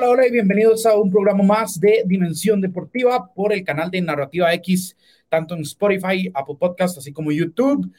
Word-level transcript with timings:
Hola, 0.00 0.12
hola 0.12 0.26
y 0.28 0.30
bienvenidos 0.30 0.86
a 0.86 0.96
un 0.96 1.10
programa 1.10 1.44
más 1.44 1.78
de 1.78 2.04
Dimensión 2.06 2.62
Deportiva 2.62 3.34
por 3.34 3.52
el 3.52 3.62
canal 3.62 3.90
de 3.90 4.00
Narrativa 4.00 4.50
X, 4.54 4.96
tanto 5.28 5.54
en 5.54 5.60
Spotify, 5.60 6.30
Apple 6.32 6.56
Podcast, 6.58 6.96
así 6.96 7.12
como 7.12 7.30
YouTube. 7.30 7.92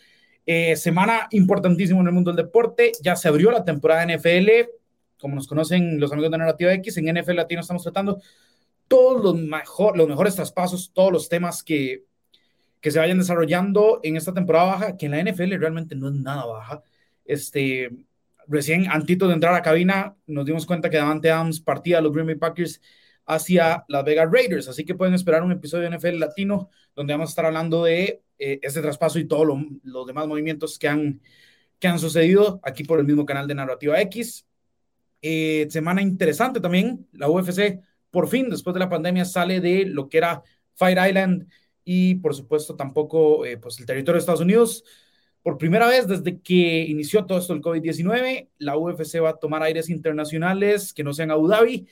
Eh, 0.47 0.75
semana 0.77 1.27
importantísima 1.29 1.99
en 2.01 2.07
el 2.07 2.13
mundo 2.13 2.31
del 2.31 2.43
deporte. 2.43 2.91
Ya 3.03 3.15
se 3.15 3.27
abrió 3.27 3.51
la 3.51 3.63
temporada 3.63 4.03
de 4.03 4.17
NFL. 4.17 4.49
Como 5.19 5.35
nos 5.35 5.45
conocen 5.45 5.99
los 5.99 6.11
amigos 6.11 6.31
de 6.31 6.39
Narrativa 6.39 6.73
X, 6.73 6.97
en 6.97 7.05
NFL 7.05 7.35
Latino 7.35 7.61
estamos 7.61 7.83
tratando 7.83 8.19
todos 8.87 9.23
los, 9.23 9.35
mejor, 9.35 9.95
los 9.95 10.07
mejores 10.07 10.33
traspasos, 10.35 10.91
todos 10.95 11.11
los 11.11 11.29
temas 11.29 11.61
que, 11.61 12.05
que 12.79 12.89
se 12.89 12.97
vayan 12.97 13.19
desarrollando 13.19 13.99
en 14.01 14.17
esta 14.17 14.33
temporada 14.33 14.65
baja, 14.65 14.97
que 14.97 15.05
en 15.05 15.11
la 15.11 15.31
NFL 15.31 15.53
realmente 15.59 15.93
no 15.93 16.07
es 16.07 16.15
nada 16.15 16.47
baja. 16.47 16.81
Este, 17.25 17.91
recién 18.47 18.89
antito 18.89 19.27
de 19.27 19.33
entrar 19.33 19.53
a 19.53 19.61
cabina 19.61 20.15
nos 20.27 20.45
dimos 20.45 20.65
cuenta 20.65 20.89
que 20.89 20.97
Davante 20.97 21.31
Adams 21.31 21.61
partía 21.61 21.99
a 21.99 22.01
los 22.01 22.11
Green 22.11 22.27
Bay 22.27 22.35
Packers 22.35 22.81
hacia 23.25 23.85
Las 23.87 24.03
Vegas 24.03 24.29
Raiders, 24.31 24.67
así 24.67 24.83
que 24.83 24.95
pueden 24.95 25.13
esperar 25.13 25.43
un 25.43 25.51
episodio 25.51 25.89
de 25.89 25.97
NFL 25.97 26.19
Latino 26.19 26.69
donde 26.95 27.13
vamos 27.13 27.29
a 27.29 27.31
estar 27.31 27.45
hablando 27.45 27.83
de 27.83 28.23
eh, 28.39 28.59
este 28.61 28.81
traspaso 28.81 29.19
y 29.19 29.27
todos 29.27 29.47
los 29.83 30.07
demás 30.07 30.27
movimientos 30.27 30.77
que 30.79 30.87
han, 30.87 31.21
que 31.79 31.87
han 31.87 31.99
sucedido 31.99 32.59
aquí 32.63 32.83
por 32.83 32.99
el 32.99 33.05
mismo 33.05 33.25
canal 33.25 33.47
de 33.47 33.55
Narrativa 33.55 34.01
X. 34.01 34.45
Eh, 35.21 35.67
semana 35.69 36.01
interesante 36.01 36.59
también, 36.59 37.07
la 37.13 37.29
UFC 37.29 37.81
por 38.11 38.27
fin, 38.27 38.49
después 38.49 38.73
de 38.73 38.79
la 38.81 38.89
pandemia, 38.89 39.25
sale 39.25 39.61
de 39.61 39.85
lo 39.85 40.09
que 40.09 40.17
era 40.17 40.43
Fire 40.75 40.99
Island 41.07 41.47
y 41.83 42.15
por 42.15 42.35
supuesto 42.35 42.75
tampoco 42.75 43.45
eh, 43.45 43.57
pues 43.57 43.79
el 43.79 43.85
territorio 43.85 44.15
de 44.15 44.19
Estados 44.19 44.41
Unidos. 44.41 44.83
Por 45.43 45.57
primera 45.57 45.87
vez 45.87 46.07
desde 46.07 46.39
que 46.39 46.85
inició 46.87 47.25
todo 47.25 47.39
esto 47.39 47.53
el 47.53 47.61
COVID-19, 47.61 48.49
la 48.59 48.77
UFC 48.77 49.21
va 49.23 49.31
a 49.31 49.37
tomar 49.37 49.63
aires 49.63 49.89
internacionales 49.89 50.93
que 50.93 51.03
no 51.03 51.13
sean 51.13 51.31
Abu 51.31 51.47
Dhabi 51.47 51.87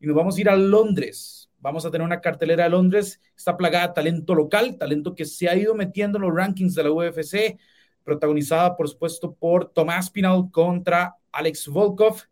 y 0.00 0.06
nos 0.06 0.16
vamos 0.16 0.36
a 0.36 0.40
ir 0.40 0.48
a 0.48 0.56
Londres. 0.56 1.48
Vamos 1.60 1.84
a 1.84 1.90
tener 1.90 2.04
una 2.04 2.20
cartelera 2.20 2.64
de 2.64 2.70
Londres, 2.70 3.20
está 3.36 3.56
plagada 3.56 3.88
de 3.88 3.94
talento 3.94 4.34
local, 4.34 4.76
talento 4.78 5.14
que 5.14 5.24
se 5.24 5.48
ha 5.48 5.56
ido 5.56 5.74
metiendo 5.74 6.18
en 6.18 6.22
los 6.22 6.34
rankings 6.34 6.74
de 6.74 6.82
la 6.84 6.90
UFC, 6.90 7.58
protagonizada 8.02 8.76
por 8.76 8.88
supuesto 8.88 9.32
por 9.34 9.72
Tomás 9.72 10.10
Pinal 10.10 10.50
contra 10.50 11.14
Alex 11.30 11.68
Volkov 11.68 12.22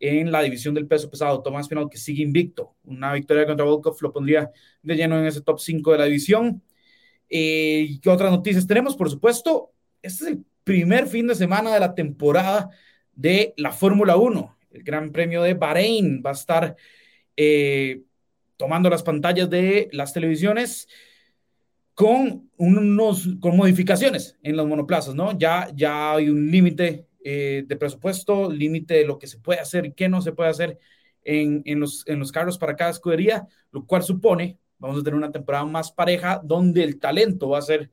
en 0.00 0.30
la 0.32 0.42
división 0.42 0.74
del 0.74 0.86
peso 0.86 1.10
pesado. 1.10 1.42
Tomás 1.42 1.68
Pinal 1.68 1.88
que 1.90 1.98
sigue 1.98 2.22
invicto. 2.22 2.74
Una 2.84 3.12
victoria 3.12 3.46
contra 3.46 3.66
Volkov 3.66 3.96
lo 4.00 4.12
pondría 4.12 4.50
de 4.82 4.96
lleno 4.96 5.18
en 5.18 5.26
ese 5.26 5.42
top 5.42 5.58
5 5.58 5.92
de 5.92 5.98
la 5.98 6.04
división. 6.04 6.62
Eh, 7.28 7.98
¿Qué 8.00 8.08
otras 8.10 8.30
noticias 8.30 8.66
tenemos? 8.66 8.96
Por 8.96 9.10
supuesto, 9.10 9.72
este 10.02 10.24
es 10.24 10.30
el 10.30 10.44
primer 10.64 11.06
fin 11.06 11.26
de 11.26 11.34
semana 11.34 11.72
de 11.72 11.80
la 11.80 11.94
temporada 11.94 12.70
de 13.12 13.54
la 13.56 13.72
Fórmula 13.72 14.16
1. 14.16 14.58
El 14.70 14.82
Gran 14.82 15.10
Premio 15.10 15.42
de 15.42 15.54
Bahrein 15.54 16.22
va 16.24 16.30
a 16.30 16.34
estar 16.34 16.76
eh, 17.36 18.02
tomando 18.56 18.90
las 18.90 19.02
pantallas 19.02 19.48
de 19.48 19.88
las 19.92 20.12
televisiones 20.12 20.88
con 21.94 22.50
unos 22.56 23.28
con 23.40 23.56
modificaciones 23.56 24.36
en 24.42 24.56
los 24.56 24.66
monoplazas, 24.66 25.14
¿no? 25.14 25.36
Ya, 25.38 25.70
ya 25.74 26.12
hay 26.12 26.28
un 26.28 26.50
límite 26.50 27.06
eh, 27.24 27.64
de 27.66 27.76
presupuesto, 27.76 28.50
límite 28.50 28.94
de 28.94 29.06
lo 29.06 29.18
que 29.18 29.26
se 29.26 29.38
puede 29.38 29.60
hacer 29.60 29.86
y 29.86 29.92
qué 29.92 30.08
no 30.08 30.20
se 30.20 30.32
puede 30.32 30.50
hacer 30.50 30.78
en, 31.24 31.62
en, 31.64 31.80
los, 31.80 32.06
en 32.06 32.18
los 32.18 32.32
carros 32.32 32.58
para 32.58 32.76
cada 32.76 32.90
escudería, 32.90 33.48
lo 33.72 33.86
cual 33.86 34.02
supone, 34.02 34.58
vamos 34.78 35.00
a 35.00 35.02
tener 35.02 35.16
una 35.16 35.32
temporada 35.32 35.64
más 35.64 35.90
pareja 35.90 36.40
donde 36.44 36.84
el 36.84 36.98
talento 36.98 37.48
va 37.48 37.58
a 37.58 37.62
ser 37.62 37.90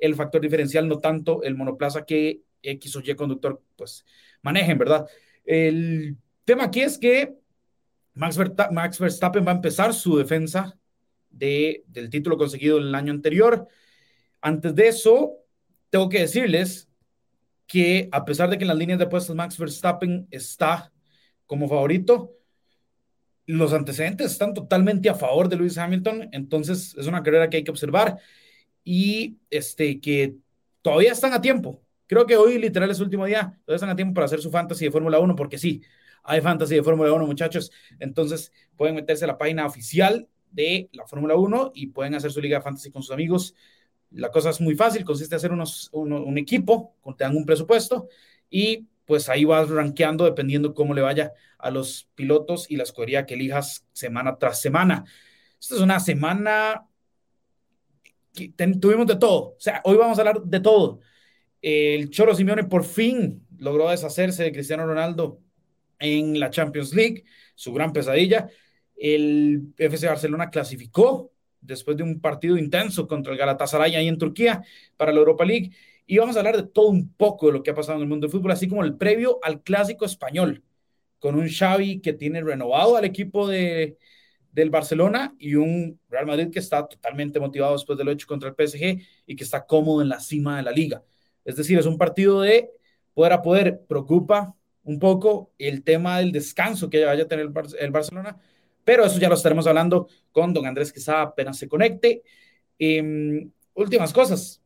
el 0.00 0.14
factor 0.14 0.40
diferencial, 0.40 0.88
no 0.88 0.98
tanto 0.98 1.42
el 1.42 1.54
monoplaza 1.54 2.04
que 2.04 2.42
X 2.62 2.96
o 2.96 3.00
Y 3.00 3.14
conductor 3.14 3.62
pues 3.76 4.04
manejen, 4.42 4.78
¿verdad? 4.78 5.06
El 5.44 6.16
tema 6.44 6.64
aquí 6.64 6.80
es 6.80 6.98
que 6.98 7.36
Max, 8.14 8.36
Verstappen 8.98 9.46
va 9.46 9.52
a 9.52 9.54
empezar 9.54 9.94
su 9.94 10.16
defensa 10.16 10.78
de, 11.30 11.84
del 11.86 12.10
título 12.10 12.36
conseguido 12.36 12.78
el 12.78 12.94
año 12.94 13.12
anterior. 13.12 13.68
Antes 14.40 14.74
de 14.74 14.88
eso, 14.88 15.36
tengo 15.90 16.08
que 16.08 16.20
decirles 16.20 16.88
que 17.66 18.08
a 18.12 18.24
pesar 18.24 18.50
de 18.50 18.58
que 18.58 18.64
en 18.64 18.68
las 18.68 18.76
líneas 18.76 18.98
de 18.98 19.04
apuestas 19.04 19.36
Max 19.36 19.56
Verstappen 19.56 20.26
está 20.30 20.92
como 21.46 21.68
favorito, 21.68 22.32
los 23.46 23.72
antecedentes 23.72 24.32
están 24.32 24.54
totalmente 24.54 25.08
a 25.08 25.14
favor 25.14 25.48
de 25.48 25.56
Lewis 25.56 25.78
Hamilton, 25.78 26.28
entonces 26.32 26.94
es 26.96 27.06
una 27.06 27.22
carrera 27.22 27.48
que 27.48 27.58
hay 27.58 27.64
que 27.64 27.70
observar 27.70 28.18
y 28.92 29.38
este, 29.50 30.00
que 30.00 30.34
todavía 30.82 31.12
están 31.12 31.32
a 31.32 31.40
tiempo. 31.40 31.80
Creo 32.08 32.26
que 32.26 32.36
hoy 32.36 32.58
literal 32.58 32.90
es 32.90 32.96
su 32.96 33.04
último 33.04 33.24
día, 33.24 33.56
todavía 33.64 33.76
están 33.76 33.90
a 33.90 33.94
tiempo 33.94 34.14
para 34.14 34.24
hacer 34.24 34.40
su 34.40 34.50
fantasy 34.50 34.86
de 34.86 34.90
Fórmula 34.90 35.20
1, 35.20 35.36
porque 35.36 35.58
sí, 35.58 35.80
hay 36.24 36.40
fantasy 36.40 36.74
de 36.74 36.82
Fórmula 36.82 37.12
1, 37.12 37.24
muchachos. 37.24 37.70
Entonces 38.00 38.52
pueden 38.74 38.96
meterse 38.96 39.26
a 39.26 39.28
la 39.28 39.38
página 39.38 39.64
oficial 39.64 40.28
de 40.50 40.90
la 40.92 41.06
Fórmula 41.06 41.36
1 41.36 41.70
y 41.72 41.86
pueden 41.86 42.16
hacer 42.16 42.32
su 42.32 42.40
liga 42.40 42.58
de 42.58 42.64
fantasy 42.64 42.90
con 42.90 43.04
sus 43.04 43.12
amigos. 43.12 43.54
La 44.10 44.32
cosa 44.32 44.50
es 44.50 44.60
muy 44.60 44.74
fácil, 44.74 45.04
consiste 45.04 45.36
en 45.36 45.36
hacer 45.36 45.52
unos, 45.52 45.88
un 45.92 46.36
equipo, 46.36 46.96
te 47.16 47.22
dan 47.22 47.36
un 47.36 47.46
presupuesto 47.46 48.08
y 48.50 48.88
pues 49.04 49.28
ahí 49.28 49.44
vas 49.44 49.70
rankeando 49.70 50.24
dependiendo 50.24 50.74
cómo 50.74 50.94
le 50.94 51.02
vaya 51.02 51.32
a 51.58 51.70
los 51.70 52.08
pilotos 52.16 52.68
y 52.68 52.74
la 52.74 52.82
escudería 52.82 53.24
que 53.24 53.34
elijas 53.34 53.86
semana 53.92 54.36
tras 54.36 54.60
semana. 54.60 55.04
Esta 55.60 55.76
es 55.76 55.80
una 55.80 56.00
semana 56.00 56.89
tuvimos 58.80 59.06
de 59.06 59.16
todo. 59.16 59.54
O 59.56 59.56
sea, 59.58 59.80
hoy 59.84 59.96
vamos 59.96 60.18
a 60.18 60.22
hablar 60.22 60.42
de 60.42 60.60
todo. 60.60 61.00
El 61.62 62.10
Choro 62.10 62.34
Simeone 62.34 62.64
por 62.64 62.84
fin 62.84 63.46
logró 63.58 63.90
deshacerse 63.90 64.44
de 64.44 64.52
Cristiano 64.52 64.86
Ronaldo 64.86 65.40
en 65.98 66.40
la 66.40 66.50
Champions 66.50 66.94
League, 66.94 67.24
su 67.54 67.72
gran 67.72 67.92
pesadilla. 67.92 68.48
El 68.96 69.74
FC 69.76 70.06
Barcelona 70.06 70.50
clasificó 70.50 71.32
después 71.60 71.96
de 71.96 72.02
un 72.02 72.20
partido 72.20 72.56
intenso 72.56 73.06
contra 73.06 73.32
el 73.32 73.38
Galatasaray 73.38 73.94
ahí 73.94 74.08
en 74.08 74.18
Turquía 74.18 74.62
para 74.96 75.12
la 75.12 75.18
Europa 75.18 75.44
League. 75.44 75.70
Y 76.06 76.18
vamos 76.18 76.36
a 76.36 76.40
hablar 76.40 76.56
de 76.56 76.64
todo 76.64 76.88
un 76.88 77.12
poco 77.12 77.46
de 77.46 77.52
lo 77.52 77.62
que 77.62 77.70
ha 77.70 77.74
pasado 77.74 77.98
en 77.98 78.02
el 78.02 78.08
mundo 78.08 78.26
del 78.26 78.32
fútbol, 78.32 78.52
así 78.52 78.66
como 78.66 78.82
el 78.82 78.96
previo 78.96 79.38
al 79.42 79.62
clásico 79.62 80.04
español, 80.04 80.64
con 81.18 81.36
un 81.36 81.48
Xavi 81.48 82.00
que 82.00 82.14
tiene 82.14 82.40
renovado 82.40 82.96
al 82.96 83.04
equipo 83.04 83.46
de, 83.46 83.98
del 84.52 84.70
Barcelona 84.70 85.34
y 85.38 85.54
un 85.54 85.98
Real 86.08 86.26
Madrid 86.26 86.50
que 86.50 86.58
está 86.58 86.86
totalmente 86.86 87.38
motivado 87.40 87.72
después 87.72 87.96
del 87.98 88.08
hecho 88.08 88.26
contra 88.26 88.48
el 88.48 88.54
PSG 88.54 89.00
y 89.26 89.36
que 89.36 89.44
está 89.44 89.64
cómodo 89.64 90.02
en 90.02 90.08
la 90.08 90.20
cima 90.20 90.56
de 90.56 90.62
la 90.62 90.72
liga. 90.72 91.02
Es 91.44 91.56
decir, 91.56 91.78
es 91.78 91.86
un 91.86 91.98
partido 91.98 92.40
de 92.40 92.70
poder 93.14 93.32
a 93.32 93.42
poder. 93.42 93.80
Preocupa 93.88 94.54
un 94.84 94.98
poco 94.98 95.52
el 95.58 95.82
tema 95.84 96.18
del 96.18 96.32
descanso 96.32 96.90
que 96.90 97.04
vaya 97.04 97.24
a 97.24 97.28
tener 97.28 97.50
el, 97.78 97.90
Barcelona, 97.90 98.38
pero 98.84 99.04
eso 99.04 99.18
ya 99.18 99.28
lo 99.28 99.34
estaremos 99.34 99.66
hablando 99.66 100.08
con 100.32 100.52
don 100.52 100.66
Andrés 100.66 100.92
Quesada 100.92 101.22
apenas 101.22 101.58
se 101.58 101.68
conecte. 101.68 102.22
Em, 102.78 103.50
últimas 103.74 104.12
cosas. 104.12 104.62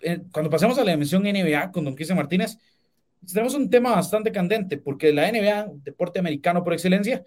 Eh, 0.00 0.22
cuando 0.32 0.50
pasemos 0.50 0.78
a 0.78 0.84
la 0.84 0.92
dimensión 0.92 1.22
NBA 1.22 1.70
con 1.70 1.84
don 1.84 1.94
Cristian 1.94 2.16
Martínez, 2.16 2.56
tenemos 3.26 3.54
un 3.54 3.68
tema 3.68 3.92
bastante 3.92 4.32
candente, 4.32 4.78
porque 4.78 5.12
la 5.12 5.30
NBA, 5.30 5.72
deporte 5.84 6.18
americano 6.18 6.64
por 6.64 6.72
excelencia, 6.72 7.24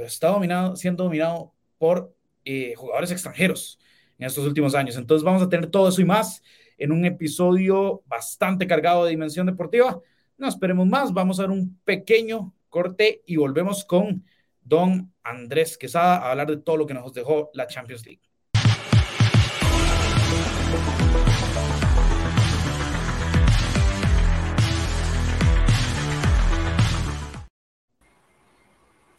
pero 0.00 0.08
está 0.08 0.28
dominado, 0.28 0.76
siendo 0.76 1.04
dominado 1.04 1.52
por 1.76 2.16
eh, 2.46 2.72
jugadores 2.74 3.10
extranjeros 3.10 3.78
en 4.18 4.26
estos 4.26 4.46
últimos 4.46 4.74
años. 4.74 4.96
Entonces 4.96 5.22
vamos 5.22 5.42
a 5.42 5.48
tener 5.50 5.66
todo 5.66 5.90
eso 5.90 6.00
y 6.00 6.06
más 6.06 6.42
en 6.78 6.90
un 6.90 7.04
episodio 7.04 8.02
bastante 8.06 8.66
cargado 8.66 9.04
de 9.04 9.10
dimensión 9.10 9.44
deportiva. 9.44 10.00
No 10.38 10.48
esperemos 10.48 10.86
más, 10.86 11.12
vamos 11.12 11.38
a 11.38 11.42
dar 11.42 11.50
un 11.50 11.78
pequeño 11.84 12.54
corte 12.70 13.22
y 13.26 13.36
volvemos 13.36 13.84
con 13.84 14.24
don 14.62 15.12
Andrés 15.22 15.76
Quesada 15.76 16.16
a 16.16 16.30
hablar 16.30 16.48
de 16.48 16.56
todo 16.56 16.78
lo 16.78 16.86
que 16.86 16.94
nos 16.94 17.12
dejó 17.12 17.50
la 17.52 17.66
Champions 17.66 18.06
League. 18.06 18.22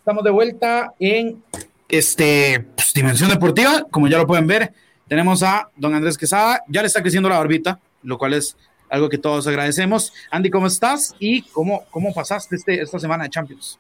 Estamos 0.02 0.24
de 0.24 0.32
vuelta 0.32 0.96
en 0.98 1.44
este, 1.88 2.66
pues, 2.76 2.92
Dimensión 2.92 3.30
Deportiva. 3.30 3.84
Como 3.92 4.08
ya 4.08 4.18
lo 4.18 4.26
pueden 4.26 4.48
ver, 4.48 4.74
tenemos 5.08 5.44
a 5.44 5.70
don 5.76 5.94
Andrés 5.94 6.18
Quesada. 6.18 6.64
Ya 6.68 6.82
le 6.82 6.88
está 6.88 7.04
creciendo 7.04 7.30
la 7.30 7.38
barbita, 7.38 7.80
lo 8.02 8.18
cual 8.18 8.34
es 8.34 8.58
algo 8.90 9.10
que 9.10 9.20
todos 9.20 9.46
agradecemos. 9.46 10.12
Andy, 10.32 10.50
¿cómo 10.50 10.66
estás? 10.66 11.14
¿Y 11.20 11.44
cómo, 11.44 11.84
cómo 11.92 12.12
pasaste 12.16 12.56
este, 12.56 12.82
esta 12.82 12.98
semana 12.98 13.26
de 13.26 13.30
Champions? 13.30 13.78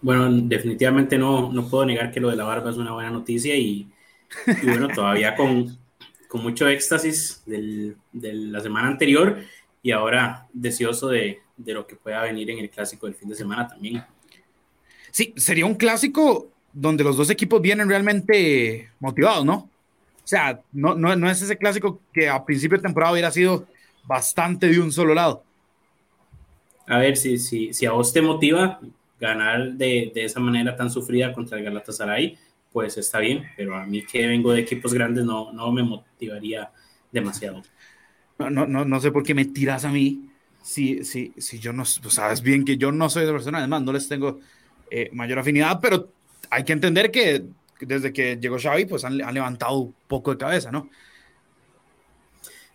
Bueno, 0.00 0.30
definitivamente 0.30 1.18
no, 1.18 1.52
no 1.52 1.68
puedo 1.68 1.84
negar 1.84 2.12
que 2.12 2.20
lo 2.20 2.30
de 2.30 2.36
la 2.36 2.44
barba 2.44 2.70
es 2.70 2.76
una 2.76 2.92
buena 2.92 3.10
noticia 3.10 3.56
y, 3.56 3.88
bueno, 4.62 4.86
todavía 4.94 5.34
con, 5.34 5.76
con 6.28 6.40
mucho 6.40 6.68
éxtasis 6.68 7.42
de 7.46 7.96
la 8.12 8.60
semana 8.60 8.86
anterior 8.86 9.40
y 9.82 9.90
ahora 9.90 10.46
deseoso 10.52 11.08
de, 11.08 11.40
de 11.56 11.74
lo 11.74 11.84
que 11.84 11.96
pueda 11.96 12.22
venir 12.22 12.48
en 12.50 12.60
el 12.60 12.70
clásico 12.70 13.06
del 13.06 13.16
fin 13.16 13.28
de 13.28 13.34
semana 13.34 13.66
también. 13.66 14.04
Sí, 15.14 15.32
sería 15.36 15.64
un 15.64 15.76
clásico 15.76 16.48
donde 16.72 17.04
los 17.04 17.16
dos 17.16 17.30
equipos 17.30 17.62
vienen 17.62 17.88
realmente 17.88 18.90
motivados, 18.98 19.44
¿no? 19.44 19.54
O 19.54 20.26
sea, 20.26 20.60
no, 20.72 20.96
no, 20.96 21.14
no 21.14 21.30
es 21.30 21.40
ese 21.40 21.56
clásico 21.56 22.00
que 22.12 22.28
a 22.28 22.44
principio 22.44 22.78
de 22.78 22.82
temporada 22.82 23.12
hubiera 23.12 23.30
sido 23.30 23.64
bastante 24.08 24.66
de 24.66 24.80
un 24.80 24.90
solo 24.90 25.14
lado. 25.14 25.44
A 26.88 26.98
ver, 26.98 27.16
si, 27.16 27.38
si, 27.38 27.72
si 27.72 27.86
a 27.86 27.92
vos 27.92 28.12
te 28.12 28.22
motiva 28.22 28.80
ganar 29.20 29.74
de, 29.74 30.10
de, 30.12 30.24
esa 30.24 30.40
manera 30.40 30.74
tan 30.74 30.90
sufrida 30.90 31.32
contra 31.32 31.58
el 31.58 31.64
Galatasaray, 31.64 32.36
pues 32.72 32.98
está 32.98 33.20
bien, 33.20 33.44
pero 33.56 33.76
a 33.76 33.86
mí 33.86 34.04
que 34.04 34.26
vengo 34.26 34.52
de 34.52 34.62
equipos 34.62 34.92
grandes 34.92 35.24
no, 35.24 35.52
no 35.52 35.70
me 35.70 35.84
motivaría 35.84 36.72
demasiado. 37.12 37.62
No, 38.36 38.50
no, 38.50 38.66
no, 38.66 38.84
no 38.84 39.00
sé 39.00 39.12
por 39.12 39.22
qué 39.22 39.32
me 39.32 39.44
tiras 39.44 39.84
a 39.84 39.92
mí 39.92 40.28
si, 40.60 41.04
si, 41.04 41.32
si 41.38 41.60
yo 41.60 41.72
no, 41.72 41.84
sabes 41.84 42.42
bien 42.42 42.64
que 42.64 42.76
yo 42.76 42.90
no 42.90 43.08
soy 43.08 43.26
de 43.26 43.32
persona, 43.32 43.58
además 43.58 43.82
no 43.82 43.92
les 43.92 44.08
tengo 44.08 44.40
eh, 44.90 45.10
mayor 45.12 45.38
afinidad, 45.38 45.80
pero 45.80 46.08
hay 46.50 46.64
que 46.64 46.72
entender 46.72 47.10
que 47.10 47.44
desde 47.80 48.12
que 48.12 48.36
llegó 48.36 48.58
Xavi, 48.58 48.86
pues 48.86 49.04
han, 49.04 49.20
han, 49.22 49.34
levantado 49.34 49.78
un 49.78 49.94
poco 50.06 50.30
de 50.30 50.38
cabeza, 50.38 50.70
¿no? 50.70 50.88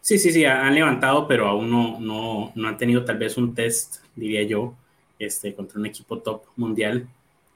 Sí, 0.02 0.18
sí, 0.18 0.32
sí, 0.32 0.46
han 0.46 0.74
levantado, 0.74 1.28
pero 1.28 1.48
aún 1.48 1.70
no, 1.70 2.00
no, 2.00 2.52
no 2.56 2.68
han 2.68 2.78
tenido 2.78 3.06
tal 3.06 3.18
vez 3.18 3.38
un 3.38 3.54
test, 3.54 3.98
diría 4.16 4.44
yo, 4.44 4.76
este, 5.18 5.54
contra 5.54 5.80
un 5.80 5.86
equipo 5.86 6.20
top 6.20 6.44
mundial. 6.56 7.08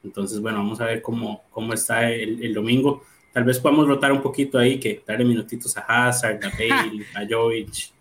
Entonces, 0.03 0.39
bueno, 0.39 0.59
vamos 0.59 0.81
a 0.81 0.85
ver 0.85 1.01
cómo, 1.01 1.43
cómo 1.49 1.73
está 1.73 2.11
el, 2.11 2.43
el 2.43 2.53
domingo. 2.53 3.03
Tal 3.31 3.45
vez 3.45 3.59
podamos 3.59 3.87
rotar 3.87 4.11
un 4.11 4.21
poquito 4.21 4.59
ahí, 4.59 4.79
que 4.79 5.01
darle 5.07 5.25
minutitos 5.25 5.75
a 5.77 5.81
Hazard, 5.81 6.39
a 6.45 6.49
Bale, 6.49 7.05
a 7.15 7.25
Jovic. 7.27 7.91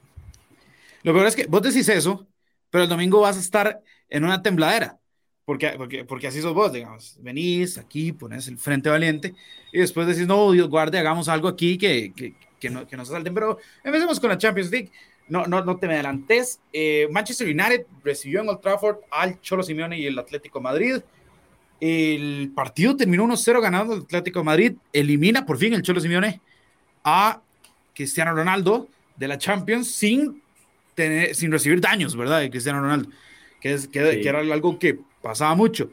Lo 1.02 1.12
peor 1.12 1.26
es 1.26 1.36
que 1.36 1.46
vos 1.46 1.62
decís 1.62 1.88
eso, 1.88 2.26
pero 2.70 2.84
el 2.84 2.90
domingo 2.90 3.20
vas 3.20 3.36
a 3.36 3.40
estar 3.40 3.80
en 4.08 4.24
una 4.24 4.42
tembladera, 4.42 4.98
porque, 5.44 5.74
porque, 5.76 6.04
porque 6.04 6.26
así 6.28 6.40
sos 6.40 6.54
vos, 6.54 6.72
digamos. 6.72 7.18
Venís 7.20 7.78
aquí, 7.78 8.12
pones 8.12 8.46
el 8.48 8.58
frente 8.58 8.88
valiente 8.88 9.34
y 9.72 9.80
después 9.80 10.06
decís, 10.06 10.26
no, 10.26 10.52
Dios 10.52 10.68
guarde, 10.68 10.98
hagamos 10.98 11.28
algo 11.28 11.48
aquí 11.48 11.76
que, 11.76 12.12
que, 12.14 12.34
que 12.60 12.70
no, 12.70 12.86
que 12.86 12.96
no 12.96 13.04
se 13.04 13.12
salten. 13.12 13.34
Pero 13.34 13.58
empecemos 13.82 14.20
con 14.20 14.30
la 14.30 14.38
Champions 14.38 14.70
League. 14.70 14.90
No, 15.28 15.46
no, 15.46 15.64
no 15.64 15.76
te 15.76 15.86
me 15.86 15.94
adelantes. 15.94 16.60
Eh, 16.72 17.08
Manchester 17.10 17.46
United 17.48 17.86
recibió 18.04 18.42
en 18.42 18.48
Old 18.48 18.60
Trafford 18.60 18.98
al 19.10 19.40
Cholo 19.40 19.62
Simeone 19.62 19.98
y 19.98 20.06
el 20.06 20.18
Atlético 20.18 20.60
Madrid. 20.60 21.00
El 21.80 22.52
partido 22.54 22.96
terminó 22.96 23.24
1-0 23.24 23.60
ganando 23.60 23.94
el 23.94 24.02
Atlético 24.02 24.44
Madrid. 24.44 24.74
Elimina 24.92 25.44
por 25.44 25.58
fin 25.58 25.72
el 25.72 25.82
Cholo 25.82 26.00
Simeone 26.00 26.40
a 27.02 27.40
Cristiano 27.94 28.34
Ronaldo 28.34 28.88
de 29.16 29.28
la 29.28 29.38
Champions 29.38 29.90
sin, 29.92 30.42
tener, 30.94 31.34
sin 31.34 31.50
recibir 31.50 31.80
daños, 31.80 32.16
¿verdad? 32.16 32.40
De 32.40 32.50
Cristiano 32.50 32.80
Ronaldo, 32.80 33.08
que, 33.60 33.72
es, 33.72 33.88
que, 33.88 34.12
sí. 34.12 34.20
que 34.20 34.28
era 34.28 34.40
algo 34.40 34.78
que 34.78 35.00
pasaba 35.22 35.54
mucho. 35.54 35.90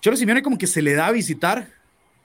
Cholo 0.00 0.16
Simeone 0.16 0.42
como 0.42 0.58
que 0.58 0.66
se 0.66 0.82
le 0.82 0.94
da 0.94 1.06
a 1.06 1.12
visitar 1.12 1.68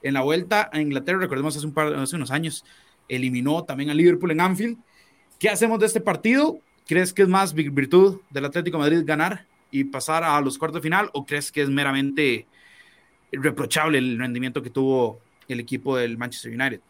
en 0.02 0.14
la 0.14 0.22
vuelta 0.22 0.70
a 0.74 0.82
Inglaterra, 0.82 1.20
recordemos 1.20 1.56
hace, 1.56 1.66
un 1.66 1.74
par, 1.74 1.94
hace 1.94 2.16
unos 2.16 2.32
años, 2.32 2.66
eliminó 3.08 3.64
también 3.64 3.90
a 3.90 3.94
Liverpool 3.94 4.32
en 4.32 4.42
Anfield. 4.42 4.78
¿Qué 5.40 5.50
hacemos 5.50 5.80
de 5.80 5.86
este 5.86 6.02
partido? 6.02 6.60
¿Crees 6.88 7.14
que 7.14 7.22
es 7.22 7.28
más 7.28 7.54
virtud 7.54 8.22
del 8.30 8.46
Atlético 8.46 8.80
Madrid 8.80 9.04
ganar 9.06 9.46
y 9.72 9.84
pasar 9.84 10.24
a 10.24 10.40
los 10.42 10.58
cuartos 10.58 10.82
de 10.82 10.84
final 10.84 11.10
o 11.14 11.26
crees 11.26 11.52
que 11.52 11.62
es 11.62 11.70
meramente 11.70 12.48
reprochable 13.32 13.98
el 13.98 14.18
rendimiento 14.18 14.64
que 14.64 14.70
tuvo 14.70 15.20
el 15.48 15.60
equipo 15.60 15.98
del 15.98 16.18
Manchester 16.18 16.54
United. 16.54 16.82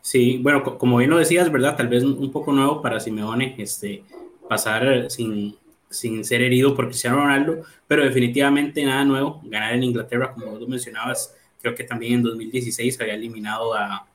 Sí, 0.00 0.38
bueno, 0.42 0.62
como 0.62 0.98
bien 0.98 1.08
lo 1.08 1.16
decías, 1.16 1.50
¿verdad? 1.50 1.76
Tal 1.76 1.88
vez 1.88 2.04
un 2.04 2.30
poco 2.30 2.52
nuevo 2.52 2.82
para 2.82 3.00
Simeone 3.00 3.54
este, 3.56 4.04
pasar 4.48 5.10
sin, 5.10 5.56
sin 5.94 6.24
ser 6.24 6.42
herido 6.42 6.74
por 6.74 6.86
Cristiano 6.86 7.16
Ronaldo, 7.16 7.62
pero 7.86 8.04
definitivamente 8.04 8.84
nada 8.84 9.04
nuevo. 9.04 9.40
Ganar 9.44 9.74
en 9.74 9.84
Inglaterra, 9.84 10.32
como 10.32 10.58
tú 10.58 10.68
mencionabas, 10.68 11.34
creo 11.62 11.74
que 11.74 11.84
también 11.84 12.14
en 12.14 12.22
2016 12.22 13.00
había 13.00 13.14
eliminado 13.14 13.74
a, 13.74 14.06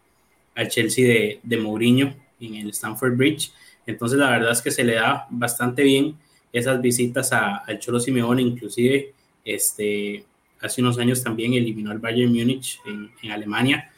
Chelsea 0.68 1.08
de, 1.08 1.40
de 1.42 1.58
Mourinho 1.58 2.14
en 2.42 2.56
el 2.56 2.70
Stamford 2.72 3.16
Bridge. 3.16 3.54
Entonces, 3.88 4.20
la 4.20 4.30
verdad 4.30 4.52
es 4.52 4.62
que 4.62 4.72
se 4.72 4.84
le 4.84 4.96
da 4.96 5.26
bastante 5.30 5.84
bien 5.84 6.18
esas 6.52 6.82
visitas 6.82 7.32
a, 7.32 7.58
al 7.58 7.80
Cholo 7.80 8.00
Simeone, 8.00 8.42
inclusive 8.42 9.14
este, 9.46 10.24
hace 10.62 10.82
unos 10.82 10.98
años 11.00 11.24
también 11.24 11.54
eliminó 11.54 11.92
al 11.92 12.00
Bayern 12.00 12.32
Múnich 12.32 12.80
en, 12.86 13.12
en 13.22 13.32
Alemania. 13.32 13.92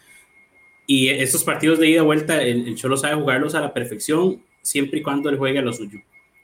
Y 0.88 1.10
estos 1.10 1.44
partidos 1.44 1.80
de 1.80 1.90
ida 1.90 2.02
y 2.02 2.06
vuelta, 2.06 2.42
el, 2.42 2.68
el, 2.68 2.76
Cholo 2.76 2.98
sabe 2.98 3.16
jugarlos 3.16 3.56
a 3.56 3.62
la 3.62 3.74
perfección, 3.74 4.42
siempre 4.62 5.00
y 5.00 5.02
cuando 5.02 5.30
él 5.30 5.38
juegue 5.38 5.60
a 5.60 5.62
lo 5.62 5.74
suyo. 5.74 6.00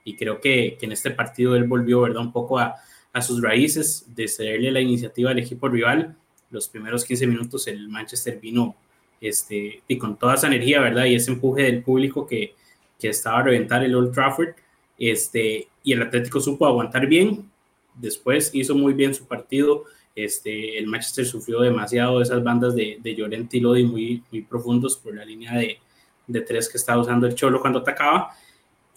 Y 0.07 0.15
creo 0.15 0.39
que, 0.39 0.77
que 0.80 0.86
en 0.86 0.92
este 0.92 1.12
partido 1.12 1.56
él 1.56 1.65
volvió, 1.65 2.01
¿verdad? 2.01 2.21
Un 2.21 2.31
poco 2.31 2.59
a, 2.59 2.75
a 3.12 3.21
sus 3.21 3.42
raíces, 3.42 4.06
de 4.15 4.27
cederle 4.27 4.71
la 4.71 4.80
iniciativa 4.80 5.31
al 5.31 5.39
equipo 5.39 5.68
rival. 5.68 6.15
Los 6.50 6.68
primeros 6.68 7.04
15 7.04 7.27
minutos 7.27 7.68
el 7.68 7.89
Manchester 7.89 8.39
vino 8.39 8.75
este, 9.19 9.81
y 9.88 9.98
con 9.98 10.18
toda 10.18 10.36
esa 10.36 10.48
energía, 10.48 10.80
¿verdad? 10.80 11.06
Y 11.06 11.15
ese 11.15 11.31
empuje 11.31 11.63
del 11.63 11.83
público 11.83 12.25
que, 12.25 12.56
que 13.00 13.09
estaba 13.09 13.39
a 13.39 13.44
reventar 13.44 13.83
el 13.83 13.95
Old 13.95 14.13
Trafford. 14.13 14.56
Este, 14.98 15.68
y 15.83 15.94
el 15.94 16.01
Atlético 16.01 16.39
supo 16.39 16.65
aguantar 16.65 17.07
bien. 17.07 17.50
Después 17.95 18.51
hizo 18.53 18.75
muy 18.75 18.94
bien 18.94 19.13
su 19.13 19.25
partido 19.25 19.86
este, 20.18 20.80
el 20.80 20.88
Manchester 20.88 21.27
sufrió 21.27 21.62
demasiado 21.62 22.19
esas 22.24 22.44
bandas 22.44 22.74
de, 22.74 22.98
de 23.00 23.13
Llorente 23.13 23.57
y 23.57 23.60
Lodi 23.60 23.83
muy, 23.83 24.24
muy 24.31 24.42
profundos 24.42 24.98
por 24.98 25.13
la 25.13 25.24
línea 25.24 25.53
de, 25.53 25.77
de 26.25 26.42
tres 26.42 26.68
que 26.69 26.80
estaba 26.80 27.00
usando 27.00 27.27
el 27.27 27.36
Cholo 27.36 27.62
cuando 27.62 27.80
atacaba. 27.80 28.31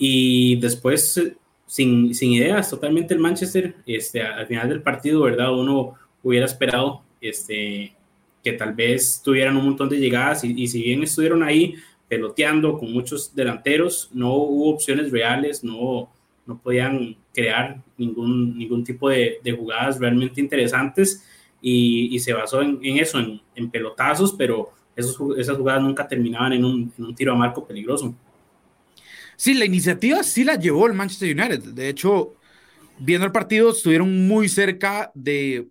Y 0.03 0.57
después, 0.57 1.21
sin, 1.67 2.15
sin 2.15 2.33
ideas, 2.33 2.71
totalmente 2.71 3.13
el 3.13 3.21
Manchester, 3.21 3.75
este, 3.85 4.23
al 4.23 4.47
final 4.47 4.71
del 4.71 4.83
partido, 4.83 5.21
¿verdad? 5.21 5.53
Uno 5.53 5.95
hubiera 6.23 6.47
esperado 6.47 7.03
este, 7.21 7.95
que 8.43 8.53
tal 8.55 8.73
vez 8.73 9.21
tuvieran 9.23 9.59
un 9.59 9.67
montón 9.67 9.91
de 9.91 9.99
llegadas 9.99 10.43
y, 10.43 10.55
y 10.57 10.69
si 10.69 10.83
bien 10.83 11.03
estuvieron 11.03 11.43
ahí 11.43 11.75
peloteando 12.09 12.79
con 12.79 12.91
muchos 12.91 13.35
delanteros, 13.35 14.09
no 14.15 14.33
hubo 14.33 14.71
opciones 14.71 15.11
reales, 15.13 15.63
no, 15.63 16.11
no 16.47 16.59
podían 16.59 17.17
crear 17.35 17.81
ningún, 17.99 18.57
ningún 18.57 18.83
tipo 18.83 19.11
de, 19.11 19.39
de 19.45 19.53
jugadas 19.53 20.01
realmente 20.01 20.41
interesantes 20.41 21.25
y, 21.61 22.15
y 22.15 22.19
se 22.21 22.33
basó 22.33 22.63
en, 22.63 22.81
eso, 22.83 23.19
en, 23.19 23.41
en, 23.55 23.71
pelotazos, 23.71 24.33
pero 24.33 24.71
esos, 24.97 25.39
esas 25.39 25.59
jugadas 25.59 25.83
nunca 25.83 26.09
terminaban 26.09 26.55
en 26.55 26.65
un, 26.65 26.93
en 26.97 27.05
un, 27.05 27.15
tiro 27.15 27.33
a 27.33 27.37
marco 27.37 27.67
peligroso. 27.67 28.15
Sí, 29.41 29.55
la 29.55 29.65
iniciativa 29.65 30.23
sí 30.23 30.45
la 30.45 30.57
llevó 30.57 30.87
el 30.87 30.93
Manchester 30.93 31.35
United. 31.35 31.73
De 31.73 31.89
hecho, 31.89 32.35
viendo 32.99 33.25
el 33.27 33.33
partido, 33.33 33.71
estuvieron 33.71 34.29
muy 34.29 34.51
cerca 34.51 35.11
de 35.15 35.67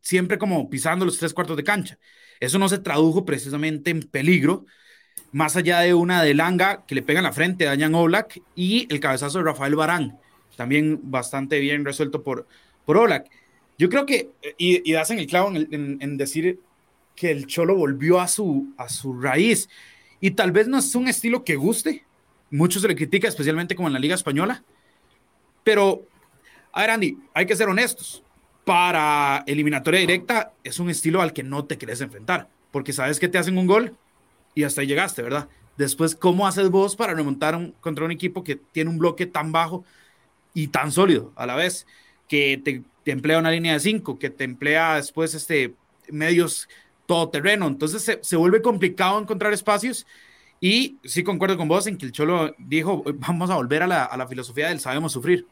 siempre 0.00 0.38
como 0.38 0.70
pisando 0.70 1.04
los 1.04 1.18
tres 1.18 1.34
cuartos 1.34 1.58
de 1.58 1.62
cancha. 1.62 1.98
Eso 2.40 2.58
no 2.58 2.70
se 2.70 2.78
tradujo 2.78 3.26
precisamente 3.26 3.90
en 3.90 4.00
peligro, 4.00 4.64
más 5.30 5.56
allá 5.56 5.80
de 5.80 5.92
una 5.92 6.22
de 6.22 6.32
Langa 6.32 6.86
que 6.86 6.94
le 6.94 7.02
pega 7.02 7.20
la 7.20 7.34
frente 7.34 7.68
a 7.68 7.78
Jan 7.78 7.94
Oblak 7.94 8.40
y 8.54 8.86
el 8.90 8.98
cabezazo 8.98 9.40
de 9.40 9.44
Rafael 9.44 9.76
Barán, 9.76 10.18
también 10.56 10.98
bastante 11.02 11.60
bien 11.60 11.84
resuelto 11.84 12.22
por, 12.22 12.48
por 12.86 12.96
Oblak. 12.96 13.30
Yo 13.76 13.90
creo 13.90 14.06
que, 14.06 14.30
y, 14.56 14.90
y 14.90 14.94
en 14.94 15.18
el 15.18 15.26
clavo 15.26 15.50
en, 15.50 15.68
en, 15.70 15.98
en, 16.00 16.16
decir 16.16 16.60
que 17.14 17.30
el 17.30 17.46
Cholo 17.46 17.76
volvió 17.76 18.20
a 18.20 18.28
su, 18.28 18.72
a 18.78 18.88
su 18.88 19.20
raíz 19.20 19.68
y 20.18 20.30
tal 20.30 20.50
vez 20.50 20.66
no 20.66 20.78
es 20.78 20.94
un 20.94 21.08
estilo 21.08 21.44
que 21.44 21.56
guste, 21.56 22.06
muchos 22.50 22.82
se 22.82 22.88
le 22.88 22.96
critica, 22.96 23.28
especialmente 23.28 23.74
como 23.74 23.88
en 23.88 23.94
la 23.94 24.00
Liga 24.00 24.14
Española, 24.14 24.62
pero, 25.64 26.06
a 26.72 26.82
ver 26.82 26.90
Andy, 26.90 27.18
hay 27.34 27.46
que 27.46 27.56
ser 27.56 27.68
honestos, 27.68 28.22
para 28.66 29.44
eliminatoria 29.46 30.00
directa 30.00 30.52
es 30.64 30.80
un 30.80 30.90
estilo 30.90 31.22
al 31.22 31.32
que 31.32 31.44
no 31.44 31.64
te 31.64 31.78
quieres 31.78 32.00
enfrentar, 32.00 32.48
porque 32.72 32.92
sabes 32.92 33.20
que 33.20 33.28
te 33.28 33.38
hacen 33.38 33.58
un 33.58 33.68
gol 33.68 33.96
y 34.56 34.64
hasta 34.64 34.80
ahí 34.80 34.88
llegaste, 34.88 35.22
¿verdad? 35.22 35.48
Después, 35.76 36.16
¿cómo 36.16 36.48
haces 36.48 36.68
vos 36.70 36.96
para 36.96 37.14
remontar 37.14 37.72
contra 37.80 38.04
un 38.04 38.10
equipo 38.10 38.42
que 38.42 38.56
tiene 38.56 38.90
un 38.90 38.98
bloque 38.98 39.26
tan 39.26 39.52
bajo 39.52 39.84
y 40.52 40.68
tan 40.68 40.90
sólido 40.90 41.32
a 41.36 41.46
la 41.46 41.54
vez? 41.54 41.86
Que 42.28 42.60
te, 42.62 42.82
te 43.04 43.12
emplea 43.12 43.38
una 43.38 43.52
línea 43.52 43.74
de 43.74 43.80
cinco, 43.80 44.18
que 44.18 44.30
te 44.30 44.42
emplea 44.42 44.96
después 44.96 45.34
este, 45.34 45.74
medios 46.08 46.68
todoterreno. 47.06 47.68
Entonces 47.68 48.02
se, 48.02 48.18
se, 48.20 48.36
vuelve 48.36 48.62
complicado 48.62 49.20
encontrar 49.20 49.52
espacios. 49.52 50.06
Y 50.60 50.98
sí 51.04 51.22
concuerdo 51.22 51.56
con 51.56 51.68
vos 51.68 51.86
en 51.86 51.98
que 51.98 52.06
el 52.06 52.12
Cholo 52.12 52.54
dijo, 52.58 53.04
vamos 53.16 53.50
a 53.50 53.56
volver 53.56 53.82
a 53.82 53.86
la, 53.86 54.04
a 54.04 54.16
la 54.16 54.26
filosofía 54.26 54.68
del 54.68 54.80
sabemos 54.80 55.12
sufrir. 55.12 55.46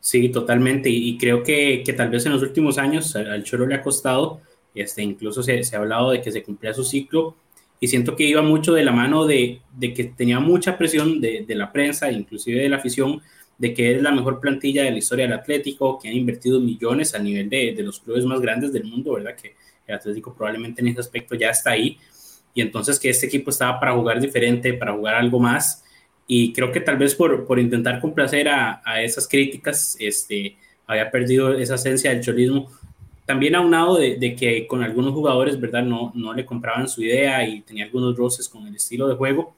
Sí, 0.00 0.28
totalmente. 0.28 0.88
Y 0.88 1.18
creo 1.18 1.42
que, 1.42 1.82
que, 1.84 1.92
tal 1.92 2.10
vez 2.10 2.24
en 2.26 2.32
los 2.32 2.42
últimos 2.42 2.78
años 2.78 3.14
al 3.16 3.42
Cholo 3.44 3.66
le 3.66 3.74
ha 3.74 3.82
costado, 3.82 4.40
este, 4.74 5.02
incluso 5.02 5.42
se, 5.42 5.62
se 5.64 5.74
ha 5.76 5.80
hablado 5.80 6.10
de 6.10 6.20
que 6.20 6.30
se 6.30 6.42
cumplía 6.42 6.72
su 6.72 6.84
ciclo 6.84 7.36
y 7.80 7.88
siento 7.88 8.16
que 8.16 8.24
iba 8.24 8.42
mucho 8.42 8.72
de 8.72 8.84
la 8.84 8.92
mano 8.92 9.26
de, 9.26 9.60
de 9.74 9.92
que 9.92 10.04
tenía 10.04 10.40
mucha 10.40 10.78
presión 10.78 11.20
de, 11.20 11.44
de, 11.46 11.54
la 11.54 11.72
prensa, 11.72 12.10
inclusive 12.10 12.62
de 12.62 12.68
la 12.68 12.76
afición, 12.76 13.20
de 13.58 13.74
que 13.74 13.96
es 13.96 14.02
la 14.02 14.12
mejor 14.12 14.40
plantilla 14.40 14.84
de 14.84 14.92
la 14.92 14.98
historia 14.98 15.26
del 15.26 15.34
Atlético, 15.34 15.98
que 15.98 16.08
ha 16.08 16.12
invertido 16.12 16.60
millones 16.60 17.14
a 17.14 17.18
nivel 17.18 17.48
de, 17.48 17.74
de 17.74 17.82
los 17.82 18.00
clubes 18.00 18.24
más 18.24 18.40
grandes 18.40 18.72
del 18.72 18.84
mundo, 18.84 19.14
¿verdad? 19.14 19.34
Que 19.34 19.56
el 19.86 19.94
Atlético 19.94 20.34
probablemente 20.34 20.80
en 20.80 20.88
ese 20.88 21.00
aspecto 21.00 21.34
ya 21.34 21.50
está 21.50 21.70
ahí, 21.70 21.98
y 22.56 22.62
entonces 22.62 22.98
que 22.98 23.10
este 23.10 23.26
equipo 23.26 23.50
estaba 23.50 23.78
para 23.78 23.92
jugar 23.92 24.18
diferente, 24.18 24.72
para 24.72 24.94
jugar 24.94 25.14
algo 25.14 25.38
más, 25.38 25.84
y 26.26 26.54
creo 26.54 26.72
que 26.72 26.80
tal 26.80 26.96
vez 26.96 27.14
por, 27.14 27.44
por 27.46 27.60
intentar 27.60 28.00
complacer 28.00 28.48
a, 28.48 28.80
a 28.82 29.02
esas 29.02 29.28
críticas, 29.28 29.94
este, 30.00 30.56
había 30.86 31.10
perdido 31.10 31.52
esa 31.52 31.74
esencia 31.74 32.10
del 32.10 32.22
cholismo, 32.22 32.72
también 33.26 33.54
aunado 33.56 33.98
de, 33.98 34.16
de, 34.16 34.34
que 34.34 34.66
con 34.66 34.82
algunos 34.82 35.12
jugadores, 35.12 35.60
¿verdad? 35.60 35.82
No, 35.82 36.12
no 36.14 36.32
le 36.32 36.46
compraban 36.46 36.88
su 36.88 37.02
idea 37.02 37.46
y 37.46 37.60
tenía 37.60 37.84
algunos 37.84 38.16
roces 38.16 38.48
con 38.48 38.66
el 38.66 38.74
estilo 38.74 39.06
de 39.06 39.16
juego, 39.16 39.54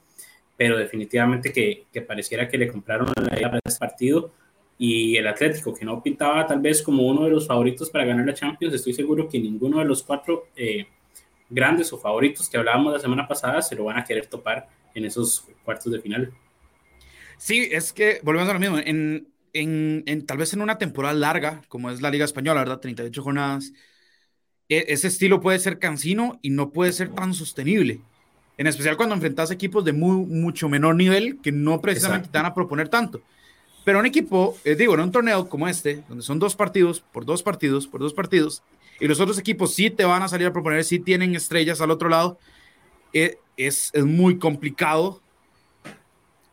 pero 0.57 0.77
definitivamente 0.77 1.53
que, 1.53 1.85
que 1.93 2.03
pareciera 2.03 2.49
que 2.49 2.59
le 2.59 2.67
compraron 2.67 3.13
la 3.15 3.37
idea 3.37 3.49
para 3.49 3.61
ese 3.65 3.79
partido. 3.79 4.33
Y 4.77 5.17
el 5.17 5.27
Atlético, 5.29 5.73
que 5.73 5.85
no 5.85 6.03
pintaba 6.03 6.45
tal 6.47 6.61
vez 6.61 6.83
como 6.83 7.07
uno 7.07 7.25
de 7.25 7.31
los 7.31 7.47
favoritos 7.47 7.91
para 7.91 8.05
ganar 8.05 8.27
la 8.27 8.35
Champions, 8.35 8.75
estoy 8.75 8.93
seguro 8.93 9.29
que 9.29 9.39
ninguno 9.39 9.79
de 9.79 9.85
los 9.85 10.03
cuatro 10.03 10.49
eh, 10.57 10.87
grandes 11.51 11.93
o 11.93 11.99
favoritos 11.99 12.49
que 12.49 12.57
hablábamos 12.57 12.93
la 12.93 12.99
semana 12.99 13.27
pasada 13.27 13.63
se 13.63 13.75
lo 13.75 13.85
van 13.85 13.99
a 13.99 14.05
querer 14.05 14.27
topar 14.27 14.69
en 14.95 15.05
esos 15.05 15.47
cuartos 15.65 15.93
de 15.93 16.01
final. 16.01 16.33
Sí, 17.39 17.69
es 17.71 17.93
que 17.93 18.21
volvemos 18.23 18.49
a 18.49 18.53
lo 18.53 18.61
mismo. 18.61 18.79
En, 18.79 19.29
en, 19.53 20.03
en, 20.07 20.27
tal 20.27 20.39
vez 20.39 20.53
en 20.53 20.61
una 20.61 20.79
temporada 20.79 21.15
larga, 21.15 21.63
como 21.69 21.91
es 21.91 22.03
la 22.03 22.11
Liga 22.11 22.25
Española, 22.25 22.61
¿verdad? 22.61 22.81
38 22.81 23.23
jornadas, 23.23 23.73
e, 24.69 24.87
ese 24.89 25.09
estilo 25.09 25.41
puede 25.41 25.59
ser 25.59 25.79
cansino 25.79 26.39
y 26.43 26.51
no 26.51 26.71
puede 26.71 26.93
ser 26.93 27.11
tan 27.11 27.35
sostenible. 27.35 28.01
En 28.57 28.67
especial 28.67 28.97
cuando 28.97 29.15
enfrentas 29.15 29.51
equipos 29.53 29.85
de 29.85 29.93
muy, 29.93 30.27
mucho 30.27 30.69
menor 30.69 30.97
nivel 30.97 31.39
que 31.41 31.53
no 31.53 31.81
precisamente 31.81 32.29
te 32.29 32.39
van 32.39 32.47
a 32.47 32.55
proponer 32.55 32.89
tanto. 32.89 33.23
Pero 33.85 34.01
un 34.01 34.07
equipo, 34.07 34.59
eh, 34.65 34.75
digo, 34.75 34.95
en 34.95 35.01
un 35.01 35.13
torneo 35.13 35.49
como 35.49 35.69
este, 35.69 36.03
donde 36.09 36.25
son 36.25 36.39
dos 36.39 36.57
partidos, 36.57 37.01
por 37.01 37.25
dos 37.25 37.43
partidos, 37.43 37.87
por 37.87 38.01
dos 38.01 38.13
partidos, 38.13 38.63
y 39.01 39.07
los 39.07 39.21
otros 39.21 39.39
equipos 39.39 39.75
sí 39.75 39.91
te 39.91 40.05
van 40.05 40.23
a 40.23 40.29
salir 40.29 40.47
a 40.47 40.53
proponer, 40.53 40.85
sí 40.85 40.99
tienen 40.99 41.35
estrellas 41.35 41.81
al 41.81 41.91
otro 41.91 42.09
lado, 42.09 42.39
eh, 43.13 43.39
es, 43.57 43.91
es, 43.93 44.05
muy 44.05 44.39
complicado 44.39 45.21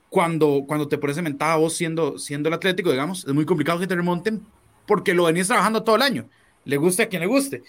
cuando, 0.10 0.64
cuando 0.68 0.88
te 0.88 0.98
pones 0.98 1.18
en 1.18 1.26
ventaja 1.26 1.58
vos 1.58 1.74
siendo, 1.74 2.18
siendo 2.18 2.50
el 2.50 2.54
Atlético, 2.54 2.92
digamos, 2.92 3.26
es 3.26 3.34
muy 3.34 3.46
complicado 3.46 3.80
que 3.80 3.88
te 3.88 3.96
remonten 3.96 4.46
porque 4.88 5.14
lo 5.14 5.26
venís 5.26 5.48
trabajando 5.48 5.84
todo 5.84 5.96
el 5.96 6.02
año, 6.02 6.30
le 6.64 6.78
guste 6.78 7.04
a 7.04 7.10
quien 7.10 7.22
le 7.22 7.28
guste. 7.28 7.64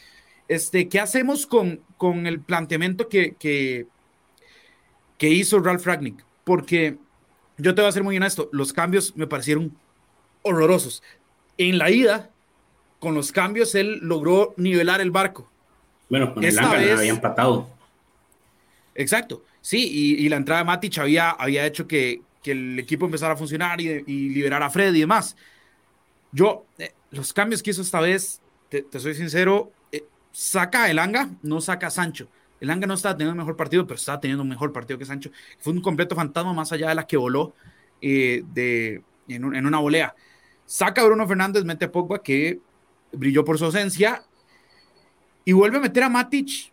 Este, 0.49 0.89
¿Qué 0.89 1.01
hacemos 1.01 1.47
con, 1.47 1.81
con 1.97 2.27
el 2.27 2.41
planteamiento 2.41 3.09
que, 3.09 3.35
que, 3.35 3.87
que 5.19 5.29
hizo 5.29 5.59
Ralph 5.59 5.85
Ragnick? 5.85 6.25
Porque 6.45 6.99
yo 7.59 7.75
te 7.75 7.81
voy 7.81 7.89
a 7.89 7.93
ser 7.93 8.05
muy 8.05 8.17
honesto, 8.17 8.49
los 8.53 8.73
cambios 8.73 9.17
me 9.17 9.27
parecieron 9.27 9.77
horrorosos. 10.43 11.03
En 11.59 11.79
la 11.79 11.91
ida, 11.91 12.31
con 12.99 13.15
los 13.15 13.33
cambios, 13.33 13.75
él 13.75 13.99
logró 14.03 14.55
nivelar 14.57 15.01
el 15.01 15.11
barco. 15.11 15.51
Bueno, 16.09 16.33
con 16.33 16.45
el 16.45 16.51
vez, 16.51 16.59
había 16.61 17.11
empatado. 17.11 17.69
Exacto, 18.95 19.45
sí, 19.61 19.89
y, 19.91 20.25
y, 20.25 20.29
la 20.29 20.37
entrada 20.37 20.61
de 20.61 20.67
Matic 20.67 20.99
había, 20.99 21.31
había 21.31 21.67
hecho 21.67 21.87
que, 21.87 22.23
que 22.43 22.53
el 22.53 22.79
equipo 22.79 23.05
empezara 23.05 23.35
a 23.35 23.37
funcionar 23.37 23.81
y, 23.81 24.05
y, 24.07 24.29
liberar 24.31 24.63
a 24.63 24.71
Fred 24.71 24.95
y 24.95 25.01
demás. 25.01 25.37
Yo, 26.33 26.65
eh, 26.79 26.93
los 27.11 27.33
cambios 27.33 27.63
que 27.63 27.71
hizo 27.71 27.83
esta 27.83 28.01
vez, 28.01 28.41
te, 28.71 28.83
te 28.83 29.01
soy 29.01 29.15
sincero, 29.15 29.73
eh, 29.93 30.05
saca 30.33 30.85
a 30.85 30.91
Elanga, 30.91 31.29
no 31.43 31.61
saca 31.61 31.89
a 31.89 31.91
Sancho. 31.91 32.29
Elanga 32.61 32.87
no 32.87 32.95
estaba 32.95 33.17
teniendo 33.17 33.33
un 33.33 33.39
mejor 33.39 33.57
partido, 33.57 33.87
pero 33.87 33.97
estaba 33.97 34.21
teniendo 34.21 34.43
un 34.43 34.49
mejor 34.49 34.73
partido 34.73 34.99
que 34.99 35.05
Sancho. 35.05 35.31
Fue 35.59 35.73
un 35.73 35.83
completo 35.83 36.15
fantasma 36.15 36.53
más 36.53 36.73
allá 36.73 36.89
de 36.89 36.95
la 36.95 37.07
que 37.07 37.17
voló 37.17 37.55
eh, 38.01 38.43
de, 38.55 39.03
en, 39.29 39.45
un, 39.45 39.55
en, 39.55 39.67
una 39.67 39.79
volea. 39.79 40.15
Saca 40.65 41.03
a 41.03 41.05
Bruno 41.05 41.27
Fernández, 41.29 41.65
mete 41.65 41.85
a 41.85 41.93
Pogba, 41.93 42.23
que 42.23 42.61
brilló 43.17 43.45
por 43.45 43.59
su 43.59 43.65
ausencia, 43.65 44.23
y 45.45 45.53
vuelve 45.53 45.79
a 45.79 45.81
meter 45.81 46.03
a 46.03 46.09
Matic 46.09 46.73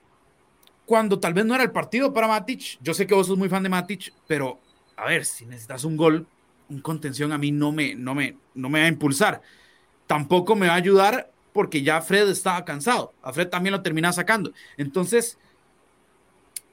cuando 0.86 1.20
tal 1.20 1.34
vez 1.34 1.46
no 1.46 1.56
era 1.56 1.64
el 1.64 1.72
partido 1.72 2.14
para 2.14 2.28
Matic. 2.28 2.80
Yo 2.82 2.94
sé 2.94 3.08
que 3.08 3.14
vos 3.14 3.28
sos 3.28 3.38
muy 3.38 3.50
fan 3.50 3.64
de 3.64 3.70
Matic, 3.70 4.14
pero 4.28 4.60
a 4.96 5.06
ver, 5.06 5.26
si 5.26 5.46
necesitas 5.46 5.84
un 5.84 5.98
gol, 5.98 6.28
un 6.70 6.82
contención 6.82 7.32
a 7.32 7.38
mí 7.38 7.52
no 7.52 7.72
me, 7.72 7.96
no 7.96 8.16
me, 8.16 8.38
no 8.54 8.70
me 8.70 8.80
va 8.80 8.86
a 8.86 8.90
impulsar. 8.90 9.42
Tampoco 10.08 10.56
me 10.56 10.68
va 10.68 10.74
a 10.74 10.78
ayudar 10.78 11.32
porque 11.54 11.84
ya 11.84 12.02
Fred 12.02 12.30
estaba 12.30 12.66
cansado. 12.66 13.14
A 13.22 13.32
Fred 13.32 13.50
también 13.50 13.74
lo 13.74 13.82
termina 13.82 14.12
sacando. 14.12 14.52
Entonces, 14.78 15.38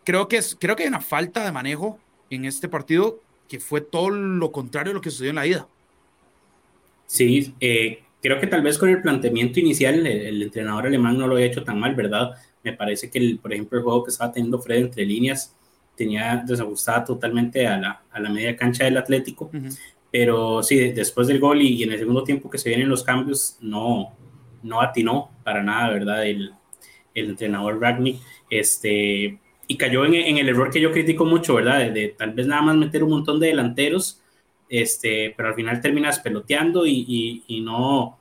creo 0.05 0.27
que, 0.27 0.39
es, 0.39 0.57
creo 0.59 0.75
que 0.75 0.85
hay 0.85 0.89
una 0.89 1.01
falta 1.01 1.45
de 1.45 1.53
manejo 1.53 1.99
en 2.31 2.45
este 2.45 2.69
partido 2.69 3.21
que 3.49 3.61
fue 3.61 3.81
todo 3.81 4.11
lo 4.11 4.53
contrario 4.53 4.93
a 4.93 4.95
lo 4.95 5.01
que 5.01 5.11
sucedió 5.11 5.31
en 5.31 5.37
la 5.37 5.47
ida. 5.47 5.69
Sí, 7.07 7.55
eh, 7.61 8.05
creo 8.23 8.39
que 8.41 8.47
tal 8.47 8.63
vez 8.63 8.79
con 8.79 8.89
el 8.89 9.03
planteamiento 9.03 9.61
inicial 9.61 10.07
el, 10.07 10.07
el, 10.07 10.43
entrenador 10.43 10.87
alemán 10.87 11.19
no 11.19 11.27
lo 11.27 11.35
había 11.35 11.47
hecho 11.47 11.65
tan 11.65 11.79
mal, 11.79 11.95
¿verdad? 11.95 12.33
Me 12.63 12.73
parece 12.73 13.11
que, 13.11 13.19
el, 13.19 13.39
por 13.39 13.53
ejemplo, 13.53 13.79
el 13.79 13.85
juego 13.85 14.05
que 14.05 14.11
estaba 14.11 14.33
teniendo 14.33 14.59
Fred 14.59 14.79
entre 14.79 15.05
líneas 15.05 15.57
tenía 15.97 16.43
desajustada 16.47 17.05
totalmente 17.05 17.67
a 17.67 17.79
la, 17.79 18.03
a 18.11 18.21
la 18.21 18.31
media 18.31 18.57
cancha 18.57 18.85
del 18.85 18.97
Atlético. 18.97 19.51
Uh 19.53 19.57
-huh. 19.57 19.79
Pero 20.11 20.63
sí, 20.63 20.93
después 20.93 21.29
del 21.29 21.39
gol 21.39 21.63
y, 21.63 21.75
y, 21.75 21.83
en 21.85 21.93
el 21.93 21.99
segundo 21.99 22.25
tiempo 22.25 22.51
que 22.51 22.59
se 22.59 22.69
vienen 22.69 22.89
los 22.89 23.03
cambios, 23.03 23.57
no, 23.61 24.17
no 24.63 24.81
atinó 24.81 25.31
para 25.45 25.63
nada, 25.63 25.91
¿verdad? 25.91 26.27
El, 26.27 26.53
el 27.15 27.31
entrenador 27.31 27.81
Ragnick. 27.81 28.21
Este, 28.49 29.39
y 29.67 29.77
cayó 29.77 30.05
en, 30.05 30.15
en, 30.15 30.39
el 30.39 30.49
error 30.49 30.71
que 30.71 30.81
yo 30.81 30.91
critico 30.91 31.25
mucho, 31.25 31.55
¿verdad? 31.55 31.79
De, 31.79 31.91
de, 31.93 32.09
tal 32.09 32.33
vez 32.33 32.47
nada 32.47 32.63
más 32.63 32.77
meter 32.77 33.05
un 33.05 33.11
montón 33.11 33.39
de 33.39 33.49
delanteros, 33.49 34.20
este, 34.71 35.35
pero 35.37 35.49
al 35.49 35.55
final 35.57 35.81
terminas 35.81 36.21
peloteando 36.21 36.87
y, 36.87 37.05
y, 37.07 37.45
y 37.49 37.61
no, 37.61 38.19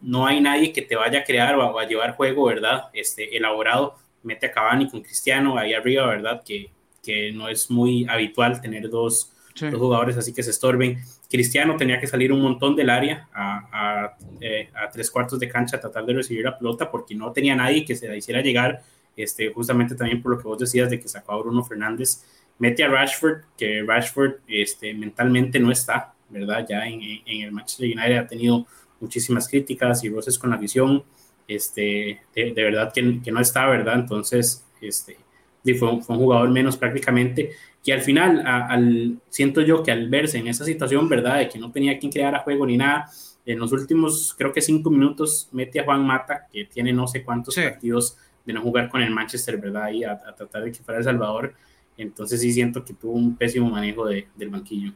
no 0.00 0.26
hay 0.26 0.40
nadie 0.40 0.72
que 0.72 0.82
te 0.82 0.96
vaya 0.96 1.20
a 1.20 1.24
crear 1.24 1.54
o 1.54 1.78
a, 1.78 1.82
a, 1.82 1.86
llevar 1.86 2.16
juego, 2.16 2.46
¿verdad? 2.46 2.88
Este, 2.92 3.36
elaborado. 3.36 3.94
Mete 4.24 4.46
a 4.46 4.52
Cavani 4.52 4.90
con 4.90 5.02
Cristiano 5.02 5.56
ahí 5.56 5.72
arriba, 5.72 6.06
¿verdad? 6.06 6.42
Que, 6.44 6.70
que 7.00 7.30
no 7.30 7.48
es 7.48 7.70
muy 7.70 8.06
habitual 8.08 8.60
tener 8.60 8.90
dos, 8.90 9.32
sí. 9.54 9.68
dos, 9.70 9.78
jugadores 9.78 10.16
así 10.16 10.32
que 10.32 10.42
se 10.42 10.50
estorben. 10.50 10.98
Cristiano 11.30 11.76
tenía 11.76 12.00
que 12.00 12.08
salir 12.08 12.32
un 12.32 12.40
montón 12.40 12.74
del 12.74 12.90
área 12.90 13.28
a, 13.32 13.68
a, 13.72 14.16
eh, 14.40 14.70
a, 14.74 14.88
tres 14.90 15.10
cuartos 15.10 15.38
de 15.38 15.48
cancha 15.48 15.76
a 15.76 15.80
tratar 15.80 16.04
de 16.06 16.14
recibir 16.14 16.44
la 16.44 16.58
pelota 16.58 16.90
porque 16.90 17.14
no 17.14 17.30
tenía 17.30 17.54
nadie 17.54 17.84
que 17.84 17.94
se 17.94 18.08
la 18.08 18.16
hiciera 18.16 18.40
llegar, 18.40 18.82
este, 19.16 19.52
justamente 19.52 19.94
también 19.94 20.20
por 20.20 20.32
lo 20.32 20.38
que 20.38 20.48
vos 20.48 20.58
decías 20.58 20.90
de 20.90 20.98
que 20.98 21.06
sacó 21.06 21.32
a 21.32 21.38
Bruno 21.38 21.62
Fernández. 21.64 22.24
Mete 22.58 22.84
a 22.84 22.88
Rashford, 22.88 23.44
que 23.56 23.82
Rashford 23.86 24.34
este, 24.46 24.94
mentalmente 24.94 25.58
no 25.58 25.70
está, 25.70 26.14
¿verdad? 26.28 26.66
Ya 26.68 26.86
en, 26.86 27.00
en 27.02 27.42
el 27.42 27.52
Manchester 27.52 27.86
United 27.86 28.16
ha 28.16 28.26
tenido 28.26 28.66
muchísimas 29.00 29.48
críticas 29.48 30.02
y 30.04 30.08
roces 30.08 30.38
con 30.38 30.50
la 30.50 30.56
visión, 30.56 31.04
este, 31.46 32.20
de, 32.34 32.52
de 32.52 32.62
verdad 32.62 32.92
que, 32.92 33.20
que, 33.22 33.30
no 33.30 33.40
está, 33.40 33.66
¿verdad? 33.66 33.94
Entonces, 33.94 34.64
este, 34.80 35.16
fue, 35.62 36.00
fue 36.02 36.16
un 36.16 36.22
jugador 36.22 36.50
menos 36.50 36.76
prácticamente, 36.76 37.52
que 37.82 37.92
al 37.92 38.00
final, 38.00 38.42
a, 38.46 38.66
al, 38.68 39.18
siento 39.28 39.60
yo 39.60 39.82
que 39.82 39.90
al 39.90 40.08
verse 40.08 40.38
en 40.38 40.48
esa 40.48 40.64
situación, 40.64 41.08
¿verdad? 41.08 41.38
De 41.38 41.48
que 41.48 41.58
no 41.58 41.70
tenía 41.70 41.98
quien 41.98 42.10
crear 42.10 42.34
a 42.34 42.40
juego 42.40 42.66
ni 42.66 42.76
nada, 42.76 43.10
en 43.46 43.58
los 43.58 43.72
últimos, 43.72 44.34
creo 44.38 44.52
que 44.52 44.62
cinco 44.62 44.90
minutos, 44.90 45.48
mete 45.52 45.80
a 45.80 45.84
Juan 45.84 46.04
Mata, 46.04 46.46
que 46.50 46.64
tiene 46.64 46.92
no 46.92 47.06
sé 47.06 47.22
cuántos 47.22 47.54
sí. 47.54 47.60
partidos 47.60 48.16
de 48.44 48.52
no 48.54 48.62
jugar 48.62 48.88
con 48.88 49.02
el 49.02 49.10
Manchester, 49.10 49.58
¿verdad? 49.58 49.90
Y 49.90 50.04
a, 50.04 50.12
a, 50.12 50.34
tratar 50.34 50.64
de 50.64 50.72
que 50.72 50.82
fuera 50.82 50.98
El 50.98 51.04
Salvador. 51.04 51.54
Entonces 51.96 52.40
sí 52.40 52.52
siento 52.52 52.84
que 52.84 52.94
tuvo 52.94 53.12
un 53.12 53.36
pésimo 53.36 53.70
manejo 53.70 54.06
de, 54.06 54.28
del 54.34 54.50
banquillo. 54.50 54.92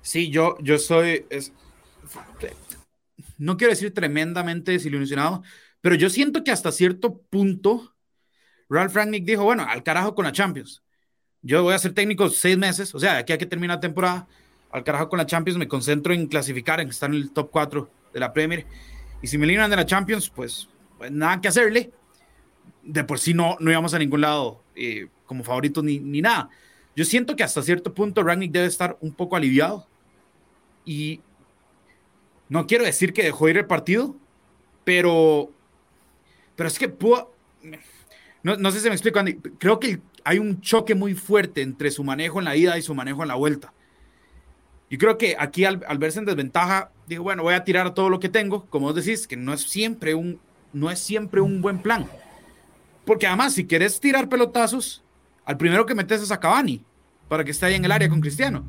Sí, 0.00 0.30
yo, 0.30 0.56
yo 0.60 0.78
soy, 0.78 1.26
es, 1.28 1.52
no 3.38 3.56
quiero 3.56 3.72
decir 3.72 3.92
tremendamente 3.92 4.72
desilusionado, 4.72 5.42
pero 5.80 5.94
yo 5.94 6.08
siento 6.08 6.42
que 6.42 6.50
hasta 6.50 6.72
cierto 6.72 7.20
punto 7.30 7.94
Ralph 8.68 8.94
Rangnick 8.94 9.24
dijo, 9.24 9.44
bueno, 9.44 9.66
al 9.68 9.82
carajo 9.82 10.14
con 10.14 10.24
la 10.24 10.32
Champions. 10.32 10.82
Yo 11.42 11.62
voy 11.62 11.74
a 11.74 11.78
ser 11.78 11.92
técnico 11.92 12.28
seis 12.28 12.56
meses, 12.56 12.94
o 12.94 13.00
sea, 13.00 13.18
aquí 13.18 13.32
hay 13.32 13.38
que 13.38 13.46
terminar 13.46 13.78
la 13.78 13.80
temporada, 13.80 14.28
al 14.70 14.84
carajo 14.84 15.08
con 15.08 15.18
la 15.18 15.26
Champions, 15.26 15.58
me 15.58 15.66
concentro 15.66 16.14
en 16.14 16.26
clasificar, 16.26 16.80
en 16.80 16.88
estar 16.88 17.10
en 17.10 17.16
el 17.16 17.32
top 17.32 17.50
4 17.50 17.90
de 18.12 18.20
la 18.20 18.32
Premier. 18.32 18.66
Y 19.20 19.26
si 19.26 19.36
me 19.36 19.44
eliminan 19.44 19.68
de 19.68 19.76
la 19.76 19.86
Champions, 19.86 20.30
pues, 20.30 20.68
pues, 20.98 21.10
nada 21.10 21.40
que 21.40 21.48
hacerle. 21.48 21.90
De 22.82 23.04
por 23.04 23.18
sí 23.18 23.34
no, 23.34 23.56
no 23.60 23.70
íbamos 23.70 23.94
a 23.94 23.98
ningún 23.98 24.22
lado 24.22 24.62
eh, 24.74 25.08
como 25.26 25.44
favoritos 25.44 25.84
ni, 25.84 25.98
ni 25.98 26.22
nada. 26.22 26.50
Yo 26.96 27.04
siento 27.04 27.36
que 27.36 27.42
hasta 27.42 27.62
cierto 27.62 27.94
punto 27.94 28.22
Rangnick 28.22 28.52
debe 28.52 28.66
estar 28.66 28.96
un 29.00 29.12
poco 29.12 29.36
aliviado. 29.36 29.86
Y 30.84 31.20
no 32.48 32.66
quiero 32.66 32.84
decir 32.84 33.12
que 33.12 33.22
dejó 33.22 33.48
ir 33.48 33.58
el 33.58 33.66
partido, 33.66 34.16
pero, 34.84 35.50
pero 36.56 36.68
es 36.68 36.78
que 36.78 36.88
pudo, 36.88 37.32
no, 38.42 38.56
no, 38.56 38.70
sé 38.70 38.80
si 38.80 38.88
me 38.88 38.94
explico, 38.94 39.18
Andy. 39.18 39.34
Creo 39.58 39.78
que 39.78 40.00
hay 40.24 40.38
un 40.38 40.60
choque 40.60 40.94
muy 40.94 41.14
fuerte 41.14 41.62
entre 41.62 41.90
su 41.90 42.02
manejo 42.02 42.38
en 42.38 42.46
la 42.46 42.56
ida 42.56 42.78
y 42.78 42.82
su 42.82 42.94
manejo 42.94 43.22
en 43.22 43.28
la 43.28 43.34
vuelta. 43.34 43.72
Yo 44.90 44.98
creo 44.98 45.18
que 45.18 45.36
aquí 45.38 45.64
al, 45.64 45.84
al 45.86 45.98
verse 45.98 46.18
en 46.18 46.24
desventaja, 46.24 46.90
digo, 47.06 47.22
bueno, 47.22 47.44
voy 47.44 47.54
a 47.54 47.62
tirar 47.62 47.94
todo 47.94 48.08
lo 48.08 48.18
que 48.18 48.28
tengo, 48.28 48.66
como 48.66 48.86
vos 48.86 48.96
decís, 48.96 49.28
que 49.28 49.36
no 49.36 49.52
es 49.52 49.62
siempre 49.62 50.14
un, 50.14 50.40
no 50.72 50.90
es 50.90 50.98
siempre 50.98 51.40
un 51.40 51.62
buen 51.62 51.80
plan. 51.80 52.08
Porque 53.10 53.26
además, 53.26 53.54
si 53.54 53.64
querés 53.64 53.98
tirar 53.98 54.28
pelotazos, 54.28 55.02
al 55.44 55.56
primero 55.56 55.84
que 55.84 55.96
metes 55.96 56.22
es 56.22 56.30
a 56.30 56.38
Cavani, 56.38 56.80
para 57.28 57.42
que 57.42 57.50
esté 57.50 57.66
ahí 57.66 57.74
en 57.74 57.84
el 57.84 57.90
área 57.90 58.08
con 58.08 58.20
Cristiano. 58.20 58.64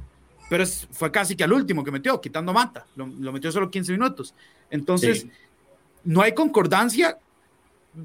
Pero 0.49 0.63
es, 0.63 0.87
fue 0.89 1.11
casi 1.11 1.35
que 1.35 1.43
al 1.43 1.53
último 1.53 1.83
que 1.83 1.91
metió, 1.91 2.19
quitando 2.19 2.51
Mata. 2.51 2.87
Lo, 2.95 3.05
lo 3.05 3.31
metió 3.31 3.51
solo 3.51 3.69
15 3.69 3.91
minutos. 3.91 4.33
Entonces, 4.71 5.21
sí. 5.21 5.31
no 6.05 6.23
hay 6.23 6.33
concordancia. 6.33 7.19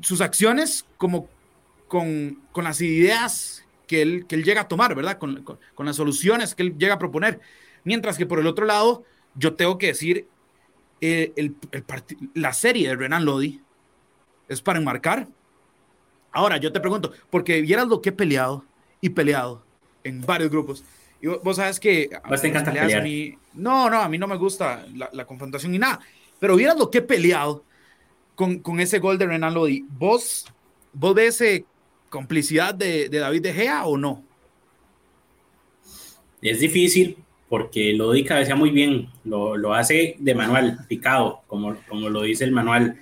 Sus 0.02 0.20
acciones 0.20 0.84
como 0.98 1.26
con, 1.88 2.38
con 2.52 2.64
las 2.64 2.82
ideas 2.82 3.64
que 3.86 4.02
él, 4.02 4.26
que 4.28 4.34
él, 4.34 4.44
llega 4.44 4.60
a 4.60 4.68
tomar, 4.68 4.94
¿verdad? 4.94 5.16
Con, 5.16 5.42
con, 5.42 5.58
con, 5.74 5.86
las 5.86 5.96
soluciones 5.96 6.54
que 6.54 6.64
él 6.64 6.76
llega 6.76 6.96
a 6.96 6.98
proponer. 6.98 7.40
Mientras 7.82 8.18
que 8.18 8.26
por 8.26 8.40
el 8.40 8.46
otro 8.46 8.66
lado, 8.66 9.04
yo 9.36 9.54
tengo 9.54 9.78
que 9.78 9.86
decir, 9.86 10.28
eh, 11.00 11.32
el, 11.36 11.56
el 11.72 11.82
la 12.34 12.52
serie 12.52 12.90
de 12.90 12.96
Renan 12.96 13.24
Lodi 13.24 13.62
es 14.48 14.60
para 14.60 14.78
enmarcar. 14.78 15.28
Ahora, 16.36 16.58
yo 16.58 16.70
te 16.70 16.80
pregunto, 16.80 17.12
porque 17.30 17.62
vieras 17.62 17.88
lo 17.88 18.02
que 18.02 18.10
he 18.10 18.12
peleado 18.12 18.62
y 19.00 19.08
peleado 19.08 19.64
en 20.04 20.20
varios 20.20 20.50
grupos, 20.50 20.84
Y 21.18 21.28
vos 21.28 21.56
sabes 21.56 21.80
que... 21.80 22.10
Vos 22.28 22.42
te 22.42 22.48
encanta 22.48 22.72
pelear. 22.72 23.02
no, 23.54 23.88
no, 23.88 24.02
a 24.02 24.08
mí 24.10 24.18
no 24.18 24.26
me 24.26 24.36
gusta 24.36 24.84
la, 24.94 25.24
confrontación 25.24 25.72
ni 25.72 25.78
nada. 25.78 25.98
Pero 26.38 26.54
vieras 26.56 26.76
lo 26.76 26.90
que 26.90 26.98
he 26.98 27.02
peleado 27.02 27.64
con, 28.34 28.58
con 28.58 28.80
ese 28.80 28.98
gol 28.98 29.16
de 29.16 29.24
Renan 29.24 29.54
Lodi. 29.54 29.86
¿Vos, 29.88 30.44
vos 30.92 31.14
ves 31.14 31.40
ese 31.40 31.64
complicidad 32.10 32.74
de, 32.74 33.08
de 33.08 33.18
David 33.18 33.40
De 33.40 33.54
Gea 33.54 33.86
o 33.86 33.96
no? 33.96 34.22
Es 36.42 36.60
difícil 36.60 37.16
porque 37.48 37.94
Lodi 37.94 38.24
cabecea 38.24 38.56
muy 38.56 38.72
bien, 38.72 39.08
lo, 39.24 39.56
lo, 39.56 39.72
hace 39.72 40.16
de 40.18 40.34
manual, 40.34 40.80
picado, 40.86 41.40
como, 41.46 41.76
como 41.88 42.10
lo 42.10 42.20
dice 42.20 42.44
el 42.44 42.52
manual. 42.52 43.00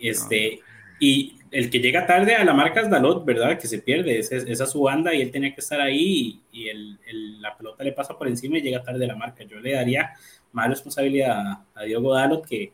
Este, 0.00 0.60
Y 1.00 1.35
el 1.50 1.70
que 1.70 1.80
llega 1.80 2.06
tarde 2.06 2.34
a 2.34 2.44
la 2.44 2.54
marca 2.54 2.80
es 2.80 2.90
Dalot, 2.90 3.24
¿verdad? 3.24 3.58
Que 3.58 3.66
se 3.66 3.78
pierde, 3.78 4.18
esa 4.18 4.36
es, 4.36 4.70
su 4.70 4.82
banda 4.82 5.14
y 5.14 5.22
él 5.22 5.30
tenía 5.30 5.54
que 5.54 5.60
estar 5.60 5.80
ahí 5.80 6.40
y, 6.52 6.68
el, 6.68 6.98
la 7.40 7.56
pelota 7.56 7.84
le 7.84 7.92
pasa 7.92 8.16
por 8.16 8.28
encima 8.28 8.58
y 8.58 8.62
llega 8.62 8.82
tarde 8.82 9.04
a 9.04 9.08
la 9.08 9.16
marca. 9.16 9.44
Yo 9.44 9.60
le 9.60 9.72
daría 9.72 10.12
más 10.52 10.68
responsabilidad 10.68 11.38
a, 11.38 11.64
a 11.74 11.84
Diogo 11.84 12.14
Dalot, 12.14 12.46
que, 12.46 12.72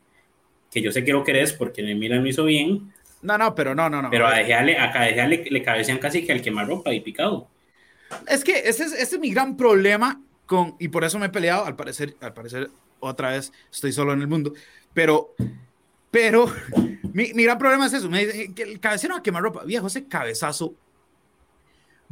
que 0.70 0.80
yo 0.80 0.90
sé 0.90 1.04
que 1.04 1.12
lo 1.12 1.24
querés 1.24 1.52
porque 1.52 1.82
en 1.82 1.98
Milan 1.98 2.22
lo 2.22 2.28
hizo 2.28 2.44
bien. 2.44 2.92
No, 3.20 3.38
no, 3.38 3.54
pero 3.54 3.74
no, 3.74 3.88
no, 3.88 4.02
no. 4.02 4.10
Pero 4.10 4.26
a 4.26 4.36
dejarle, 4.36 4.76
a 4.76 5.26
le, 5.28 5.44
le 5.44 5.62
cabecean 5.62 5.98
casi 5.98 6.24
que 6.24 6.32
al 6.32 6.42
quemarropa 6.42 6.92
y 6.92 7.00
picado. 7.00 7.48
Es 8.28 8.42
que 8.42 8.58
ese 8.68 8.84
es, 8.84 8.92
ese 8.92 9.16
es 9.16 9.18
mi 9.18 9.30
gran 9.30 9.56
problema 9.56 10.20
con, 10.46 10.76
y 10.78 10.88
por 10.88 11.04
eso 11.04 11.18
me 11.18 11.26
he 11.26 11.30
peleado, 11.30 11.64
al 11.64 11.76
parecer, 11.76 12.14
al 12.20 12.34
parecer 12.34 12.70
otra 13.00 13.30
vez 13.30 13.52
estoy 13.70 13.92
solo 13.92 14.12
en 14.12 14.20
el 14.20 14.28
mundo, 14.28 14.52
pero, 14.92 15.34
pero 16.12 16.46
mi, 17.12 17.32
mi 17.32 17.42
gran 17.42 17.58
problema 17.58 17.86
es 17.86 17.94
eso, 17.94 18.08
me 18.08 18.24
dice 18.24 18.54
que 18.54 18.62
el 18.62 18.78
cabecero 18.78 19.16
a 19.16 19.22
quemarropa, 19.22 19.64
viejo, 19.64 19.88
ese 19.88 20.06
cabezazo 20.06 20.76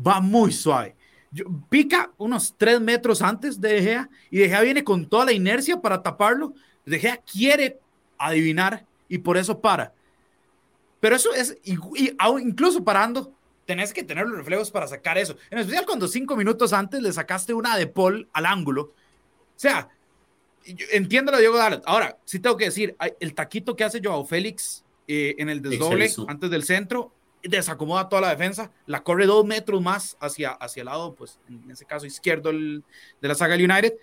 va 0.05 0.21
muy 0.21 0.51
suave. 0.51 0.97
Yo, 1.31 1.45
pica 1.69 2.11
unos 2.17 2.55
tres 2.57 2.81
metros 2.81 3.23
antes 3.23 3.61
de 3.61 3.81
De 3.81 4.07
y 4.31 4.39
De 4.39 4.49
Gea 4.49 4.63
viene 4.63 4.83
con 4.83 5.07
toda 5.07 5.27
la 5.27 5.33
inercia 5.33 5.81
para 5.81 6.03
taparlo. 6.03 6.55
De 6.85 6.99
Gea 6.99 7.19
quiere 7.19 7.79
adivinar 8.19 8.85
y 9.09 9.19
por 9.19 9.37
eso 9.37 9.61
para. 9.61 9.93
Pero 10.99 11.15
eso 11.15 11.33
es, 11.33 11.57
y, 11.63 11.77
incluso 12.43 12.83
parando, 12.83 13.33
tenés 13.65 13.93
que 13.93 14.03
tener 14.03 14.27
los 14.27 14.39
reflejos 14.39 14.71
para 14.71 14.89
sacar 14.89 15.19
eso. 15.19 15.37
En 15.51 15.59
especial 15.59 15.87
cuando 15.87 16.09
cinco 16.09 16.37
minutos 16.37 16.73
antes 16.73 17.01
le 17.01 17.13
sacaste 17.13 17.55
una 17.55 17.77
de 17.77 17.87
Paul 17.87 18.29
al 18.33 18.47
ángulo. 18.47 18.83
O 18.83 18.93
sea, 19.57 19.89
entiendo 20.65 21.33
lo 21.33 21.39
Diego 21.39 21.57
Dallas. 21.57 21.83
Ahora, 21.85 22.19
sí 22.25 22.39
tengo 22.39 22.57
que 22.57 22.67
decir, 22.67 22.97
el 23.21 23.35
taquito 23.35 23.77
que 23.77 23.85
hace 23.85 24.01
Joao 24.03 24.25
Félix 24.25 24.85
eh, 25.09 25.35
en 25.39 25.49
el 25.49 25.63
desdoble 25.63 26.11
antes 26.29 26.51
del 26.51 26.65
centro, 26.65 27.13
desacomoda 27.43 28.09
toda 28.09 28.23
la 28.23 28.31
defensa, 28.31 28.71
la 28.87 29.03
corre 29.03 29.27
dos 29.27 29.45
metros 29.47 29.81
más 29.81 30.17
hacia, 30.21 30.51
hacia 30.51 30.83
el 30.83 30.87
lado, 30.87 31.15
pues 31.15 31.39
en 31.49 31.71
ese 31.71 31.85
caso 31.85 32.07
izquierdo 32.07 32.53
de 32.53 32.83
la 33.21 33.35
saga 33.35 33.55
United, 33.55 33.95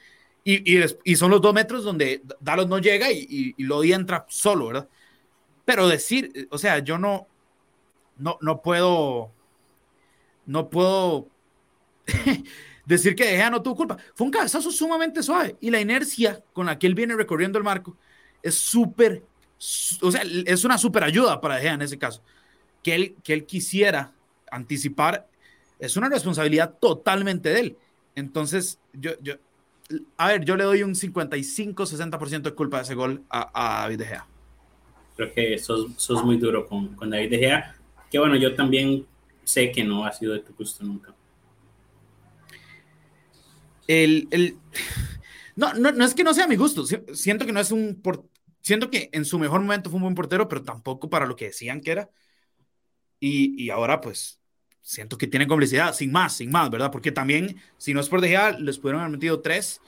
y, 0.43 0.81
y, 1.03 1.15
son 1.17 1.31
los 1.31 1.41
dos 1.41 1.53
metros 1.53 1.83
donde 1.83 2.21
Dallas 2.39 2.67
no 2.67 2.79
llega 2.79 3.11
y, 3.11 3.53
y, 3.57 3.63
lo 3.63 3.83
entra 3.83 4.25
solo, 4.29 4.67
¿verdad? 4.67 4.87
Pero 5.65 5.89
decir, 5.89 6.47
o 6.51 6.57
sea, 6.57 6.79
yo 6.79 6.97
no, 6.97 7.27
no, 8.17 8.37
no 8.39 8.61
puedo, 8.61 9.29
no 10.45 10.69
puedo 10.69 11.27
decir 12.87 13.15
que 13.15 13.25
De 13.25 13.31
Gea 13.31 13.49
no 13.49 13.61
tuvo 13.61 13.75
culpa. 13.75 13.97
Fue 14.15 14.25
un 14.25 14.31
cabezazo 14.31 14.71
sumamente 14.71 15.21
suave 15.21 15.57
y 15.59 15.69
la 15.69 15.81
inercia 15.81 16.41
con 16.53 16.65
la 16.65 16.79
que 16.79 16.87
él 16.87 16.95
viene 16.95 17.15
recorriendo 17.15 17.57
el 17.57 17.63
marco 17.63 17.97
es 18.41 18.55
súper, 18.55 19.23
o 20.01 20.11
sea, 20.11 20.23
es 20.45 20.63
una 20.63 20.77
súper 20.77 21.03
ayuda 21.03 21.41
para 21.41 21.55
De 21.55 21.61
Gea 21.61 21.73
en 21.73 21.81
ese 21.81 21.97
caso. 21.97 22.23
Que 22.81 22.95
él, 22.95 23.15
que 23.23 23.33
él 23.33 23.45
quisiera 23.45 24.13
anticipar 24.49 25.27
es 25.79 25.97
una 25.97 26.09
responsabilidad 26.09 26.75
totalmente 26.79 27.49
de 27.49 27.59
él. 27.59 27.77
Entonces, 28.15 28.79
yo, 28.93 29.11
yo, 29.21 29.35
a 30.15 30.29
ver, 30.29 30.45
yo 30.45 30.55
le 30.55 30.63
doy 30.63 30.83
un 30.83 30.95
55-60% 30.95 32.41
de 32.41 32.51
culpa 32.53 32.77
de 32.77 32.83
ese 32.83 32.95
gol 32.95 33.23
a, 33.29 33.81
David 33.81 33.99
De 33.99 34.05
Gea. 34.05 34.25
Creo 35.15 35.33
que 35.33 35.57
sos, 35.57 35.87
sos 35.97 36.23
muy 36.23 36.37
duro 36.37 36.65
con, 36.65 36.95
con 36.95 37.09
David 37.09 37.29
De 37.29 37.37
Gea. 37.37 37.75
Que 38.09 38.17
bueno, 38.17 38.37
yo 38.37 38.55
también 38.55 39.05
sé 39.43 39.71
que 39.71 39.83
no 39.83 40.05
ha 40.05 40.13
sido 40.13 40.33
de 40.33 40.39
tu 40.39 40.53
gusto 40.53 40.83
nunca. 40.83 41.13
El, 43.87 44.27
el... 44.31 44.57
No, 45.55 45.73
no, 45.73 45.91
no, 45.91 46.05
es 46.05 46.13
que 46.13 46.23
no 46.23 46.33
sea 46.33 46.47
mi 46.47 46.55
gusto. 46.55 46.85
Siento 47.13 47.45
que 47.45 47.51
no 47.51 47.59
es 47.59 47.71
un. 47.71 47.99
Por... 48.01 48.29
Siento 48.61 48.89
que 48.89 49.09
en 49.13 49.25
su 49.25 49.39
mejor 49.39 49.61
momento 49.61 49.89
fue 49.89 49.97
un 49.97 50.03
buen 50.03 50.15
portero, 50.15 50.47
pero 50.47 50.61
tampoco 50.61 51.09
para 51.09 51.25
lo 51.25 51.35
que 51.35 51.45
decían 51.45 51.81
que 51.81 51.91
era. 51.91 52.09
Y, 53.19 53.63
y 53.63 53.69
ahora, 53.69 54.01
pues, 54.01 54.39
siento 54.81 55.17
que 55.17 55.27
tiene 55.27 55.47
complicidad, 55.47 55.93
sin 55.93 56.11
más, 56.11 56.37
sin 56.37 56.51
más, 56.51 56.69
¿verdad? 56.69 56.91
Porque 56.91 57.11
también, 57.11 57.61
si 57.77 57.93
no 57.93 58.01
es 58.01 58.09
por 58.09 58.21
dejar, 58.21 58.59
les 58.59 58.77
pudieron 58.77 59.01
haber 59.01 59.13
metido 59.13 59.41
tres 59.41 59.81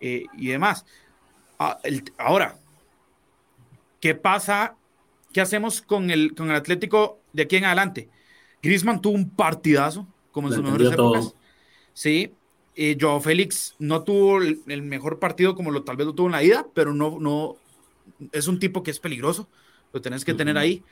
eh, 0.00 0.24
y 0.38 0.48
demás. 0.48 0.86
Ah, 1.58 1.78
el, 1.84 2.04
ahora, 2.16 2.58
¿qué 4.00 4.14
pasa? 4.14 4.76
¿Qué 5.32 5.40
hacemos 5.40 5.82
con 5.82 6.10
el, 6.10 6.34
con 6.34 6.48
el 6.50 6.56
Atlético 6.56 7.20
de 7.32 7.42
aquí 7.42 7.56
en 7.56 7.64
adelante? 7.64 8.08
Griezmann 8.62 9.00
tuvo 9.00 9.14
un 9.14 9.30
partidazo, 9.30 10.06
como 10.30 10.48
en 10.48 10.54
sus 10.54 10.62
mejores 10.62 10.92
épocas. 10.92 11.34
Sí. 11.92 12.34
Eh, 12.74 12.96
Joao 12.98 13.20
Félix 13.20 13.74
no 13.78 14.02
tuvo 14.02 14.38
el, 14.38 14.82
mejor 14.82 15.18
partido 15.18 15.54
como 15.54 15.70
lo 15.70 15.82
tal 15.82 15.96
vez 15.96 16.06
lo 16.06 16.14
tuvo 16.14 16.26
en 16.26 16.32
la 16.32 16.42
ida, 16.42 16.66
pero 16.74 16.94
no, 16.94 17.18
no 17.20 17.56
es 18.32 18.48
un 18.48 18.58
tipo 18.58 18.82
que 18.82 18.90
es 18.90 18.98
peligroso. 18.98 19.48
Lo 19.92 20.00
tenés 20.00 20.24
que 20.24 20.34
tener 20.34 20.56
ahí. 20.56 20.82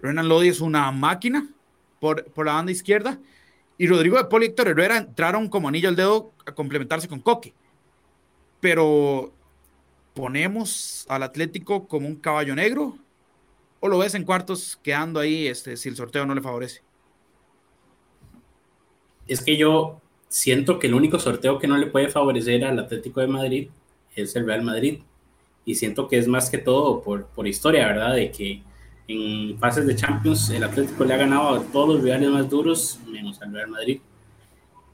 Renan 0.00 0.28
Lodi 0.28 0.48
es 0.48 0.60
una 0.60 0.90
máquina 0.92 1.48
por, 2.00 2.24
por 2.24 2.46
la 2.46 2.54
banda 2.54 2.72
izquierda. 2.72 3.18
Y 3.78 3.86
Rodrigo 3.86 4.16
de 4.16 4.24
Paul 4.24 4.44
y 4.44 4.46
Héctor 4.46 4.68
Herrera 4.68 4.96
entraron 4.96 5.48
como 5.48 5.68
anillo 5.68 5.88
al 5.88 5.96
dedo 5.96 6.32
a 6.46 6.52
complementarse 6.52 7.08
con 7.08 7.20
Coque. 7.20 7.52
Pero 8.60 9.34
ponemos 10.16 11.04
al 11.10 11.22
Atlético 11.22 11.86
como 11.86 12.08
un 12.08 12.16
caballo 12.16 12.54
negro 12.54 12.96
o 13.80 13.88
lo 13.88 13.98
ves 13.98 14.14
en 14.14 14.24
cuartos 14.24 14.80
quedando 14.82 15.20
ahí 15.20 15.46
este, 15.46 15.76
si 15.76 15.90
el 15.90 15.96
sorteo 15.96 16.24
no 16.24 16.34
le 16.34 16.40
favorece 16.40 16.82
es 19.28 19.42
que 19.42 19.58
yo 19.58 20.00
siento 20.28 20.78
que 20.78 20.86
el 20.86 20.94
único 20.94 21.18
sorteo 21.18 21.58
que 21.58 21.66
no 21.66 21.76
le 21.76 21.86
puede 21.86 22.08
favorecer 22.08 22.64
al 22.64 22.78
Atlético 22.78 23.20
de 23.20 23.26
Madrid 23.26 23.68
es 24.14 24.34
el 24.36 24.46
Real 24.46 24.62
Madrid. 24.62 25.00
Y 25.64 25.74
siento 25.74 26.08
que 26.08 26.18
es 26.18 26.28
más 26.28 26.48
que 26.48 26.58
todo 26.58 27.02
por, 27.02 27.26
por 27.26 27.46
historia, 27.46 27.86
¿verdad? 27.86 28.14
De 28.14 28.30
que 28.30 28.62
en 29.08 29.58
fases 29.58 29.86
de 29.86 29.96
Champions 29.96 30.50
el 30.50 30.64
Atlético 30.64 31.04
le 31.04 31.14
ha 31.14 31.18
ganado 31.18 31.48
a 31.50 31.62
todos 31.62 31.94
los 31.94 32.02
rivales 32.02 32.30
más 32.30 32.48
duros, 32.48 32.98
menos 33.06 33.40
al 33.42 33.52
Real 33.52 33.68
Madrid. 33.68 34.00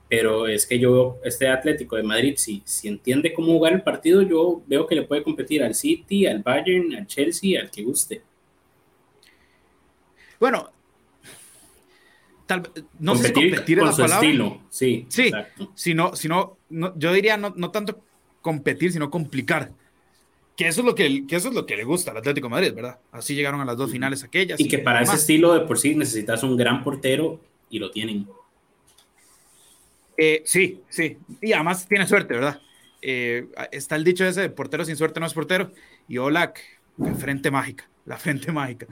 Pero 0.08 0.46
es 0.46 0.66
que 0.66 0.78
yo, 0.78 1.18
este 1.24 1.48
Atlético 1.48 1.96
de 1.96 2.02
Madrid, 2.02 2.34
si, 2.36 2.62
si 2.64 2.88
entiende 2.88 3.32
cómo 3.32 3.52
jugar 3.52 3.72
el 3.72 3.82
partido, 3.82 4.20
yo 4.22 4.62
veo 4.66 4.86
que 4.86 4.94
le 4.94 5.02
puede 5.02 5.22
competir 5.22 5.62
al 5.62 5.74
City, 5.74 6.26
al 6.26 6.42
Bayern, 6.42 6.94
al 6.94 7.06
Chelsea, 7.06 7.60
al 7.60 7.70
que 7.70 7.82
guste. 7.82 8.22
Bueno, 10.38 10.71
no 12.98 13.16
sé 13.16 13.28
si 13.28 13.32
competir 13.32 13.78
con 13.78 13.94
su 13.94 14.04
estilo, 14.04 14.60
sí. 14.68 15.06
Sí, 15.08 15.30
sino, 15.74 16.14
sino 16.16 16.58
no, 16.70 16.96
yo 16.98 17.12
diría 17.12 17.36
no, 17.36 17.52
no, 17.56 17.70
tanto 17.70 18.02
competir, 18.40 18.92
sino 18.92 19.10
complicar. 19.10 19.72
Que 20.56 20.68
eso, 20.68 20.80
es 20.80 20.86
lo 20.86 20.94
que, 20.94 21.26
que 21.26 21.36
eso 21.36 21.48
es 21.48 21.54
lo 21.54 21.64
que 21.64 21.76
le 21.76 21.84
gusta 21.84 22.10
al 22.10 22.18
Atlético 22.18 22.46
de 22.46 22.50
Madrid, 22.50 22.74
¿verdad? 22.74 22.98
Así 23.10 23.34
llegaron 23.34 23.60
a 23.60 23.64
las 23.64 23.76
dos 23.76 23.90
finales 23.90 24.22
aquellas. 24.22 24.60
Y, 24.60 24.68
que 24.68 24.78
para 24.78 25.00
ese 25.00 25.16
estilo 25.16 25.54
de 25.54 25.60
por 25.60 25.78
sí 25.78 25.94
necesitas 25.94 26.42
un 26.42 26.56
gran 26.56 26.84
portero 26.84 27.40
y 27.70 27.78
lo 27.78 27.90
tienen. 27.90 28.26
Eh, 30.16 30.42
sí, 30.44 30.82
sí. 30.88 31.16
Y 31.40 31.52
además 31.52 31.88
tiene 31.88 32.06
suerte, 32.06 32.34
¿verdad? 32.34 32.60
Eh, 33.00 33.48
está 33.72 33.96
el 33.96 34.04
dicho 34.04 34.24
ese 34.24 34.42
de 34.42 34.50
portero 34.50 34.84
sin 34.84 34.96
suerte 34.96 35.20
no 35.20 35.26
es 35.26 35.34
portero. 35.34 35.72
Y 36.06 36.18
Olak, 36.18 36.60
la 36.98 37.14
frente 37.14 37.50
mágica, 37.50 37.88
la 38.04 38.18
frente 38.18 38.52
mágica. 38.52 38.86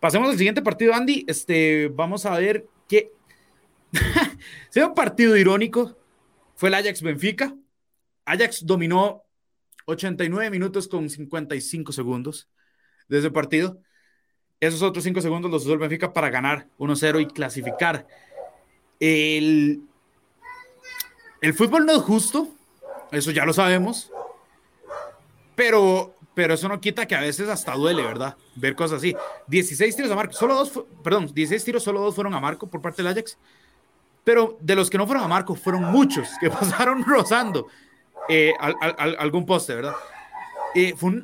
Pasemos 0.00 0.28
al 0.28 0.36
siguiente 0.36 0.62
partido, 0.62 0.94
Andy. 0.94 1.24
Este, 1.28 1.88
vamos 1.88 2.26
a 2.26 2.36
ver 2.38 2.66
que 2.88 3.12
sea 4.70 4.86
un 4.86 4.94
partido 4.94 5.36
irónico. 5.36 5.96
Fue 6.54 6.68
el 6.68 6.74
Ajax 6.74 7.02
Benfica. 7.02 7.54
Ajax 8.24 8.64
dominó 8.64 9.24
89 9.86 10.50
minutos 10.50 10.88
con 10.88 11.08
55 11.08 11.92
segundos 11.92 12.48
de 13.08 13.18
ese 13.18 13.30
partido. 13.30 13.78
Esos 14.60 14.82
otros 14.82 15.04
5 15.04 15.20
segundos 15.20 15.50
los 15.50 15.64
usó 15.64 15.74
el 15.74 15.78
Benfica 15.78 16.12
para 16.12 16.30
ganar 16.30 16.68
1-0 16.78 17.20
y 17.20 17.26
clasificar. 17.26 18.06
El, 19.00 19.82
el 21.40 21.54
fútbol 21.54 21.84
no 21.84 21.92
es 21.92 22.02
justo, 22.02 22.48
eso 23.12 23.30
ya 23.30 23.44
lo 23.44 23.52
sabemos, 23.52 24.10
pero 25.54 26.14
pero 26.34 26.54
eso 26.54 26.68
no 26.68 26.80
quita 26.80 27.06
que 27.06 27.14
a 27.14 27.20
veces 27.20 27.48
hasta 27.48 27.74
duele, 27.74 28.02
¿verdad? 28.02 28.36
Ver 28.56 28.74
cosas 28.74 28.98
así. 28.98 29.16
16 29.46 29.94
tiros 29.94 30.10
a 30.10 30.16
Marco, 30.16 30.32
solo 30.32 30.54
dos, 30.54 30.72
perdón, 31.02 31.30
16 31.32 31.64
tiros, 31.64 31.82
solo 31.82 32.00
dos 32.00 32.14
fueron 32.14 32.34
a 32.34 32.40
Marco 32.40 32.66
por 32.66 32.82
parte 32.82 33.02
del 33.02 33.12
Ajax. 33.12 33.38
Pero 34.24 34.58
de 34.60 34.74
los 34.74 34.90
que 34.90 34.98
no 34.98 35.06
fueron 35.06 35.24
a 35.24 35.28
Marco, 35.28 35.54
fueron 35.54 35.84
muchos 35.84 36.28
que 36.40 36.50
pasaron 36.50 37.04
rozando 37.04 37.68
eh, 38.28 38.52
algún 39.18 39.46
poste, 39.46 39.74
¿verdad? 39.74 39.94
Eh, 40.74 40.94
fue 40.96 41.22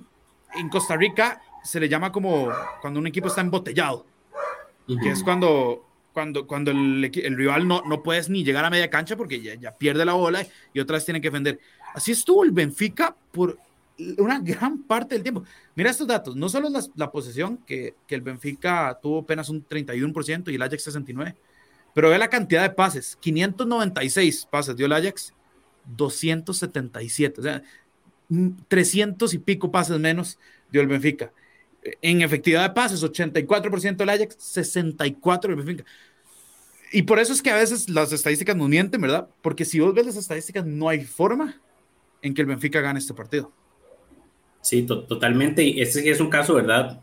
en 0.54 0.68
Costa 0.68 0.96
Rica 0.96 1.40
se 1.62 1.80
le 1.80 1.88
llama 1.88 2.12
como 2.12 2.48
cuando 2.80 3.00
un 3.00 3.06
equipo 3.06 3.28
está 3.28 3.40
embotellado, 3.40 4.06
que 5.02 5.10
es 5.10 5.22
cuando, 5.22 5.84
cuando, 6.12 6.46
cuando 6.46 6.70
el, 6.70 7.10
el, 7.14 7.36
rival 7.36 7.68
no, 7.68 7.82
no 7.86 8.02
puedes 8.02 8.28
ni 8.28 8.42
llegar 8.44 8.64
a 8.64 8.70
media 8.70 8.90
cancha 8.90 9.16
porque 9.16 9.40
ya, 9.40 9.54
ya 9.54 9.76
pierde 9.76 10.04
la 10.04 10.14
bola 10.14 10.44
y 10.72 10.80
otra 10.80 10.96
vez 10.96 11.04
tiene 11.04 11.20
que 11.20 11.28
defender. 11.28 11.60
Así 11.94 12.12
estuvo 12.12 12.44
el 12.44 12.50
Benfica 12.52 13.14
por 13.32 13.58
una 14.18 14.40
gran 14.40 14.82
parte 14.82 15.14
del 15.14 15.22
tiempo. 15.22 15.44
Mira 15.74 15.90
estos 15.90 16.06
datos, 16.06 16.36
no 16.36 16.48
solo 16.48 16.68
la, 16.70 16.82
la 16.96 17.10
posesión, 17.10 17.58
que, 17.58 17.94
que, 18.06 18.14
el 18.14 18.20
Benfica 18.20 18.98
tuvo 19.00 19.20
apenas 19.20 19.48
un 19.48 19.66
31% 19.66 20.50
y 20.50 20.54
el 20.54 20.62
Ajax 20.62 20.88
69%, 20.88 21.34
pero 21.94 22.10
ve 22.10 22.18
la 22.18 22.28
cantidad 22.28 22.62
de 22.62 22.70
pases, 22.70 23.16
596 23.20 24.48
pases 24.50 24.76
dio 24.76 24.86
el 24.86 24.92
Ajax, 24.92 25.34
277, 25.96 27.40
o 27.40 27.42
sea, 27.42 27.62
300 28.68 29.34
y 29.34 29.38
pico 29.38 29.70
pases 29.70 29.98
menos 29.98 30.38
dio 30.70 30.80
el 30.80 30.86
Benfica. 30.86 31.32
En 32.02 32.20
efectividad 32.20 32.68
de 32.68 32.74
pases, 32.74 33.02
84% 33.02 33.96
del 33.96 34.08
Ajax, 34.08 34.36
64% 34.38 35.40
del 35.40 35.56
Benfica. 35.56 35.84
Y 36.92 37.02
por 37.02 37.18
eso 37.18 37.32
es 37.32 37.40
que 37.40 37.50
a 37.50 37.56
veces 37.56 37.88
las 37.88 38.12
estadísticas 38.12 38.56
nos 38.56 38.68
mienten, 38.68 39.00
¿verdad? 39.00 39.28
Porque 39.42 39.64
si 39.64 39.80
vos 39.80 39.94
ves 39.94 40.06
las 40.06 40.16
estadísticas, 40.16 40.66
no 40.66 40.88
hay 40.88 41.04
forma 41.04 41.60
en 42.20 42.34
que 42.34 42.42
el 42.42 42.46
Benfica 42.46 42.80
gane 42.80 42.98
este 42.98 43.14
partido. 43.14 43.52
Sí, 44.60 44.82
totalmente. 44.82 45.62
Y 45.62 45.80
este 45.80 46.08
es 46.10 46.20
un 46.20 46.28
caso, 46.28 46.54
¿verdad? 46.54 47.00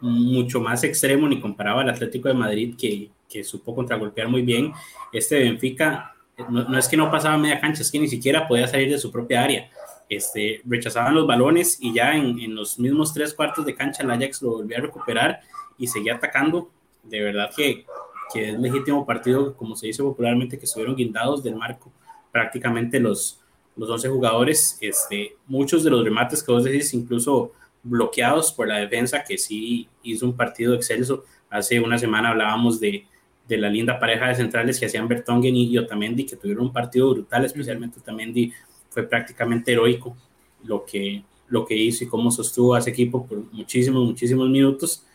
Mucho 0.00 0.60
más 0.60 0.82
extremo 0.84 1.28
ni 1.28 1.40
comparado 1.40 1.78
al 1.78 1.90
Atlético 1.90 2.28
de 2.28 2.34
Madrid 2.34 2.74
que, 2.76 3.10
que 3.28 3.44
supo 3.44 3.74
contragolpear 3.74 4.28
muy 4.28 4.42
bien. 4.42 4.72
Este 5.12 5.38
Benfica 5.38 6.14
no, 6.48 6.78
es 6.78 6.88
que 6.88 6.96
no 6.96 7.10
pasaba 7.10 7.36
media 7.36 7.60
cancha, 7.60 7.82
es 7.82 7.90
que 7.90 7.98
ni 7.98 8.08
siquiera 8.08 8.48
podía 8.48 8.66
salir 8.66 8.90
de 8.90 8.98
su 8.98 9.10
propia 9.10 9.42
área. 9.42 9.70
Este, 10.08 10.60
rechazaban 10.64 11.14
los 11.14 11.26
balones 11.26 11.78
y 11.80 11.94
ya 11.94 12.14
en, 12.14 12.54
los 12.54 12.78
mismos 12.78 13.14
tres 13.14 13.32
cuartos 13.32 13.64
de 13.64 13.74
cancha 13.74 14.02
el 14.02 14.10
Ajax 14.10 14.42
lo 14.42 14.50
volvió 14.50 14.76
a 14.76 14.80
recuperar 14.80 15.40
y 15.78 15.86
seguía 15.86 16.16
atacando. 16.16 16.70
De 17.02 17.20
verdad 17.20 17.50
que, 17.56 17.86
que 18.32 18.50
es 18.50 18.58
legítimo 18.58 19.06
partido, 19.06 19.56
como 19.56 19.76
se 19.76 19.86
dice 19.86 20.02
popularmente, 20.02 20.58
que 20.58 20.64
estuvieron 20.64 20.96
guindados 20.96 21.42
del 21.42 21.56
marco 21.56 21.92
prácticamente 22.30 22.98
los, 22.98 23.41
los 23.76 23.88
11 23.88 24.08
jugadores. 24.08 24.78
Este, 24.80 25.36
muchos 25.46 25.84
de 25.84 25.90
los 25.90 26.04
remates 26.04 26.42
que 26.42 26.52
vos 26.52 26.64
decís, 26.64 26.92
incluso 26.94 27.52
bloqueados 27.82 28.52
por 28.52 28.68
la 28.68 28.78
defensa, 28.78 29.24
que 29.24 29.38
sí 29.38 29.88
hizo 30.02 30.26
un 30.26 30.36
partido 30.36 30.74
excelso. 30.74 31.24
Hace 31.50 31.80
una 31.80 31.98
semana 31.98 32.30
hablábamos 32.30 32.80
de, 32.80 33.06
de 33.48 33.58
la 33.58 33.68
linda 33.68 33.98
pareja 33.98 34.28
de 34.28 34.34
centrales 34.34 34.78
que 34.78 34.86
hacían 34.86 35.08
Bertongen 35.08 35.56
y 35.56 35.76
Otamendi, 35.76 36.24
que 36.24 36.36
tuvieron 36.36 36.66
un 36.66 36.72
partido 36.72 37.10
brutal, 37.10 37.44
especialmente 37.44 38.00
Otamendi 38.00 38.52
fue 38.88 39.04
prácticamente 39.04 39.72
heroico 39.72 40.16
lo 40.64 40.84
que, 40.84 41.22
lo 41.48 41.64
que 41.64 41.74
hizo 41.74 42.04
y 42.04 42.08
cómo 42.08 42.30
sostuvo 42.30 42.74
a 42.74 42.78
ese 42.78 42.90
equipo 42.90 43.26
por 43.26 43.52
muchísimos, 43.52 44.04
muchísimos 44.04 44.48
minutos. 44.48 45.06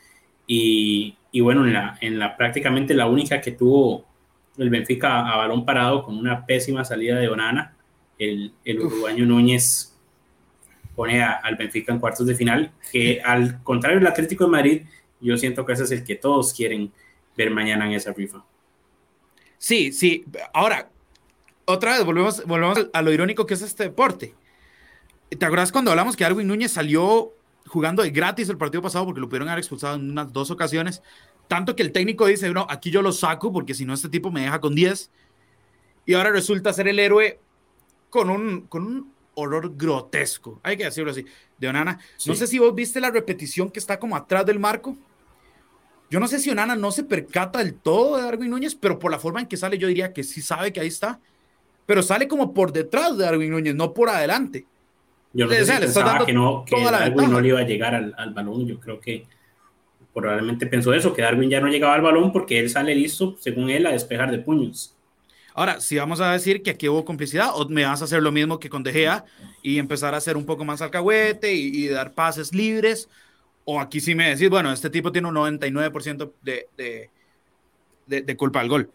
Y, 0.46 1.16
y 1.32 1.42
bueno, 1.42 1.66
en 1.66 1.74
la, 1.74 1.98
en 2.02 2.20
la 2.20 2.36
prácticamente 2.36 2.94
la 2.94 3.08
única 3.08 3.40
que 3.40 3.52
tuvo 3.52 4.06
el 4.58 4.70
Benfica 4.70 5.32
a, 5.32 5.38
balón 5.38 5.66
parado 5.66 6.04
con 6.04 6.18
una 6.18 6.46
pésima 6.46 6.84
salida 6.84 7.20
de 7.20 7.30
Onana, 7.30 7.77
el, 8.20 8.54
el 8.64 8.80
uruguayo 8.80 9.26
Núñez 9.26 9.94
pone 10.96 11.22
al 11.22 11.56
Benfica 11.56 11.94
en 11.94 12.00
cuartos 12.00 12.26
de 12.26 12.34
final, 12.34 12.72
que 12.92 13.22
al 13.24 13.62
contrario 13.64 14.00
del 14.00 14.08
Atlético 14.08 14.46
de 14.46 14.50
Madrid, 14.50 14.82
yo 15.22 15.38
siento 15.38 15.64
que 15.64 15.74
ese 15.74 15.84
es 15.84 15.92
el 15.92 16.04
que 16.04 16.16
todos 16.16 16.54
quieren 16.54 16.92
ver 17.36 17.52
mañana 17.52 17.86
en 17.86 17.94
esa 17.94 18.14
rifa. 18.14 18.44
Sí, 19.60 19.92
sí. 19.92 20.26
Ahora, 20.54 20.90
otra 21.66 21.94
vez 21.94 22.04
volvemos, 22.04 22.44
volvemos 22.46 22.90
a 22.92 23.02
lo 23.02 23.12
irónico 23.12 23.46
que 23.46 23.54
es 23.54 23.62
este 23.62 23.84
deporte. 23.84 24.34
¿Te 25.30 25.46
acuerdas 25.46 25.72
cuando 25.72 25.92
hablamos 25.92 26.16
que 26.16 26.24
Darwin 26.24 26.48
Núñez 26.48 26.72
salió 26.72 27.34
jugando 27.68 28.02
de 28.02 28.10
gratis 28.10 28.50
el 28.50 28.58
partido 28.58 28.82
pasado 28.82 29.06
porque 29.06 29.20
lo 29.20 29.28
pudieron 29.28 29.50
haber 29.50 29.60
expulsado 29.60 29.98
en 29.98 30.10
unas 30.10 30.34
dos 30.34 30.50
ocasiones? 30.50 31.04
Tanto 31.48 31.76
que 31.76 31.84
el 31.84 31.92
técnico 31.92 32.26
dice, 32.26 32.50
no, 32.52 32.66
aquí 32.70 32.90
yo 32.90 33.02
lo 33.02 33.12
saco 33.12 33.52
porque 33.52 33.74
si 33.74 33.86
no 33.86 33.94
este 33.94 34.10
tipo 34.10 34.32
me 34.32 34.42
deja 34.42 34.60
con 34.60 34.74
10. 34.74 35.12
Y 36.06 36.14
ahora 36.14 36.32
resulta 36.32 36.74
ser 36.74 36.88
el 36.88 37.00
héroe 37.00 37.40
con 38.18 38.32
un, 38.32 38.62
con 38.62 38.84
un 38.84 39.14
horror 39.36 39.72
grotesco, 39.78 40.60
hay 40.64 40.76
que 40.76 40.86
decirlo 40.86 41.12
así, 41.12 41.24
de 41.60 41.68
Onana. 41.68 42.00
No 42.26 42.34
sé 42.34 42.48
si 42.48 42.58
vos 42.58 42.74
viste 42.74 43.00
la 43.00 43.12
repetición 43.12 43.70
que 43.70 43.78
está 43.78 44.00
como 44.00 44.16
atrás 44.16 44.44
del 44.44 44.58
marco. 44.58 44.98
Yo 46.10 46.20
no 46.20 46.28
sé 46.28 46.40
si 46.40 46.50
Onana 46.50 46.76
no 46.76 46.90
se 46.90 47.04
percata 47.04 47.60
del 47.60 47.76
todo 47.76 48.18
de 48.18 48.24
Darwin 48.24 48.50
Núñez, 48.50 48.74
pero 48.74 48.98
por 48.98 49.12
la 49.12 49.20
forma 49.20 49.40
en 49.40 49.46
que 49.46 49.56
sale 49.56 49.78
yo 49.78 49.88
diría 49.88 50.14
que 50.14 50.24
sí 50.24 50.42
sabe 50.42 50.74
que 50.74 50.80
ahí 50.80 50.88
está. 50.88 51.20
Pero 51.86 52.02
sale 52.02 52.28
como 52.28 52.56
por 52.56 52.74
detrás 52.74 53.16
de 53.16 53.26
Darwin 53.26 53.52
Núñez, 53.52 53.76
no 53.76 53.94
por 53.94 54.10
adelante. 54.10 54.66
Yo 55.34 55.48
si 55.48 55.72
pensaba 55.72 56.26
que, 56.26 56.34
no, 56.34 56.66
que 56.66 56.84
Darwin 56.84 57.30
no 57.30 57.40
le 57.40 57.50
iba 57.50 57.60
a 57.60 57.64
llegar 57.64 57.94
al, 57.94 58.16
al, 58.18 58.34
balón. 58.34 58.66
Yo 58.66 58.80
creo 58.80 59.00
que 59.00 59.28
probablemente 60.12 60.66
pensó 60.66 60.92
eso, 60.96 61.14
que 61.14 61.22
Darwin 61.22 61.52
ya 61.52 61.62
no 61.62 61.68
llegaba 61.68 61.94
al 61.94 62.02
balón 62.02 62.34
porque 62.34 62.60
él 62.60 62.72
sale 62.72 62.96
listo, 62.96 63.36
según 63.40 63.70
él, 63.70 63.86
a 63.86 63.92
despejar 63.92 64.32
de 64.32 64.40
puños. 64.40 64.97
Ahora, 65.58 65.82
si 65.82 65.98
vamos 65.98 66.22
a 66.22 66.32
decir 66.34 66.62
que 66.62 66.70
aquí 66.70 66.88
hubo 66.88 67.04
complicidad, 67.04 67.50
o 67.56 67.68
me 67.68 67.84
vas 67.84 68.00
a 68.04 68.06
hacer 68.06 68.22
lo 68.22 68.32
mismo 68.32 68.60
que 68.60 68.70
con 68.70 68.84
De 68.84 68.94
Gea 68.94 69.26
y 69.64 69.80
empezar 69.80 70.14
a 70.14 70.18
hacer 70.18 70.38
un 70.38 70.46
poco 70.46 70.64
más 70.64 70.84
alcahuete 70.84 71.52
y, 71.52 71.76
y 71.76 71.88
dar 71.88 72.14
pases 72.14 72.54
libres, 72.54 73.10
o 73.66 73.80
aquí 73.80 74.00
sí 74.00 74.14
me 74.14 74.30
decís, 74.30 74.52
bueno, 74.52 74.72
este 74.72 74.92
tipo 74.92 75.12
tiene 75.12 75.30
un 75.30 75.34
99% 75.34 76.32
de, 76.44 76.68
de, 76.78 77.10
de, 78.06 78.22
de, 78.22 78.38
culpa 78.38 78.60
al 78.60 78.70
gol. 78.70 78.92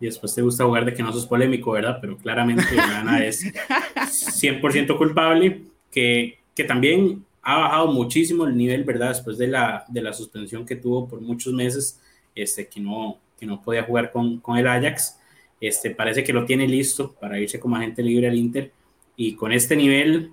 Y 0.00 0.04
después 0.04 0.34
te 0.34 0.42
gusta 0.42 0.66
jugar 0.66 0.84
de 0.84 0.92
que 0.92 1.02
no 1.02 1.14
sos 1.14 1.26
polémico, 1.26 1.72
¿verdad? 1.72 1.96
Pero 1.98 2.18
claramente 2.18 2.62
Ana 2.78 3.24
es 3.24 3.42
100% 3.46 4.98
culpable, 4.98 5.62
que, 5.90 6.40
que 6.54 6.64
también 6.64 7.24
ha 7.40 7.56
bajado 7.56 7.86
muchísimo 7.86 8.46
el 8.46 8.54
nivel, 8.54 8.84
¿verdad? 8.84 9.08
Después 9.08 9.38
de 9.38 9.46
la, 9.46 9.86
de 9.88 10.02
la 10.02 10.12
suspensión 10.12 10.66
que 10.66 10.76
tuvo 10.76 11.08
por 11.08 11.22
muchos 11.22 11.54
meses, 11.54 11.98
este, 12.34 12.68
que, 12.68 12.80
no, 12.80 13.18
que 13.40 13.46
no 13.46 13.62
podía 13.62 13.84
jugar 13.84 14.12
con, 14.12 14.40
con 14.40 14.58
el 14.58 14.68
Ajax. 14.68 15.20
Este, 15.62 15.90
parece 15.90 16.24
que 16.24 16.32
lo 16.32 16.44
tiene 16.44 16.66
listo 16.66 17.12
para 17.20 17.38
irse 17.38 17.60
como 17.60 17.76
agente 17.76 18.02
libre 18.02 18.26
al 18.26 18.34
Inter. 18.34 18.72
Y 19.14 19.36
con 19.36 19.52
este 19.52 19.76
nivel 19.76 20.32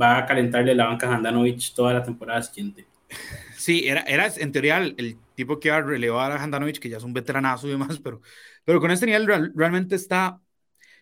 va 0.00 0.18
a 0.18 0.26
calentarle 0.26 0.76
la 0.76 0.86
banca 0.86 1.08
a 1.08 1.16
Handanovic 1.16 1.74
toda 1.74 1.92
la 1.92 2.04
temporada 2.04 2.40
siguiente. 2.40 2.86
Sí, 3.56 3.88
era, 3.88 4.02
era 4.02 4.32
en 4.36 4.52
teoría 4.52 4.78
el, 4.78 5.18
tipo 5.34 5.58
que 5.58 5.68
iba 5.68 5.78
a 5.78 5.82
relevar 5.82 6.30
a 6.30 6.40
Handanovic, 6.40 6.78
que 6.78 6.88
ya 6.88 6.98
es 6.98 7.02
un 7.02 7.12
veteranazo 7.12 7.66
y 7.66 7.70
demás, 7.70 7.98
pero, 7.98 8.20
pero 8.64 8.78
con 8.80 8.92
este 8.92 9.06
nivel 9.06 9.52
realmente 9.56 9.96
está 9.96 10.40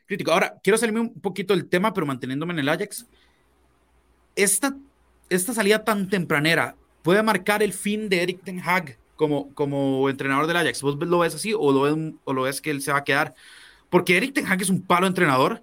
crítico. 0.07 0.33
Ahora, 0.33 0.59
quiero 0.63 0.79
salirme 0.79 1.01
un 1.01 1.21
poquito 1.21 1.55
del 1.55 1.69
tema, 1.69 1.93
pero 1.93 2.07
manteniéndome 2.07 2.55
en 2.55 2.61
el 2.61 2.69
Ajax. 2.71 3.07
Esta, 4.35 4.75
esta 5.29 5.53
salida 5.53 5.85
tan 5.85 6.09
tempranera 6.09 6.75
puede 7.03 7.23
marcar 7.23 7.63
el 7.63 7.75
fin 7.75 8.09
de 8.09 8.23
Eric 8.23 8.43
Ten 8.45 8.63
Hag 8.65 8.97
como, 9.17 9.53
como 9.55 10.09
entrenador 10.09 10.47
del 10.47 10.57
Ajax. 10.57 10.83
¿Vos 10.83 10.97
lo 10.97 11.19
ves 11.21 11.35
así 11.35 11.55
o 11.55 11.73
lo 11.73 11.83
ves, 11.83 12.15
o 12.25 12.33
lo 12.33 12.43
ves 12.43 12.61
que 12.61 12.71
él 12.71 12.83
se 12.83 12.93
va 12.93 12.99
a 12.99 13.05
quedar? 13.05 13.35
Porque 13.91 14.17
Eric 14.17 14.35
Ten 14.35 14.47
Hag 14.47 14.63
es 14.63 14.71
un 14.71 14.83
palo 14.83 15.07
entrenador 15.07 15.63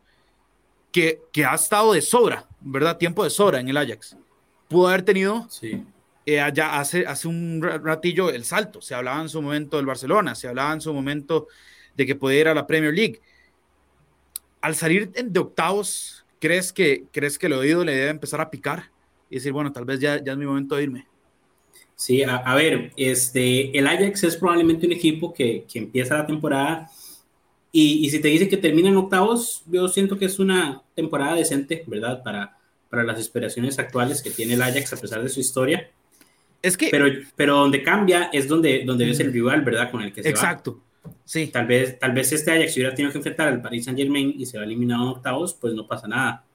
que, 0.91 1.21
que 1.31 1.45
ha 1.45 1.55
estado 1.55 1.93
de 1.93 2.01
sobra, 2.01 2.47
¿verdad? 2.61 2.97
Tiempo 2.97 3.23
de 3.23 3.29
sobra 3.29 3.59
en 3.59 3.69
el 3.69 3.77
Ajax. 3.77 4.17
Pudo 4.67 4.87
haber 4.87 5.03
tenido 5.03 5.47
sí 5.49 5.83
eh, 6.31 6.51
ya 6.53 6.79
hace, 6.79 7.07
hace 7.07 7.27
un 7.27 7.59
ratillo 7.61 8.29
el 8.29 8.45
salto. 8.45 8.81
Se 8.81 8.93
hablaba 8.93 9.19
en 9.19 9.29
su 9.29 9.41
momento 9.41 9.77
del 9.77 9.87
Barcelona, 9.87 10.35
se 10.35 10.47
hablaba 10.47 10.73
en 10.73 10.81
su 10.81 10.93
momento 10.93 11.47
de 11.95 12.05
que 12.05 12.15
podía 12.15 12.41
ir 12.41 12.47
a 12.49 12.53
la 12.53 12.67
Premier 12.67 12.93
League. 12.93 13.19
Al 14.61 14.75
salir 14.75 15.11
de 15.11 15.39
octavos, 15.39 16.25
¿crees 16.39 16.71
que, 16.71 17.05
¿crees 17.11 17.39
que 17.39 17.47
el 17.47 17.53
oído 17.53 17.83
le 17.83 17.95
debe 17.95 18.09
empezar 18.11 18.41
a 18.41 18.51
picar? 18.51 18.91
Y 19.29 19.35
decir, 19.35 19.51
bueno, 19.53 19.71
tal 19.71 19.85
vez 19.85 19.99
ya, 19.99 20.23
ya 20.23 20.33
es 20.33 20.37
mi 20.37 20.45
momento 20.45 20.75
de 20.75 20.83
irme. 20.83 21.07
Sí, 21.99 22.23
a, 22.23 22.37
a, 22.37 22.55
ver, 22.55 22.93
este, 22.95 23.77
el 23.77 23.85
Ajax 23.85 24.23
es 24.23 24.37
probablemente 24.37 24.85
un 24.85 24.93
equipo 24.93 25.33
que, 25.33 25.65
que 25.69 25.79
empieza 25.79 26.17
la 26.17 26.25
temporada 26.25 26.89
y, 27.73 28.05
y, 28.05 28.09
si 28.09 28.21
te 28.21 28.29
dice 28.29 28.47
que 28.47 28.55
termina 28.55 28.87
en 28.87 28.95
octavos, 28.95 29.63
yo 29.67 29.85
siento 29.89 30.17
que 30.17 30.23
es 30.23 30.39
una 30.39 30.81
temporada 30.95 31.35
decente, 31.35 31.83
¿verdad? 31.87 32.23
Para, 32.23 32.57
para 32.89 33.03
las 33.03 33.19
esperaciones 33.19 33.77
actuales 33.79 34.23
que 34.23 34.31
tiene 34.31 34.53
el 34.53 34.61
Ajax 34.61 34.93
a 34.93 34.97
pesar 34.97 35.21
de 35.21 35.27
su 35.27 35.41
historia. 35.41 35.91
Es 36.61 36.77
que. 36.77 36.87
Pero, 36.89 37.07
pero 37.35 37.57
donde 37.57 37.83
cambia 37.83 38.29
es 38.31 38.47
donde, 38.47 38.83
donde 38.85 39.05
ves 39.05 39.19
el 39.19 39.33
rival, 39.33 39.63
¿verdad? 39.63 39.91
Con 39.91 40.01
el 40.01 40.13
que 40.13 40.23
se 40.23 40.29
Exacto. 40.29 40.81
Sí. 41.25 41.47
Tal 41.47 41.67
vez, 41.67 41.99
tal 41.99 42.13
vez 42.13 42.31
este 42.31 42.51
Ajax 42.51 42.77
hubiera 42.77 42.95
tenido 42.95 43.11
que 43.11 43.17
enfrentar 43.17 43.49
al 43.49 43.61
Paris 43.61 43.83
Saint 43.83 43.99
Germain 43.99 44.33
y 44.37 44.45
se 44.45 44.57
va 44.57 44.63
eliminado 44.63 45.03
en 45.03 45.09
octavos, 45.09 45.53
pues 45.53 45.73
no 45.73 45.85
pasa 45.85 46.07
nada. 46.07 46.45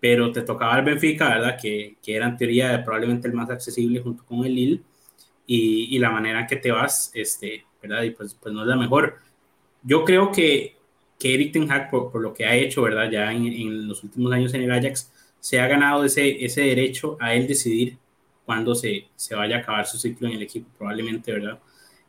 Pero 0.00 0.30
te 0.32 0.42
tocaba 0.42 0.78
el 0.78 0.84
Benfica, 0.84 1.28
¿verdad? 1.28 1.58
Que, 1.60 1.96
que 2.02 2.14
era 2.14 2.26
en 2.26 2.36
teoría 2.36 2.84
probablemente 2.84 3.26
el 3.28 3.34
más 3.34 3.50
accesible 3.50 4.00
junto 4.00 4.24
con 4.24 4.44
el 4.44 4.54
Lille. 4.54 4.82
Y, 5.46 5.96
y, 5.96 5.98
la 5.98 6.10
manera 6.10 6.40
en 6.40 6.46
que 6.46 6.56
te 6.56 6.70
vas, 6.70 7.10
este, 7.14 7.64
¿verdad? 7.82 8.02
Y 8.02 8.10
pues, 8.10 8.34
pues 8.34 8.54
no 8.54 8.62
es 8.62 8.68
la 8.68 8.76
mejor. 8.76 9.16
Yo 9.82 10.04
creo 10.04 10.30
que, 10.30 10.76
que 11.18 11.34
Eric 11.34 11.52
Ten 11.52 11.70
Hag, 11.70 11.90
por, 11.90 12.12
por 12.12 12.20
lo 12.20 12.34
que 12.34 12.44
ha 12.44 12.54
hecho, 12.54 12.82
¿verdad? 12.82 13.10
Ya 13.10 13.32
en, 13.32 13.46
en, 13.46 13.88
los 13.88 14.04
últimos 14.04 14.32
años 14.32 14.52
en 14.54 14.62
el 14.62 14.70
Ajax, 14.70 15.10
se 15.40 15.58
ha 15.58 15.66
ganado 15.66 16.04
ese, 16.04 16.44
ese 16.44 16.62
derecho 16.62 17.16
a 17.20 17.34
él 17.34 17.46
decidir 17.46 17.96
cuando 18.44 18.74
se, 18.74 19.06
se 19.14 19.34
vaya 19.34 19.56
a 19.56 19.58
acabar 19.60 19.86
su 19.86 19.98
ciclo 19.98 20.26
en 20.26 20.34
el 20.34 20.42
equipo, 20.42 20.68
probablemente, 20.78 21.32
¿verdad? 21.32 21.58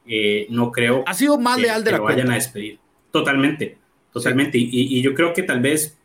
Eh, 0.06 0.48
no 0.50 0.72
creo 0.72 1.04
ha 1.06 1.14
sido 1.14 1.38
más 1.38 1.58
que, 1.58 1.64
leal 1.64 1.84
de 1.84 1.90
que 1.90 1.92
la 1.92 1.98
lo 1.98 2.04
vayan 2.06 2.18
cuenta. 2.20 2.32
a 2.32 2.36
despedir. 2.36 2.80
Totalmente, 3.12 3.78
totalmente. 4.12 4.58
Sí. 4.58 4.70
Y, 4.72 4.98
y, 4.98 5.02
yo 5.02 5.14
creo 5.14 5.34
que 5.34 5.44
tal 5.44 5.60
vez, 5.60 5.99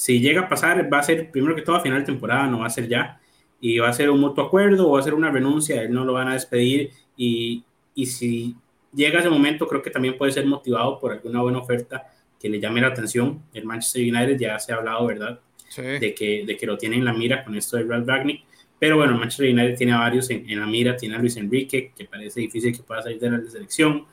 si 0.00 0.18
llega 0.18 0.40
a 0.40 0.48
pasar, 0.48 0.90
va 0.90 1.00
a 1.00 1.02
ser 1.02 1.30
primero 1.30 1.54
que 1.54 1.60
todo 1.60 1.76
a 1.76 1.80
final 1.80 1.98
de 1.98 2.06
temporada, 2.06 2.46
no 2.46 2.60
va 2.60 2.66
a 2.68 2.70
ser 2.70 2.88
ya. 2.88 3.20
Y 3.60 3.80
va 3.80 3.90
a 3.90 3.92
ser 3.92 4.08
un 4.08 4.18
mutuo 4.18 4.42
acuerdo 4.42 4.88
o 4.88 4.92
va 4.92 5.00
a 5.00 5.02
ser 5.02 5.12
una 5.12 5.30
renuncia, 5.30 5.82
él 5.82 5.92
no 5.92 6.06
lo 6.06 6.14
van 6.14 6.28
a 6.28 6.32
despedir. 6.32 6.90
Y, 7.18 7.62
y 7.94 8.06
si 8.06 8.56
llega 8.94 9.18
ese 9.18 9.28
momento, 9.28 9.68
creo 9.68 9.82
que 9.82 9.90
también 9.90 10.16
puede 10.16 10.32
ser 10.32 10.46
motivado 10.46 10.98
por 10.98 11.12
alguna 11.12 11.42
buena 11.42 11.58
oferta 11.58 12.10
que 12.40 12.48
le 12.48 12.58
llame 12.58 12.80
la 12.80 12.86
atención. 12.86 13.42
El 13.52 13.66
Manchester 13.66 14.00
United 14.00 14.38
ya 14.38 14.58
se 14.58 14.72
ha 14.72 14.76
hablado, 14.76 15.06
¿verdad? 15.06 15.38
De, 15.76 16.14
que, 16.14 16.44
de 16.46 16.56
que 16.56 16.66
lo 16.66 16.78
tiene 16.78 16.96
en 16.96 17.04
la 17.04 17.12
mira 17.12 17.44
con 17.44 17.54
esto 17.54 17.76
de 17.76 17.82
Ralph 17.82 18.08
Ragnick. 18.08 18.42
Pero 18.78 18.96
bueno, 18.96 19.18
Manchester 19.18 19.52
United 19.52 19.76
tiene 19.76 19.92
a 19.92 19.98
varios 19.98 20.30
en, 20.30 20.58
la 20.58 20.66
mira. 20.66 20.96
Tiene 20.96 21.16
a 21.16 21.18
Luis 21.18 21.36
Enrique, 21.36 21.92
que 21.94 22.06
parece 22.06 22.40
difícil 22.40 22.74
que 22.74 22.82
pueda 22.82 23.02
salir 23.02 23.20
de 23.20 23.32
la 23.32 23.50
selección. 23.50 24.06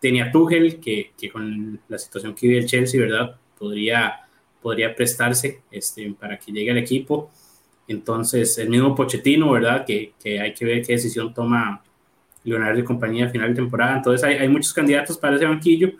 Tiene 0.00 0.22
a 0.22 0.32
Tuchel, 0.32 0.80
que, 0.80 1.12
que 1.20 1.28
con 1.28 1.78
la 1.88 1.98
situación 1.98 2.34
que 2.34 2.48
vive 2.48 2.60
el 2.60 2.66
Chelsea, 2.66 2.98
¿verdad? 2.98 3.36
Podría, 3.58 4.25
podría 4.60 4.94
prestarse 4.94 5.62
este, 5.70 6.12
para 6.18 6.38
que 6.38 6.52
llegue 6.52 6.70
al 6.70 6.78
equipo. 6.78 7.30
Entonces, 7.88 8.58
el 8.58 8.68
mismo 8.68 8.94
Pochettino, 8.94 9.50
¿verdad? 9.52 9.84
Que, 9.84 10.14
que 10.22 10.40
hay 10.40 10.52
que 10.54 10.64
ver 10.64 10.82
qué 10.84 10.94
decisión 10.94 11.32
toma 11.32 11.82
Leonardo 12.44 12.80
y 12.80 12.84
compañía 12.84 13.26
a 13.26 13.30
final 13.30 13.50
de 13.50 13.56
temporada. 13.56 13.96
Entonces, 13.96 14.24
hay, 14.24 14.36
hay 14.36 14.48
muchos 14.48 14.72
candidatos 14.72 15.18
para 15.18 15.36
ese 15.36 15.44
banquillo 15.44 15.92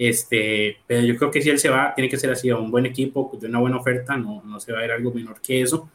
este, 0.00 0.78
pero 0.86 1.02
yo 1.02 1.14
creo 1.14 1.30
que 1.30 1.42
si 1.42 1.50
él 1.50 1.58
se 1.58 1.68
va, 1.68 1.94
tiene 1.94 2.08
que 2.08 2.16
ser 2.16 2.30
así 2.30 2.48
a 2.48 2.56
un 2.56 2.70
buen 2.70 2.86
equipo, 2.86 3.36
de 3.38 3.46
una 3.48 3.58
buena 3.58 3.76
oferta, 3.76 4.16
no, 4.16 4.42
no 4.46 4.58
se 4.58 4.72
va 4.72 4.78
a 4.78 4.84
ir 4.86 4.92
algo 4.92 5.12
menor 5.12 5.42
que 5.42 5.60
eso. 5.60 5.90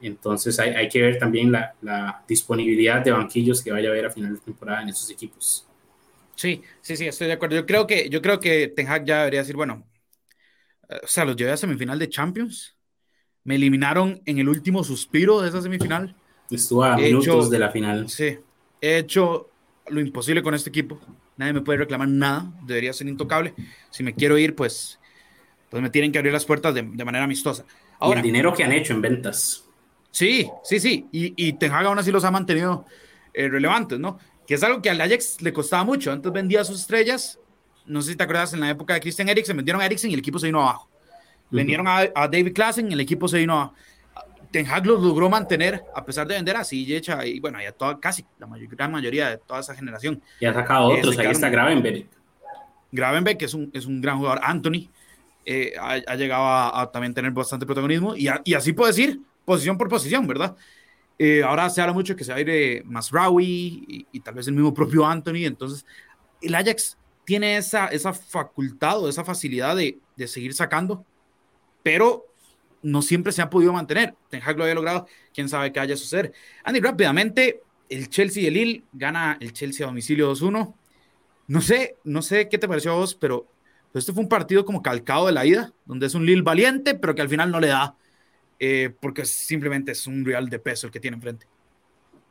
Entonces 0.00 0.58
hay, 0.58 0.70
hay 0.70 0.88
que 0.88 1.02
ver 1.02 1.18
también 1.18 1.52
la, 1.52 1.74
la, 1.82 2.24
disponibilidad 2.26 3.04
de 3.04 3.10
banquillos 3.10 3.62
que 3.62 3.70
vaya 3.70 3.90
a 3.90 3.92
haber 3.92 4.06
a 4.06 4.10
final 4.10 4.32
de 4.32 4.40
temporada 4.40 4.80
en 4.80 4.88
esos 4.88 5.10
equipos. 5.10 5.66
Sí, 6.34 6.62
sí, 6.80 6.96
sí, 6.96 7.06
estoy 7.06 7.26
de 7.26 7.34
acuerdo. 7.34 7.56
Yo 7.56 7.66
creo 7.66 7.86
que, 7.86 8.08
yo 8.08 8.22
creo 8.22 8.40
que 8.40 8.68
Ten 8.68 8.88
Hag 8.88 9.04
ya 9.04 9.18
debería 9.18 9.40
decir, 9.40 9.54
bueno, 9.54 9.84
o 11.02 11.06
sea, 11.06 11.24
los 11.24 11.36
llevé 11.36 11.52
a 11.52 11.56
semifinal 11.56 11.98
de 11.98 12.08
Champions, 12.08 12.76
me 13.44 13.56
eliminaron 13.56 14.20
en 14.26 14.38
el 14.38 14.48
último 14.48 14.84
suspiro 14.84 15.40
de 15.40 15.48
esa 15.48 15.62
semifinal. 15.62 16.14
Estuvo 16.50 16.84
a 16.84 16.96
minutos 16.96 17.50
de 17.50 17.58
la 17.58 17.70
final. 17.70 18.08
Sí, 18.08 18.38
he 18.80 18.98
hecho 18.98 19.48
lo 19.88 20.00
imposible 20.00 20.42
con 20.42 20.54
este 20.54 20.70
equipo 20.70 21.00
nadie 21.36 21.52
me 21.52 21.60
puede 21.60 21.78
reclamar 21.78 22.08
nada, 22.08 22.52
debería 22.62 22.92
ser 22.92 23.08
intocable. 23.08 23.54
Si 23.90 24.02
me 24.02 24.14
quiero 24.14 24.38
ir, 24.38 24.54
pues, 24.54 24.98
pues 25.70 25.82
me 25.82 25.90
tienen 25.90 26.12
que 26.12 26.18
abrir 26.18 26.32
las 26.32 26.44
puertas 26.44 26.74
de, 26.74 26.82
manera 26.82 27.24
amistosa. 27.24 27.64
Ahora, 27.98 28.20
el 28.20 28.24
dinero 28.24 28.52
que 28.52 28.64
han 28.64 28.72
hecho 28.72 28.92
en 28.92 29.02
ventas. 29.02 29.64
Sí, 30.10 30.48
sí, 30.62 30.78
sí, 30.78 31.06
y, 31.10 31.34
y 31.36 31.54
Ten 31.54 31.72
Hag 31.72 31.86
aún 31.86 31.98
así 31.98 32.10
los 32.10 32.24
ha 32.24 32.30
mantenido 32.30 32.84
eh, 33.32 33.48
relevantes, 33.48 33.98
¿no? 33.98 34.18
Que 34.46 34.54
es 34.54 34.62
algo 34.62 34.82
que 34.82 34.90
al 34.90 35.00
Ajax 35.00 35.40
le 35.40 35.52
costaba 35.52 35.84
mucho. 35.84 36.12
Antes 36.12 36.32
vendía 36.32 36.64
sus 36.64 36.80
estrellas, 36.80 37.38
no 37.86 38.02
sé 38.02 38.12
si 38.12 38.16
te 38.16 38.24
acuerdas, 38.24 38.52
en 38.54 38.60
la 38.60 38.70
época 38.70 38.94
de 38.94 39.00
Christian 39.00 39.28
Eriksen, 39.28 39.56
vendieron 39.56 39.82
a 39.82 39.86
Eriksen 39.86 40.10
y 40.10 40.14
el 40.14 40.20
equipo 40.20 40.38
se 40.38 40.46
vino 40.46 40.60
abajo. 40.60 40.88
Vendieron 41.50 41.86
a, 41.86 41.98
a, 42.14 42.28
David 42.28 42.54
Klassen 42.54 42.90
y 42.90 42.94
el 42.94 43.00
equipo 43.00 43.28
se 43.28 43.38
vino 43.38 43.52
abajo. 43.54 43.74
Ten 44.50 44.66
Hag 44.66 44.86
los 44.86 45.02
logró 45.02 45.30
mantener 45.30 45.82
a 45.94 46.04
pesar 46.04 46.26
de 46.26 46.34
vender 46.34 46.56
así 46.56 46.84
Yecha 46.84 47.24
y 47.24 47.40
bueno, 47.40 47.58
ya 47.60 47.72
toda, 47.72 47.98
casi 47.98 48.24
la 48.38 48.46
gran 48.70 48.92
mayoría 48.92 49.30
de 49.30 49.38
toda 49.38 49.60
esa 49.60 49.74
generación. 49.74 50.22
Y 50.40 50.44
ha 50.46 50.52
sacado 50.52 50.88
otros, 50.88 51.18
ahí 51.18 51.26
está 51.28 51.48
Gravenberg. 51.48 52.06
Gravenberg, 52.92 53.38
que 53.38 53.46
es 53.46 53.54
un, 53.54 53.70
es 53.72 53.86
un 53.86 54.02
gran 54.02 54.18
jugador, 54.18 54.40
Anthony, 54.42 54.90
eh, 55.46 55.72
ha, 55.80 56.14
llegado 56.16 56.44
a, 56.46 56.90
también 56.92 57.14
tener 57.14 57.32
bastante 57.32 57.64
protagonismo 57.64 58.14
y, 58.14 58.28
y, 58.44 58.54
así 58.54 58.74
puedo 58.74 58.88
decir, 58.88 59.20
posición 59.44 59.78
por 59.78 59.88
posición, 59.88 60.26
¿verdad? 60.26 60.54
Eh, 61.18 61.42
ahora 61.42 61.68
se 61.70 61.80
habla 61.80 61.94
mucho 61.94 62.14
que 62.14 62.22
se 62.22 62.30
va 62.32 62.38
a 62.38 62.40
ir 62.40 62.50
eh, 62.50 62.82
más 62.84 63.10
y, 63.40 64.06
y, 64.12 64.20
tal 64.20 64.34
vez 64.34 64.46
el 64.46 64.54
mismo 64.54 64.72
propio 64.74 65.06
Anthony, 65.06 65.44
entonces 65.44 65.86
el 66.42 66.54
Ajax 66.54 66.98
tiene 67.24 67.56
esa, 67.56 67.88
esa 67.88 68.12
facultad 68.12 69.00
o 69.00 69.08
esa 69.08 69.24
facilidad 69.24 69.76
de, 69.76 69.98
de 70.16 70.28
seguir 70.28 70.54
sacando, 70.54 71.04
pero 71.82 72.26
no 72.82 73.00
siempre 73.02 73.32
se 73.32 73.42
ha 73.42 73.50
podido 73.50 73.72
mantener. 73.72 74.14
Ten 74.28 74.42
Hag 74.44 74.56
lo 74.56 74.64
había 74.64 74.74
logrado, 74.74 75.06
quién 75.32 75.48
sabe 75.48 75.72
qué 75.72 75.80
haya 75.80 75.96
suceder. 75.96 76.32
Andy, 76.64 76.80
rápidamente, 76.80 77.62
el 77.88 78.08
Chelsea 78.08 78.42
y 78.42 78.46
el 78.46 78.54
Lille 78.54 78.84
gana 78.92 79.36
el 79.40 79.52
Chelsea 79.52 79.86
a 79.86 79.88
domicilio 79.88 80.32
2-1. 80.32 80.74
No 81.46 81.60
sé, 81.60 81.96
no 82.04 82.22
sé 82.22 82.48
qué 82.48 82.58
te 82.58 82.68
pareció 82.68 82.92
a 82.92 82.96
vos, 82.96 83.14
pero 83.14 83.46
este 83.94 84.12
fue 84.12 84.22
un 84.22 84.28
partido 84.28 84.64
como 84.64 84.82
calcado 84.82 85.26
de 85.26 85.32
la 85.32 85.44
ida, 85.44 85.72
donde 85.84 86.06
es 86.06 86.14
un 86.14 86.24
Lille 86.24 86.42
valiente, 86.42 86.94
pero 86.94 87.14
que 87.14 87.22
al 87.22 87.28
final 87.28 87.50
no 87.50 87.60
le 87.60 87.68
da, 87.68 87.96
eh, 88.58 88.94
porque 89.00 89.24
simplemente 89.24 89.92
es 89.92 90.06
un 90.06 90.24
Real 90.24 90.48
de 90.48 90.58
peso 90.58 90.86
el 90.86 90.92
que 90.92 91.00
tiene 91.00 91.16
enfrente. 91.16 91.46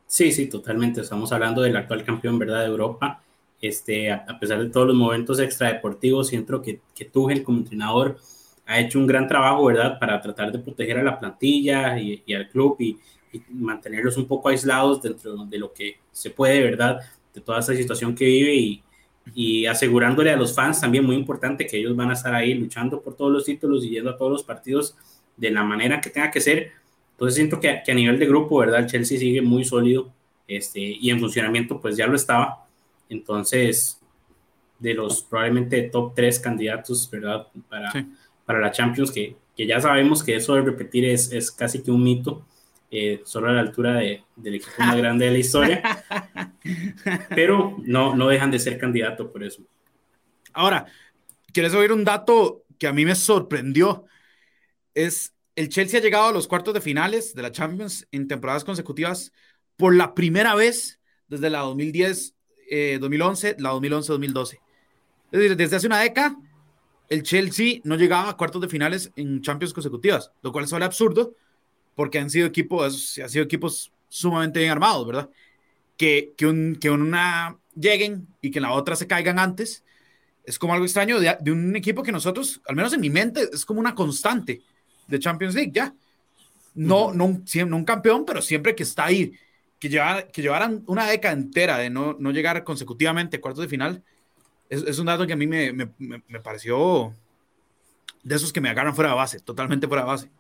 Sí, 0.08 0.32
sí, 0.32 0.48
totalmente. 0.48 1.02
Estamos 1.02 1.32
hablando 1.32 1.62
del 1.62 1.78
actual 1.78 2.04
campeón, 2.04 2.38
¿verdad?, 2.38 2.62
de 2.62 2.68
Europa. 2.68 3.24
Este, 3.62 4.12
a, 4.12 4.40
pesar 4.40 4.60
de 4.60 4.70
todos 4.70 4.88
los 4.88 4.96
momentos 4.96 5.40
extradeportivos, 5.40 6.28
siento 6.30 6.62
que, 6.62 6.82
que 6.96 7.06
Tuchel 7.06 7.44
como 7.44 7.60
entrenador 7.60 8.18
ha 8.66 8.80
hecho 8.80 8.98
un 9.00 9.08
gran 9.08 9.28
trabajo, 9.28 9.66
¿verdad?, 9.66 10.00
para 10.00 10.20
tratar 10.20 10.52
de 10.52 10.60
proteger 10.60 10.98
a 10.98 11.04
la 11.04 11.20
plantilla 11.20 12.00
y, 12.00 12.24
al 12.34 12.50
club 12.50 12.76
y, 12.80 12.98
mantenerlos 13.50 14.18
un 14.18 14.28
poco 14.28 14.50
aislados 14.50 15.02
dentro 15.02 15.46
de 15.46 15.58
lo 15.58 15.72
que 15.72 16.00
se 16.12 16.32
puede, 16.32 16.62
¿verdad?, 16.62 17.00
de 17.34 17.42
toda 17.42 17.60
esa 17.60 17.76
situación 17.76 18.16
que 18.16 18.26
vive 18.26 18.56
y, 18.56 18.84
y 19.34 19.66
asegurándole 19.66 20.32
a 20.32 20.36
los 20.36 20.54
fans 20.54 20.82
también 20.82 21.06
muy 21.06 21.16
importante 21.16 21.66
que 21.66 21.78
ellos 21.78 21.96
van 21.96 22.10
a 22.10 22.14
estar 22.14 22.34
ahí 22.34 22.54
luchando 22.54 23.02
por 23.02 23.16
todos 23.16 23.32
los 23.32 23.46
títulos 23.46 23.86
y 23.86 23.90
yendo 23.90 24.10
a 24.10 24.18
todos 24.18 24.32
los 24.32 24.44
partidos 24.44 24.98
de 25.38 25.52
la 25.52 25.64
manera 25.64 26.02
que 26.02 26.10
tenga 26.10 26.32
que 26.32 26.42
ser. 26.42 26.72
Entonces 27.12 27.36
siento 27.36 27.60
que, 27.60 27.82
que 27.86 27.92
a 27.92 27.96
nivel 27.96 28.20
de 28.20 28.26
grupo, 28.26 28.58
¿verdad? 28.58 28.82
El 28.82 28.88
Chelsea 28.88 29.18
sigue 29.18 29.42
muy 29.42 29.64
sólido 29.64 30.12
este, 30.48 30.80
y 30.80 31.10
en 31.10 31.20
funcionamiento 31.20 31.80
pues 31.80 31.96
ya 31.96 32.08
lo 32.08 32.16
estaba. 32.16 32.68
Entonces, 33.12 34.00
de 34.80 34.94
los 34.94 35.22
probablemente 35.22 35.84
top 35.84 36.16
tres 36.16 36.40
candidatos, 36.40 37.10
¿verdad? 37.12 37.48
Para, 37.70 37.92
para 38.46 38.60
la 38.60 38.72
Champions, 38.72 39.12
que, 39.12 39.36
que 39.56 39.68
ya 39.68 39.80
sabemos 39.80 40.24
que 40.24 40.36
eso 40.36 40.56
de 40.56 40.62
repetir 40.62 41.06
es, 41.06 41.32
es 41.32 41.52
casi 41.52 41.84
que 41.84 41.92
un 41.92 42.04
mito, 42.04 42.46
eh, 42.90 43.22
solo 43.26 43.50
a 43.50 43.54
la 43.54 43.62
altura 43.62 43.96
de, 43.96 44.24
del 44.36 44.56
equipo 44.56 44.74
más 44.80 44.98
grande 44.98 45.26
de 45.26 45.32
la 45.32 45.38
historia, 45.38 46.04
pero 47.30 47.78
no, 47.84 48.16
no 48.16 48.28
dejan 48.28 48.50
de 48.50 48.60
ser 48.60 48.78
candidato 48.78 49.32
por 49.32 49.44
eso. 49.44 49.62
Ahora, 50.54 50.86
¿quieres 51.54 51.74
oír 51.74 51.92
un 51.92 52.04
dato 52.04 52.64
que 52.80 52.88
a 52.88 52.94
mí 52.94 53.06
me 53.06 53.16
sorprendió? 53.16 54.06
Es 54.94 55.34
el 55.56 55.70
Chelsea 55.70 56.00
ha 56.00 56.04
llegado 56.04 56.28
a 56.28 56.32
los 56.32 56.48
cuartos 56.48 56.74
de 56.74 56.82
finales 56.82 57.36
de 57.36 57.42
la 57.42 57.52
Champions 57.52 58.08
en 58.12 58.28
temporadas 58.28 58.64
consecutivas 58.64 59.32
por 59.76 59.96
la 59.96 60.14
primera 60.14 60.56
vez 60.56 61.00
desde 61.28 61.50
la 61.50 61.60
2010, 61.60 62.36
2011, 63.00 63.50
eh, 63.50 63.56
la 63.60 63.74
2011-2012. 63.74 64.60
Es 65.32 65.40
decir, 65.40 65.56
desde 65.56 65.76
hace 65.76 65.88
una 65.88 66.00
década 66.00 66.38
el 67.12 67.24
Chelsea 67.24 67.82
no 67.84 67.98
llegaba 67.98 68.30
a 68.30 68.38
cuartos 68.38 68.62
de 68.62 68.70
finales 68.70 69.12
en 69.18 69.42
Champions 69.42 69.74
consecutivas, 69.74 70.32
lo 70.42 70.54
cual 70.54 70.66
suena 70.68 70.86
absurdo 70.86 71.36
porque 71.94 72.20
han 72.20 72.30
sido 72.30 72.48
equipos, 72.48 73.20
han 73.22 73.30
sido 73.30 73.44
equipos 73.44 73.92
sumamente 74.08 74.60
bien 74.60 74.72
armados, 74.72 75.06
¿verdad? 75.06 75.30
Que, 75.98 76.34
que, 76.38 76.48
un, 76.48 76.78
que 76.80 76.90
una 76.90 77.58
lleguen 77.76 78.28
y 78.42 78.50
que 78.50 78.60
en 78.60 78.64
la 78.64 78.72
otra 78.72 78.96
se 78.96 79.08
caigan 79.08 79.40
antes, 79.40 79.84
es 80.46 80.58
como 80.58 80.74
algo 80.74 80.86
extraño 80.86 81.20
de, 81.20 81.52
un 81.52 81.76
equipo 81.76 82.02
que 82.02 82.14
nosotros, 82.14 82.62
al 82.66 82.78
menos 82.78 82.94
en 82.94 83.02
mi 83.02 83.10
mente, 83.10 83.48
es 83.52 83.66
como 83.66 83.82
una 83.82 83.94
constante 83.94 84.62
de 85.08 85.20
Champions 85.20 85.54
League, 85.56 85.72
ya. 85.74 85.94
No, 86.74 87.14
no, 87.14 87.42
no, 87.68 87.76
un 87.76 87.86
campeón, 87.86 88.24
pero 88.26 88.42
siempre 88.42 88.74
que 88.74 88.84
está 88.84 89.06
ahí, 89.06 89.34
que, 89.82 89.90
que 90.32 90.42
llevaran 90.42 90.84
una 90.86 91.08
década 91.08 91.34
entera 91.34 91.78
de 91.78 91.90
no, 91.90 92.16
no 92.20 92.32
llegar 92.32 92.64
consecutivamente 92.64 93.38
a 93.38 93.42
cuartos 93.42 93.64
de 93.64 93.68
final, 93.68 94.04
es, 94.70 95.00
un 95.00 95.08
dato 95.08 95.28
que 95.28 95.34
a 95.34 95.36
mí 95.36 95.48
me, 95.48 95.74
me, 95.74 95.90
me, 95.98 96.40
pareció 96.40 97.14
de 98.24 98.36
esos 98.36 98.54
que 98.54 98.62
me 98.62 98.70
agarran 98.70 98.96
fuera 98.96 99.10
de 99.10 99.18
base, 99.18 99.40
totalmente 99.42 99.88
fuera 99.88 100.04
de 100.04 100.08
base. 100.08 100.32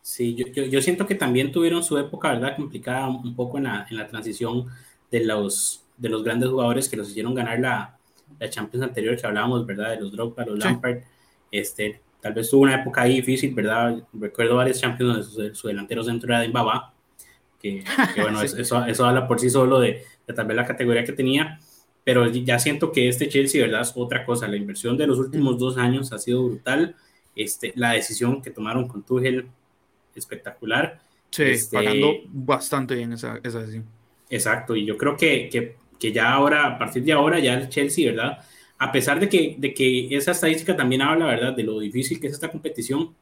Sí, 0.00 0.36
yo, 0.36 0.46
yo, 0.48 0.64
yo, 0.64 0.80
siento 0.80 1.06
que 1.06 1.16
también 1.16 1.50
tuvieron 1.50 1.82
su 1.82 1.98
época, 1.98 2.34
¿verdad? 2.34 2.54
Complicada 2.54 3.08
un 3.08 3.34
poco 3.34 3.58
en 3.58 3.64
la, 3.64 3.86
en 3.90 3.96
la 3.96 4.06
transición 4.06 4.66
de 5.10 5.24
los, 5.24 5.84
de 5.96 6.08
los 6.08 6.22
grandes 6.22 6.50
jugadores 6.50 6.88
que 6.88 6.96
los 6.96 7.10
hicieron 7.10 7.34
ganar 7.34 7.58
la, 7.58 7.98
la 8.38 8.50
Champions 8.50 8.84
anterior 8.84 9.16
que 9.16 9.26
hablábamos, 9.26 9.66
¿verdad? 9.66 9.90
De 9.90 10.00
los 10.00 10.12
Drogba, 10.12 10.44
los 10.44 10.58
Lampard. 10.58 10.98
Este, 11.50 12.00
tal 12.20 12.34
vez 12.34 12.48
tuvo 12.48 12.62
una 12.62 12.76
época 12.76 13.02
ahí 13.02 13.16
difícil, 13.16 13.54
¿verdad? 13.54 14.06
Recuerdo 14.12 14.56
varios 14.56 14.80
Champions 14.80 15.34
donde 15.34 15.54
su, 15.54 15.66
delantero 15.66 16.04
centro 16.04 16.30
era 16.30 16.40
de 16.40 16.48
Mbaba, 16.48 16.91
que, 17.62 17.84
que 18.14 18.20
bueno, 18.20 18.42
eso, 18.42 18.84
eso 18.84 19.06
habla 19.06 19.28
por 19.28 19.38
sí 19.38 19.48
solo 19.48 19.80
de, 19.80 20.04
de 20.26 20.34
tal 20.34 20.46
vez 20.46 20.56
la 20.56 20.66
categoría 20.66 21.04
que 21.04 21.12
tenía 21.12 21.58
pero 22.04 22.28
ya 22.28 22.58
siento 22.58 22.90
que 22.90 23.08
este 23.08 23.28
Chelsea, 23.28 23.62
¿verdad? 23.62 23.82
Es 23.82 23.92
otra 23.94 24.24
cosa. 24.24 24.48
La 24.48 24.56
inversión 24.56 24.96
de 24.96 25.06
los 25.06 25.18
últimos 25.18 25.58
dos 25.58 25.76
años 25.78 26.12
ha 26.12 26.18
sido 26.18 26.44
brutal. 26.44 26.96
Este, 27.36 27.72
la 27.76 27.92
decisión 27.92 28.42
que 28.42 28.50
tomaron 28.50 28.88
con 28.88 29.04
Tuchel, 29.04 29.46
espectacular. 30.14 31.00
Sí, 31.30 31.44
este, 31.44 31.76
pagando 31.76 32.12
bastante 32.28 32.94
bien 32.96 33.12
esa, 33.12 33.38
esa, 33.42 33.60
decisión. 33.60 33.86
Exacto, 34.28 34.74
y 34.74 34.84
yo 34.84 34.96
creo 34.96 35.16
que, 35.16 35.48
que, 35.48 35.76
que, 35.98 36.12
ya 36.12 36.32
ahora, 36.32 36.66
a 36.66 36.78
partir 36.78 37.04
de 37.04 37.12
ahora, 37.12 37.38
ya 37.38 37.54
el 37.54 37.68
Chelsea, 37.68 38.10
¿verdad? 38.10 38.38
A 38.78 38.90
pesar 38.90 39.20
de 39.20 39.28
que, 39.28 39.54
de 39.58 39.72
que 39.72 40.14
esa 40.14 40.32
estadística 40.32 40.76
también 40.76 41.02
habla, 41.02 41.26
¿verdad? 41.26 41.54
De 41.54 41.62
lo 41.62 41.78
difícil 41.78 42.20
que 42.20 42.26
es 42.26 42.34
esta 42.34 42.50
competición 42.50 43.14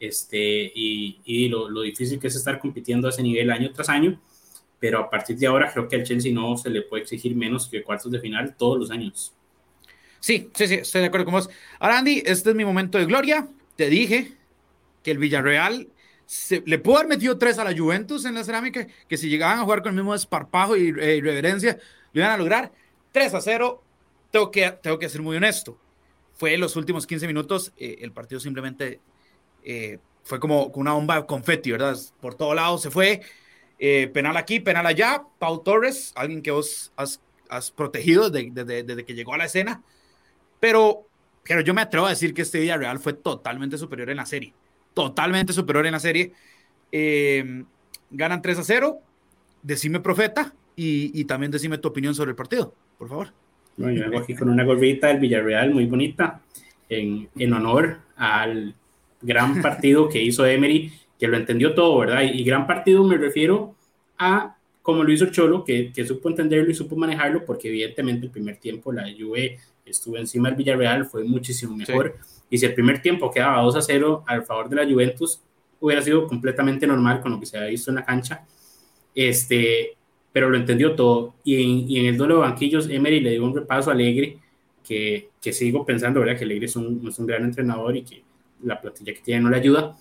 este, 0.00 0.72
y, 0.74 1.20
y 1.24 1.48
lo, 1.48 1.68
lo 1.68 1.82
difícil 1.82 2.18
que 2.18 2.28
es 2.28 2.36
estar 2.36 2.58
compitiendo 2.58 3.06
a 3.08 3.10
ese 3.10 3.22
nivel 3.22 3.50
año 3.50 3.72
tras 3.72 3.88
año 3.88 4.20
pero 4.80 5.00
a 5.00 5.10
partir 5.10 5.36
de 5.36 5.46
ahora 5.46 5.70
creo 5.72 5.88
que 5.88 5.96
al 5.96 6.04
Chelsea 6.04 6.32
no 6.32 6.56
se 6.56 6.70
le 6.70 6.82
puede 6.82 7.02
exigir 7.02 7.34
menos 7.34 7.68
que 7.68 7.82
cuartos 7.82 8.12
de 8.12 8.20
final 8.20 8.54
todos 8.56 8.78
los 8.78 8.90
años. 8.90 9.34
Sí, 10.20 10.50
sí, 10.54 10.66
sí, 10.66 10.74
estoy 10.74 11.02
de 11.02 11.06
acuerdo 11.08 11.26
con 11.26 11.34
vos. 11.34 11.50
Ahora, 11.78 11.98
Andy, 11.98 12.22
este 12.24 12.50
es 12.50 12.56
mi 12.56 12.64
momento 12.64 12.98
de 12.98 13.06
gloria. 13.06 13.48
Te 13.76 13.88
dije 13.88 14.32
que 15.02 15.10
el 15.12 15.18
Villarreal 15.18 15.88
se, 16.26 16.62
le 16.66 16.78
pudo 16.78 16.96
haber 16.96 17.08
metido 17.08 17.38
tres 17.38 17.58
a 17.58 17.64
la 17.64 17.76
Juventus 17.76 18.24
en 18.24 18.34
la 18.34 18.44
cerámica, 18.44 18.86
que 19.08 19.16
si 19.16 19.28
llegaban 19.28 19.58
a 19.58 19.62
jugar 19.62 19.82
con 19.82 19.90
el 19.90 19.96
mismo 19.96 20.14
esparpajo 20.14 20.76
y, 20.76 20.88
e 20.98 21.16
irreverencia, 21.16 21.78
lo 22.12 22.20
iban 22.20 22.32
a 22.32 22.36
lograr. 22.36 22.72
3 23.12 23.34
a 23.34 23.40
0, 23.40 23.82
tengo 24.30 24.50
que, 24.50 24.70
tengo 24.82 24.98
que 24.98 25.08
ser 25.08 25.22
muy 25.22 25.36
honesto. 25.36 25.78
Fue 26.34 26.56
los 26.56 26.76
últimos 26.76 27.06
15 27.06 27.26
minutos, 27.26 27.72
eh, 27.78 27.98
el 28.00 28.12
partido 28.12 28.38
simplemente 28.38 29.00
eh, 29.68 29.98
fue 30.24 30.40
como 30.40 30.64
una 30.68 30.94
bomba 30.94 31.16
de 31.16 31.26
confeti, 31.26 31.70
¿verdad? 31.70 31.94
Por 32.22 32.34
todo 32.34 32.54
lado 32.54 32.78
se 32.78 32.90
fue. 32.90 33.20
Eh, 33.78 34.10
penal 34.14 34.36
aquí, 34.38 34.60
penal 34.60 34.86
allá. 34.86 35.22
Pau 35.38 35.62
Torres, 35.62 36.12
alguien 36.16 36.40
que 36.40 36.50
vos 36.50 36.90
has, 36.96 37.20
has 37.50 37.70
protegido 37.70 38.30
desde, 38.30 38.82
desde, 38.82 39.04
que 39.04 39.14
llegó 39.14 39.34
a 39.34 39.38
la 39.38 39.44
escena. 39.44 39.82
Pero, 40.58 41.06
pero 41.44 41.60
yo 41.60 41.74
me 41.74 41.82
atrevo 41.82 42.06
a 42.06 42.10
decir 42.10 42.32
que 42.32 42.42
este 42.42 42.60
Villarreal 42.60 42.98
fue 42.98 43.12
totalmente 43.12 43.76
superior 43.76 44.08
en 44.08 44.16
la 44.16 44.24
serie. 44.24 44.54
Totalmente 44.94 45.52
superior 45.52 45.84
en 45.84 45.92
la 45.92 46.00
serie. 46.00 46.32
Eh, 46.90 47.64
ganan 48.10 48.40
3 48.40 48.60
a 48.60 48.64
0. 48.64 48.98
Decime 49.62 50.00
profeta 50.00 50.54
y, 50.76 51.10
y, 51.20 51.26
también 51.26 51.52
decime 51.52 51.76
tu 51.76 51.88
opinión 51.88 52.14
sobre 52.14 52.30
el 52.30 52.36
partido, 52.36 52.72
por 52.96 53.08
favor. 53.08 53.34
Bueno, 53.76 53.98
yo 53.98 54.04
vengo 54.04 54.18
aquí 54.18 54.34
con 54.34 54.48
una 54.48 54.64
gorrita 54.64 55.08
del 55.08 55.18
Villarreal 55.18 55.74
muy 55.74 55.84
bonita 55.84 56.40
en, 56.88 57.28
en 57.36 57.52
honor 57.52 57.98
al 58.16 58.74
gran 59.22 59.62
partido 59.62 60.08
que 60.08 60.22
hizo 60.22 60.46
Emery, 60.46 60.92
que 61.18 61.28
lo 61.28 61.36
entendió 61.36 61.74
todo, 61.74 61.98
¿verdad? 61.98 62.22
Y, 62.22 62.40
y 62.40 62.44
gran 62.44 62.66
partido 62.66 63.04
me 63.04 63.16
refiero 63.16 63.74
a 64.18 64.54
como 64.88 65.04
lo 65.04 65.12
hizo 65.12 65.26
Cholo, 65.26 65.64
que, 65.64 65.92
que, 65.92 66.06
supo 66.06 66.30
entenderlo 66.30 66.70
y 66.70 66.74
supo 66.74 66.96
manejarlo, 66.96 67.44
porque 67.44 67.68
evidentemente 67.68 68.24
el 68.24 68.32
primer 68.32 68.56
tiempo 68.56 68.90
la 68.90 69.04
Juve 69.04 69.58
estuvo 69.84 70.16
encima 70.16 70.48
del 70.48 70.56
Villarreal, 70.56 71.04
fue 71.04 71.24
muchísimo 71.24 71.76
mejor. 71.76 72.16
Sí. 72.22 72.40
Y 72.48 72.56
si 72.56 72.64
el 72.64 72.72
primer 72.72 73.02
tiempo 73.02 73.30
quedaba 73.30 73.60
2 73.60 73.76
a 73.76 73.82
0 73.82 74.24
al 74.26 74.46
favor 74.46 74.70
de 74.70 74.76
la 74.76 74.90
Juventus, 74.90 75.42
hubiera 75.78 76.00
sido 76.00 76.26
completamente 76.26 76.86
normal 76.86 77.20
con 77.20 77.32
lo 77.32 77.40
que 77.40 77.44
se 77.44 77.58
había 77.58 77.68
visto 77.68 77.90
en 77.90 77.96
la 77.96 78.04
cancha. 78.06 78.46
Este, 79.14 79.94
pero 80.32 80.48
lo 80.48 80.56
entendió 80.56 80.94
todo. 80.94 81.34
Y 81.44 81.62
en, 81.62 81.90
y 81.90 81.98
en 81.98 82.06
el 82.06 82.16
duelo 82.16 82.36
de 82.36 82.40
banquillos, 82.40 82.88
Emery 82.88 83.20
le 83.20 83.32
dio 83.32 83.44
un 83.44 83.54
repaso 83.54 83.90
a 83.90 83.92
Alegre, 83.92 84.38
que, 84.82 85.28
que 85.38 85.52
sigo 85.52 85.84
pensando, 85.84 86.20
¿verdad? 86.20 86.38
Que 86.38 86.44
Alegre 86.44 86.64
es 86.64 86.76
un, 86.76 87.06
es 87.06 87.18
un 87.18 87.26
gran 87.26 87.44
entrenador 87.44 87.94
y 87.94 88.04
que 88.04 88.22
la 88.62 88.80
plantilla 88.80 89.14
que 89.14 89.20
tiene 89.20 89.42
no 89.42 89.50
le 89.50 89.56
ayuda, 89.56 89.96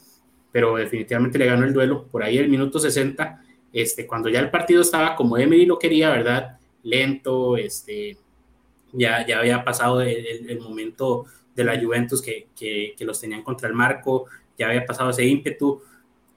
pero 0.51 0.75
definitivamente 0.75 1.37
le 1.37 1.45
ganó 1.45 1.65
el 1.65 1.73
duelo. 1.73 2.07
Por 2.07 2.23
ahí 2.23 2.37
el 2.37 2.49
minuto 2.49 2.79
60, 2.79 3.43
este, 3.73 4.07
cuando 4.07 4.29
ya 4.29 4.39
el 4.39 4.49
partido 4.49 4.81
estaba 4.81 5.15
como 5.15 5.37
Emery 5.37 5.65
lo 5.65 5.77
quería, 5.77 6.09
¿verdad? 6.09 6.57
Lento, 6.83 7.57
este, 7.57 8.17
ya, 8.93 9.25
ya 9.25 9.39
había 9.39 9.63
pasado 9.63 10.01
el, 10.01 10.59
momento 10.59 11.25
de 11.55 11.63
la 11.63 11.79
Juventus 11.79 12.21
que, 12.21 12.47
que, 12.55 12.93
que, 12.97 13.05
los 13.05 13.19
tenían 13.19 13.43
contra 13.43 13.67
el 13.67 13.73
marco, 13.73 14.25
ya 14.57 14.67
había 14.67 14.85
pasado 14.85 15.09
ese 15.09 15.25
ímpetu, 15.25 15.81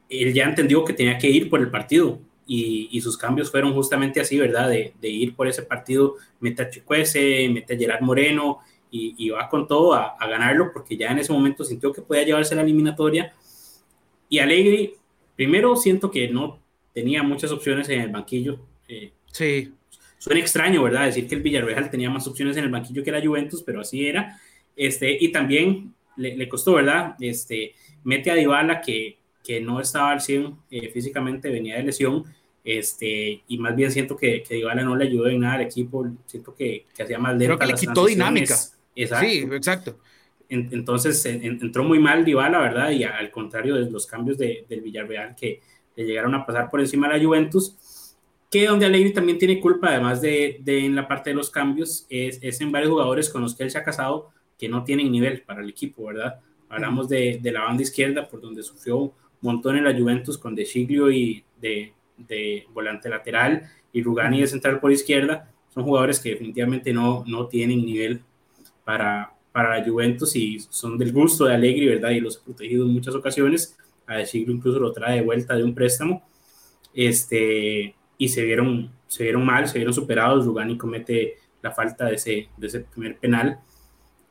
él 0.09 0.33
ya 0.33 0.45
entendió 0.45 0.85
que 0.85 0.93
tenía 0.93 1.19
que 1.19 1.29
ir 1.29 1.49
por 1.49 1.61
el 1.61 1.71
partido 1.71 2.19
y, 2.47 2.89
y 2.91 3.01
sus 3.01 3.17
cambios 3.17 3.51
fueron 3.51 3.73
justamente 3.75 4.21
así, 4.21 4.39
¿verdad? 4.39 4.69
De, 4.69 4.95
de, 5.01 5.09
ir 5.09 5.37
por 5.37 5.47
ese 5.47 5.63
partido, 5.63 6.17
mete 6.41 6.63
a 6.63 6.71
Chicuese, 6.71 7.49
mete 7.49 7.75
a 7.75 7.79
Gerard 7.79 8.03
Moreno 8.03 8.59
y, 8.91 9.15
y 9.19 9.31
va 9.31 9.49
con 9.49 9.67
todo 9.67 9.95
a, 9.95 10.17
a, 10.19 10.27
ganarlo 10.29 10.73
porque 10.73 10.97
ya 10.97 11.11
en 11.11 11.19
ese 11.19 11.33
momento 11.33 11.65
sintió 11.65 11.93
que 11.93 12.03
podía 12.03 12.25
llevarse 12.25 12.55
la 12.55 12.63
eliminatoria. 12.63 13.33
Y 14.29 14.39
Alegri, 14.39 14.95
primero 15.37 15.77
siento 15.77 16.11
que 16.11 16.29
no 16.29 16.59
tenía 16.93 17.23
muchas 17.23 17.51
opciones 17.53 17.89
en 17.89 18.01
el 18.01 18.11
banquillo. 18.11 18.59
Eh, 18.89 19.13
sí. 19.31 19.73
Suena 20.19 20.41
extraño, 20.41 20.83
¿verdad? 20.83 21.07
Decir 21.07 21.27
que 21.27 21.35
el 21.35 21.43
Villarreal 21.43 21.91
tenía 21.91 22.11
más 22.11 22.27
opciones 22.27 22.57
en 22.57 22.65
el 22.65 22.71
banquillo 22.71 23.03
que 23.03 23.13
la 23.13 23.25
Juventus, 23.25 23.63
pero 23.63 23.81
así 23.81 24.07
era. 24.07 24.39
Este, 24.77 25.17
y 25.19 25.33
también 25.33 25.95
le, 26.17 26.37
le, 26.37 26.49
costó, 26.49 26.75
¿verdad? 26.75 27.15
Este, 27.21 27.75
mete 28.05 28.31
a 28.31 28.35
Dybala 28.35 28.81
que, 28.81 29.17
que 29.43 29.61
no 29.61 29.81
estaba 29.81 30.11
al 30.11 30.21
100 30.21 30.57
eh, 30.71 30.91
físicamente, 30.91 31.49
venía 31.49 31.77
de 31.77 31.85
lesión, 31.85 32.25
este, 32.63 33.43
y 33.49 33.59
más 33.59 33.75
bien 33.75 33.91
siento 33.91 34.17
que, 34.17 34.43
que 34.43 34.57
Dybala 34.57 34.83
no 34.83 34.95
le 34.95 35.07
ayudó 35.07 35.29
en 35.29 35.41
nada 35.41 35.55
al 35.55 35.63
equipo, 35.63 36.07
siento 36.27 36.55
que, 36.55 36.87
que 36.95 37.03
hacía 37.03 37.19
más 37.19 37.33
lenta 37.33 37.57
Creo 37.57 37.59
que 37.59 37.67
le 37.67 37.75
quitó 37.75 38.07
dinámica. 38.07 38.57
Exacto. 38.95 39.27
Sí, 39.27 39.49
exacto. 39.53 39.99
En, 40.49 40.69
entonces 40.73 41.25
en, 41.27 41.45
entró 41.45 41.85
muy 41.85 41.99
mal 41.99 42.25
Dybala, 42.25 42.59
¿verdad? 42.59 42.91
Y 42.91 43.05
al 43.05 43.31
contrario 43.31 43.77
de 43.77 43.91
los 43.91 44.07
cambios 44.07 44.37
de, 44.37 44.67
del 44.69 44.81
Villarreal 44.81 45.35
que 45.37 45.61
le 45.97 46.05
llegaron 46.05 46.35
a 46.35 46.45
pasar 46.45 46.71
por 46.71 46.81
encima 46.81 47.09
de 47.09 47.19
la 47.19 47.25
Juventus, 47.25 48.17
que 48.51 48.67
donde 48.67 48.87
Alegri 48.87 49.13
también 49.13 49.39
tiene 49.39 49.61
culpa, 49.61 49.89
además 49.89 50.21
de, 50.21 50.59
de 50.61 50.85
en 50.85 50.97
la 50.97 51.07
parte 51.07 51.31
de 51.31 51.37
los 51.37 51.51
cambios, 51.51 52.07
es, 52.11 52.39
es 52.43 52.61
en 52.61 52.73
varios 52.73 52.91
jugadores 52.91 53.31
con 53.31 53.43
los 53.43 53.55
que 53.55 53.63
él 53.63 53.71
se 53.71 53.79
ha 53.79 53.85
casado, 53.85 54.31
que 54.59 54.69
no 54.69 54.83
tienen 54.83 55.11
nivel 55.13 55.43
para 55.43 55.63
el 55.63 55.69
equipo, 55.69 56.07
¿verdad? 56.07 56.41
Hablamos 56.69 57.09
de, 57.09 57.39
de, 57.41 57.53
la 57.53 57.63
banda 57.63 57.83
izquierda, 57.83 58.29
por 58.29 58.41
donde 58.41 58.63
sufrió 58.63 58.99
un 58.99 59.13
montón 59.41 59.77
en 59.77 59.85
la 59.85 59.97
Juventus 59.97 60.37
con 60.37 60.55
De 60.55 60.67
Siglio 60.67 61.11
y 61.11 61.45
de, 61.61 61.93
de, 62.17 62.67
volante 62.73 63.09
lateral 63.09 63.71
y 63.93 64.03
Rugani 64.03 64.41
de 64.41 64.47
central 64.47 64.81
por 64.81 64.93
izquierda. 64.93 65.51
Son 65.73 65.85
jugadores 65.85 66.19
que 66.19 66.31
definitivamente 66.31 66.93
no, 66.93 67.25
no 67.27 67.47
tienen 67.47 67.85
nivel 67.85 68.23
para, 68.91 69.33
para 69.53 69.79
la 69.79 69.89
Juventus 69.89 70.35
y 70.35 70.59
son 70.59 70.99
del 70.99 71.13
gusto 71.13 71.45
de 71.45 71.55
Allegri, 71.55 71.87
¿verdad? 71.87 72.11
Y 72.11 72.19
los 72.19 72.39
ha 72.39 72.45
protegido 72.45 72.85
en 72.85 72.93
muchas 72.93 73.15
ocasiones. 73.15 73.77
A 74.07 74.17
De 74.17 74.27
Siglio 74.27 74.53
incluso 74.53 74.81
lo 74.81 74.93
trae 74.93 75.17
de 75.17 75.23
vuelta 75.23 75.55
de 75.55 75.63
un 75.63 75.75
préstamo. 75.75 76.27
Este, 76.93 77.95
y 78.19 78.29
se 78.29 78.45
vieron, 78.45 78.91
se 79.07 79.23
vieron 79.23 79.47
mal, 79.47 79.69
se 79.69 79.79
vieron 79.79 79.95
superados. 79.95 80.45
Rugani 80.45 80.77
comete 80.77 81.37
la 81.63 81.71
falta 81.71 82.07
de 82.07 82.17
ese, 82.17 82.49
de 82.57 82.67
ese 82.67 82.81
primer 82.81 83.17
penal 83.17 83.61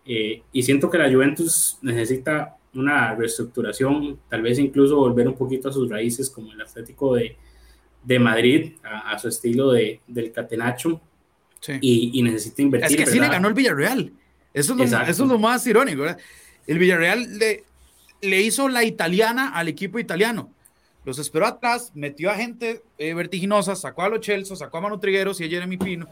eh, 0.05 0.41
y 0.51 0.63
siento 0.63 0.89
que 0.89 0.97
la 0.97 1.09
Juventus 1.09 1.77
necesita 1.83 2.57
una 2.73 3.13
reestructuración, 3.13 4.19
tal 4.27 4.41
vez 4.41 4.57
incluso 4.57 4.95
volver 4.95 5.27
un 5.27 5.35
poquito 5.35 5.69
a 5.69 5.71
sus 5.71 5.87
raíces, 5.87 6.31
como 6.31 6.51
el 6.51 6.59
Atlético 6.59 7.13
de, 7.13 7.37
de 8.03 8.19
Madrid, 8.19 8.73
a, 8.83 9.11
a, 9.11 9.19
su 9.19 9.27
estilo 9.27 9.71
de, 9.71 10.01
del 10.07 10.31
Catenacho, 10.31 10.99
sí. 11.59 11.73
y, 11.79 12.19
y, 12.19 12.23
necesita 12.23 12.63
invertir. 12.63 12.99
Es 12.99 13.05
que 13.05 13.11
sí 13.11 13.19
le 13.19 13.27
ganó 13.27 13.47
el 13.47 13.53
Villarreal. 13.53 14.11
Eso 14.53 14.73
es, 14.73 14.91
lo, 14.91 15.01
eso 15.01 15.23
es 15.23 15.29
lo 15.29 15.39
más 15.39 15.65
irónico. 15.67 16.01
¿verdad? 16.01 16.19
El 16.67 16.79
Villarreal 16.79 17.37
le, 17.37 17.63
le 18.21 18.41
hizo 18.41 18.67
la 18.67 18.83
italiana 18.83 19.49
al 19.49 19.67
equipo 19.67 19.99
italiano. 19.99 20.51
Los 21.05 21.17
esperó 21.19 21.45
atrás, 21.45 21.91
metió 21.95 22.29
a 22.29 22.35
gente 22.35 22.83
eh, 22.97 23.13
vertiginosa, 23.13 23.75
sacó 23.75 24.03
a 24.03 24.09
los 24.09 24.19
Chelsea, 24.19 24.55
sacó 24.55 24.77
a 24.77 24.81
Manu 24.81 24.99
Trigueros 24.99 25.39
y 25.39 25.45
a 25.45 25.49
Jeremy 25.49 25.77
Pino, 25.77 26.07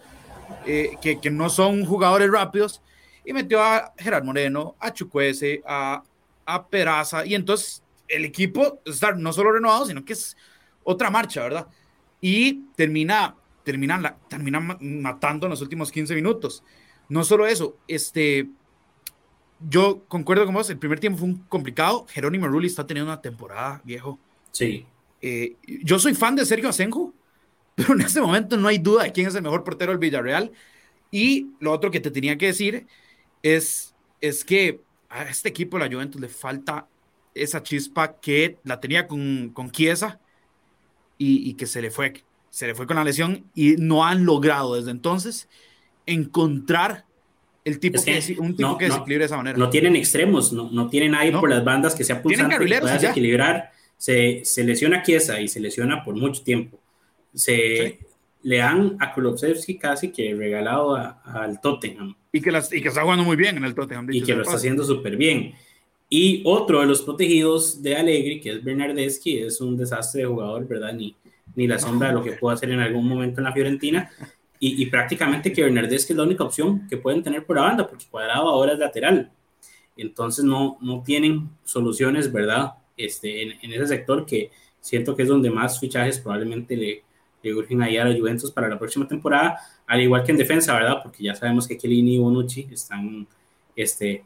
eh, 0.66 0.92
que, 1.02 1.20
que 1.20 1.30
no 1.30 1.50
son 1.50 1.86
jugadores 1.86 2.32
rápidos 2.32 2.82
y 3.28 3.34
metió 3.34 3.62
a 3.62 3.94
Gerard 3.98 4.24
Moreno, 4.24 4.78
a 4.80 4.94
Chucuese, 4.94 5.62
a, 5.68 6.02
a 6.46 6.68
Peraza, 6.68 7.26
y 7.26 7.36
entonces 7.36 7.84
el 8.08 8.24
equipo 8.24 8.82
está 8.86 9.12
no 9.12 9.34
solo 9.34 9.52
renovado, 9.52 9.86
sino 9.86 10.06
que 10.06 10.14
es 10.14 10.38
otra 10.86 11.10
marcha, 11.10 11.44
¿verdad? 11.44 11.68
Y 12.22 12.62
termina, 12.78 13.36
termina, 13.66 13.98
la, 13.98 14.16
termina 14.30 14.62
matando 14.62 15.46
en 15.46 15.50
los 15.50 15.62
últimos 15.62 15.92
15 15.92 16.16
minutos. 16.16 16.64
No 17.10 17.24
solo 17.24 17.48
eso, 17.48 17.78
este, 17.88 18.50
yo 19.60 20.04
concuerdo 20.08 20.46
con 20.46 20.54
vos, 20.54 20.70
el 20.70 20.78
primer 20.78 21.00
tiempo 21.00 21.20
fue 21.20 21.30
un 21.30 21.38
complicado, 21.44 22.06
Jerónimo 22.10 22.48
Rulli 22.48 22.68
está 22.68 22.86
teniendo 22.86 23.12
una 23.12 23.22
temporada, 23.22 23.82
viejo. 23.84 24.20
Sí. 24.52 24.86
Eh, 25.22 25.56
yo 25.84 26.00
soy 26.00 26.14
fan 26.14 26.36
de 26.36 26.46
Sergio 26.46 26.70
Asenjo, 26.70 27.14
pero 27.76 27.94
en 27.94 28.02
este 28.02 28.22
momento 28.22 28.58
no 28.58 28.68
hay 28.68 28.78
duda 28.78 29.04
de 29.04 29.12
quién 29.12 29.28
es 29.28 29.36
el 29.36 29.42
mejor 29.42 29.64
portero 29.64 29.92
del 29.92 30.00
Villarreal. 30.00 30.52
Y 31.12 31.52
lo 31.60 31.72
otro 31.72 31.90
que 31.90 32.00
te 32.00 32.12
tenía 32.12 32.38
que 32.38 32.48
decir 32.48 32.86
es, 33.42 33.96
es 34.20 34.44
que 34.44 34.82
a 35.10 35.24
este 35.24 35.50
equipo, 35.50 35.78
la 35.78 35.88
Juventus, 35.88 36.20
le 36.20 36.28
falta 36.28 36.88
esa 37.34 37.64
chispa 37.64 38.20
que 38.20 38.58
la 38.64 38.80
tenía 38.80 39.08
con, 39.08 39.52
con 39.54 39.72
Chiesa 39.72 40.20
y, 41.18 41.50
y, 41.50 41.54
que 41.54 41.66
se 41.66 41.82
le 41.82 41.92
fue, 41.92 42.26
se 42.50 42.68
le 42.68 42.76
fue 42.76 42.88
con 42.88 42.98
la 42.98 43.04
lesión 43.04 43.50
y 43.54 43.76
no 43.78 44.06
han 44.06 44.26
logrado 44.26 44.76
desde 44.76 44.92
entonces 44.92 45.48
encontrar 46.08 47.06
el 47.64 47.80
tipo 47.80 47.98
es 47.98 48.06
que, 48.06 48.36
que, 48.36 48.42
un 48.42 48.56
tipo 48.56 48.70
no, 48.70 48.78
que 48.78 48.86
desequilibre 48.86 49.18
no, 49.18 49.20
de 49.20 49.26
esa 49.26 49.38
manera. 49.38 49.58
No 49.58 49.70
tienen 49.70 49.96
extremos, 49.96 50.52
no, 50.52 50.72
no 50.72 50.90
tienen 50.90 51.12
nadie 51.12 51.32
por 51.32 51.50
las 51.50 51.64
bandas 51.64 51.94
que 51.94 52.04
sea 52.04 52.22
pulsante 52.22 52.58
que 52.58 52.80
pueda 52.80 52.94
desequilibrar. 52.94 53.72
Se, 53.98 54.42
se 54.46 54.64
lesiona 54.64 55.04
Chiesa 55.04 55.40
y 55.42 55.48
se 55.48 55.60
lesiona 55.60 56.04
por 56.04 56.16
mucho 56.16 56.42
tiempo. 56.42 56.80
Se, 57.34 58.00
sí 58.00 58.08
le 58.48 58.62
han 58.62 58.96
a 59.00 59.14
Kulovsevski 59.14 59.78
casi 59.78 60.10
que 60.10 60.34
regalado 60.34 60.96
al 60.96 61.60
Tottenham. 61.60 62.16
Y 62.32 62.40
que, 62.40 62.50
las, 62.50 62.72
y 62.72 62.82
que 62.82 62.88
está 62.88 63.02
jugando 63.02 63.26
muy 63.26 63.36
bien 63.36 63.58
en 63.58 63.66
el 63.66 63.76
Tottenham. 63.76 64.08
Y 64.10 64.22
que 64.22 64.36
lo 64.36 64.44
está 64.44 64.56
haciendo 64.56 64.86
súper 64.86 65.18
bien. 65.18 65.54
Y 66.10 66.44
otro 66.46 66.80
de 66.80 66.86
los 66.86 67.02
protegidos 67.02 67.82
de 67.82 67.98
Allegri, 67.98 68.40
que 68.40 68.52
es 68.52 68.64
Bernardeschi, 68.64 69.40
es 69.40 69.60
un 69.60 69.76
desastre 69.76 70.22
de 70.22 70.28
jugador, 70.28 70.66
¿verdad? 70.66 70.94
Ni, 70.94 71.14
ni 71.56 71.68
la 71.68 71.78
sombra 71.78 72.08
de 72.08 72.14
lo 72.14 72.24
que 72.24 72.34
puede 72.34 72.56
hacer 72.56 72.72
en 72.72 72.80
algún 72.80 73.06
momento 73.06 73.42
en 73.42 73.44
la 73.44 73.52
Fiorentina. 73.52 74.10
Y, 74.60 74.82
y 74.82 74.86
prácticamente 74.88 75.54
que 75.54 75.64
Bernardeschi 75.64 76.14
es 76.14 76.18
la 76.18 76.24
única 76.24 76.44
opción 76.44 76.88
que 76.88 76.98
pueden 76.98 77.24
tener 77.24 77.46
por 77.46 77.58
la 77.58 77.64
banda, 77.64 77.88
porque 77.88 78.06
Cuadrado 78.10 78.50
ahora 78.50 78.74
es 78.74 78.80
lateral. 78.80 79.32
Entonces 79.96 80.46
no, 80.46 80.78
no 80.82 81.04
tienen 81.04 81.50
soluciones, 81.64 82.32
¿verdad? 82.32 82.74
Este, 82.96 83.44
en, 83.44 83.54
en 83.62 83.72
ese 83.74 83.88
sector 83.88 84.26
que 84.26 84.52
siento 84.80 85.16
que 85.16 85.24
es 85.24 85.30
donde 85.30 85.50
más 85.50 85.80
fichajes 85.80 86.20
probablemente 86.20 86.76
le, 86.76 87.04
le 87.44 87.54
urgen 87.54 87.82
ahí 87.82 87.98
a 87.98 88.06
la 88.06 88.18
Juventus 88.18 88.52
para 88.52 88.68
la 88.68 88.80
próxima 88.80 89.08
temporada, 89.08 89.60
al 89.86 90.02
igual 90.02 90.24
que 90.24 90.32
en 90.32 90.38
defensa, 90.38 90.74
¿verdad? 90.74 91.00
Porque 91.04 91.24
ya 91.24 91.36
sabemos 91.36 91.68
que 91.68 91.78
Chiellini 91.78 92.16
y 92.16 92.20
Bonucci 92.20 92.68
están 92.72 93.28
este, 93.76 94.24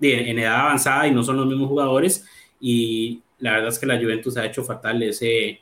en 0.00 0.38
edad 0.38 0.60
avanzada 0.60 1.06
y 1.06 1.12
no 1.12 1.22
son 1.22 1.36
los 1.36 1.46
mismos 1.46 1.68
jugadores 1.68 2.26
y 2.60 3.22
la 3.38 3.52
verdad 3.52 3.68
es 3.68 3.78
que 3.78 3.86
la 3.86 3.98
Juventus 3.98 4.36
ha 4.36 4.46
hecho 4.46 4.64
fatal 4.64 5.02
ese, 5.02 5.60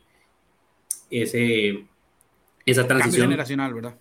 ese 1.11 1.87
esa 2.65 2.87
transición 2.87 3.23
Cambio 3.23 3.31
generacional, 3.31 3.75
¿verdad? 3.75 3.95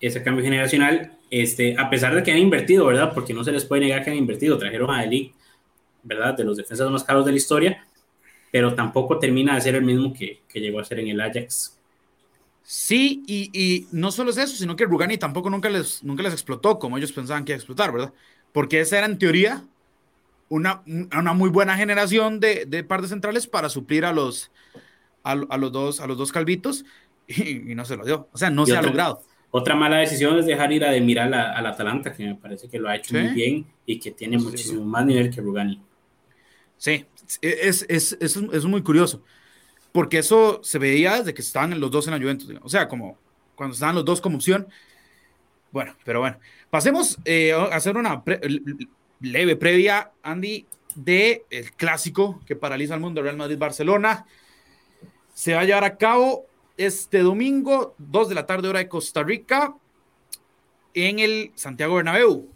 ese 0.00 0.22
cambio 0.22 0.44
generacional, 0.44 1.12
este, 1.30 1.76
a 1.78 1.90
pesar 1.90 2.14
de 2.14 2.22
que 2.22 2.32
han 2.32 2.38
invertido, 2.38 2.86
¿verdad? 2.86 3.12
Porque 3.12 3.34
no 3.34 3.44
se 3.44 3.52
les 3.52 3.64
puede 3.64 3.82
negar 3.82 4.02
que 4.02 4.10
han 4.10 4.16
invertido, 4.16 4.56
trajeron 4.58 4.90
a 4.90 5.04
Eli, 5.04 5.34
¿verdad? 6.02 6.34
De 6.34 6.44
los 6.44 6.56
defensas 6.56 6.90
más 6.90 7.04
caros 7.04 7.26
de 7.26 7.32
la 7.32 7.36
historia, 7.36 7.86
pero 8.50 8.74
tampoco 8.74 9.18
termina 9.18 9.54
de 9.54 9.60
ser 9.60 9.74
el 9.74 9.84
mismo 9.84 10.12
que, 10.12 10.40
que 10.48 10.60
llegó 10.60 10.80
a 10.80 10.84
ser 10.84 11.00
en 11.00 11.08
el 11.08 11.20
Ajax. 11.20 11.78
Sí, 12.62 13.22
y, 13.26 13.50
y, 13.52 13.88
no 13.92 14.10
solo 14.10 14.30
es 14.30 14.38
eso, 14.38 14.56
sino 14.56 14.76
que 14.76 14.86
Rugani 14.86 15.18
tampoco 15.18 15.50
nunca 15.50 15.68
les, 15.68 16.02
nunca 16.02 16.22
les 16.22 16.32
explotó 16.32 16.78
como 16.78 16.96
ellos 16.96 17.12
pensaban 17.12 17.44
que 17.44 17.52
iba 17.52 17.56
a 17.56 17.58
explotar, 17.58 17.92
¿verdad? 17.92 18.12
Porque 18.52 18.80
esa 18.80 18.98
era 18.98 19.06
en 19.06 19.18
teoría 19.18 19.64
una, 20.48 20.82
una 20.86 21.32
muy 21.32 21.50
buena 21.50 21.76
generación 21.76 22.40
de, 22.40 22.64
de 22.66 22.84
partes 22.84 23.10
centrales 23.10 23.46
para 23.46 23.68
suplir 23.68 24.04
a 24.04 24.12
los, 24.12 24.50
a, 25.24 25.32
a, 25.32 25.56
los, 25.58 25.72
dos, 25.72 26.00
a 26.00 26.06
los 26.06 26.16
dos 26.16 26.32
calvitos 26.32 26.84
y, 27.36 27.72
y, 27.72 27.74
no 27.74 27.84
se 27.84 27.96
lo 27.96 28.04
dio. 28.04 28.28
O 28.32 28.38
sea, 28.38 28.50
no 28.50 28.64
y 28.64 28.66
se 28.66 28.72
otra, 28.72 28.80
ha 28.80 28.82
logrado. 28.82 29.22
Otra 29.50 29.74
mala 29.74 29.96
decisión 29.98 30.38
es 30.38 30.46
dejar 30.46 30.72
ir 30.72 30.84
a 30.84 30.90
de 30.90 31.00
mirar 31.00 31.32
al 31.32 31.66
Atalanta, 31.66 32.12
que 32.12 32.24
me 32.24 32.34
parece 32.36 32.68
que 32.68 32.78
lo 32.78 32.88
ha 32.88 32.96
hecho 32.96 33.10
¿Sí? 33.10 33.20
muy 33.20 33.34
bien 33.34 33.66
y 33.84 33.98
que 33.98 34.10
tiene 34.12 34.38
sí, 34.38 34.44
muchísimo 34.44 34.80
sí. 34.80 34.86
más 34.86 35.04
nivel 35.04 35.30
que 35.30 35.40
Rugani. 35.40 35.82
Sí, 36.76 37.04
es, 37.42 37.84
es, 37.88 38.16
es, 38.20 38.36
es, 38.36 38.64
muy 38.64 38.82
curioso, 38.82 39.22
porque 39.92 40.18
eso 40.18 40.60
se 40.62 40.78
veía 40.78 41.18
desde 41.18 41.34
que 41.34 41.42
estaban 41.42 41.78
los 41.78 41.90
dos 41.90 42.06
en 42.06 42.14
la 42.14 42.18
Juventus, 42.18 42.48
digamos. 42.48 42.66
o 42.66 42.70
sea, 42.70 42.88
como 42.88 43.18
cuando 43.54 43.74
estaban 43.74 43.94
los 43.94 44.04
dos 44.04 44.20
como 44.20 44.36
opción. 44.36 44.66
Bueno, 45.72 45.94
pero 46.04 46.20
bueno, 46.20 46.38
pasemos 46.70 47.18
eh, 47.24 47.52
a 47.52 47.64
hacer 47.76 47.96
una 47.96 48.24
pre 48.24 48.40
leve 49.20 49.56
previa, 49.56 50.12
Andy, 50.22 50.66
de 50.94 51.44
el 51.50 51.72
clásico 51.72 52.40
que 52.46 52.56
paraliza 52.56 52.94
al 52.94 53.00
mundo, 53.00 53.22
Real 53.22 53.36
Madrid-Barcelona. 53.36 54.26
Se 55.34 55.54
va 55.54 55.60
a 55.60 55.64
llevar 55.64 55.84
a 55.84 55.96
cabo 55.96 56.46
este 56.80 57.18
domingo, 57.18 57.94
2 57.98 58.30
de 58.30 58.34
la 58.34 58.46
tarde, 58.46 58.66
hora 58.66 58.78
de 58.78 58.88
Costa 58.88 59.22
Rica, 59.22 59.76
en 60.94 61.18
el 61.18 61.52
Santiago 61.54 61.96
Bernabéu. 61.96 62.48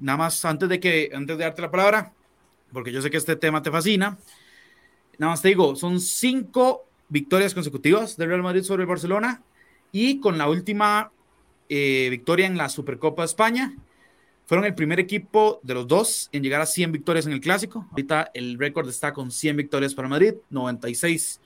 Nada 0.00 0.16
más 0.16 0.42
antes 0.46 0.66
de 0.66 0.80
que, 0.80 1.10
antes 1.12 1.36
de 1.36 1.44
darte 1.44 1.60
la 1.60 1.70
palabra, 1.70 2.14
porque 2.72 2.90
yo 2.90 3.02
sé 3.02 3.10
que 3.10 3.18
este 3.18 3.36
tema 3.36 3.62
te 3.62 3.70
fascina. 3.70 4.16
Nada 5.18 5.32
más 5.32 5.42
te 5.42 5.48
digo, 5.48 5.76
son 5.76 6.00
cinco 6.00 6.86
victorias 7.10 7.52
consecutivas 7.52 8.16
del 8.16 8.30
Real 8.30 8.42
Madrid 8.42 8.62
sobre 8.62 8.84
el 8.84 8.88
Barcelona 8.88 9.42
y 9.92 10.20
con 10.20 10.38
la 10.38 10.48
última 10.48 11.12
eh, 11.68 12.08
victoria 12.10 12.46
en 12.46 12.56
la 12.56 12.70
Supercopa 12.70 13.22
de 13.22 13.26
España. 13.26 13.76
Fueron 14.46 14.64
el 14.64 14.74
primer 14.74 15.00
equipo 15.00 15.60
de 15.62 15.74
los 15.74 15.86
dos 15.86 16.30
en 16.32 16.42
llegar 16.42 16.62
a 16.62 16.66
100 16.66 16.92
victorias 16.92 17.26
en 17.26 17.32
el 17.32 17.42
clásico. 17.42 17.86
Ahorita 17.90 18.30
el 18.32 18.58
récord 18.58 18.88
está 18.88 19.12
con 19.12 19.30
100 19.30 19.54
victorias 19.58 19.94
para 19.94 20.08
Madrid, 20.08 20.32
96 20.48 21.42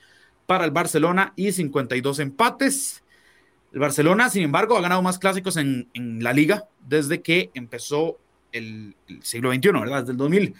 para 0.52 0.66
el 0.66 0.70
Barcelona 0.70 1.32
y 1.34 1.50
52 1.50 2.18
empates. 2.18 3.02
El 3.72 3.80
Barcelona, 3.80 4.28
sin 4.28 4.42
embargo, 4.42 4.76
ha 4.76 4.82
ganado 4.82 5.00
más 5.00 5.18
clásicos 5.18 5.56
en, 5.56 5.88
en 5.94 6.22
la 6.22 6.34
liga 6.34 6.68
desde 6.86 7.22
que 7.22 7.50
empezó 7.54 8.18
el, 8.52 8.94
el 9.08 9.22
siglo 9.22 9.50
XXI, 9.50 9.72
¿verdad? 9.72 10.00
Desde 10.00 10.12
el 10.12 10.18
2000 10.18 10.54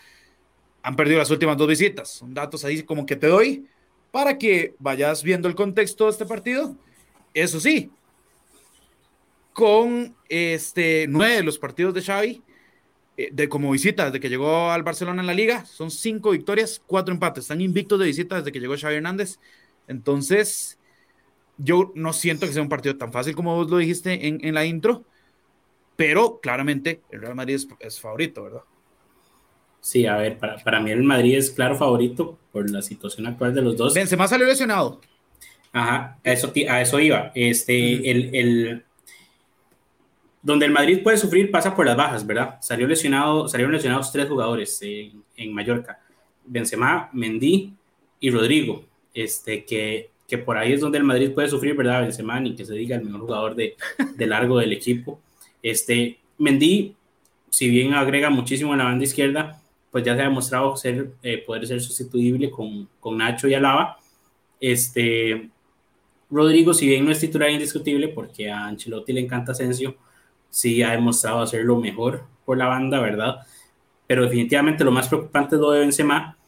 han 0.82 0.97
perdido 0.97 1.18
las 1.18 1.30
últimas 1.30 1.59
dos 1.59 1.68
visitas. 1.68 2.09
Son 2.09 2.32
datos 2.32 2.64
ahí 2.64 2.82
como 2.84 3.05
que 3.05 3.16
te 3.16 3.26
doy 3.26 3.66
para 4.11 4.38
que 4.38 4.74
vayas 4.78 5.22
viendo 5.22 5.47
el 5.47 5.55
contexto 5.55 6.05
de 6.07 6.11
este 6.12 6.24
partido. 6.24 6.74
Eso 7.34 7.61
sí, 7.61 7.90
con 9.53 10.16
este 10.30 11.05
nueve 11.07 11.34
de 11.34 11.43
los 11.43 11.59
partidos 11.59 11.93
de 11.93 12.01
Xavi, 12.01 12.43
eh, 13.18 13.28
de 13.30 13.47
como 13.47 13.70
visita 13.70 14.07
desde 14.07 14.20
que 14.20 14.30
llegó 14.30 14.70
al 14.70 14.84
Barcelona 14.84 15.20
en 15.20 15.26
la 15.26 15.34
liga, 15.34 15.66
son 15.66 15.90
cinco 15.90 16.30
victorias, 16.30 16.80
cuatro 16.86 17.12
empates. 17.12 17.45
Están 17.45 17.61
invictos 17.61 17.99
de 17.99 18.07
visita 18.07 18.36
desde 18.36 18.53
que 18.53 18.59
llegó 18.59 18.74
Xavi 18.74 18.95
Hernández. 18.95 19.38
Entonces, 19.89 20.78
yo 21.59 21.93
no 21.95 22.12
siento 22.12 22.47
que 22.47 22.53
sea 22.53 22.62
un 22.62 22.68
partido 22.68 22.97
tan 22.97 23.12
fácil 23.12 23.35
como 23.35 23.55
vos 23.55 23.70
lo 23.70 23.78
dijiste 23.78 24.26
en, 24.26 24.45
en 24.45 24.55
la 24.55 24.64
intro, 24.64 25.05
pero 25.97 26.41
claramente 26.41 27.01
el 27.11 27.20
Real 27.20 27.35
Madrid 27.35 27.55
es, 27.55 27.68
es 27.80 28.01
favorito, 28.01 28.45
¿verdad? 28.45 28.62
Sí, 29.80 30.07
a 30.07 30.16
ver, 30.16 30.39
para, 30.39 30.57
para, 30.59 30.80
mí 30.80 30.93
el 30.93 31.03
Madrid 31.03 31.37
es 31.37 31.51
claro 31.51 31.76
favorito 31.76 32.39
por 32.53 32.70
la 32.70 32.83
situación 32.83 33.26
actual 33.26 33.53
de 33.53 33.62
los 33.62 33.76
dos. 33.76 33.95
Benzema 33.95 34.28
salió 34.28 34.47
lesionado. 34.47 35.01
Ajá, 35.72 36.18
a 36.24 36.33
eso, 36.33 36.53
a 36.68 36.80
eso 36.80 37.01
iba. 37.01 37.33
Este, 37.35 38.11
el, 38.11 38.35
el, 38.35 38.85
donde 40.41 40.66
el 40.66 40.72
Madrid 40.72 41.03
puede 41.03 41.16
sufrir 41.16 41.51
pasa 41.51 41.74
por 41.74 41.87
las 41.87 41.97
bajas, 41.97 42.26
¿verdad? 42.26 42.59
Salió 42.61 42.87
lesionado, 42.87 43.49
salieron 43.49 43.72
lesionados 43.72 44.12
tres 44.12 44.28
jugadores 44.28 44.80
en, 44.83 45.24
en 45.37 45.53
Mallorca. 45.53 46.01
Benzema, 46.45 47.11
Mendy 47.12 47.74
y 48.20 48.30
Rodrigo. 48.30 48.85
Este, 49.15 49.65
que, 49.65 50.11
que 50.27 50.39
por 50.39 50.57
ahí 50.57 50.73
es 50.73 50.81
donde 50.81 50.99
el 50.99 51.05
Madrid 51.05 51.33
puede 51.33 51.49
sufrir, 51.49 51.75
¿verdad? 51.75 52.03
Benzema, 52.03 52.41
ni 52.41 52.55
que 52.55 52.65
se 52.65 52.75
diga 52.75 52.97
el 52.97 53.05
mejor 53.05 53.21
jugador 53.21 53.55
de, 53.55 53.77
de 54.17 54.27
largo 54.27 54.59
del 54.59 54.73
equipo. 54.73 55.21
Este, 55.63 56.19
Mendy, 56.39 56.97
si 57.51 57.69
bien 57.69 57.95
agrega 57.95 58.31
muchísimo 58.31 58.73
en 58.73 58.79
la 58.79 58.85
banda 58.85 59.05
izquierda, 59.05 59.61
pues 59.91 60.05
ya 60.05 60.15
se 60.17 60.23
ha 60.23 60.25
demostrado 60.25 60.75
ser, 60.75 61.11
eh, 61.23 61.39
poder 61.39 61.67
ser 61.67 61.81
sustituible 61.81 62.51
con, 62.51 62.89
con, 62.99 63.19
Nacho 63.19 63.47
y 63.47 63.55
Alaba. 63.55 63.99
Este, 64.59 65.51
Rodrigo, 66.31 66.73
si 66.73 66.87
bien 66.87 67.05
no 67.05 67.13
es 67.13 67.21
titular 67.21 67.51
indiscutible, 67.51 68.09
porque 68.09 68.51
a 68.51 68.67
Ancelotti 68.67 69.13
le 69.13 69.21
encanta 69.21 69.53
Asensio, 69.53 69.97
sí 70.49 70.83
ha 70.83 70.93
demostrado 70.93 71.41
hacerlo 71.41 71.77
mejor 71.79 72.25
por 72.47 72.57
la 72.57 72.69
banda, 72.69 73.01
¿verdad? 73.01 73.41
Pero 74.07 74.23
definitivamente 74.23 74.83
lo 74.83 74.91
más 74.93 75.09
preocupante 75.09 75.57
es 75.57 75.61
lo 75.61 75.71
de 75.73 75.81
Benzema. 75.81 76.39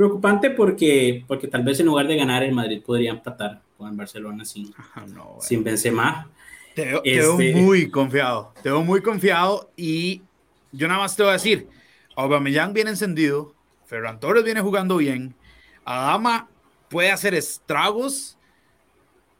Preocupante 0.00 0.48
porque, 0.48 1.26
porque 1.28 1.46
tal 1.46 1.62
vez 1.62 1.78
en 1.78 1.84
lugar 1.84 2.06
de 2.06 2.16
ganar 2.16 2.42
el 2.42 2.54
Madrid 2.54 2.80
podría 2.82 3.10
empatar 3.10 3.60
con 3.76 3.90
el 3.90 3.94
Barcelona 3.94 4.46
sin, 4.46 4.72
ah, 4.94 5.04
no, 5.06 5.24
bueno. 5.24 5.42
sin 5.42 5.62
Benzema. 5.62 6.26
Te 6.74 6.86
veo, 6.86 7.02
este... 7.04 7.10
te 7.10 7.52
veo 7.52 7.62
muy 7.66 7.90
confiado, 7.90 8.54
te 8.62 8.70
veo 8.70 8.82
muy 8.82 9.02
confiado 9.02 9.70
y 9.76 10.22
yo 10.72 10.88
nada 10.88 11.00
más 11.00 11.14
te 11.14 11.22
voy 11.22 11.28
a 11.28 11.32
decir, 11.34 11.68
Aubameyang 12.16 12.72
viene 12.72 12.88
encendido, 12.88 13.54
Ferran 13.84 14.18
Torres 14.20 14.42
viene 14.42 14.62
jugando 14.62 14.96
bien, 14.96 15.34
Adama 15.84 16.48
puede 16.88 17.10
hacer 17.10 17.34
estragos 17.34 18.38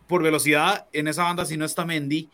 por 0.07 0.23
velocidad 0.23 0.89
en 0.93 1.09
esa 1.09 1.23
banda 1.23 1.47
si 1.47 1.57
no 1.57 1.65
está 1.65 1.87
Mendy. 1.87 2.29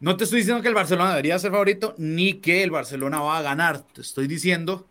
No 0.00 0.16
te 0.16 0.24
estoy 0.24 0.40
diciendo 0.40 0.60
que 0.60 0.70
el 0.70 0.74
Barcelona 0.74 1.10
debería 1.10 1.38
ser 1.38 1.52
favorito 1.52 1.94
ni 1.98 2.34
que 2.40 2.64
el 2.64 2.72
Barcelona 2.72 3.20
va 3.20 3.38
a 3.38 3.42
ganar. 3.42 3.82
Te 3.92 4.00
estoy 4.00 4.26
diciendo 4.26 4.88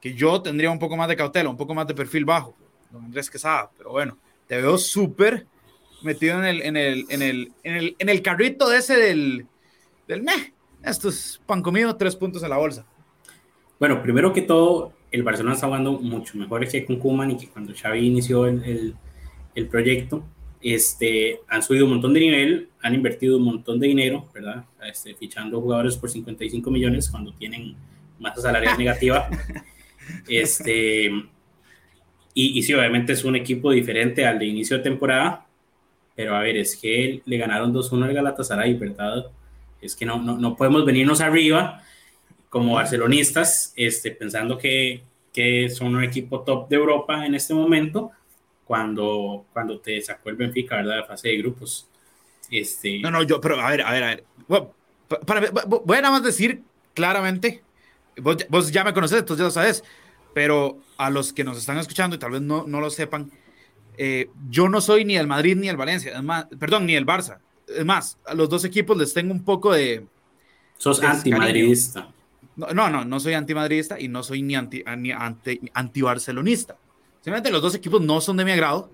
que 0.00 0.14
yo 0.14 0.40
tendría 0.42 0.70
un 0.70 0.78
poco 0.78 0.96
más 0.96 1.08
de 1.08 1.16
cautela, 1.16 1.48
un 1.48 1.56
poco 1.56 1.74
más 1.74 1.86
de 1.86 1.94
perfil 1.94 2.24
bajo, 2.24 2.56
don 2.90 3.04
Andrés 3.04 3.30
Quesada. 3.30 3.70
Pero 3.76 3.90
bueno, 3.90 4.18
te 4.46 4.56
veo 4.56 4.78
súper 4.78 5.46
metido 6.02 6.38
en 6.38 6.44
el, 6.44 6.62
en, 6.62 6.76
el, 6.76 7.06
en, 7.08 7.22
el, 7.22 7.52
en, 7.62 7.74
el, 7.74 7.96
en 7.98 8.08
el 8.08 8.22
carrito 8.22 8.68
de 8.68 8.78
ese 8.78 8.96
del, 8.96 9.46
del 10.06 10.22
meh. 10.22 10.52
Esto 10.82 11.08
es 11.08 11.40
pan 11.46 11.62
comido, 11.62 11.96
tres 11.96 12.14
puntos 12.14 12.42
en 12.42 12.50
la 12.50 12.58
bolsa. 12.58 12.86
Bueno, 13.78 14.02
primero 14.02 14.32
que 14.32 14.42
todo, 14.42 14.92
el 15.10 15.22
Barcelona 15.22 15.54
está 15.54 15.66
jugando 15.66 15.92
mucho 15.92 16.38
mejor 16.38 16.66
que 16.66 16.84
con 16.84 16.96
Kuman 16.96 17.32
y 17.32 17.36
que 17.36 17.48
cuando 17.48 17.74
Xavi 17.74 18.06
inició 18.06 18.46
el, 18.46 18.62
el, 18.64 18.94
el, 19.54 19.66
proyecto. 19.68 20.24
Este, 20.62 21.40
han 21.48 21.62
subido 21.62 21.84
un 21.84 21.92
montón 21.92 22.14
de 22.14 22.20
nivel, 22.20 22.68
han 22.82 22.94
invertido 22.94 23.36
un 23.36 23.44
montón 23.44 23.78
de 23.78 23.88
dinero, 23.88 24.28
¿verdad? 24.32 24.64
Este, 24.84 25.14
fichando 25.14 25.60
jugadores 25.60 25.96
por 25.96 26.10
55 26.10 26.70
millones 26.70 27.10
cuando 27.10 27.32
tienen 27.34 27.76
masa 28.18 28.40
salarial 28.40 28.78
negativa. 28.78 29.28
Este, 30.28 31.06
y, 32.34 32.58
y 32.58 32.62
sí, 32.62 32.74
obviamente 32.74 33.12
es 33.12 33.24
un 33.24 33.36
equipo 33.36 33.70
diferente 33.70 34.26
al 34.26 34.38
de 34.38 34.46
inicio 34.46 34.76
de 34.76 34.82
temporada, 34.82 35.46
pero 36.14 36.34
a 36.34 36.40
ver, 36.40 36.56
es 36.56 36.76
que 36.76 37.22
le 37.24 37.36
ganaron 37.38 37.72
2-1 37.72 38.04
al 38.04 38.14
Galatasaray, 38.14 38.74
¿verdad? 38.74 39.26
Es 39.80 39.94
que 39.94 40.06
no, 40.06 40.20
no, 40.20 40.36
no 40.36 40.56
podemos 40.56 40.84
venirnos 40.84 41.20
arriba 41.20 41.82
como 42.48 42.74
barcelonistas, 42.74 43.72
este, 43.76 44.12
pensando 44.12 44.56
que, 44.56 45.02
que 45.32 45.68
son 45.68 45.94
un 45.94 46.04
equipo 46.04 46.40
top 46.40 46.68
de 46.68 46.76
Europa 46.76 47.26
en 47.26 47.34
este 47.34 47.52
momento, 47.52 48.12
cuando, 48.64 49.44
cuando 49.52 49.78
te 49.78 50.00
sacó 50.00 50.30
el 50.30 50.36
Benfica, 50.36 50.76
¿verdad? 50.76 50.96
De 50.96 51.04
fase 51.04 51.28
de 51.28 51.36
grupos. 51.36 51.88
Este... 52.50 52.98
No, 53.00 53.10
no, 53.10 53.22
yo, 53.22 53.40
pero 53.40 53.60
a 53.60 53.70
ver, 53.70 53.82
a 53.82 53.92
ver, 53.92 54.02
a 54.02 54.06
ver. 54.08 54.24
Bueno, 54.48 54.74
para, 55.26 55.50
voy 55.66 55.98
a 55.98 56.00
nada 56.00 56.14
más 56.14 56.22
decir 56.22 56.62
claramente, 56.94 57.62
vos, 58.20 58.36
vos, 58.48 58.70
ya 58.70 58.84
me 58.84 58.92
conoces, 58.92 59.20
entonces 59.20 59.38
ya 59.40 59.44
lo 59.44 59.50
sabes, 59.50 59.84
pero 60.34 60.80
a 60.96 61.10
los 61.10 61.32
que 61.32 61.44
nos 61.44 61.58
están 61.58 61.78
escuchando 61.78 62.16
y 62.16 62.18
tal 62.18 62.32
vez 62.32 62.42
no, 62.42 62.64
no 62.66 62.80
lo 62.80 62.90
sepan, 62.90 63.30
eh, 63.98 64.28
yo 64.50 64.68
no 64.68 64.80
soy 64.80 65.04
ni 65.04 65.16
el 65.16 65.26
Madrid 65.26 65.56
ni 65.56 65.68
el 65.68 65.76
Valencia, 65.76 66.16
es 66.16 66.22
más, 66.22 66.46
perdón, 66.58 66.86
ni 66.86 66.94
el 66.94 67.06
Barça. 67.06 67.38
Es 67.66 67.84
más, 67.84 68.18
a 68.26 68.34
los 68.34 68.48
dos 68.48 68.64
equipos 68.64 68.96
les 68.96 69.12
tengo 69.12 69.32
un 69.32 69.44
poco 69.44 69.72
de... 69.72 70.06
Sos 70.78 71.02
antimadridista. 71.02 72.12
No, 72.56 72.72
no, 72.72 73.04
no, 73.04 73.20
soy 73.20 73.34
antimadridista 73.34 74.00
y 74.00 74.08
no 74.08 74.22
soy 74.22 74.42
ni 74.42 74.54
anti, 74.54 74.84
ni 74.96 75.10
anti. 75.10 75.60
Simplemente 77.20 77.50
los 77.50 77.62
dos 77.62 77.74
equipos 77.74 78.00
no 78.00 78.20
son 78.20 78.36
de 78.36 78.44
mi 78.44 78.52
agrado, 78.52 78.90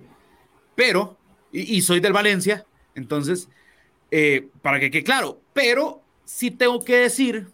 pero, 0.74 1.16
y, 1.52 1.76
y 1.76 1.82
soy 1.82 2.00
del 2.00 2.12
Valencia, 2.12 2.64
entonces, 2.94 3.48
eh, 4.10 4.48
para 4.62 4.80
que 4.80 4.90
quede 4.90 5.04
claro, 5.04 5.40
pero 5.52 6.02
sí 6.24 6.50
tengo 6.50 6.84
que 6.84 6.96
decir 6.96 7.48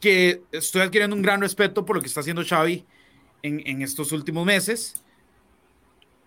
que 0.00 0.42
estoy 0.50 0.82
adquiriendo 0.82 1.14
un 1.14 1.22
gran 1.22 1.40
respeto 1.40 1.84
por 1.84 1.96
lo 1.96 2.02
que 2.02 2.08
está 2.08 2.20
haciendo 2.20 2.42
Xavi 2.44 2.84
en, 3.42 3.62
en 3.66 3.82
estos 3.82 4.12
últimos 4.12 4.44
meses. 4.46 5.02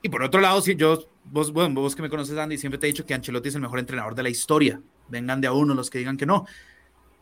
Y 0.02 0.10
por 0.10 0.22
otro 0.24 0.40
lado, 0.40 0.62
si 0.62 0.76
yo, 0.76 1.08
vos, 1.26 1.52
bueno, 1.52 1.82
vos 1.82 1.96
que 1.96 2.02
me 2.02 2.10
conoces, 2.10 2.38
Andy, 2.38 2.58
siempre 2.58 2.78
te 2.78 2.88
he 2.88 2.92
dicho 2.92 3.06
que 3.06 3.14
Ancelotti 3.14 3.50
es 3.50 3.56
el 3.56 3.62
mejor 3.62 3.80
entrenador 3.80 4.16
de 4.16 4.24
la 4.24 4.30
historia 4.30 4.82
vengan 5.08 5.42
de 5.42 5.48
a 5.48 5.54
uno 5.54 5.74
los 5.74 5.90
que 5.90 6.00
digan 6.00 6.18
que 6.18 6.26
no. 6.26 6.46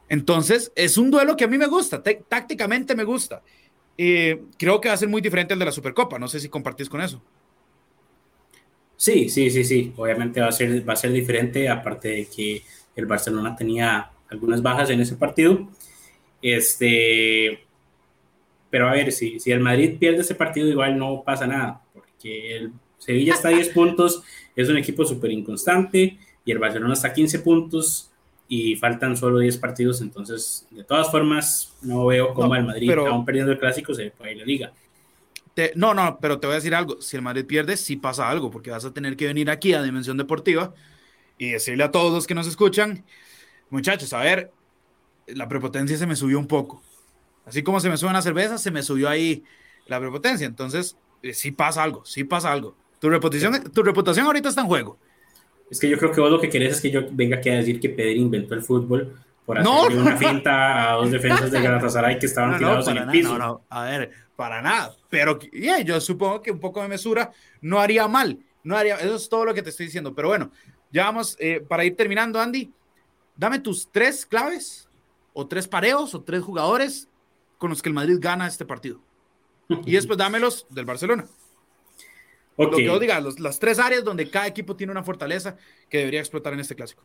Entonces, 0.09 0.71
es 0.75 0.97
un 0.97 1.09
duelo 1.09 1.35
que 1.35 1.45
a 1.45 1.47
mí 1.47 1.57
me 1.57 1.67
gusta, 1.67 2.01
tácticamente 2.01 2.95
me 2.95 3.03
gusta. 3.03 3.41
Eh, 3.97 4.41
creo 4.57 4.81
que 4.81 4.89
va 4.89 4.95
a 4.95 4.97
ser 4.97 5.07
muy 5.07 5.21
diferente 5.21 5.53
al 5.53 5.59
de 5.59 5.65
la 5.65 5.71
Supercopa, 5.71 6.19
no 6.19 6.27
sé 6.27 6.39
si 6.39 6.49
compartís 6.49 6.89
con 6.89 7.01
eso. 7.01 7.21
Sí, 8.97 9.29
sí, 9.29 9.49
sí, 9.49 9.63
sí, 9.63 9.93
obviamente 9.95 10.41
va 10.41 10.47
a 10.47 10.51
ser, 10.51 10.87
va 10.87 10.93
a 10.93 10.97
ser 10.97 11.11
diferente, 11.11 11.67
aparte 11.69 12.09
de 12.09 12.25
que 12.25 12.61
el 12.95 13.05
Barcelona 13.05 13.55
tenía 13.55 14.11
algunas 14.29 14.61
bajas 14.61 14.89
en 14.89 15.01
ese 15.01 15.15
partido. 15.15 15.69
Este, 16.41 17.65
pero 18.69 18.87
a 18.89 18.93
ver, 18.93 19.11
si, 19.11 19.39
si 19.39 19.51
el 19.51 19.59
Madrid 19.59 19.97
pierde 19.99 20.21
ese 20.21 20.35
partido, 20.35 20.67
igual 20.67 20.97
no 20.97 21.23
pasa 21.23 21.45
nada, 21.45 21.81
porque 21.93 22.57
el 22.57 22.71
Sevilla 22.97 23.33
está 23.33 23.49
a 23.49 23.51
10 23.51 23.69
puntos, 23.69 24.23
es 24.55 24.69
un 24.69 24.77
equipo 24.77 25.05
súper 25.05 25.31
inconstante, 25.31 26.17
y 26.43 26.51
el 26.51 26.59
Barcelona 26.59 26.93
está 26.93 27.09
a 27.09 27.13
15 27.13 27.39
puntos, 27.39 28.11
y 28.53 28.75
faltan 28.75 29.15
solo 29.15 29.39
10 29.39 29.57
partidos, 29.59 30.01
entonces 30.01 30.67
de 30.71 30.83
todas 30.83 31.09
formas 31.09 31.73
no 31.81 32.05
veo 32.07 32.33
cómo 32.33 32.53
el 32.53 32.65
Madrid, 32.65 32.91
aún 32.91 33.23
perdiendo 33.23 33.53
el 33.53 33.57
clásico, 33.57 33.93
se 33.93 34.11
puede 34.11 34.33
ir 34.33 34.39
la 34.39 34.43
liga. 34.43 34.73
no, 35.75 35.93
no, 35.93 36.17
pero 36.19 36.37
te 36.37 36.47
voy 36.47 36.55
a 36.55 36.55
decir 36.57 36.75
algo, 36.75 37.01
si 37.01 37.15
el 37.15 37.21
Madrid 37.21 37.45
pierde, 37.45 37.77
sí 37.77 37.95
pasa 37.95 38.29
algo, 38.29 38.51
porque 38.51 38.69
vas 38.69 38.83
a 38.83 38.93
tener 38.93 39.15
que 39.15 39.27
venir 39.27 39.49
aquí 39.49 39.71
a 39.71 39.81
Dimensión 39.81 40.17
Deportiva 40.17 40.73
y 41.37 41.51
decirle 41.51 41.85
a 41.85 41.91
todos 41.91 42.11
los 42.11 42.27
que 42.27 42.35
nos 42.35 42.45
escuchan, 42.45 43.05
muchachos, 43.69 44.11
a 44.11 44.19
ver, 44.19 44.51
la 45.27 45.47
prepotencia 45.47 45.97
se 45.97 46.07
me 46.07 46.15
subió 46.15 46.39
un 46.39 46.47
poco. 46.47 46.81
Así 47.45 47.63
como 47.63 47.79
se 47.79 47.89
me 47.89 47.97
suben 47.97 48.13
las 48.13 48.23
cervezas, 48.23 48.61
se 48.61 48.71
me 48.71 48.83
subió 48.83 49.09
ahí 49.09 49.43
la 49.87 49.99
prepotencia. 49.99 50.47
Entonces, 50.47 50.97
eh, 51.21 51.33
sí 51.33 51.51
pasa 51.51 51.83
algo, 51.83 52.05
sí 52.05 52.23
pasa 52.23 52.51
algo. 52.51 52.75
Tu 52.99 53.09
reputación, 53.09 53.71
tu 53.71 53.83
reputación 53.83 54.25
ahorita 54.25 54.49
está 54.49 54.61
en 54.61 54.67
juego. 54.67 54.97
Es 55.69 55.79
que 55.79 55.89
yo 55.89 55.97
creo 55.97 56.11
que 56.11 56.21
vos 56.21 56.29
lo 56.29 56.39
que 56.39 56.49
querés 56.49 56.75
es 56.75 56.81
que 56.81 56.91
yo 56.91 57.01
venga 57.11 57.37
aquí 57.37 57.49
a 57.49 57.55
decir 57.55 57.79
que 57.79 57.89
Pedri 57.89 58.19
inventó 58.19 58.53
el 58.53 58.61
fútbol 58.61 59.17
por 59.45 59.57
hacer 59.57 59.97
una 59.97 60.17
finta 60.17 60.91
a 60.91 60.95
dos 60.95 61.09
defensas 61.09 61.49
de 61.49 61.61
Galatasaray 61.61 62.19
que 62.19 62.25
estaban 62.25 62.57
tirados 62.57 62.87
en 62.87 62.97
el 62.97 63.07
piso. 63.09 63.37
No, 63.37 63.37
no, 63.37 63.61
a 63.69 63.85
ver, 63.85 64.11
para 64.35 64.61
nada. 64.61 64.93
Pero 65.09 65.39
yo 65.83 66.01
supongo 66.01 66.41
que 66.41 66.51
un 66.51 66.59
poco 66.59 66.81
de 66.81 66.89
mesura 66.89 67.31
no 67.61 67.79
haría 67.79 68.07
mal. 68.07 68.37
No 68.63 68.77
haría, 68.77 68.95
eso 68.97 69.15
es 69.15 69.29
todo 69.29 69.45
lo 69.45 69.53
que 69.53 69.63
te 69.63 69.69
estoy 69.71 69.87
diciendo. 69.87 70.13
Pero 70.13 70.27
bueno, 70.27 70.51
ya 70.91 71.05
vamos, 71.05 71.35
eh, 71.39 71.65
para 71.67 71.83
ir 71.83 71.95
terminando, 71.95 72.39
Andy, 72.39 72.71
dame 73.35 73.59
tus 73.59 73.89
tres 73.91 74.25
claves 74.25 74.89
o 75.33 75.47
tres 75.47 75.67
pareos 75.67 76.13
o 76.13 76.21
tres 76.21 76.41
jugadores 76.41 77.09
con 77.57 77.69
los 77.69 77.81
que 77.81 77.89
el 77.89 77.95
Madrid 77.95 78.17
gana 78.19 78.47
este 78.47 78.65
partido. 78.65 78.99
Y 79.85 79.93
después 79.93 80.17
dámelos 80.17 80.65
del 80.69 80.85
Barcelona. 80.85 81.27
Lo 82.57 82.69
que 82.69 82.83
yo 82.83 82.99
diga, 82.99 83.21
las 83.39 83.59
tres 83.59 83.79
áreas 83.79 84.03
donde 84.03 84.29
cada 84.29 84.47
equipo 84.47 84.75
tiene 84.75 84.91
una 84.91 85.03
fortaleza 85.03 85.57
que 85.89 85.99
debería 85.99 86.19
explotar 86.19 86.53
en 86.53 86.59
este 86.59 86.75
clásico. 86.75 87.03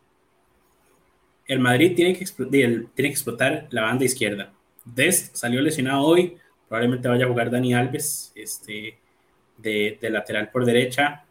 El 1.47 1.61
Madrid 1.61 1.95
tiene 1.95 2.19
que, 2.19 2.25
tiene 2.51 2.89
que 2.95 3.07
explotar 3.07 3.69
la 3.71 3.83
banda 3.83 4.05
izquierda. 4.05 4.53
Dest 4.85 5.37
salió 5.37 5.61
lesionado 5.61 6.03
hoy, 6.03 6.37
probablemente 6.69 7.09
vaya 7.09 7.25
a 7.25 7.29
jugar 7.29 7.51
Dani 7.51 7.75
Alves 7.75 8.33
este, 8.35 8.99
de, 9.57 9.99
lateral 10.03 10.51
por 10.51 10.65
derecha, 10.65 11.25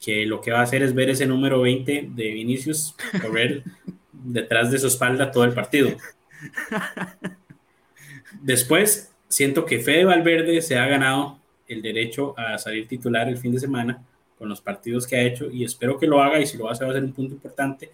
que 0.00 0.24
lo 0.24 0.40
que 0.40 0.52
va 0.52 0.60
a 0.60 0.62
hacer 0.62 0.82
es 0.82 0.94
ver 0.94 1.10
ese 1.10 1.26
número 1.26 1.60
20 1.60 2.10
de 2.14 2.30
Vinicius 2.30 2.94
correr 3.20 3.64
detrás 4.24 4.70
de 4.70 4.78
su 4.78 4.86
espalda 4.86 5.30
todo 5.30 5.44
el 5.44 5.52
partido. 5.52 5.90
Después, 8.42 9.12
siento 9.28 9.64
que 9.64 9.80
Fede 9.80 10.04
Valverde 10.04 10.62
se 10.62 10.78
ha 10.78 10.86
ganado 10.86 11.38
el 11.66 11.82
derecho 11.82 12.34
a 12.38 12.58
salir 12.58 12.86
titular 12.88 13.28
el 13.28 13.36
fin 13.36 13.52
de 13.52 13.60
semana 13.60 14.02
con 14.38 14.48
los 14.48 14.60
partidos 14.60 15.06
que 15.06 15.16
ha 15.16 15.22
hecho 15.22 15.50
y 15.50 15.64
espero 15.64 15.98
que 15.98 16.06
lo 16.06 16.22
haga 16.22 16.38
y 16.38 16.46
si 16.46 16.56
lo 16.56 16.70
hace 16.70 16.84
va 16.84 16.92
a 16.92 16.94
ser 16.94 17.04
un 17.04 17.12
punto 17.12 17.34
importante 17.34 17.90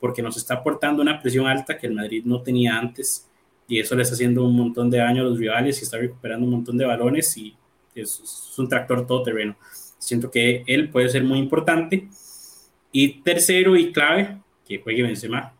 porque 0.00 0.22
nos 0.22 0.36
está 0.36 0.54
aportando 0.54 1.02
una 1.02 1.20
presión 1.20 1.46
alta 1.46 1.76
que 1.76 1.88
el 1.88 1.94
Madrid 1.94 2.22
no 2.24 2.40
tenía 2.42 2.78
antes 2.78 3.28
y 3.66 3.80
eso 3.80 3.94
le 3.96 4.02
está 4.02 4.14
haciendo 4.14 4.44
un 4.44 4.56
montón 4.56 4.88
de 4.90 4.98
daño 4.98 5.22
a 5.22 5.26
los 5.26 5.38
rivales 5.38 5.80
y 5.80 5.84
está 5.84 5.98
recuperando 5.98 6.46
un 6.46 6.52
montón 6.52 6.78
de 6.78 6.86
balones 6.86 7.36
y 7.36 7.54
es, 7.94 8.54
un 8.56 8.68
tractor 8.68 9.06
todoterreno. 9.06 9.56
Siento 9.98 10.30
que 10.30 10.64
él 10.66 10.88
puede 10.88 11.08
ser 11.10 11.24
muy 11.24 11.38
importante. 11.38 12.08
Y 12.90 13.20
tercero 13.20 13.76
y 13.76 13.92
clave, 13.92 14.38
que 14.66 14.78
juegue 14.78 15.02
Benzema, 15.02 15.54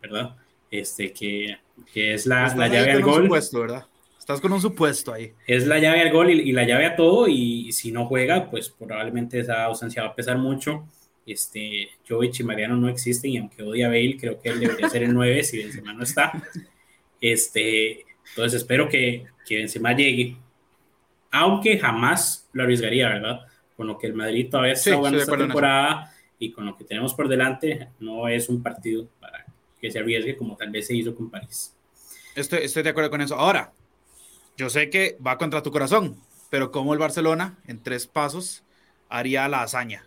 ¿verdad? 0.00 0.36
Este, 0.70 1.12
que, 1.12 1.58
que 1.92 2.14
es 2.14 2.26
la, 2.26 2.54
la 2.54 2.68
llave 2.68 2.92
al 2.92 3.02
gol. 3.02 3.28
¿verdad? 3.28 3.86
Estás 4.18 4.40
con 4.40 4.52
un 4.52 4.60
supuesto 4.60 5.12
ahí. 5.12 5.32
Es 5.46 5.66
la 5.66 5.78
llave 5.78 6.02
al 6.02 6.12
gol 6.12 6.30
y, 6.30 6.52
la 6.52 6.64
llave 6.64 6.86
a 6.86 6.94
todo, 6.94 7.26
y 7.26 7.72
si 7.72 7.90
no 7.90 8.06
juega, 8.06 8.48
pues 8.50 8.70
probablemente 8.70 9.40
esa 9.40 9.64
ausencia 9.64 10.02
va 10.04 10.10
a 10.10 10.14
pesar 10.14 10.38
mucho. 10.38 10.86
Este, 11.26 11.88
Jovic 12.08 12.40
y 12.40 12.44
Mariano 12.44 12.76
no 12.76 12.88
existen, 12.88 13.32
y 13.32 13.38
aunque 13.38 13.62
odia 13.62 13.86
a 13.86 13.88
Bale, 13.88 14.16
creo 14.20 14.40
que 14.40 14.50
él 14.50 14.60
debería 14.60 14.88
ser 14.88 15.02
el 15.02 15.14
9 15.14 15.42
si 15.42 15.58
Benzema 15.58 15.92
no 15.92 16.04
está. 16.04 16.32
Este, 17.20 18.06
entonces 18.30 18.62
espero 18.62 18.88
que, 18.88 19.26
que 19.44 19.56
Benzema 19.56 19.92
llegue, 19.94 20.36
aunque 21.30 21.78
jamás 21.78 22.48
lo 22.52 22.62
arriesgaría, 22.62 23.08
¿verdad? 23.08 23.40
Con 23.76 23.86
lo 23.86 23.98
que 23.98 24.06
el 24.06 24.14
Madrid 24.14 24.48
todavía 24.50 24.74
está 24.74 24.96
jugando 24.96 25.18
esta 25.18 25.36
temporada 25.36 26.14
y 26.38 26.52
con 26.52 26.66
lo 26.66 26.76
que 26.76 26.84
tenemos 26.84 27.14
por 27.14 27.28
delante, 27.28 27.88
no 27.98 28.28
es 28.28 28.48
un 28.48 28.62
partido 28.62 29.08
para 29.20 29.44
que 29.80 29.90
se 29.90 29.98
arriesgue 29.98 30.36
como 30.36 30.56
tal 30.56 30.70
vez 30.70 30.86
se 30.86 30.94
hizo 30.94 31.14
con 31.14 31.30
París. 31.30 31.74
Estoy, 32.34 32.60
estoy 32.60 32.82
de 32.82 32.90
acuerdo 32.90 33.10
con 33.10 33.20
eso. 33.20 33.34
Ahora, 33.36 33.72
yo 34.56 34.70
sé 34.70 34.90
que 34.90 35.16
va 35.24 35.38
contra 35.38 35.62
tu 35.62 35.70
corazón, 35.70 36.16
pero 36.50 36.70
como 36.70 36.92
el 36.92 36.98
Barcelona 36.98 37.58
en 37.66 37.82
tres 37.82 38.06
pasos 38.06 38.62
haría 39.08 39.48
la 39.48 39.62
hazaña. 39.62 40.04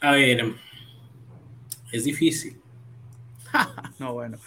A 0.00 0.12
ver, 0.12 0.54
es 1.92 2.04
difícil. 2.04 2.60
no, 3.98 4.12
bueno. 4.12 4.38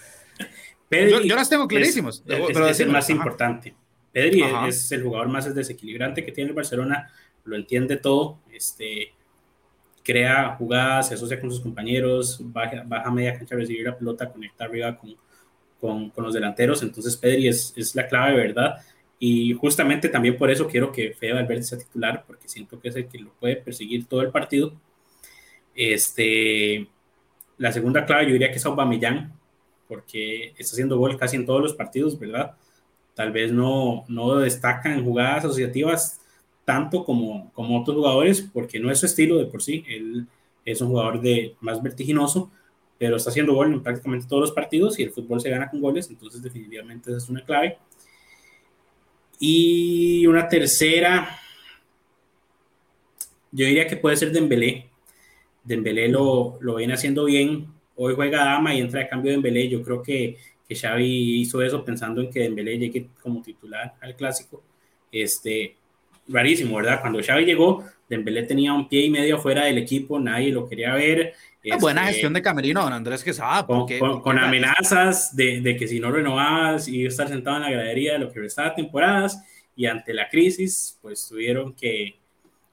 yo, 0.91 1.35
las 1.35 1.49
tengo 1.49 1.67
clarísimos. 1.67 2.23
Es, 2.27 2.79
el 2.79 2.89
más 2.89 3.09
importante. 3.09 3.75
Pedri 4.11 4.43
es 4.67 4.91
el 4.91 5.03
jugador 5.03 5.29
más 5.29 5.53
desequilibrante 5.53 6.25
que 6.25 6.31
tiene 6.31 6.49
el 6.49 6.55
Barcelona, 6.55 7.11
lo 7.45 7.55
entiende 7.55 7.97
todo, 7.97 8.39
este, 8.51 9.13
crea 10.09 10.55
jugadas, 10.57 11.09
se 11.09 11.13
asocia 11.13 11.39
con 11.39 11.51
sus 11.51 11.59
compañeros, 11.59 12.41
baja, 12.41 12.81
baja 12.83 13.11
media 13.11 13.37
cancha 13.37 13.53
a 13.53 13.59
recibir 13.59 13.85
la 13.85 13.95
pelota, 13.95 14.31
conecta 14.31 14.63
arriba 14.63 14.97
con, 14.97 15.15
con, 15.79 16.09
con 16.09 16.23
los 16.23 16.33
delanteros, 16.33 16.81
entonces 16.81 17.15
Pedri 17.15 17.47
es, 17.47 17.73
es, 17.77 17.93
la 17.93 18.07
clave, 18.07 18.35
¿verdad? 18.35 18.77
Y 19.19 19.53
justamente 19.53 20.09
también 20.09 20.35
por 20.35 20.49
eso 20.49 20.65
quiero 20.65 20.91
que 20.91 21.13
Fede 21.13 21.33
Valverde 21.33 21.61
sea 21.61 21.77
titular, 21.77 22.23
porque 22.25 22.47
siento 22.47 22.79
que 22.79 22.89
es 22.89 22.95
el 22.95 23.07
que 23.07 23.19
lo 23.19 23.33
puede 23.33 23.57
perseguir 23.57 24.07
todo 24.07 24.21
el 24.21 24.31
partido. 24.31 24.73
Este, 25.75 26.87
la 27.59 27.71
segunda 27.71 28.03
clave 28.03 28.25
yo 28.25 28.33
diría 28.33 28.49
que 28.49 28.57
es 28.57 28.65
Aubameyang, 28.65 29.31
porque 29.87 30.55
está 30.57 30.73
haciendo 30.73 30.97
gol 30.97 31.19
casi 31.19 31.35
en 31.35 31.45
todos 31.45 31.61
los 31.61 31.73
partidos, 31.75 32.17
¿verdad? 32.17 32.55
Tal 33.13 33.31
vez 33.31 33.51
no, 33.51 34.05
no 34.07 34.39
destacan 34.39 35.03
jugadas 35.03 35.45
asociativas 35.45 36.19
tanto 36.69 37.03
como, 37.03 37.51
como 37.53 37.81
otros 37.81 37.97
jugadores, 37.97 38.47
porque 38.53 38.79
no 38.79 38.91
es 38.91 38.99
su 38.99 39.07
estilo 39.07 39.39
de 39.39 39.47
por 39.47 39.63
sí, 39.63 39.83
él 39.87 40.27
es 40.63 40.79
un 40.81 40.89
jugador 40.89 41.19
de 41.19 41.55
más 41.61 41.81
vertiginoso, 41.81 42.51
pero 42.99 43.15
está 43.15 43.31
haciendo 43.31 43.55
gol 43.55 43.73
en 43.73 43.81
prácticamente 43.81 44.27
todos 44.27 44.41
los 44.41 44.51
partidos 44.51 44.99
y 44.99 45.01
el 45.01 45.09
fútbol 45.09 45.41
se 45.41 45.49
gana 45.49 45.67
con 45.67 45.81
goles, 45.81 46.11
entonces 46.11 46.43
definitivamente 46.43 47.09
esa 47.09 47.17
es 47.17 47.27
una 47.27 47.43
clave. 47.43 47.79
Y 49.39 50.27
una 50.27 50.47
tercera, 50.47 51.39
yo 53.51 53.65
diría 53.65 53.87
que 53.87 53.97
puede 53.97 54.15
ser 54.15 54.31
Dembélé. 54.31 54.91
Dembélé 55.63 56.07
lo, 56.07 56.59
lo 56.61 56.75
viene 56.75 56.93
haciendo 56.93 57.25
bien. 57.25 57.65
Hoy 57.95 58.13
juega 58.13 58.45
Dama 58.45 58.75
y 58.75 58.81
entra 58.81 58.99
de 58.99 59.09
cambio 59.09 59.31
Dembélé. 59.31 59.69
Yo 59.69 59.81
creo 59.81 60.03
que, 60.03 60.37
que 60.67 60.75
Xavi 60.75 61.41
hizo 61.41 61.63
eso 61.63 61.83
pensando 61.83 62.21
en 62.21 62.29
que 62.29 62.41
Dembélé 62.41 62.77
llegue 62.77 63.09
como 63.23 63.41
titular 63.41 63.95
al 64.01 64.15
Clásico. 64.15 64.61
Este, 65.11 65.78
rarísimo, 66.29 66.77
¿verdad? 66.77 67.01
Cuando 67.01 67.21
Xavi 67.21 67.45
llegó, 67.45 67.83
Dembélé 68.07 68.43
tenía 68.43 68.73
un 68.73 68.87
pie 68.87 69.05
y 69.05 69.09
medio 69.09 69.37
fuera 69.39 69.65
del 69.65 69.77
equipo, 69.77 70.19
nadie 70.19 70.51
lo 70.51 70.67
quería 70.67 70.93
ver. 70.93 71.33
buena 71.79 72.01
este, 72.01 72.13
gestión 72.13 72.33
de 72.33 72.41
Camerino, 72.41 72.81
don 72.83 72.93
Andrés 72.93 73.23
Quesada. 73.23 73.65
Con, 73.65 73.85
con, 74.21 74.39
amenazas 74.39 75.35
de, 75.35 75.61
de, 75.61 75.77
que 75.77 75.87
si 75.87 75.99
no 75.99 76.11
renovabas 76.11 76.87
iba 76.87 77.05
a 77.05 77.09
estar 77.09 77.27
sentado 77.27 77.57
en 77.57 77.63
la 77.63 77.71
gradería 77.71 78.13
de 78.13 78.19
lo 78.19 78.31
que 78.31 78.39
restaba 78.39 78.73
temporadas 78.73 79.43
y 79.75 79.85
ante 79.85 80.13
la 80.13 80.27
crisis, 80.27 80.97
pues 81.01 81.27
tuvieron 81.27 81.73
que, 81.73 82.15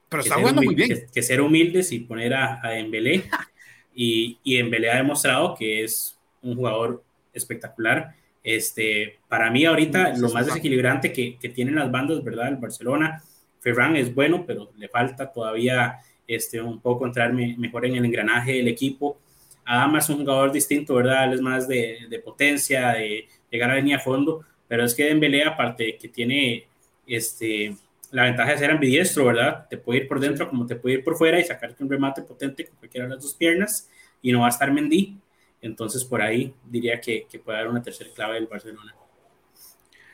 Pero 0.09 0.23
está 0.23 0.37
jugando 0.37 0.63
muy 0.63 0.75
bien. 0.75 1.07
Que, 1.13 1.23
ser 1.23 1.41
humildes 1.41 1.93
y 1.93 2.01
poner 2.01 2.35
a, 2.35 2.61
a 2.63 2.71
Dembélé. 2.71 3.25
y, 3.95 4.39
y 4.43 4.57
Dembélé 4.57 4.91
ha 4.91 4.97
demostrado 4.97 5.55
que 5.55 5.85
es 5.85 6.19
un 6.43 6.57
jugador 6.57 7.03
espectacular. 7.33 8.15
Este, 8.43 9.19
para 9.29 9.51
mí 9.51 9.65
ahorita 9.65 10.17
lo 10.17 10.31
más 10.31 10.47
desequilibrante 10.47 11.13
que, 11.13 11.37
que 11.37 11.49
tienen 11.49 11.75
las 11.75 11.91
bandas, 11.91 12.23
¿verdad? 12.23 12.49
El 12.49 12.57
Barcelona, 12.57 13.23
Ferran 13.67 13.97
es 13.97 14.15
bueno, 14.15 14.45
pero 14.47 14.71
le 14.77 14.87
falta 14.87 15.33
todavía 15.33 15.99
este, 16.25 16.63
un 16.63 16.81
poco 16.81 17.05
entrar 17.05 17.33
mejor 17.33 17.85
en 17.85 17.97
el 17.97 18.05
engranaje 18.05 18.53
del 18.53 18.69
equipo. 18.69 19.19
Adama 19.65 19.99
es 19.99 20.09
un 20.09 20.19
jugador 20.19 20.53
distinto, 20.53 20.95
¿verdad? 20.95 21.25
Él 21.25 21.33
es 21.33 21.41
más 21.41 21.67
de, 21.67 22.07
de 22.09 22.19
potencia, 22.21 22.93
de 22.93 23.27
llegar 23.51 23.73
a 23.73 23.75
línea 23.75 23.97
a 23.97 24.01
fondo, 24.01 24.45
pero 24.69 24.85
es 24.85 24.95
que 24.95 25.07
Dembélé, 25.07 25.43
aparte 25.43 25.97
que 25.97 26.07
tiene 26.07 26.69
este, 27.09 27.75
la 28.13 28.23
ventaja 28.23 28.53
de 28.53 28.59
ser 28.59 28.71
ambidiestro, 28.71 29.25
¿verdad? 29.25 29.67
Te 29.69 29.79
puede 29.79 30.03
ir 30.03 30.07
por 30.07 30.21
dentro 30.21 30.49
como 30.49 30.65
te 30.65 30.77
puede 30.77 30.97
ir 30.99 31.05
por 31.05 31.17
fuera 31.17 31.41
y 31.41 31.45
sacarte 31.45 31.83
un 31.83 31.91
remate 31.91 32.23
potente 32.23 32.67
con 32.67 32.77
cualquiera 32.77 33.09
de 33.09 33.15
las 33.15 33.25
dos 33.25 33.35
piernas 33.35 33.91
y 34.23 34.31
no 34.31 34.43
va 34.43 34.47
a 34.47 34.51
estar 34.51 34.71
Mendy. 34.71 35.19
Entonces, 35.61 36.05
por 36.05 36.23
ahí 36.23 36.55
diría 36.65 37.01
que, 37.01 37.27
que 37.29 37.41
puede 37.41 37.59
dar 37.59 37.67
una 37.67 37.83
tercera 37.83 38.11
clave 38.15 38.35
del 38.35 38.47
Barcelona. 38.47 38.95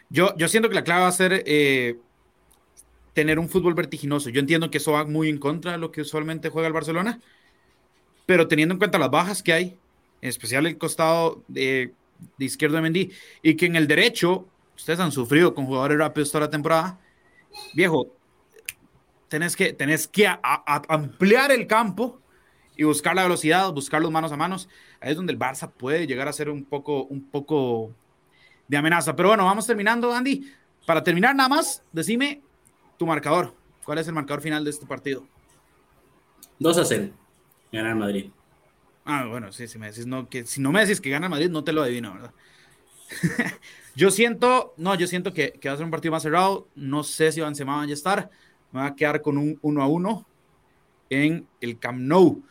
Yo, 0.08 0.34
yo 0.38 0.48
siento 0.48 0.70
que 0.70 0.74
la 0.74 0.84
clave 0.84 1.02
va 1.02 1.08
a 1.08 1.12
ser 1.12 1.42
eh, 1.44 1.98
tener 3.12 3.38
un 3.38 3.48
fútbol 3.48 3.74
vertiginoso. 3.74 4.30
Yo 4.30 4.40
entiendo 4.40 4.70
que 4.70 4.78
eso 4.78 4.92
va 4.92 5.04
muy 5.04 5.28
en 5.28 5.38
contra 5.38 5.72
de 5.72 5.78
lo 5.78 5.92
que 5.92 6.00
usualmente 6.00 6.48
juega 6.48 6.68
el 6.68 6.74
Barcelona, 6.74 7.20
pero 8.26 8.48
teniendo 8.48 8.74
en 8.74 8.78
cuenta 8.78 8.98
las 8.98 9.10
bajas 9.10 9.42
que 9.42 9.52
hay, 9.52 9.78
en 10.20 10.28
especial 10.28 10.66
el 10.66 10.78
costado 10.78 11.42
de, 11.48 11.92
de 12.38 12.44
izquierdo 12.44 12.76
de 12.76 12.82
Mendy, 12.82 13.12
y 13.42 13.54
que 13.54 13.66
en 13.66 13.76
el 13.76 13.86
derecho 13.86 14.48
ustedes 14.76 15.00
han 15.00 15.12
sufrido 15.12 15.54
con 15.54 15.66
jugadores 15.66 15.98
rápidos 15.98 16.30
toda 16.30 16.46
la 16.46 16.50
temporada, 16.50 16.98
viejo, 17.74 18.16
tenés 19.28 19.56
que, 19.56 19.72
tenés 19.72 20.08
que 20.08 20.28
ampliar 20.88 21.52
el 21.52 21.66
campo 21.66 22.20
y 22.76 22.84
buscar 22.84 23.14
la 23.14 23.22
velocidad, 23.22 23.72
buscar 23.72 24.00
los 24.00 24.10
manos 24.10 24.32
a 24.32 24.36
manos. 24.36 24.68
Ahí 25.00 25.10
es 25.10 25.16
donde 25.16 25.32
el 25.32 25.38
Barça 25.38 25.70
puede 25.70 26.06
llegar 26.06 26.28
a 26.28 26.32
ser 26.32 26.48
un 26.48 26.64
poco, 26.64 27.04
un 27.04 27.22
poco 27.30 27.94
de 28.68 28.76
amenaza. 28.76 29.14
Pero 29.14 29.28
bueno, 29.30 29.44
vamos 29.44 29.66
terminando, 29.66 30.12
Andy. 30.12 30.50
Para 30.86 31.02
terminar, 31.02 31.34
nada 31.34 31.48
más, 31.48 31.82
decime 31.92 32.42
tu 32.96 33.06
marcador. 33.06 33.54
¿Cuál 33.84 33.98
es 33.98 34.06
el 34.06 34.14
marcador 34.14 34.42
final 34.42 34.64
de 34.64 34.70
este 34.70 34.86
partido? 34.86 35.26
2 36.58 36.78
a 36.78 36.84
0. 36.84 37.10
Gana 37.72 37.90
el 37.90 37.96
Madrid. 37.96 38.30
Ah, 39.04 39.26
bueno, 39.28 39.52
sí, 39.52 39.66
si 39.66 39.78
me 39.78 39.88
decís 39.88 40.06
no, 40.06 40.28
que 40.28 40.46
si 40.46 40.60
no 40.60 40.70
me 40.70 40.80
decís 40.80 41.00
que 41.00 41.10
gana 41.10 41.28
Madrid, 41.28 41.50
no 41.50 41.64
te 41.64 41.72
lo 41.72 41.82
adivino, 41.82 42.14
¿verdad? 42.14 42.32
yo 43.96 44.10
siento, 44.10 44.74
no, 44.76 44.94
yo 44.94 45.06
siento 45.06 45.32
que, 45.32 45.52
que, 45.52 45.68
va 45.68 45.74
a 45.74 45.76
ser 45.76 45.84
un 45.84 45.90
partido 45.90 46.12
más 46.12 46.22
cerrado. 46.22 46.68
No 46.74 47.02
sé 47.02 47.32
si 47.32 47.40
Benzema 47.40 47.76
va 47.76 47.82
a 47.82 47.86
estar. 47.86 48.30
Me 48.70 48.80
va 48.80 48.86
a 48.86 48.96
quedar 48.96 49.20
con 49.22 49.38
un 49.38 49.58
1 49.60 49.82
a 49.82 49.86
1 49.86 50.26
en 51.10 51.46
el 51.60 51.78
Camp 51.78 51.98
Nou. 52.00 52.42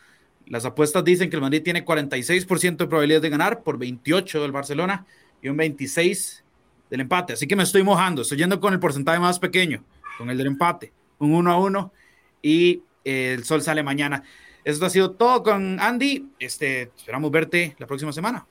Las 0.46 0.66
apuestas 0.66 1.04
dicen 1.04 1.30
que 1.30 1.38
el 1.38 1.42
Madrid 1.42 1.64
tiene 1.64 1.86
46% 1.86 2.78
de 2.78 2.88
probabilidad 2.88 3.22
de 3.22 3.30
ganar 3.30 3.64
por 3.64 3.78
28 3.78 4.42
del 4.42 4.52
Barcelona 4.52 5.06
y 5.42 5.50
un 5.50 5.58
26 5.58 6.44
del 6.90 7.00
empate. 7.00 7.34
Así 7.34 7.48
que 7.48 7.56
me 7.56 7.64
estoy 7.64 7.84
mojando, 7.84 8.22
estoy 8.22 8.38
yendo 8.38 8.60
con 8.60 8.74
el 8.74 8.80
porcentaje 8.80 9.20
más 9.20 9.40
pequeño, 9.40 9.84
con 10.18 10.30
el 10.30 10.38
del 10.38 10.48
empate, 10.48 10.94
un 11.20 11.34
1 11.34 11.52
a 11.52 11.60
1 11.60 11.94
y 12.42 12.84
eh, 13.04 13.34
el 13.34 13.44
sol 13.44 13.62
sale 13.62 13.84
mañana. 13.84 14.24
Esto 14.64 14.86
ha 14.86 14.90
sido 14.90 15.12
todo 15.12 15.44
con 15.44 15.80
Andy. 15.80 16.30
Este, 16.40 16.92
esperamos 16.96 17.32
verte 17.32 17.76
la 17.80 17.88
próxima 17.88 18.12
semana. 18.12 18.46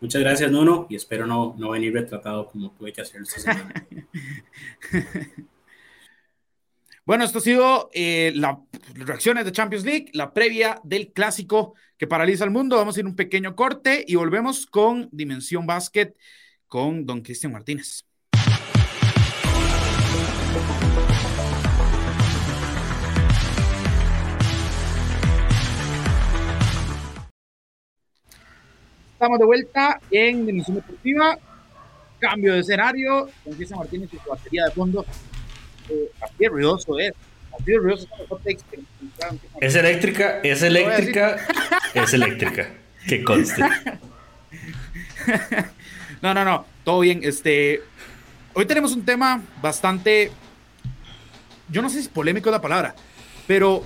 Muchas 0.00 0.20
gracias, 0.20 0.50
Nuno, 0.52 0.86
y 0.88 0.94
espero 0.94 1.26
no, 1.26 1.56
no 1.58 1.70
venir 1.70 1.92
retratado 1.92 2.46
como 2.46 2.70
tuve 2.70 2.92
que 2.92 3.00
hacer 3.00 3.22
esta 3.22 3.40
semana. 3.40 3.86
bueno, 7.04 7.24
esto 7.24 7.38
ha 7.38 7.42
sido 7.42 7.90
eh, 7.92 8.32
las 8.36 8.58
reacciones 8.94 9.44
de 9.44 9.50
Champions 9.50 9.84
League, 9.84 10.10
la 10.12 10.32
previa 10.32 10.80
del 10.84 11.12
clásico 11.12 11.74
que 11.96 12.06
paraliza 12.06 12.44
el 12.44 12.52
mundo. 12.52 12.76
Vamos 12.76 12.96
a 12.96 13.00
ir 13.00 13.06
un 13.06 13.16
pequeño 13.16 13.56
corte 13.56 14.04
y 14.06 14.14
volvemos 14.14 14.66
con 14.66 15.08
Dimensión 15.10 15.66
Básquet 15.66 16.16
con 16.68 17.04
don 17.04 17.22
Cristian 17.22 17.52
Martínez. 17.52 18.07
Estamos 29.18 29.40
de 29.40 29.46
vuelta 29.46 30.00
en 30.12 30.46
Dimensión 30.46 30.76
Deportiva. 30.76 31.36
Cambio 32.20 32.54
de 32.54 32.60
escenario. 32.60 33.28
Cristian 33.56 33.80
Martínez 33.80 34.08
y 34.12 34.16
su 34.16 34.30
batería 34.30 34.66
de 34.66 34.70
fondo. 34.70 35.04
Eh, 35.88 36.08
así 36.20 36.46
ruidoso 36.46 36.96
es. 37.00 37.14
Así 37.52 37.76
ruidoso 37.76 38.06
es 39.60 39.74
eléctrica, 39.74 40.38
es 40.44 40.62
eléctrica, 40.62 41.36
es 41.94 42.14
eléctrica. 42.14 42.68
Que 43.08 43.24
conste. 43.24 43.60
no, 46.22 46.32
no, 46.32 46.44
no. 46.44 46.64
Todo 46.84 47.00
bien. 47.00 47.18
Este. 47.24 47.82
Hoy 48.54 48.66
tenemos 48.66 48.92
un 48.92 49.04
tema 49.04 49.42
bastante. 49.60 50.30
Yo 51.68 51.82
no 51.82 51.88
sé 51.88 51.96
si 51.96 52.02
es 52.02 52.08
polémico 52.08 52.52
la 52.52 52.60
palabra, 52.60 52.94
pero 53.48 53.84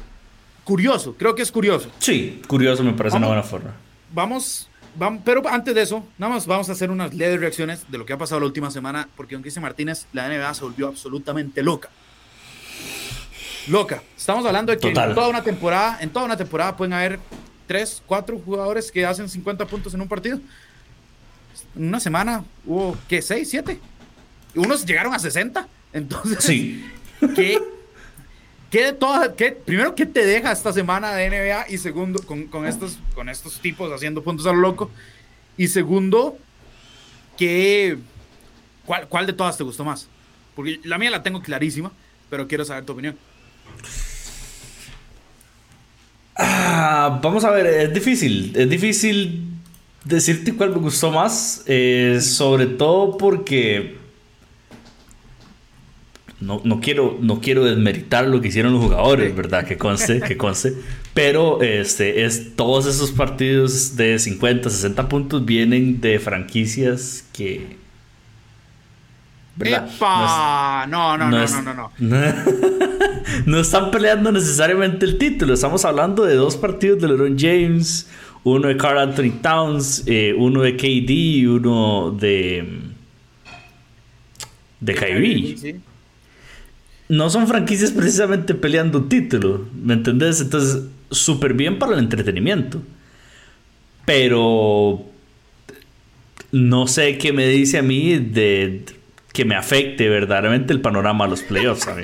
curioso. 0.63 1.15
Creo 1.15 1.35
que 1.35 1.41
es 1.41 1.51
curioso. 1.51 1.91
Sí, 2.01 2.43
curioso 2.47 2.85
me 2.85 2.93
parece 2.93 3.17
una 3.17 3.29
buena 3.29 3.43
forma. 3.43 3.75
Vamos 4.13 4.69
pero 5.25 5.49
antes 5.49 5.75
de 5.75 5.83
eso, 5.83 6.07
nada 6.19 6.35
más 6.35 6.47
vamos 6.47 6.69
a 6.69 6.73
hacer 6.73 6.91
unas 6.91 7.15
leves 7.15 7.41
reacciones 7.41 7.91
de 7.91 7.99
lo 7.99 8.07
que 8.07 8.13
ha 8.13 8.19
pasado 8.19 8.41
la 8.41 8.47
última 8.47 8.71
semana, 8.71 9.09
porque 9.17 9.35
don 9.35 9.43
Cristian 9.43 9.63
Martínez, 9.63 10.07
la 10.13 10.29
NBA 10.29 10.55
se 10.55 10.65
volvió 10.65 10.89
absolutamente 10.89 11.63
loca. 11.63 11.89
Loca. 13.69 14.03
Estamos 14.17 14.45
hablando 14.45 14.73
de 14.73 14.79
que 14.79 14.89
en 14.89 14.95
toda 14.95 15.29
una 15.29 15.43
temporada, 15.43 15.99
en 16.01 16.11
toda 16.11 16.27
una 16.27 16.37
temporada 16.37 16.77
pueden 16.77 16.93
haber 16.93 17.21
tres, 17.67 18.03
cuatro 18.07 18.39
jugadores 18.39 18.91
que 18.91 19.07
hacen 19.07 19.29
50 19.29 19.67
puntos 19.67 19.95
en 19.95 20.01
un 20.01 20.09
partido. 20.09 20.41
En 21.77 21.89
una 21.89 22.01
semana 22.01 22.45
hubo, 22.67 22.97
¿qué? 23.09 23.23
¿Seis, 23.23 23.49
siete? 23.51 23.81
Unos 24.55 24.85
llegaron 24.85 25.15
a 25.15 25.19
60. 25.19 25.67
Entonces, 25.93 26.43
sí. 26.45 26.91
¿qué, 27.35 27.61
¿Qué 28.73 28.85
de 28.85 28.97
qué, 29.37 29.53
primero, 29.53 29.95
¿qué 29.95 30.07
te 30.07 30.25
deja 30.25 30.51
esta 30.51 30.73
semana 30.73 31.15
de 31.15 31.29
NBA? 31.29 31.67
Y 31.69 31.77
segundo, 31.77 32.23
con, 32.23 32.45
con, 32.47 32.67
estos, 32.67 32.99
con 33.15 33.29
estos 33.29 33.61
tipos 33.61 33.93
haciendo 33.93 34.23
puntos 34.23 34.47
a 34.47 34.53
lo 34.55 34.61
loco. 34.61 34.91
Y 35.59 35.69
segundo, 35.69 36.39
¿qué, 37.37 37.99
cuál, 38.87 39.09
¿cuál 39.09 39.27
de 39.27 39.35
todas 39.35 39.59
te 39.59 39.63
gustó 39.63 39.85
más? 39.85 40.09
Porque 40.57 40.81
la 40.85 40.97
mía 40.97 41.11
la 41.11 41.23
tengo 41.23 41.43
clarísima, 41.43 41.93
pero 42.31 42.49
quiero 42.49 42.65
saber 42.65 42.87
tu 42.87 42.95
opinión. 42.95 43.15
Ah, 46.35 47.21
vamos 47.23 47.45
a 47.45 47.51
ver, 47.51 47.67
es 47.67 47.93
difícil. 47.93 48.55
Es 48.57 48.71
difícil 48.71 49.49
decirte 50.03 50.55
cuál 50.55 50.71
me 50.71 50.79
gustó 50.79 51.11
más. 51.11 51.63
Eh, 51.67 52.21
sobre 52.23 52.65
todo 52.65 53.19
porque 53.19 53.99
no, 56.43 56.61
no, 56.65 56.81
quiero, 56.81 57.19
no 57.21 57.41
quiero 57.41 57.65
desmeritar 57.65 58.27
lo 58.27 58.41
que 58.41 58.49
hicieron 58.49 58.73
los 58.73 58.83
jugadores, 58.83 59.35
¿verdad? 59.35 59.65
Que 59.65 59.79
conste, 59.79 60.21
que 60.21 60.37
conste. 60.37 60.75
Pero 61.15 61.63
este, 61.63 62.25
es, 62.25 62.57
todos 62.57 62.87
esos 62.87 63.13
partidos 63.13 63.97
de 63.97 64.19
50, 64.19 64.69
60 64.69 65.09
puntos 65.09 65.45
vienen 65.45 66.01
de 66.01 66.19
franquicias 66.19 67.25
que... 67.33 67.77
¿verdad? 69.55 69.89
No, 70.89 71.17
no, 71.17 71.31
no, 71.31 71.31
no, 71.31 71.47
no, 71.47 71.63
no, 71.63 71.93
no, 71.99 72.35
no. 73.47 73.61
están 73.61 73.93
peleando 73.93 74.33
necesariamente 74.33 75.07
el 75.07 75.19
título. 75.19 75.55
Estamos 75.55 75.85
hablando 75.85 76.25
de 76.25 76.35
dos 76.35 76.57
partidos 76.57 77.01
de 77.01 77.09
LeBron 77.09 77.39
James, 77.39 78.11
uno 78.43 78.67
de 78.67 78.77
Carl 78.77 78.99
Anthony 78.99 79.39
Towns, 79.41 80.03
eh, 80.07 80.35
uno 80.37 80.63
de 80.63 80.77
KD 80.77 81.11
y 81.11 81.47
uno 81.47 82.11
de... 82.11 82.81
De 84.81 84.95
Kyrie. 84.95 85.57
Sí 85.57 85.77
no 87.13 87.29
son 87.29 87.47
franquicias 87.47 87.91
precisamente 87.91 88.55
peleando 88.55 89.05
título, 89.05 89.69
¿me 89.75 89.93
entendés? 89.93 90.41
Entonces, 90.41 90.85
súper 91.11 91.53
bien 91.53 91.79
para 91.79 91.93
el 91.93 91.99
entretenimiento. 91.99 92.81
Pero 94.07 95.05
no 96.53 96.87
sé 96.87 97.19
qué 97.19 97.35
me 97.35 97.47
dice 97.49 97.77
a 97.77 97.83
mí 97.83 98.17
de 98.17 98.87
que 99.31 99.45
me 99.45 99.55
afecte 99.55 100.09
verdaderamente 100.09 100.73
el 100.73 100.81
panorama 100.81 101.27
a 101.27 101.29
los 101.29 101.43
playoffs. 101.43 101.87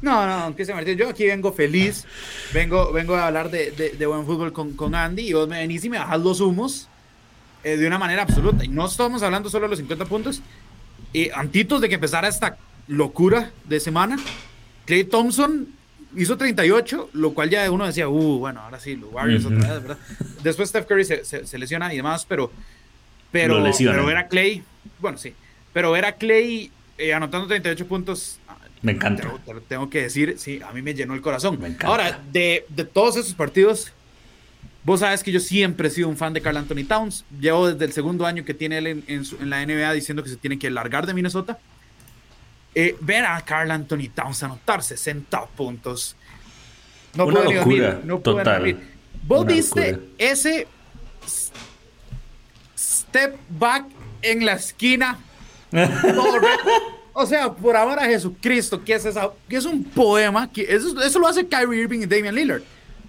No, 0.00 0.24
no, 0.28 0.54
que 0.54 0.64
se 0.64 0.72
Martín, 0.72 0.96
yo 0.96 1.08
aquí 1.08 1.26
vengo 1.26 1.52
feliz, 1.52 2.06
vengo, 2.54 2.92
vengo 2.92 3.16
a 3.16 3.26
hablar 3.26 3.50
de, 3.50 3.72
de, 3.72 4.06
buen 4.06 4.24
fútbol 4.26 4.52
con, 4.52 4.74
con, 4.74 4.94
Andy 4.94 5.22
y 5.22 5.32
vos 5.32 5.48
me 5.48 5.58
venís 5.58 5.84
y 5.84 5.90
me 5.90 5.98
bajas 5.98 6.20
los 6.20 6.40
humos 6.40 6.88
eh, 7.64 7.76
de 7.76 7.84
una 7.84 7.98
manera 7.98 8.22
absoluta. 8.22 8.64
Y 8.64 8.68
no 8.68 8.86
estamos 8.86 9.24
hablando 9.24 9.50
solo 9.50 9.64
de 9.64 9.70
los 9.70 9.78
50 9.80 10.04
puntos. 10.04 10.40
Y 11.12 11.30
antitos 11.30 11.80
de 11.80 11.88
que 11.88 11.96
empezara 11.96 12.28
esta 12.28 12.56
locura 12.88 13.52
de 13.64 13.78
semana. 13.78 14.16
Clay 14.86 15.04
Thompson 15.04 15.68
hizo 16.16 16.36
38, 16.36 17.10
lo 17.12 17.34
cual 17.34 17.50
ya 17.50 17.70
uno 17.70 17.86
decía, 17.86 18.08
uh, 18.08 18.38
bueno, 18.38 18.60
ahora 18.60 18.80
sí, 18.80 18.96
los 18.96 19.12
Warriors 19.12 19.44
otra 19.44 19.74
vez, 19.74 19.82
¿verdad? 19.82 19.98
Después 20.42 20.70
Steph 20.70 20.86
Curry 20.86 21.04
se, 21.04 21.58
lesiona 21.58 21.92
y 21.92 21.98
demás, 21.98 22.24
pero, 22.26 22.50
pero, 23.30 23.62
pero 23.78 24.06
ver 24.06 24.16
a 24.16 24.28
Clay, 24.28 24.62
bueno, 25.00 25.18
sí, 25.18 25.34
pero 25.72 25.92
ver 25.92 26.06
a 26.06 26.12
Clay 26.12 26.72
eh, 26.96 27.12
anotando 27.12 27.46
38 27.46 27.86
puntos, 27.86 28.38
me 28.80 28.92
encanta. 28.92 29.28
Tengo, 29.66 29.90
que 29.90 30.02
decir, 30.02 30.36
sí, 30.38 30.60
a 30.62 30.72
mí 30.72 30.82
me 30.82 30.94
llenó 30.94 31.14
el 31.14 31.20
corazón. 31.20 31.58
Ahora, 31.82 32.20
de, 32.32 32.64
de, 32.68 32.84
todos 32.84 33.16
esos 33.16 33.34
partidos, 33.34 33.92
vos 34.84 35.00
sabes 35.00 35.24
que 35.24 35.32
yo 35.32 35.40
siempre 35.40 35.88
he 35.88 35.90
sido 35.90 36.08
un 36.08 36.16
fan 36.16 36.32
de 36.32 36.40
Carl 36.40 36.56
Anthony 36.56 36.84
Towns. 36.86 37.24
Llevo 37.40 37.72
desde 37.72 37.84
el 37.86 37.92
segundo 37.92 38.24
año 38.24 38.44
que 38.44 38.54
tiene 38.54 38.78
él 38.78 38.86
en, 38.86 39.04
en 39.08 39.50
la 39.50 39.66
NBA 39.66 39.92
diciendo 39.94 40.22
que 40.22 40.30
se 40.30 40.36
tiene 40.36 40.60
que 40.60 40.70
largar 40.70 41.06
de 41.06 41.14
Minnesota 41.14 41.58
eh, 42.74 42.96
ver 43.00 43.24
a 43.24 43.40
Carl 43.42 43.70
Anthony 43.70 44.08
Towns 44.14 44.42
anotar 44.42 44.82
60 44.82 45.46
puntos. 45.46 46.16
No 47.14 47.26
Una 47.26 47.42
puede 47.42 47.54
locura, 47.54 48.00
no 48.04 48.18
total. 48.18 48.78
Vos 49.24 49.46
viste 49.46 49.98
ese 50.18 50.66
step 52.76 53.36
back 53.48 53.86
en 54.22 54.44
la 54.44 54.54
esquina. 54.54 55.18
O 57.20 57.26
sea, 57.26 57.52
por 57.52 57.74
amor 57.74 57.98
a 57.98 58.04
Jesucristo, 58.04 58.80
¿qué 58.84 58.94
es 58.94 59.04
esa? 59.04 59.28
¿Qué 59.48 59.56
es 59.56 59.64
un 59.64 59.82
poema? 59.82 60.48
que 60.52 60.62
eso, 60.62 61.02
eso, 61.02 61.18
lo 61.18 61.26
hace 61.26 61.48
Kyrie 61.48 61.80
Irving 61.80 62.02
y 62.02 62.06
Damian 62.06 62.32
Lillard. 62.32 62.62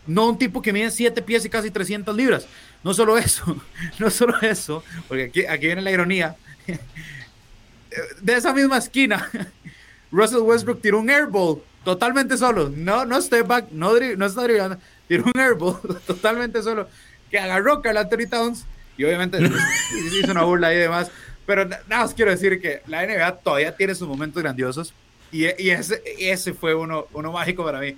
No 0.08 0.30
un 0.30 0.38
tipo 0.40 0.64
que 0.64 0.74
mide 0.74 0.90
7 0.90 1.22
pies 1.22 1.46
y 1.46 1.50
casi 1.50 1.70
300 1.70 2.16
libras. 2.16 2.48
No 2.84 2.92
solo 2.96 3.20
eso, 3.20 3.56
no 4.00 4.10
solo 4.10 4.34
eso, 4.42 4.84
porque 5.08 5.26
aquí, 5.26 5.46
aquí 5.46 5.68
viene 5.68 5.84
la 5.84 5.92
ironía. 5.92 6.36
De 8.22 8.34
esa 8.36 8.54
misma 8.54 8.78
esquina, 8.78 9.30
Russell 10.12 10.40
Westbrook 10.40 10.82
tiró 10.82 11.00
un 11.00 11.10
airball 11.10 11.62
totalmente 11.84 12.38
solo. 12.38 12.70
No, 12.70 13.06
no 13.06 13.22
step 13.22 13.48
back, 13.48 13.72
no, 13.72 13.94
no 14.18 14.26
está 14.26 14.44
dribblando. 14.44 14.78
Tiró 15.08 15.24
un 15.26 15.40
airball 15.40 15.80
totalmente 16.08 16.62
solo 16.62 16.88
que 17.32 17.40
agarró 17.40 17.82
Carl 17.82 17.98
Anthony 17.98 18.28
Towns 18.30 18.66
y 18.98 19.04
obviamente 19.04 19.40
hizo 19.40 20.32
una 20.32 20.44
burla 20.44 20.74
y 20.74 20.78
demás. 20.78 21.12
Pero 21.46 21.66
nada 21.66 21.84
más 21.88 22.14
quiero 22.14 22.32
decir 22.32 22.62
que 22.62 22.82
la 22.86 23.06
NBA 23.06 23.38
todavía 23.38 23.76
tiene 23.76 23.96
sus 23.96 24.08
momentos 24.08 24.42
grandiosos 24.42 24.94
y, 25.32 25.46
y 25.62 25.70
ese, 25.72 26.02
ese 26.20 26.54
fue 26.54 26.76
uno, 26.76 27.08
uno 27.14 27.32
mágico 27.32 27.64
para 27.64 27.80
mí. 27.80 27.96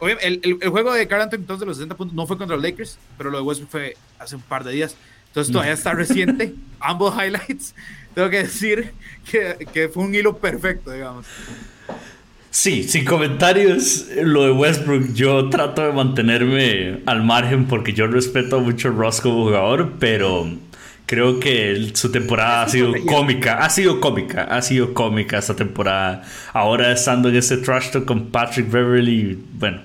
El, 0.00 0.40
el, 0.42 0.58
el, 0.60 0.68
juego 0.68 0.92
de 0.92 1.06
Carl 1.08 1.22
Anthony 1.22 1.44
Towns 1.46 1.60
de 1.60 1.66
los 1.66 1.76
60 1.76 1.96
puntos 1.96 2.14
no 2.14 2.26
fue 2.26 2.36
contra 2.36 2.56
los 2.56 2.64
Lakers, 2.64 2.98
pero 3.16 3.30
lo 3.30 3.38
de 3.38 3.44
Westbrook 3.44 3.70
fue 3.70 3.96
hace 4.18 4.36
un 4.36 4.42
par 4.42 4.64
de 4.64 4.72
días. 4.72 4.96
Entonces 5.28 5.52
todavía 5.52 5.72
está 5.72 5.92
reciente. 5.92 6.54
Ambos 6.78 7.14
highlights. 7.14 7.74
Tengo 8.14 8.30
que 8.30 8.44
decir 8.44 8.92
que, 9.30 9.66
que 9.72 9.88
fue 9.88 10.04
un 10.04 10.14
hilo 10.14 10.36
perfecto, 10.38 10.92
digamos. 10.92 11.26
Sí, 12.50 12.84
sin 12.84 13.04
comentarios, 13.04 14.06
lo 14.22 14.44
de 14.44 14.52
Westbrook, 14.52 15.12
yo 15.12 15.48
trato 15.48 15.84
de 15.84 15.92
mantenerme 15.92 17.00
al 17.04 17.24
margen 17.24 17.66
porque 17.66 17.92
yo 17.92 18.06
respeto 18.06 18.60
mucho 18.60 18.88
a 18.88 18.92
Ross 18.92 19.20
como 19.20 19.46
jugador, 19.46 19.94
pero 19.98 20.46
creo 21.06 21.40
que 21.40 21.90
su 21.94 22.12
temporada 22.12 22.62
ha 22.62 22.68
sido 22.68 22.92
cómica, 23.06 23.58
ha 23.58 23.70
sido 23.70 24.00
cómica, 24.00 24.44
ha 24.44 24.62
sido 24.62 24.94
cómica 24.94 25.38
esta 25.38 25.56
temporada. 25.56 26.22
Ahora 26.52 26.92
estando 26.92 27.28
en 27.28 27.36
ese 27.36 27.56
trash 27.56 27.90
talk 27.90 28.04
con 28.04 28.26
Patrick 28.26 28.70
Beverly, 28.70 29.36
bueno. 29.54 29.80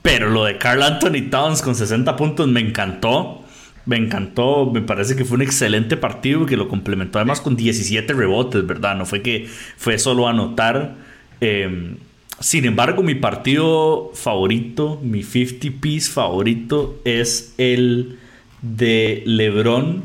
Pero 0.00 0.28
lo 0.30 0.44
de 0.44 0.58
Carl 0.58 0.82
Anthony 0.82 1.28
Towns 1.30 1.60
con 1.60 1.74
60 1.74 2.14
puntos 2.14 2.46
me 2.46 2.60
encantó. 2.60 3.43
Me 3.86 3.96
encantó, 3.96 4.70
me 4.72 4.80
parece 4.80 5.14
que 5.14 5.24
fue 5.24 5.36
un 5.36 5.42
excelente 5.42 5.96
partido 5.96 6.46
que 6.46 6.56
lo 6.56 6.68
complementó 6.68 7.18
además 7.18 7.40
con 7.40 7.54
17 7.54 8.12
rebotes, 8.14 8.66
¿verdad? 8.66 8.96
No 8.96 9.04
fue 9.04 9.22
que 9.22 9.46
fue 9.76 9.98
solo 9.98 10.26
anotar. 10.26 10.96
Em, 11.40 11.96
sin 12.40 12.64
embargo, 12.64 13.02
mi 13.02 13.14
partido 13.14 14.10
favorito, 14.14 15.00
mi 15.02 15.22
50 15.22 15.80
piece 15.80 16.10
favorito 16.10 16.98
es 17.04 17.54
el 17.58 18.18
de 18.62 19.22
LeBron 19.26 20.02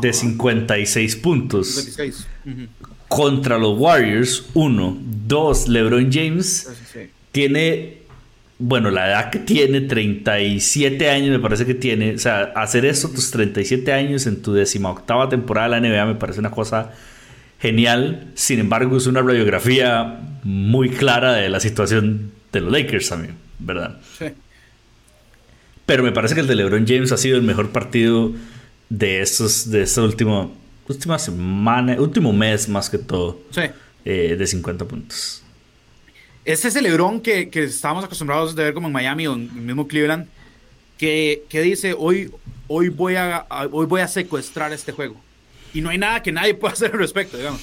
de 0.00 0.12
56 0.12 1.16
puntos. 1.16 1.96
Contra 3.08 3.58
los 3.58 3.78
Warriors, 3.78 4.46
uno. 4.54 4.96
Dos, 5.00 5.68
LeBron 5.68 6.10
James 6.12 6.68
tiene, 7.32 7.98
bueno, 8.58 8.90
la 8.90 9.08
edad 9.08 9.30
que 9.30 9.38
tiene, 9.38 9.82
37 9.82 11.10
años 11.10 11.30
me 11.30 11.38
parece 11.38 11.66
que 11.66 11.74
tiene. 11.74 12.14
O 12.14 12.18
sea, 12.18 12.52
hacer 12.56 12.86
eso 12.86 13.10
tus 13.10 13.30
37 13.30 13.92
años 13.92 14.26
en 14.26 14.40
tu 14.40 14.56
octava 14.84 15.28
temporada 15.28 15.68
de 15.68 15.80
la 15.80 15.88
NBA 15.88 16.06
me 16.06 16.14
parece 16.14 16.40
una 16.40 16.50
cosa 16.50 16.92
genial. 17.60 18.28
Sin 18.34 18.58
embargo, 18.58 18.96
es 18.96 19.06
una 19.06 19.20
radiografía 19.20 20.20
muy 20.42 20.88
clara 20.88 21.34
de 21.34 21.48
la 21.50 21.60
situación 21.60 22.32
de 22.52 22.60
los 22.60 22.72
Lakers 22.72 23.08
también, 23.08 23.34
¿verdad? 23.58 23.98
Sí. 24.18 24.26
Pero 25.84 26.02
me 26.02 26.12
parece 26.12 26.34
que 26.34 26.40
el 26.40 26.46
de 26.46 26.56
LeBron 26.56 26.86
James 26.86 27.12
ha 27.12 27.16
sido 27.16 27.36
el 27.36 27.42
mejor 27.42 27.70
partido 27.70 28.32
de 28.88 29.20
estos, 29.20 29.70
de 29.70 29.82
esta 29.82 30.02
última, 30.02 30.48
última 30.88 31.18
semana, 31.18 32.00
último 32.00 32.32
mes 32.32 32.68
más 32.68 32.88
que 32.88 32.98
todo. 32.98 33.38
Sí. 33.50 33.62
Eh, 34.04 34.36
de 34.38 34.46
50 34.46 34.84
puntos. 34.86 35.42
Ese 36.46 36.68
es 36.68 36.76
el 36.76 36.84
LeBron 36.84 37.20
que, 37.20 37.50
que 37.50 37.64
estábamos 37.64 38.04
acostumbrados 38.04 38.54
de 38.54 38.62
ver 38.62 38.72
como 38.72 38.86
en 38.86 38.92
Miami 38.92 39.26
o 39.26 39.34
en 39.34 39.50
el 39.52 39.62
mismo 39.62 39.88
Cleveland, 39.88 40.28
que, 40.96 41.42
que 41.48 41.60
dice, 41.60 41.92
hoy, 41.98 42.30
hoy, 42.68 42.88
voy 42.88 43.16
a, 43.16 43.44
hoy 43.72 43.84
voy 43.86 44.00
a 44.00 44.06
secuestrar 44.06 44.72
este 44.72 44.92
juego 44.92 45.16
y 45.74 45.80
no 45.80 45.90
hay 45.90 45.98
nada 45.98 46.22
que 46.22 46.30
nadie 46.30 46.54
pueda 46.60 46.74
hacer 46.74 46.92
al 46.92 46.98
respecto, 46.98 47.36
digamos. 47.36 47.60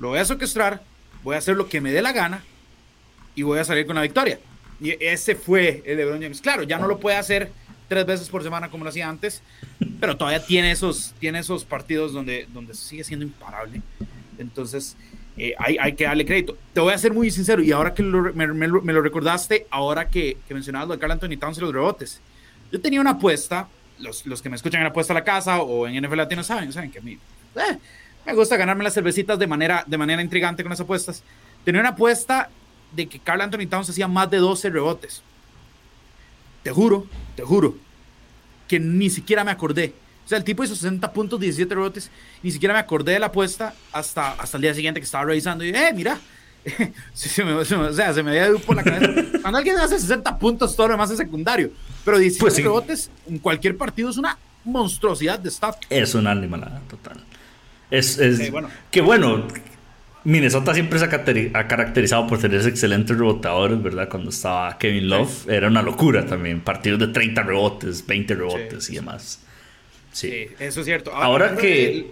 Lo 0.00 0.08
voy 0.08 0.18
a 0.18 0.24
secuestrar, 0.24 0.82
voy 1.22 1.36
a 1.36 1.38
hacer 1.38 1.56
lo 1.56 1.68
que 1.68 1.80
me 1.80 1.92
dé 1.92 2.02
la 2.02 2.10
gana 2.10 2.42
y 3.36 3.42
voy 3.42 3.60
a 3.60 3.64
salir 3.64 3.86
con 3.86 3.94
la 3.94 4.02
victoria. 4.02 4.40
Y 4.80 4.96
ese 5.00 5.36
fue 5.36 5.84
el 5.86 5.96
LeBron 5.98 6.20
James. 6.20 6.40
Claro, 6.40 6.64
ya 6.64 6.76
no 6.76 6.88
lo 6.88 6.98
puede 6.98 7.16
hacer 7.16 7.52
tres 7.86 8.04
veces 8.04 8.28
por 8.28 8.42
semana 8.42 8.68
como 8.68 8.82
lo 8.82 8.90
hacía 8.90 9.08
antes, 9.08 9.42
pero 10.00 10.16
todavía 10.16 10.44
tiene 10.44 10.72
esos, 10.72 11.14
tiene 11.20 11.38
esos 11.38 11.64
partidos 11.64 12.12
donde, 12.12 12.48
donde 12.52 12.74
sigue 12.74 13.04
siendo 13.04 13.24
imparable. 13.24 13.80
Entonces, 14.38 14.96
eh, 15.38 15.54
hay, 15.58 15.78
hay, 15.78 15.92
que 15.94 16.04
darle 16.04 16.26
crédito. 16.26 16.56
Te 16.72 16.80
voy 16.80 16.92
a 16.92 16.98
ser 16.98 17.12
muy 17.12 17.30
sincero, 17.30 17.62
y 17.62 17.72
ahora 17.72 17.94
que 17.94 18.02
me, 18.02 18.46
me, 18.46 18.92
lo 18.92 19.00
recordaste, 19.00 19.66
ahora 19.70 20.08
que, 20.08 20.36
que 20.46 20.54
mencionabas 20.54 20.88
lo 20.88 20.94
de 20.94 21.00
Carl 21.00 21.12
Anthony 21.12 21.38
Towns 21.38 21.58
y 21.58 21.60
los 21.60 21.72
rebotes, 21.72 22.20
yo 22.72 22.80
tenía 22.80 23.00
una 23.00 23.10
apuesta, 23.10 23.68
los, 23.98 24.26
los 24.26 24.42
que 24.42 24.50
me 24.50 24.56
escuchan 24.56 24.80
en 24.80 24.88
apuesta 24.88 25.12
a 25.12 25.14
la 25.14 25.24
casa 25.24 25.60
o 25.60 25.86
en 25.86 26.02
NFL 26.02 26.16
Latino 26.16 26.42
saben, 26.42 26.72
saben 26.72 26.90
que 26.90 26.98
a 26.98 27.02
mí 27.02 27.18
eh, 27.56 27.78
me 28.26 28.34
gusta 28.34 28.56
ganarme 28.56 28.84
las 28.84 28.94
cervecitas 28.94 29.38
de 29.38 29.46
manera, 29.46 29.84
de 29.86 29.96
manera 29.96 30.20
intrigante 30.20 30.62
con 30.62 30.70
las 30.70 30.80
apuestas. 30.80 31.22
Tenía 31.64 31.80
una 31.80 31.90
apuesta 31.90 32.50
de 32.92 33.06
que 33.06 33.18
Carl 33.18 33.40
Anthony 33.40 33.66
Towns 33.68 33.90
hacía 33.90 34.08
más 34.08 34.30
de 34.30 34.38
12 34.38 34.70
rebotes. 34.70 35.22
Te 36.62 36.70
juro, 36.70 37.06
te 37.36 37.42
juro, 37.42 37.76
que 38.66 38.80
ni 38.80 39.08
siquiera 39.08 39.44
me 39.44 39.50
acordé. 39.50 39.94
O 40.28 40.30
sea, 40.30 40.36
el 40.36 40.44
tipo 40.44 40.62
hizo 40.62 40.74
60 40.74 41.10
puntos, 41.10 41.40
17 41.40 41.74
rebotes. 41.74 42.10
Ni 42.42 42.50
siquiera 42.50 42.74
me 42.74 42.80
acordé 42.80 43.12
de 43.12 43.18
la 43.18 43.28
apuesta 43.28 43.72
hasta, 43.92 44.32
hasta 44.32 44.58
el 44.58 44.62
día 44.62 44.74
siguiente 44.74 45.00
que 45.00 45.06
estaba 45.06 45.24
revisando. 45.24 45.64
Y, 45.64 45.70
eh, 45.70 45.90
mira. 45.94 46.18
o 46.68 47.64
sea, 47.94 48.12
se 48.12 48.22
me 48.22 48.32
había 48.32 48.48
ido 48.48 48.58
por 48.58 48.76
la 48.76 48.84
cabeza. 48.84 49.22
Cuando 49.40 49.56
alguien 49.56 49.78
hace 49.78 49.98
60 49.98 50.38
puntos, 50.38 50.76
todo 50.76 50.88
lo 50.88 50.92
demás 50.92 51.10
es 51.10 51.16
secundario. 51.16 51.70
Pero 52.04 52.18
17 52.18 52.40
pues 52.42 52.62
rebotes 52.62 53.10
en 53.26 53.38
cualquier 53.38 53.78
partido 53.78 54.10
es 54.10 54.18
una 54.18 54.36
monstruosidad 54.64 55.38
de 55.38 55.48
staff. 55.48 55.76
Es 55.88 56.14
una 56.14 56.32
animalada 56.32 56.82
total. 56.90 57.24
Es, 57.90 58.20
que 58.90 59.00
bueno, 59.00 59.48
Minnesota 60.24 60.74
siempre 60.74 60.98
se 60.98 61.06
ha 61.06 61.68
caracterizado 61.68 62.26
por 62.26 62.38
tener 62.38 62.66
excelentes 62.66 63.16
rebotadores, 63.16 63.82
¿verdad? 63.82 64.10
Cuando 64.10 64.28
estaba 64.28 64.76
Kevin 64.76 65.08
Love, 65.08 65.48
era 65.48 65.68
una 65.68 65.80
locura 65.80 66.26
también. 66.26 66.60
Partidos 66.60 67.00
de 67.00 67.06
30 67.06 67.44
rebotes, 67.44 68.06
20 68.06 68.34
rebotes 68.34 68.90
y 68.90 68.96
demás. 68.96 69.40
Sí. 70.18 70.48
eso 70.58 70.80
es 70.80 70.86
cierto. 70.86 71.14
Ahora, 71.14 71.56
que. 71.56 72.10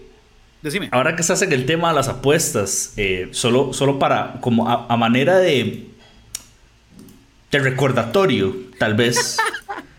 Decime. 0.63 0.89
Ahora 0.93 1.17
que 1.17 1.23
estás 1.23 1.43
en 1.43 1.53
el 1.53 1.67
tema 1.67 1.89
de 1.89 1.97
las 1.97 2.07
apuestas, 2.07 2.93
eh, 2.97 3.29
solo, 3.33 3.73
solo 3.73 3.99
para. 3.99 4.41
como 4.41 4.69
a, 4.69 4.97
manera 4.97 5.39
de. 5.39 5.89
de 7.51 7.59
recordatorio, 7.59 8.55
tal 8.79 8.95
vez. 8.95 9.39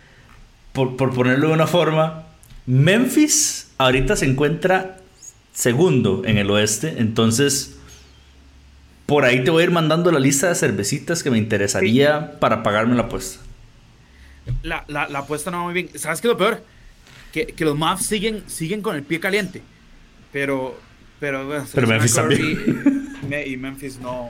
por, 0.72 0.96
por 0.96 1.14
ponerlo 1.14 1.50
de 1.50 1.54
una 1.54 1.68
forma. 1.68 2.24
Memphis 2.66 3.72
ahorita 3.78 4.16
se 4.16 4.26
encuentra 4.26 5.00
segundo 5.52 6.22
en 6.26 6.38
el 6.38 6.50
oeste. 6.50 6.96
Entonces, 7.00 7.78
por 9.06 9.26
ahí 9.26 9.44
te 9.44 9.52
voy 9.52 9.64
a 9.64 9.66
ir 9.66 9.72
mandando 9.72 10.14
la 10.14 10.20
lista 10.20 10.48
de 10.48 10.56
cervecitas 10.56 11.24
que 11.24 11.30
me 11.30 11.38
interesaría 11.38 12.40
para 12.40 12.64
pagarme 12.64 12.96
la 12.96 13.04
apuesta. 13.04 13.44
La, 14.64 14.86
la, 14.88 15.10
la, 15.10 15.20
apuesta 15.20 15.52
no 15.52 15.58
va 15.58 15.64
muy 15.66 15.74
bien. 15.74 15.90
¿Sabes 15.96 16.22
qué 16.22 16.28
es 16.28 16.32
lo 16.32 16.38
peor? 16.38 16.64
Que, 17.32 17.48
que, 17.48 17.66
los 17.66 17.78
Mavs 17.78 18.06
siguen, 18.06 18.44
siguen 18.48 18.82
con 18.82 18.96
el 18.96 19.04
pie 19.04 19.20
caliente. 19.20 19.62
Pero, 20.32 20.80
pero, 21.20 21.66
pero 21.74 21.88
Memphis 21.88 22.16
también. 22.16 23.18
Y 23.46 23.58
Memphis 23.58 24.00
no, 24.00 24.30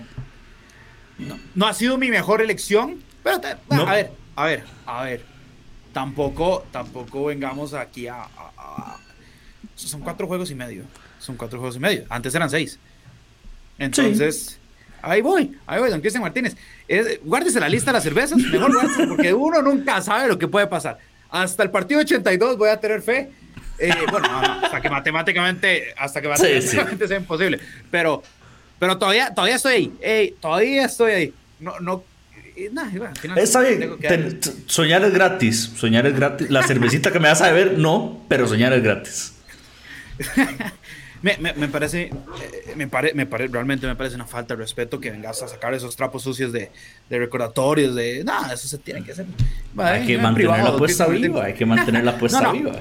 no, 1.56 1.68
ha 1.68 1.74
sido 1.74 1.98
mi 1.98 2.10
mejor 2.10 2.41
elección. 2.41 2.98
Pero 3.24 3.39
a 3.70 3.93
ver, 3.93 4.12
a 4.36 4.45
ver, 4.45 4.64
a 4.86 5.04
ver. 5.04 5.26
Tampoco, 5.93 6.66
tampoco 6.72 7.26
vengamos 7.26 7.74
aquí 7.74 8.08
a, 8.08 8.24
a 8.24 8.98
son 9.76 10.02
cuatro 10.02 10.26
juegos 10.28 10.50
y 10.50 10.56
medio 10.56 10.86
son 11.20 11.36
cuatro 11.36 11.60
juegos 11.60 11.76
y 11.76 11.80
medio. 11.80 12.06
Antes 12.10 12.34
eran 12.36 12.50
seis. 12.50 12.80
Entonces, 13.78 14.60
ahí 15.02 15.22
voy, 15.22 15.56
ahí 15.68 15.80
voy, 15.80 15.89
don 15.89 16.02
Cristian 16.02 16.24
Martínez. 16.24 16.56
guárdese 17.24 17.60
la 17.60 17.70
lista 17.70 17.91
de 17.91 17.98
las 17.98 18.04
cervezas, 18.04 18.38
mejor 18.38 18.74
guárdese, 18.74 19.08
porque 19.08 19.34
uno 19.34 19.62
nunca 19.62 20.02
sabe 20.02 20.28
lo 20.28 20.39
que 20.39 20.48
puede 20.48 20.68
pasar. 20.68 20.98
Hasta 21.30 21.64
el 21.64 21.72
partido 21.72 22.02
82 22.02 22.58
voy 22.58 22.70
a 22.70 22.80
tener 22.80 23.02
fe. 23.02 23.30
Eh, 23.80 23.94
bueno, 24.12 24.28
hasta 24.64 24.82
que 24.82 24.90
matemáticamente, 24.90 25.94
hasta 25.98 26.22
que 26.22 26.28
matemáticamente 26.28 27.08
sea 27.08 27.18
imposible. 27.18 27.60
Pero, 27.92 28.24
pero 28.80 28.98
todavía, 28.98 29.34
todavía 29.34 29.56
estoy 29.56 29.94
ahí. 30.04 30.36
todavía 30.40 30.86
estoy 30.86 31.12
ahí. 31.12 31.34
No, 31.60 31.80
no. 31.80 32.04
Eh, 32.56 32.72
Está 33.36 33.62
bien. 33.62 34.40
soñar 34.66 35.04
es 35.04 35.14
gratis. 35.14 35.72
Soñar 35.76 36.08
es 36.08 36.16
gratis. 36.16 36.50
La 36.50 36.64
cervecita 36.64 37.12
que 37.12 37.20
me 37.20 37.28
vas 37.28 37.42
a 37.42 37.52
beber, 37.52 37.78
no, 37.78 38.26
pero 38.28 38.48
soñar 38.48 38.74
es 38.74 38.84
gratis. 38.84 39.34
Me, 41.22 41.38
me, 41.38 41.68
parece, 41.68 42.03
eh, 42.03 42.74
me, 42.76 42.88
pare, 42.88 43.13
me 43.13 43.26
pare, 43.26 43.47
realmente 43.47 43.88
me 43.88 43.95
parece 43.95 44.15
una 44.15 44.28
falta 44.28 44.55
de 44.55 44.61
respeto 44.61 44.99
que 44.99 45.09
vengas 45.09 45.41
a 45.41 45.47
sacar 45.47 45.74
esos 45.74 45.95
trapos 45.95 46.22
sucios 46.22 46.51
de, 46.51 46.70
de 47.09 47.20
recordatorios, 47.20 47.95
de 47.95 48.24
nada, 48.24 48.53
eso 48.53 48.68
se 48.68 48.78
tiene 48.78 49.03
que 49.03 49.13
hacer. 49.13 49.26
hay 49.78 50.05
que 50.05 50.18
mantener 50.18 50.49
la 50.49 50.70
apuesta 50.76 51.07
viva, 51.07 51.45
hay 51.45 51.53
que 51.53 51.65
mantener 51.65 52.03
la 52.03 52.11
apuesta 52.11 52.51
viva. 52.51 52.80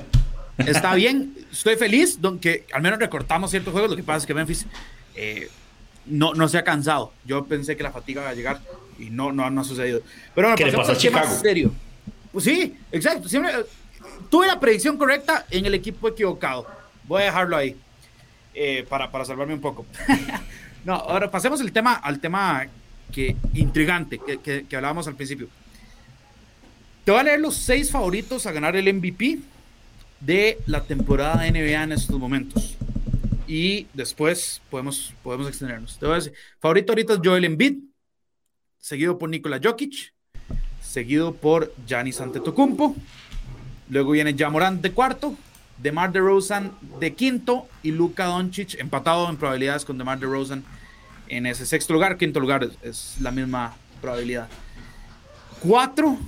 Está 0.59 0.95
bien, 0.97 1.35
estoy 1.51 1.77
feliz, 1.77 2.19
que 2.41 2.67
al 2.73 2.83
menos 2.83 2.99
recortamos 2.99 3.51
ciertos 3.51 3.73
juegos, 3.73 3.91
lo 3.91 3.97
que 3.97 4.03
pasa 4.03 4.19
es 4.19 4.27
que 4.27 4.35
Memphis 4.35 4.67
eh, 5.15 5.49
no, 6.05 6.35
no 6.35 6.49
se 6.49 6.59
ha 6.59 6.65
cansado. 6.65 7.13
Yo 7.25 7.45
pensé 7.47 7.77
que 7.77 7.83
la 7.83 7.91
fatiga 7.91 8.23
iba 8.23 8.31
a 8.31 8.35
llegar 8.35 8.61
y 8.99 9.11
no, 9.11 9.33
no, 9.33 9.49
no 9.51 9.61
ha 9.63 9.65
sucedido. 9.65 10.03
Pero 10.35 10.49
bueno, 10.49 10.57
¿Qué 10.57 10.77
pasa 10.77 10.93
a 10.93 10.97
Chicago? 10.97 11.35
serio. 11.41 11.73
Pues 12.33 12.45
sí, 12.45 12.77
exacto. 12.93 13.29
Siempre, 13.29 13.53
eh, 13.53 13.65
tuve 14.31 14.47
la 14.47 14.61
predicción 14.61 14.99
correcta 14.99 15.47
en 15.51 15.65
el 15.65 15.75
equipo 15.75 16.09
equivocado. 16.09 16.67
Voy 17.05 17.23
a 17.23 17.27
dejarlo 17.27 17.57
ahí 17.57 17.77
eh, 18.59 18.87
para, 18.89 19.11
para 19.11 19.27
salvarme 19.27 19.53
un 19.53 19.61
poco. 19.61 19.85
no, 20.87 20.95
ahora 20.95 21.31
pasemos 21.31 21.61
el 21.61 21.73
tema, 21.73 21.93
al 21.93 22.21
tema 22.21 22.67
que, 23.13 23.37
intrigante 23.53 24.19
que, 24.19 24.65
que, 24.65 24.77
hablábamos 24.77 25.07
al 25.07 25.15
principio. 25.15 25.49
Te 27.05 27.11
voy 27.11 27.21
a 27.21 27.25
leer 27.25 27.41
los 27.41 27.55
seis 27.55 27.91
favoritos 27.91 28.47
a 28.47 28.53
ganar 28.53 28.75
el 28.75 28.93
MVP 28.93 29.41
de 30.21 30.59
la 30.65 30.85
temporada 30.85 31.43
de 31.43 31.51
NBA 31.51 31.83
en 31.83 31.93
estos 31.93 32.19
momentos. 32.19 32.79
Y 33.47 33.89
después 33.93 34.63
podemos, 34.71 35.13
podemos 35.23 35.49
extendernos. 35.49 35.99
Te 35.99 36.07
voy 36.07 36.15
a 36.15 36.17
decir, 36.17 36.33
favorito 36.59 36.93
ahorita 36.93 37.13
es 37.13 37.21
Joel 37.23 37.45
Embiid, 37.45 37.75
seguido 38.79 39.19
por 39.19 39.29
Nikola 39.29 39.61
Jokic, 39.63 40.15
seguido 40.81 41.35
por 41.35 41.75
Giannis 41.87 42.23
Antetokounmpo. 42.23 42.97
Luego 43.91 44.13
viene 44.13 44.35
Jamorant 44.35 44.81
de 44.81 44.93
cuarto, 44.93 45.37
DeMar 45.79 46.13
DeRozan 46.13 46.73
de 47.01 47.15
quinto 47.15 47.69
y 47.83 47.93
Luka 47.93 48.27
Doncic 48.27 48.75
empatado 48.79 49.29
en 49.29 49.37
probabilidades 49.37 49.85
con 49.85 49.99
DeMar 49.99 50.19
DeRozan 50.19 50.65
en 51.29 51.47
ese 51.47 51.67
sexto 51.67 51.93
lugar. 51.93 52.17
Quinto 52.17 52.41
lugar 52.41 52.69
es, 52.83 53.17
la 53.21 53.31
misma 53.31 53.77
probabilidad. 54.01 54.49
Cuatro 55.61 56.19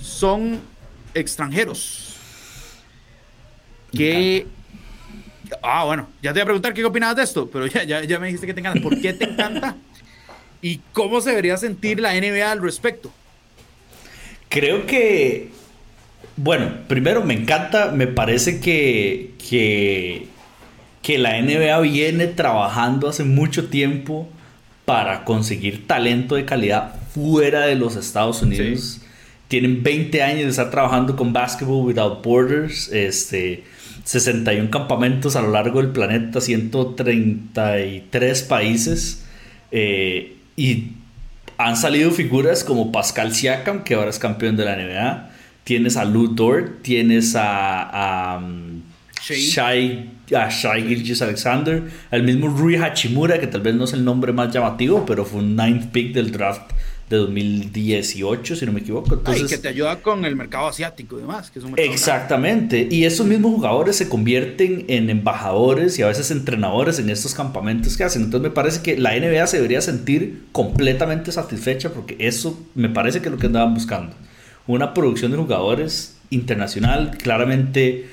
son 0.00 0.60
extranjeros. 1.14 2.16
Que. 3.92 4.46
Ah, 5.62 5.84
bueno, 5.84 6.08
ya 6.22 6.32
te 6.32 6.38
voy 6.38 6.42
a 6.42 6.44
preguntar 6.44 6.74
qué 6.74 6.84
opinabas 6.84 7.16
de 7.16 7.22
esto, 7.24 7.50
pero 7.50 7.66
ya, 7.66 7.82
ya, 7.82 8.04
ya 8.04 8.18
me 8.20 8.26
dijiste 8.26 8.46
que 8.46 8.54
te 8.54 8.60
encanta. 8.60 8.80
¿Por 8.80 9.00
qué 9.00 9.12
te 9.12 9.24
encanta? 9.24 9.76
¿Y 10.62 10.78
cómo 10.92 11.20
se 11.20 11.30
debería 11.30 11.56
sentir 11.56 12.00
la 12.00 12.12
NBA 12.12 12.50
al 12.50 12.62
respecto? 12.62 13.10
Creo 14.48 14.86
que, 14.86 15.50
bueno, 16.42 16.70
primero 16.88 17.22
me 17.22 17.34
encanta, 17.34 17.92
me 17.92 18.06
parece 18.06 18.60
que, 18.60 19.32
que, 19.50 20.26
que 21.02 21.18
la 21.18 21.38
NBA 21.40 21.78
viene 21.80 22.28
trabajando 22.28 23.08
hace 23.08 23.24
mucho 23.24 23.68
tiempo 23.68 24.26
para 24.86 25.24
conseguir 25.24 25.86
talento 25.86 26.36
de 26.36 26.46
calidad 26.46 26.94
fuera 27.12 27.66
de 27.66 27.74
los 27.74 27.96
Estados 27.96 28.40
Unidos. 28.40 29.00
Sí. 29.00 29.06
Tienen 29.48 29.82
20 29.82 30.22
años 30.22 30.44
de 30.44 30.50
estar 30.50 30.70
trabajando 30.70 31.14
con 31.14 31.34
Basketball 31.34 31.84
Without 31.84 32.24
Borders, 32.24 32.88
este, 32.90 33.64
61 34.04 34.70
campamentos 34.70 35.36
a 35.36 35.42
lo 35.42 35.50
largo 35.50 35.82
del 35.82 35.90
planeta, 35.90 36.40
133 36.40 38.42
países. 38.44 39.26
eh, 39.72 40.36
y 40.56 40.92
han 41.58 41.76
salido 41.76 42.10
figuras 42.10 42.64
como 42.64 42.92
Pascal 42.92 43.34
Siakam, 43.34 43.84
que 43.84 43.94
ahora 43.94 44.08
es 44.08 44.18
campeón 44.18 44.56
de 44.56 44.64
la 44.64 44.76
NBA. 44.76 45.29
Tienes 45.64 45.96
a 45.96 46.04
Dort, 46.04 46.82
tienes 46.82 47.36
a, 47.36 48.34
a 48.34 48.38
um, 48.38 48.82
Shai. 49.20 50.10
A 50.32 50.48
Shai 50.48 50.86
Gilgeous 50.86 51.22
Alexander, 51.22 51.82
al 52.12 52.22
mismo 52.22 52.46
Rui 52.46 52.76
Hachimura, 52.76 53.40
que 53.40 53.48
tal 53.48 53.62
vez 53.62 53.74
no 53.74 53.82
es 53.82 53.92
el 53.92 54.04
nombre 54.04 54.32
más 54.32 54.54
llamativo, 54.54 55.04
pero 55.04 55.24
fue 55.24 55.40
un 55.40 55.56
ninth 55.56 55.90
pick 55.90 56.14
del 56.14 56.30
draft 56.30 56.70
de 57.10 57.16
2018, 57.16 58.54
si 58.54 58.64
no 58.64 58.72
me 58.72 58.80
equivoco. 58.80 59.14
Entonces, 59.14 59.42
Ay, 59.42 59.48
que 59.48 59.58
te 59.58 59.68
ayuda 59.68 60.00
con 60.00 60.24
el 60.24 60.36
mercado 60.36 60.68
asiático 60.68 61.18
y 61.18 61.22
demás, 61.22 61.50
que 61.50 61.58
es 61.58 61.64
un 61.64 61.72
mercado 61.72 61.92
Exactamente. 61.92 62.86
Y 62.88 63.04
esos 63.04 63.26
mismos 63.26 63.52
jugadores 63.52 63.96
se 63.96 64.08
convierten 64.08 64.84
en 64.86 65.10
embajadores 65.10 65.98
y 65.98 66.02
a 66.02 66.06
veces 66.06 66.30
entrenadores 66.30 67.00
en 67.00 67.10
estos 67.10 67.34
campamentos 67.34 67.96
que 67.96 68.04
hacen. 68.04 68.22
Entonces 68.22 68.48
me 68.48 68.54
parece 68.54 68.80
que 68.80 68.96
la 68.96 69.18
NBA 69.18 69.44
se 69.48 69.56
debería 69.56 69.80
sentir 69.80 70.44
completamente 70.52 71.32
satisfecha 71.32 71.90
porque 71.92 72.16
eso 72.20 72.64
me 72.76 72.88
parece 72.88 73.20
que 73.20 73.26
es 73.26 73.32
lo 73.32 73.38
que 73.38 73.46
andaban 73.46 73.74
buscando. 73.74 74.14
Una 74.70 74.94
producción 74.94 75.32
de 75.32 75.36
jugadores 75.38 76.16
internacional, 76.30 77.16
claramente 77.20 78.06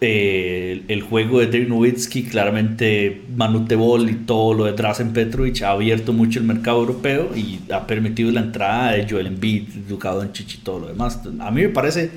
eh, 0.00 0.82
el 0.86 1.02
juego 1.02 1.40
de 1.40 1.48
Dirk 1.48 1.68
Nowitzki, 1.68 2.22
claramente 2.24 3.22
Manute 3.34 3.74
Bol 3.74 4.08
y 4.08 4.14
todo 4.14 4.54
lo 4.54 4.64
de 4.66 4.72
Drazen 4.72 5.12
Petrovic 5.12 5.62
ha 5.62 5.70
abierto 5.70 6.12
mucho 6.12 6.38
el 6.38 6.44
mercado 6.44 6.78
europeo 6.78 7.30
y 7.34 7.58
ha 7.72 7.84
permitido 7.86 8.30
la 8.30 8.42
entrada 8.42 8.92
de 8.92 9.08
Joel 9.10 9.26
Embiid, 9.26 9.64
Luka 9.88 10.12
Doncic 10.12 10.54
y 10.54 10.58
todo 10.58 10.78
lo 10.80 10.86
demás. 10.88 11.18
A 11.40 11.50
mí 11.50 11.62
me 11.62 11.68
parece 11.70 12.10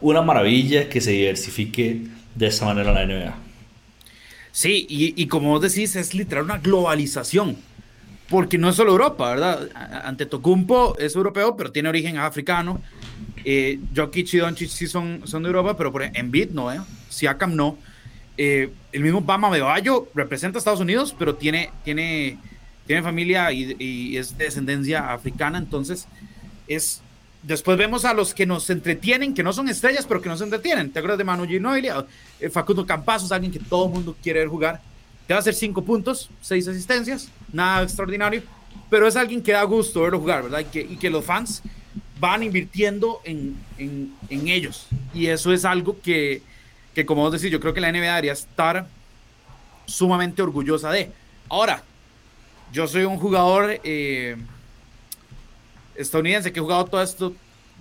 una 0.00 0.22
maravilla 0.22 0.88
que 0.88 1.00
se 1.00 1.10
diversifique 1.10 2.02
de 2.36 2.46
esta 2.46 2.66
manera 2.66 2.92
la 2.92 3.04
NBA. 3.04 3.34
Sí, 4.52 4.86
y, 4.88 5.20
y 5.20 5.26
como 5.26 5.48
vos 5.48 5.60
decís, 5.62 5.96
es 5.96 6.14
literal 6.14 6.44
una 6.44 6.58
globalización. 6.58 7.56
Porque 8.28 8.56
no 8.56 8.70
es 8.70 8.76
solo 8.76 8.92
Europa, 8.92 9.28
¿verdad? 9.30 9.68
A- 9.74 10.08
Ante 10.08 10.24
Tocumpo 10.24 10.96
es 10.98 11.14
europeo, 11.14 11.56
pero 11.56 11.72
tiene 11.72 11.90
origen 11.90 12.16
africano. 12.16 12.80
Eh, 13.44 13.78
Jokic 13.94 14.32
y 14.34 14.38
Doncic 14.38 14.70
sí 14.70 14.86
son, 14.86 15.20
de 15.20 15.46
Europa, 15.46 15.76
pero 15.76 15.92
por 15.92 16.02
Embiid 16.02 16.50
no, 16.50 16.72
¿eh? 16.72 16.80
Siakam 17.10 17.54
no. 17.54 17.76
Eh, 18.36 18.70
el 18.92 19.02
mismo 19.02 19.20
Bama 19.20 19.50
Bebayo 19.50 20.08
representa 20.14 20.58
a 20.58 20.60
Estados 20.60 20.80
Unidos, 20.80 21.14
pero 21.18 21.36
tiene, 21.36 21.70
tiene, 21.84 22.38
tiene 22.86 23.02
familia 23.02 23.52
y, 23.52 24.16
es 24.16 24.36
de 24.36 24.44
descendencia 24.44 25.12
africana, 25.12 25.58
entonces 25.58 26.06
es... 26.66 27.00
Después 27.42 27.76
vemos 27.76 28.06
a 28.06 28.14
los 28.14 28.32
que 28.32 28.46
nos 28.46 28.70
entretienen, 28.70 29.34
que 29.34 29.42
no 29.42 29.52
son 29.52 29.68
estrellas, 29.68 30.06
pero 30.08 30.22
que 30.22 30.30
nos 30.30 30.40
entretienen. 30.40 30.90
¿Te 30.90 31.00
acuerdas 31.00 31.18
de 31.18 31.24
Manu 31.24 31.46
Ginobili? 31.46 31.88
Eh, 32.40 32.48
Facundo 32.48 32.86
Campazos, 32.86 33.30
alguien 33.32 33.52
que 33.52 33.58
todo 33.58 33.84
el 33.84 33.92
mundo 33.92 34.16
quiere 34.22 34.40
ver 34.40 34.48
jugar. 34.48 34.80
Te 35.26 35.34
va 35.34 35.38
a 35.38 35.40
hacer 35.40 35.52
cinco 35.52 35.84
puntos, 35.84 36.30
seis 36.40 36.66
asistencias, 36.66 37.28
nada 37.52 37.82
extraordinario, 37.82 38.42
pero 38.88 39.06
es 39.06 39.14
alguien 39.14 39.42
que 39.42 39.52
da 39.52 39.62
gusto 39.64 40.00
verlo 40.00 40.20
jugar, 40.20 40.44
¿verdad? 40.44 40.60
Y 40.60 40.64
que, 40.64 40.80
y 40.80 40.96
que 40.96 41.10
los 41.10 41.22
fans 41.22 41.62
van 42.20 42.42
invirtiendo 42.42 43.20
en, 43.24 43.56
en, 43.78 44.14
en 44.28 44.48
ellos. 44.48 44.86
Y 45.12 45.26
eso 45.26 45.52
es 45.52 45.64
algo 45.64 46.00
que, 46.00 46.42
que, 46.94 47.04
como 47.04 47.22
vos 47.22 47.32
decís, 47.32 47.50
yo 47.50 47.60
creo 47.60 47.74
que 47.74 47.80
la 47.80 47.90
NBA 47.90 48.06
debería 48.06 48.32
estar 48.32 48.86
sumamente 49.86 50.42
orgullosa 50.42 50.90
de. 50.90 51.10
Ahora, 51.48 51.82
yo 52.72 52.86
soy 52.88 53.04
un 53.04 53.18
jugador 53.18 53.80
eh, 53.84 54.36
estadounidense 55.94 56.52
que 56.52 56.60
he 56.60 56.62
jugado 56.62 56.84
todo 56.86 57.02
esto, 57.02 57.34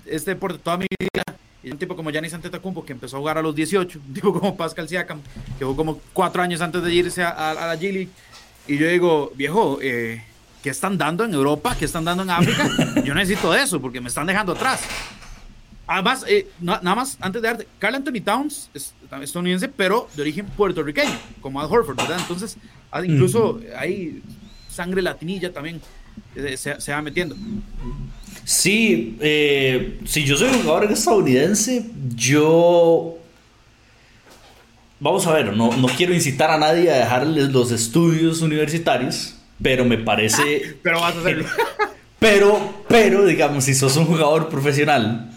este 0.06 0.32
deporte 0.32 0.60
toda 0.60 0.78
mi 0.78 0.88
vida. 1.00 1.24
Y 1.64 1.72
un 1.72 1.78
tipo 1.78 1.96
como 1.96 2.12
Giannis 2.12 2.34
Antetokounmpo 2.34 2.84
que 2.84 2.92
empezó 2.92 3.16
a 3.16 3.20
jugar 3.20 3.38
a 3.38 3.42
los 3.42 3.56
18, 3.56 4.00
un 4.08 4.14
tipo 4.14 4.38
como 4.38 4.58
Pascal 4.58 4.90
Siakam 4.90 5.22
que 5.58 5.64
jugó 5.64 5.78
como 5.78 6.02
cuatro 6.12 6.42
años 6.42 6.60
antes 6.60 6.84
de 6.84 6.94
irse 6.94 7.24
a, 7.24 7.30
a, 7.30 7.52
a 7.52 7.68
la 7.68 7.76
G 7.76 7.94
League. 7.94 8.10
Y 8.68 8.78
yo 8.78 8.88
digo, 8.88 9.32
viejo, 9.36 9.80
eh, 9.82 10.24
¿qué 10.64 10.70
están 10.72 10.98
dando 10.98 11.24
en 11.26 11.34
Europa? 11.34 11.76
¿Qué 11.78 11.86
están 11.86 12.04
dando 12.06 12.24
en 12.24 12.32
África? 12.32 12.68
Yo 13.06 13.14
necesito 13.14 13.54
eso 13.54 13.80
porque 13.80 14.02
me 14.02 14.08
están 14.08 14.26
dejando 14.26 14.54
atrás. 14.54 14.82
Además, 15.86 16.26
eh, 16.28 16.48
na- 16.62 16.80
nada 16.82 16.96
más, 16.96 17.18
antes 17.20 17.42
de 17.42 17.48
darte, 17.48 17.68
Carl 17.78 17.94
Anthony 17.96 18.22
Towns 18.24 18.70
es 18.74 18.94
estadounidense, 19.22 19.68
pero 19.68 20.08
de 20.16 20.22
origen 20.22 20.46
puertorriqueño, 20.48 21.12
como 21.42 21.60
Al 21.62 21.68
Horford, 21.70 21.98
¿verdad? 21.98 22.18
Entonces, 22.20 22.58
ah, 22.90 23.04
incluso 23.06 23.60
hay 23.78 24.22
sangre 24.72 25.02
latinilla 25.04 25.52
también 25.54 25.82
eh, 26.36 26.56
se, 26.58 26.80
se 26.82 26.92
va 26.94 27.02
metiendo. 27.02 27.36
Sí, 28.46 29.18
eh, 29.20 30.00
si 30.06 30.24
yo 30.24 30.36
soy 30.38 30.50
un 30.50 30.62
jugador 30.64 30.92
estadounidense, 30.92 31.86
yo... 32.16 33.18
Vamos 35.00 35.28
a 35.28 35.34
ver, 35.34 35.56
no, 35.56 35.76
no 35.76 35.88
quiero 35.90 36.14
incitar 36.14 36.50
a 36.50 36.58
nadie 36.58 36.90
a 36.90 36.96
dejarles 36.96 37.50
los 37.52 37.72
estudios 37.72 38.42
universitarios, 38.42 39.36
pero 39.62 39.86
me 39.86 39.98
parece... 39.98 40.76
Pero 40.82 41.00
vas 41.02 41.16
a 41.16 41.20
hacerlo. 41.20 41.46
Pero, 42.20 42.74
pero, 42.88 43.26
digamos, 43.26 43.66
si 43.66 43.74
sos 43.76 43.98
un 43.98 44.06
jugador 44.06 44.48
profesional 44.48 45.30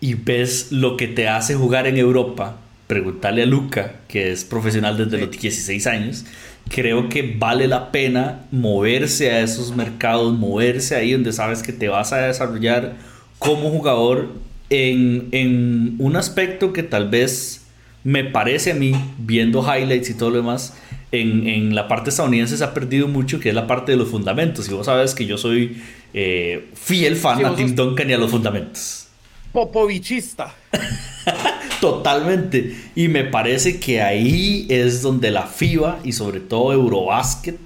y 0.00 0.14
ves 0.14 0.72
lo 0.72 0.96
que 0.96 1.06
te 1.06 1.28
hace 1.28 1.54
jugar 1.54 1.86
en 1.86 1.96
Europa, 1.96 2.56
preguntarle 2.88 3.44
a 3.44 3.46
Luca, 3.46 4.00
que 4.08 4.32
es 4.32 4.44
profesional 4.44 4.96
desde 4.98 5.18
Sí. 5.18 5.22
los 5.26 5.30
16 5.30 5.86
años, 5.86 6.24
creo 6.68 7.08
que 7.08 7.36
vale 7.38 7.68
la 7.68 7.92
pena 7.92 8.40
moverse 8.50 9.30
a 9.30 9.42
esos 9.42 9.76
mercados, 9.76 10.36
moverse 10.36 10.96
ahí 10.96 11.12
donde 11.12 11.32
sabes 11.32 11.62
que 11.62 11.72
te 11.72 11.86
vas 11.88 12.12
a 12.12 12.18
desarrollar 12.26 12.94
como 13.38 13.70
jugador 13.70 14.32
en, 14.70 15.28
en 15.30 15.94
un 16.00 16.16
aspecto 16.16 16.72
que 16.72 16.82
tal 16.82 17.10
vez 17.10 17.62
me 18.02 18.24
parece 18.24 18.72
a 18.72 18.74
mí, 18.74 18.92
viendo 19.18 19.62
highlights 19.62 20.10
y 20.10 20.14
todo 20.14 20.30
lo 20.30 20.38
demás, 20.38 20.74
en, 21.12 21.46
en 21.46 21.74
la 21.74 21.86
parte 21.88 22.10
estadounidense 22.10 22.56
se 22.56 22.64
ha 22.64 22.74
perdido 22.74 23.06
mucho, 23.08 23.38
que 23.38 23.50
es 23.50 23.54
la 23.54 23.66
parte 23.66 23.92
de 23.92 23.98
los 23.98 24.08
fundamentos. 24.08 24.68
Y 24.68 24.72
vos 24.72 24.86
sabes 24.86 25.14
que 25.14 25.26
yo 25.26 25.38
soy 25.38 25.80
eh, 26.14 26.68
fiel 26.74 27.16
fan 27.16 27.38
Sí, 27.38 27.44
a 27.44 27.54
Tim 27.54 27.74
Duncan 27.74 28.10
y 28.10 28.12
a 28.14 28.18
los 28.18 28.30
fundamentos. 28.30 29.06
Popovichista. 29.52 30.54
Totalmente. 31.80 32.74
Y 32.94 33.08
me 33.08 33.24
parece 33.24 33.78
que 33.80 34.00
ahí 34.02 34.66
es 34.68 35.02
donde 35.02 35.30
la 35.30 35.46
FIBA 35.46 36.00
y 36.04 36.12
sobre 36.12 36.40
todo 36.40 36.72
Eurobasket 36.72 37.56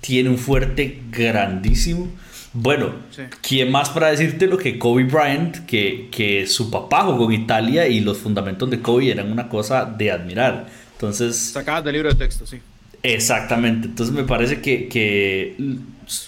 tiene 0.00 0.30
un 0.30 0.38
fuerte 0.38 1.02
grandísimo. 1.10 2.08
Bueno, 2.52 2.90
Sí. 3.10 3.22
¿quién 3.42 3.70
más 3.70 3.90
para 3.90 4.10
decirte 4.10 4.46
lo 4.46 4.58
que 4.58 4.78
Kobe 4.78 5.04
Bryant, 5.04 5.58
que, 5.66 6.08
que 6.10 6.46
su 6.48 6.70
papá 6.70 7.02
jugó 7.04 7.30
en 7.30 7.42
Italia 7.42 7.86
y 7.86 8.00
los 8.00 8.18
fundamentos 8.18 8.68
de 8.70 8.80
Kobe 8.80 9.10
eran 9.10 9.30
una 9.30 9.48
cosa 9.48 9.84
de 9.84 10.10
admirar? 10.10 10.66
Entonces, 11.00 11.34
Sacadas 11.34 11.82
del 11.82 11.94
libro 11.94 12.10
de 12.10 12.14
texto, 12.14 12.46
sí. 12.46 12.60
Exactamente. 13.02 13.88
Entonces 13.88 14.14
me 14.14 14.24
parece 14.24 14.60
que, 14.60 14.86
que 14.88 15.56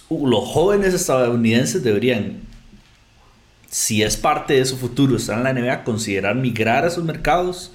los 0.08 0.44
jóvenes 0.48 0.94
estadounidenses 0.94 1.82
deberían, 1.84 2.40
si 3.68 4.02
es 4.02 4.16
parte 4.16 4.54
de 4.54 4.64
su 4.64 4.78
futuro, 4.78 5.14
estar 5.14 5.36
en 5.36 5.44
la 5.44 5.52
NBA, 5.52 5.84
considerar 5.84 6.36
migrar 6.36 6.84
a 6.84 6.88
esos 6.88 7.04
mercados. 7.04 7.72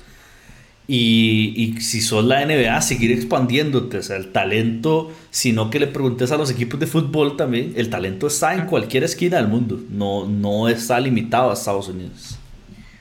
Y, 0.88 1.54
y, 1.56 1.82
si 1.82 2.02
sos 2.02 2.26
la 2.26 2.44
NBA, 2.44 2.82
seguir 2.82 3.12
expandiéndote. 3.12 4.00
O 4.00 4.04
sea, 4.04 4.16
el 4.16 4.32
talento, 4.32 5.12
sino 5.30 5.70
que 5.70 5.80
le 5.80 5.86
preguntes 5.86 6.32
a 6.32 6.38
los 6.38 6.50
equipos 6.50 6.80
de 6.80 6.88
fútbol 6.88 7.38
también, 7.38 7.74
el 7.76 7.92
talento 7.92 8.26
está 8.26 8.56
en 8.56 8.66
cualquier 8.66 9.04
esquina 9.04 9.38
del 9.38 9.50
mundo. 9.50 9.80
No, 9.92 10.26
no 10.26 10.68
está 10.68 11.00
limitado 11.00 11.52
a 11.52 11.54
Estados 11.54 11.90
Unidos. 11.90 12.40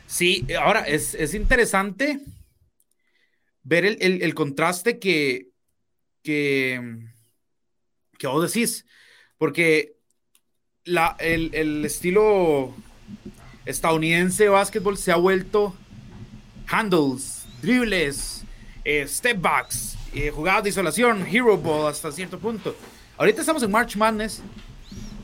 Sí, 0.07 0.47
ahora 0.61 0.81
es, 0.81 1.15
es 1.15 1.33
interesante 1.33 2.21
ver 3.67 3.85
el, 3.85 4.23
el, 4.23 4.35
contraste 4.35 5.01
que, 5.01 5.49
que, 6.23 6.81
que 8.17 8.27
vos 8.29 8.53
decís, 8.53 8.87
porque 9.39 9.97
la, 10.85 11.17
el, 11.19 11.53
el, 11.53 11.85
estilo 11.85 12.73
estadounidense 13.65 14.45
de 14.45 14.51
básquetbol 14.51 14.97
se 14.97 15.11
ha 15.11 15.17
vuelto 15.17 15.75
handles, 16.69 17.45
dribles, 17.61 18.45
eh, 18.85 19.05
step 19.09 19.41
backs, 19.41 19.99
eh, 20.15 20.31
jugadas 20.31 20.63
de 20.63 20.71
isolación, 20.71 21.27
hero 21.27 21.59
ball 21.59 21.91
hasta 21.91 22.13
cierto 22.13 22.39
punto. 22.39 22.77
Ahorita 23.17 23.41
estamos 23.41 23.65
en 23.65 23.73
March 23.73 23.97
Madness 23.97 24.43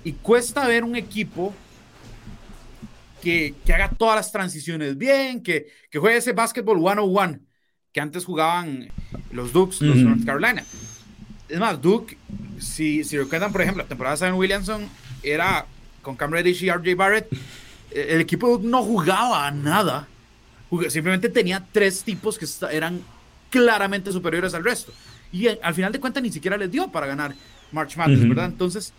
y 0.02 0.14
cuesta 0.14 0.66
ver 0.66 0.82
un 0.82 0.96
equipo 0.96 1.54
que, 3.22 3.54
que 3.64 3.72
haga 3.72 3.88
todas 3.90 4.16
las 4.16 4.32
transiciones 4.32 4.98
bien, 4.98 5.44
que, 5.44 5.68
que 5.88 6.00
juegue 6.00 6.16
ese 6.16 6.32
básquetbol 6.32 6.80
101 6.80 7.51
que 7.92 8.00
antes 8.00 8.24
jugaban 8.24 8.88
los 9.30 9.52
Dukes, 9.52 9.82
los 9.82 9.96
North 9.96 10.24
Carolina. 10.24 10.64
Es 11.48 11.58
más, 11.58 11.80
Duke, 11.80 12.16
si, 12.58 13.04
si 13.04 13.18
recuerdan, 13.18 13.52
por 13.52 13.60
ejemplo, 13.60 13.82
la 13.82 13.88
temporada 13.88 14.16
de 14.16 14.32
Williamson 14.32 14.88
era 15.22 15.66
con 16.00 16.16
Cam 16.16 16.30
Reddish 16.30 16.64
y 16.64 16.70
RJ 16.70 16.94
Barrett. 16.96 17.28
El 17.90 18.20
equipo 18.22 18.46
de 18.46 18.52
Duke 18.54 18.66
no 18.66 18.82
jugaba 18.82 19.46
a 19.46 19.50
nada. 19.50 20.08
Simplemente 20.88 21.28
tenía 21.28 21.66
tres 21.70 22.02
tipos 22.02 22.38
que 22.38 22.46
eran 22.74 23.02
claramente 23.50 24.10
superiores 24.10 24.54
al 24.54 24.64
resto. 24.64 24.92
Y 25.30 25.48
al 25.48 25.74
final 25.74 25.92
de 25.92 26.00
cuentas 26.00 26.22
ni 26.22 26.32
siquiera 26.32 26.56
les 26.56 26.70
dio 26.70 26.90
para 26.90 27.06
ganar 27.06 27.34
March 27.70 27.96
Madness, 27.96 28.26
¿verdad? 28.26 28.46
Entonces, 28.46 28.94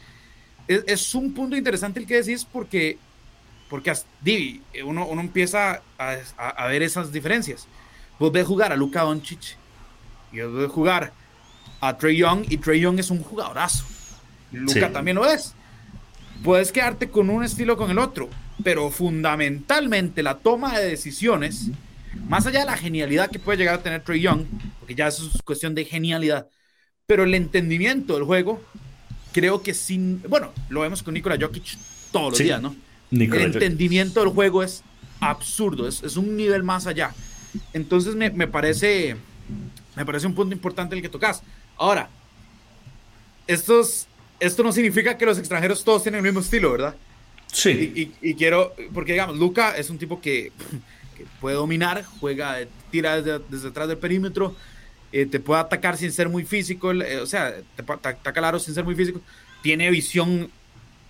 es, 0.68 0.84
es, 0.86 1.16
un 1.16 1.34
punto 1.34 1.56
interesante 1.56 2.00
el 2.00 2.06
que 2.06 2.22
decís 2.22 2.46
porque, 2.46 3.00
porque 3.70 3.92
uno, 4.86 5.08
uno 5.08 5.22
empieza 5.22 5.82
a, 5.98 6.16
a, 6.38 6.50
a 6.50 6.68
ver 6.68 6.84
esas 6.84 7.12
diferencias. 7.12 7.68
Vos 8.20 8.32
ves 8.32 8.46
jugar 8.46 8.72
a 8.72 8.76
Luka 8.76 9.02
Doncic 9.02 9.58
y 10.32 10.42
vos 10.42 10.54
ves 10.54 10.72
jugar 10.72 11.14
a 11.82 11.98
Trey 11.98 12.18
Young 12.18 12.46
y 12.50 12.58
Trey 12.58 12.80
Young 12.80 13.00
es 13.00 13.10
un 13.10 13.22
jugadorazo. 13.22 13.86
Luka 14.52 14.88
sí. 14.88 14.94
también 14.94 15.16
lo 15.16 15.26
es. 15.26 15.54
Puedes 16.44 16.72
quedarte 16.72 17.10
con 17.10 17.30
un 17.30 17.44
estilo 17.44 17.78
con 17.78 17.92
el 17.92 18.00
otro, 18.00 18.30
pero 18.64 18.90
fundamentalmente 18.90 20.24
la 20.24 20.38
toma 20.38 20.78
de 20.78 20.88
decisiones, 20.88 21.70
más 22.28 22.46
allá 22.46 22.62
de 22.62 22.66
la 22.66 22.78
genialidad 22.78 23.30
que 23.30 23.40
puede 23.40 23.58
llegar 23.58 23.76
a 23.76 23.84
tener 23.84 24.04
Trey 24.04 24.22
Young, 24.22 24.46
porque 24.80 24.96
ya 24.96 25.08
eso 25.08 25.30
es 25.34 25.42
cuestión 25.42 25.76
de 25.76 25.86
genialidad, 25.86 26.48
pero 27.06 27.24
el 27.24 27.34
entendimiento 27.36 28.16
del 28.16 28.24
juego, 28.24 28.62
creo 29.32 29.62
que 29.62 29.74
sin, 29.74 30.22
bueno, 30.28 30.52
lo 30.70 30.82
vemos 30.82 31.04
con 31.04 31.14
Nikola 31.14 31.38
Jokic 31.40 31.78
todos 32.12 32.32
los 32.32 32.38
sí. 32.38 32.46
días, 32.46 32.62
¿no? 32.62 32.76
El 33.12 33.34
entendimiento 33.34 34.22
del 34.22 34.30
juego 34.30 34.64
es 34.64 34.84
absurdo, 35.20 35.88
es, 35.88 36.02
es 36.04 36.18
un 36.18 36.36
nivel 36.36 36.64
más 36.64 36.88
allá. 36.88 37.14
Entonces 37.74 38.16
me, 38.16 38.30
me, 38.30 38.48
parece, 38.48 39.16
me 39.96 40.06
parece 40.06 40.28
un 40.28 40.36
punto 40.36 40.54
importante 40.54 40.96
el 40.96 41.02
que 41.02 41.10
tocas. 41.10 41.44
Ahora, 41.78 42.10
estos, 43.48 44.08
esto 44.40 44.64
no 44.64 44.72
significa 44.72 45.18
que 45.18 45.26
los 45.26 45.38
extranjeros 45.38 45.84
todos 45.84 46.04
tienen 46.04 46.20
el 46.20 46.24
mismo 46.24 46.40
estilo, 46.40 46.72
¿verdad? 46.72 46.96
Sí. 47.52 47.70
Y, 47.96 48.02
y, 48.02 48.32
y 48.32 48.34
quiero, 48.36 48.74
porque 48.94 49.14
digamos, 49.14 49.38
Luca 49.38 49.78
es 49.78 49.90
un 49.90 49.98
tipo 49.98 50.22
que, 50.22 50.52
que 51.18 51.26
puede 51.40 51.56
dominar, 51.56 52.04
juega, 52.20 52.58
tira 52.92 53.22
desde, 53.22 53.44
desde 53.50 53.70
atrás 53.70 53.88
del 53.88 53.98
perímetro, 53.98 54.56
eh, 55.12 55.26
te 55.28 55.40
puede 55.40 55.62
atacar 55.62 55.98
sin 55.98 56.12
ser 56.12 56.30
muy 56.30 56.44
físico, 56.44 56.92
eh, 56.92 57.20
o 57.20 57.28
sea, 57.28 57.54
te, 57.76 57.84
te 57.84 57.92
ataca 57.92 58.40
el 58.40 58.46
aro 58.46 58.60
sin 58.60 58.74
ser 58.74 58.84
muy 58.84 58.96
físico, 58.96 59.22
tiene 59.62 59.90
visión 59.92 60.50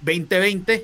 20-20. 0.03 0.83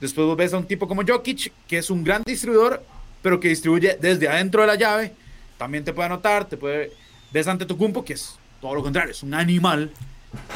Después 0.00 0.26
vos 0.26 0.36
ves 0.36 0.52
a 0.52 0.58
un 0.58 0.66
tipo 0.66 0.86
como 0.86 1.02
Jokic, 1.06 1.52
que 1.66 1.78
es 1.78 1.88
un 1.88 2.04
gran 2.04 2.22
distribuidor, 2.24 2.84
pero 3.26 3.40
que 3.40 3.48
distribuye 3.48 3.98
desde 4.00 4.28
adentro 4.28 4.60
de 4.60 4.68
la 4.68 4.76
llave. 4.76 5.12
También 5.58 5.82
te 5.82 5.92
puede 5.92 6.06
anotar, 6.06 6.44
te 6.44 6.56
puede. 6.56 6.92
Ves 7.32 7.48
ante 7.48 7.66
tu 7.66 7.76
cumpo, 7.76 8.04
que 8.04 8.12
es 8.12 8.36
todo 8.60 8.72
lo 8.72 8.84
contrario, 8.84 9.10
es 9.10 9.24
un 9.24 9.34
animal 9.34 9.90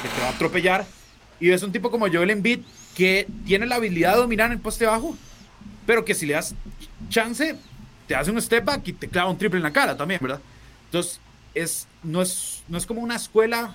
que 0.01 0.09
te 0.09 0.21
va 0.21 0.29
a 0.29 0.31
atropellar. 0.31 0.87
Y 1.41 1.49
ves 1.49 1.65
un 1.65 1.73
tipo 1.73 1.91
como 1.91 2.07
Joel 2.07 2.31
Embiid, 2.31 2.61
que 2.95 3.27
tiene 3.45 3.67
la 3.67 3.75
habilidad 3.75 4.13
de 4.13 4.21
dominar 4.21 4.53
el 4.53 4.61
poste 4.61 4.87
bajo, 4.87 5.17
pero 5.85 6.05
que 6.05 6.15
si 6.15 6.27
le 6.27 6.35
das 6.35 6.55
chance, 7.09 7.57
te 8.07 8.15
hace 8.15 8.31
un 8.31 8.41
step 8.41 8.65
back 8.65 8.87
y 8.87 8.93
te 8.93 9.09
clava 9.09 9.31
un 9.31 9.37
triple 9.37 9.57
en 9.57 9.65
la 9.65 9.73
cara 9.73 9.97
también, 9.97 10.21
¿verdad? 10.23 10.41
Entonces, 10.85 11.19
es, 11.55 11.89
no, 12.05 12.23
es, 12.23 12.63
no 12.69 12.79
es 12.79 12.87
como 12.87 13.01
una 13.01 13.17
escuela 13.17 13.75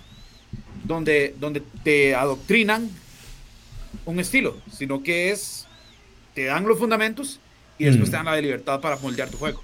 donde, 0.86 1.36
donde 1.38 1.62
te 1.84 2.16
adoctrinan 2.16 2.90
un 4.06 4.22
estilo, 4.22 4.56
sino 4.72 5.04
que 5.04 5.32
es, 5.32 5.68
te 6.34 6.46
dan 6.46 6.66
los 6.66 6.80
fundamentos 6.80 7.42
y 7.78 7.86
después 7.86 8.10
mm. 8.10 8.12
te 8.12 8.18
dan 8.18 8.26
la 8.26 8.36
de 8.36 8.42
libertad 8.42 8.80
para 8.80 8.98
moldear 8.98 9.30
tu 9.30 9.38
juego. 9.38 9.64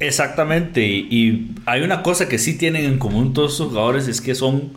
Exactamente, 0.00 0.86
y, 0.86 1.06
y, 1.10 1.54
hay 1.66 1.82
una 1.82 2.02
cosa 2.02 2.28
que 2.28 2.38
sí 2.38 2.58
tienen 2.58 2.84
en 2.84 2.98
común 2.98 3.32
todos 3.32 3.52
estos 3.52 3.68
jugadores, 3.68 4.08
es 4.08 4.20
que 4.20 4.34
son 4.34 4.72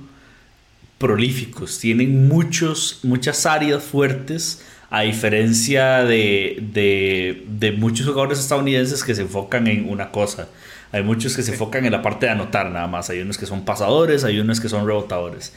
prolíficos, 0.97 1.79
tienen 1.79 2.27
muchos, 2.27 2.99
muchas 3.03 3.45
áreas 3.45 3.83
fuertes, 3.83 4.61
a 4.91 5.01
diferencia 5.01 6.03
de, 6.03 6.61
de, 6.73 7.45
de 7.47 7.71
muchos 7.71 8.05
jugadores 8.05 8.39
estadounidenses 8.39 9.03
que 9.03 9.15
se 9.15 9.21
enfocan 9.21 9.67
en 9.67 9.89
una 9.89 10.11
cosa. 10.11 10.49
Hay 10.91 11.01
muchos 11.01 11.35
que 11.35 11.43
se 11.43 11.53
enfocan 11.53 11.85
en 11.85 11.93
la 11.93 12.01
parte 12.01 12.25
de 12.25 12.33
anotar 12.33 12.69
nada 12.69 12.87
más. 12.87 13.09
Hay 13.09 13.21
unos 13.21 13.37
que 13.37 13.45
son 13.45 13.63
pasadores, 13.63 14.25
hay 14.25 14.39
unos 14.39 14.59
que 14.59 14.67
son 14.67 14.85
rebotadores. 14.85 15.53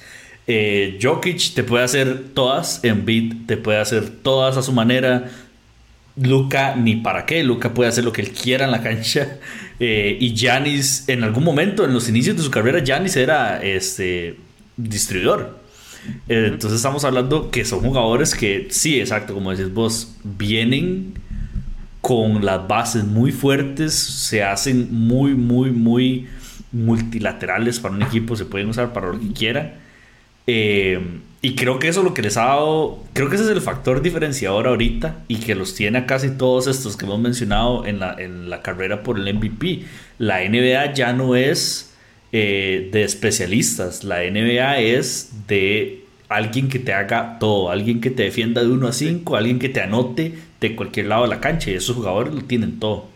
Eh, 0.46 0.98
Jokic 1.02 1.54
te 1.54 1.64
puede 1.64 1.84
hacer 1.84 2.22
todas, 2.34 2.84
Embiid 2.84 3.46
te 3.46 3.56
puede 3.56 3.80
hacer 3.80 4.08
todas 4.08 4.56
a 4.56 4.62
su 4.62 4.72
manera. 4.72 5.28
Luca 6.16 6.76
ni 6.76 6.96
para 6.96 7.26
qué, 7.26 7.42
Luca 7.42 7.74
puede 7.74 7.88
hacer 7.88 8.04
lo 8.04 8.12
que 8.12 8.22
él 8.22 8.30
quiera 8.30 8.64
en 8.64 8.70
la 8.70 8.82
cancha. 8.82 9.38
Eh, 9.80 10.18
y 10.20 10.36
Janis, 10.36 11.02
en 11.08 11.24
algún 11.24 11.42
momento, 11.42 11.84
en 11.84 11.92
los 11.92 12.08
inicios 12.08 12.36
de 12.36 12.44
su 12.44 12.50
carrera, 12.50 12.80
Janis 12.86 13.16
era 13.16 13.60
este 13.60 14.36
distribuidor. 14.76 15.58
Eh, 16.28 16.50
entonces 16.52 16.76
estamos 16.76 17.04
hablando 17.04 17.50
que 17.50 17.64
son 17.64 17.80
jugadores 17.80 18.36
que, 18.36 18.68
sí, 18.70 19.00
exacto, 19.00 19.34
como 19.34 19.50
decís 19.50 19.74
vos, 19.74 20.14
vienen 20.22 21.14
con 22.00 22.44
las 22.44 22.68
bases 22.68 23.04
muy 23.04 23.32
fuertes, 23.32 23.94
se 23.94 24.44
hacen 24.44 24.88
muy, 24.92 25.34
muy, 25.34 25.72
muy 25.72 26.28
multilaterales 26.70 27.80
para 27.80 27.94
un 27.94 28.02
equipo, 28.02 28.36
se 28.36 28.44
pueden 28.44 28.68
usar 28.68 28.92
para 28.92 29.08
lo 29.08 29.18
que 29.18 29.32
quiera. 29.32 29.80
Eh, 30.46 31.00
y 31.40 31.56
creo 31.56 31.78
que 31.78 31.88
eso 31.88 32.00
es 32.00 32.04
lo 32.04 32.14
que 32.14 32.22
les 32.22 32.36
ha 32.36 32.44
dado, 32.46 33.02
creo 33.12 33.28
que 33.28 33.36
ese 33.36 33.44
es 33.44 33.50
el 33.50 33.60
factor 33.60 34.00
diferenciador 34.02 34.66
ahorita 34.66 35.24
y 35.28 35.36
que 35.40 35.54
los 35.54 35.74
tiene 35.74 35.98
a 35.98 36.06
casi 36.06 36.30
todos 36.30 36.66
estos 36.66 36.96
que 36.96 37.04
hemos 37.04 37.20
mencionado 37.20 37.86
en 37.86 38.00
la, 38.00 38.14
en 38.18 38.48
la 38.50 38.62
carrera 38.62 39.02
por 39.02 39.18
el 39.18 39.28
MVP. 39.28 39.84
La 40.18 40.42
NBA 40.42 40.92
ya 40.94 41.12
no 41.12 41.36
es 41.36 41.94
eh, 42.32 42.88
de 42.92 43.04
especialistas, 43.04 44.04
la 44.04 44.24
NBA 44.24 44.78
es 44.80 45.46
de 45.46 46.06
alguien 46.28 46.68
que 46.68 46.78
te 46.78 46.92
haga 46.94 47.38
todo, 47.38 47.70
alguien 47.70 48.00
que 48.00 48.10
te 48.10 48.22
defienda 48.24 48.62
de 48.62 48.68
1 48.68 48.88
a 48.88 48.92
5, 48.92 49.36
alguien 49.36 49.58
que 49.58 49.68
te 49.68 49.80
anote 49.82 50.34
de 50.60 50.76
cualquier 50.76 51.06
lado 51.06 51.22
de 51.24 51.28
la 51.28 51.40
cancha 51.40 51.70
y 51.70 51.74
esos 51.74 51.94
jugadores 51.96 52.32
lo 52.34 52.42
tienen 52.44 52.78
todo. 52.80 53.08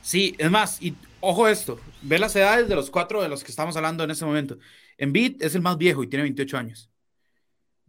Sí, 0.00 0.34
es 0.38 0.50
más, 0.50 0.80
y 0.80 1.00
ojo 1.18 1.48
esto, 1.48 1.88
ve 2.00 2.18
las 2.18 2.36
edades 2.36 2.68
de 2.68 2.76
los 2.76 2.90
cuatro 2.90 3.22
de 3.22 3.28
los 3.28 3.42
que 3.42 3.50
estamos 3.50 3.76
hablando 3.76 4.04
en 4.04 4.10
este 4.12 4.24
momento. 4.24 4.56
Embiid 4.98 5.42
es 5.42 5.54
el 5.54 5.62
más 5.62 5.76
viejo 5.76 6.02
y 6.02 6.06
tiene 6.06 6.22
28 6.24 6.58
años. 6.58 6.90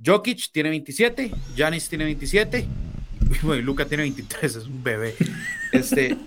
Jokic 0.03 0.51
tiene 0.51 0.69
27, 0.69 1.31
Giannis 1.55 1.89
tiene 1.89 2.05
27, 2.05 2.67
bueno, 3.41 3.61
Luca 3.63 3.85
tiene 3.85 4.03
23, 4.03 4.55
es 4.55 4.65
un 4.65 4.83
bebé. 4.83 5.15
Este, 5.71 6.17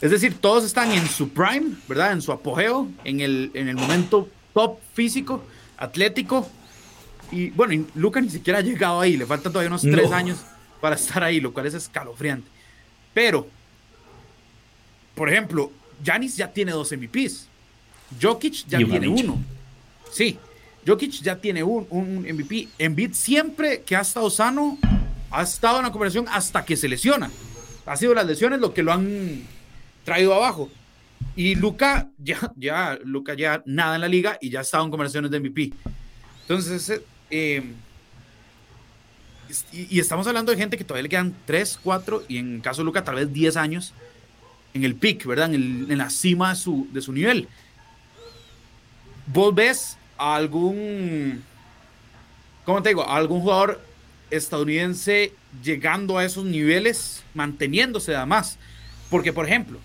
es 0.00 0.10
decir, 0.10 0.34
todos 0.40 0.64
están 0.64 0.90
en 0.90 1.06
su 1.06 1.28
prime, 1.28 1.76
¿verdad? 1.88 2.12
En 2.12 2.22
su 2.22 2.32
apogeo, 2.32 2.88
en 3.04 3.20
el, 3.20 3.50
en 3.54 3.68
el 3.68 3.76
momento 3.76 4.28
top 4.52 4.78
físico, 4.92 5.44
atlético. 5.76 6.48
Y 7.30 7.50
bueno, 7.50 7.74
y 7.74 7.86
Luca 7.94 8.20
ni 8.20 8.30
siquiera 8.30 8.58
ha 8.58 8.62
llegado 8.62 9.00
ahí, 9.00 9.16
le 9.16 9.26
faltan 9.26 9.52
todavía 9.52 9.68
unos 9.68 9.82
tres 9.82 10.10
no. 10.10 10.16
años 10.16 10.38
para 10.80 10.96
estar 10.96 11.22
ahí, 11.22 11.40
lo 11.40 11.52
cual 11.52 11.66
es 11.66 11.74
escalofriante. 11.74 12.48
Pero, 13.12 13.46
por 15.14 15.30
ejemplo, 15.30 15.70
Giannis 16.02 16.36
ya 16.36 16.52
tiene 16.52 16.72
dos 16.72 16.92
MVPs. 16.92 17.48
Jokic 18.20 18.66
ya 18.66 18.78
tiene 18.78 19.08
uno. 19.08 19.38
Sí, 20.14 20.38
Jokic 20.86 21.10
ya 21.22 21.36
tiene 21.40 21.64
un, 21.64 21.88
un 21.90 22.20
MVP. 22.20 22.68
Embiid 22.78 23.14
siempre 23.14 23.82
que 23.82 23.96
ha 23.96 24.02
estado 24.02 24.30
sano, 24.30 24.78
ha 25.32 25.42
estado 25.42 25.78
en 25.78 25.86
la 25.86 25.90
conversación 25.90 26.26
hasta 26.30 26.64
que 26.64 26.76
se 26.76 26.86
lesiona. 26.86 27.32
Ha 27.84 27.96
sido 27.96 28.14
las 28.14 28.24
lesiones 28.24 28.60
lo 28.60 28.72
que 28.72 28.84
lo 28.84 28.92
han 28.92 29.42
traído 30.04 30.32
abajo. 30.32 30.70
Y 31.34 31.56
Luca 31.56 32.08
ya, 32.16 32.52
ya, 32.54 32.96
Luca 33.02 33.34
ya 33.34 33.64
nada 33.66 33.96
en 33.96 34.02
la 34.02 34.08
liga 34.08 34.38
y 34.40 34.50
ya 34.50 34.60
estaba 34.60 34.84
en 34.84 34.90
conversaciones 34.90 35.32
de 35.32 35.40
MVP. 35.40 35.72
Entonces, 36.42 37.02
eh, 37.28 37.64
y, 39.72 39.98
estamos 39.98 40.28
hablando 40.28 40.52
de 40.52 40.58
gente 40.58 40.78
que 40.78 40.84
todavía 40.84 41.02
le 41.02 41.08
quedan 41.08 41.34
3, 41.44 41.80
4 41.82 42.22
y 42.28 42.38
en 42.38 42.60
caso 42.60 42.82
de 42.82 42.86
Luca 42.86 43.02
tal 43.02 43.16
vez 43.16 43.32
10 43.32 43.56
años 43.56 43.92
en 44.74 44.84
el 44.84 44.94
pick, 44.94 45.26
¿verdad? 45.26 45.52
En, 45.52 45.98
la 45.98 46.08
cima 46.08 46.50
de 46.50 46.56
su, 46.56 46.86
de 46.92 47.00
su 47.00 47.12
nivel. 47.12 47.48
¿Vos 49.26 49.54
ves 49.54 49.96
a 50.18 50.36
algún, 50.36 51.42
¿cómo 52.64 52.82
te 52.82 52.90
digo? 52.90 53.08
A 53.08 53.16
algún 53.16 53.40
jugador 53.40 53.80
estadounidense 54.30 55.32
llegando 55.62 56.18
a 56.18 56.24
esos 56.24 56.44
niveles, 56.44 57.22
manteniéndose 57.34 58.14
además? 58.14 58.58
Porque, 59.10 59.32
por 59.32 59.46
ejemplo, 59.46 59.78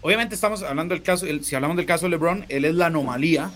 obviamente 0.00 0.34
estamos 0.34 0.62
hablando 0.62 0.94
del 0.94 1.02
caso, 1.02 1.26
si 1.42 1.54
hablamos 1.54 1.76
del 1.76 1.86
caso 1.86 2.06
de 2.06 2.10
LeBron, 2.10 2.46
él 2.48 2.64
es 2.64 2.74
la 2.74 2.86
anomalía. 2.86 3.50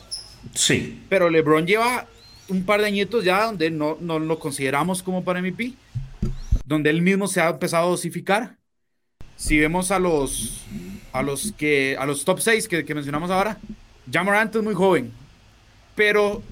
Sí. 0.54 1.02
Pero 1.08 1.30
LeBron 1.30 1.66
lleva 1.66 2.06
un 2.48 2.64
par 2.64 2.80
de 2.80 2.86
añitos 2.86 3.24
ya 3.24 3.46
donde 3.46 3.70
no, 3.70 3.96
no 4.00 4.18
lo 4.18 4.38
consideramos 4.38 5.02
como 5.02 5.24
para 5.24 5.40
MVP, 5.40 5.74
donde 6.64 6.90
él 6.90 7.02
mismo 7.02 7.28
se 7.28 7.40
ha 7.40 7.48
empezado 7.50 7.86
a 7.86 7.90
dosificar. 7.90 8.56
Si 9.36 9.58
vemos 9.58 9.90
a 9.90 9.98
los, 9.98 10.62
a 11.12 11.22
los, 11.22 11.52
que, 11.52 11.96
a 11.98 12.06
los 12.06 12.24
top 12.24 12.40
6 12.40 12.68
que, 12.68 12.84
que 12.84 12.94
mencionamos 12.94 13.30
ahora, 13.30 13.58
Jamorant 14.10 14.54
es 14.54 14.62
muy 14.62 14.74
joven, 14.74 15.12
pero 15.94 16.42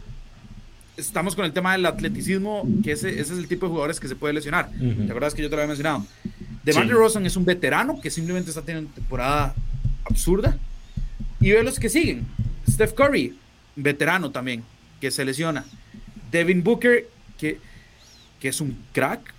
estamos 0.97 1.35
con 1.35 1.45
el 1.45 1.53
tema 1.53 1.73
del 1.73 1.87
atleticismo, 1.87 2.67
que 2.83 2.93
ese, 2.93 3.09
ese, 3.21 3.33
es 3.33 3.39
el 3.39 3.49
tipo 3.49 3.67
de 3.67 3.71
jugadores 3.71 3.99
que 3.99 4.09
se 4.09 4.17
puede 4.17 4.35
lesionar. 4.35 4.71
¿Te 4.71 5.05
acuerdas 5.05 5.35
que 5.35 5.43
yo 5.43 5.49
te 5.49 5.57
lo 5.57 5.63
había 5.63 5.69
mencionado? 5.69 6.07
DeMar. 6.65 6.89
Rosen 6.89 7.27
es 7.27 7.37
un 7.37 7.45
veterano 7.45 8.01
que 8.01 8.11
simplemente 8.11 8.51
está 8.51 8.63
teniendo 8.63 8.89
una 8.89 8.95
temporada 8.95 9.55
absurda. 10.05 10.59
Y 11.41 11.53
ve 11.53 11.63
los 11.63 11.79
que 11.79 11.89
siguen. 11.89 12.27
Steph 12.69 12.93
Curry, 12.93 13.35
veterano 13.77 14.31
también, 14.31 14.63
que 15.01 15.11
se 15.11 15.25
lesiona. 15.25 15.65
Devin 16.31 16.63
Booker, 16.63 17.09
que, 17.39 17.59
que 18.39 18.49
es 18.49 18.61
un 18.61 18.77
crack. 18.93 19.35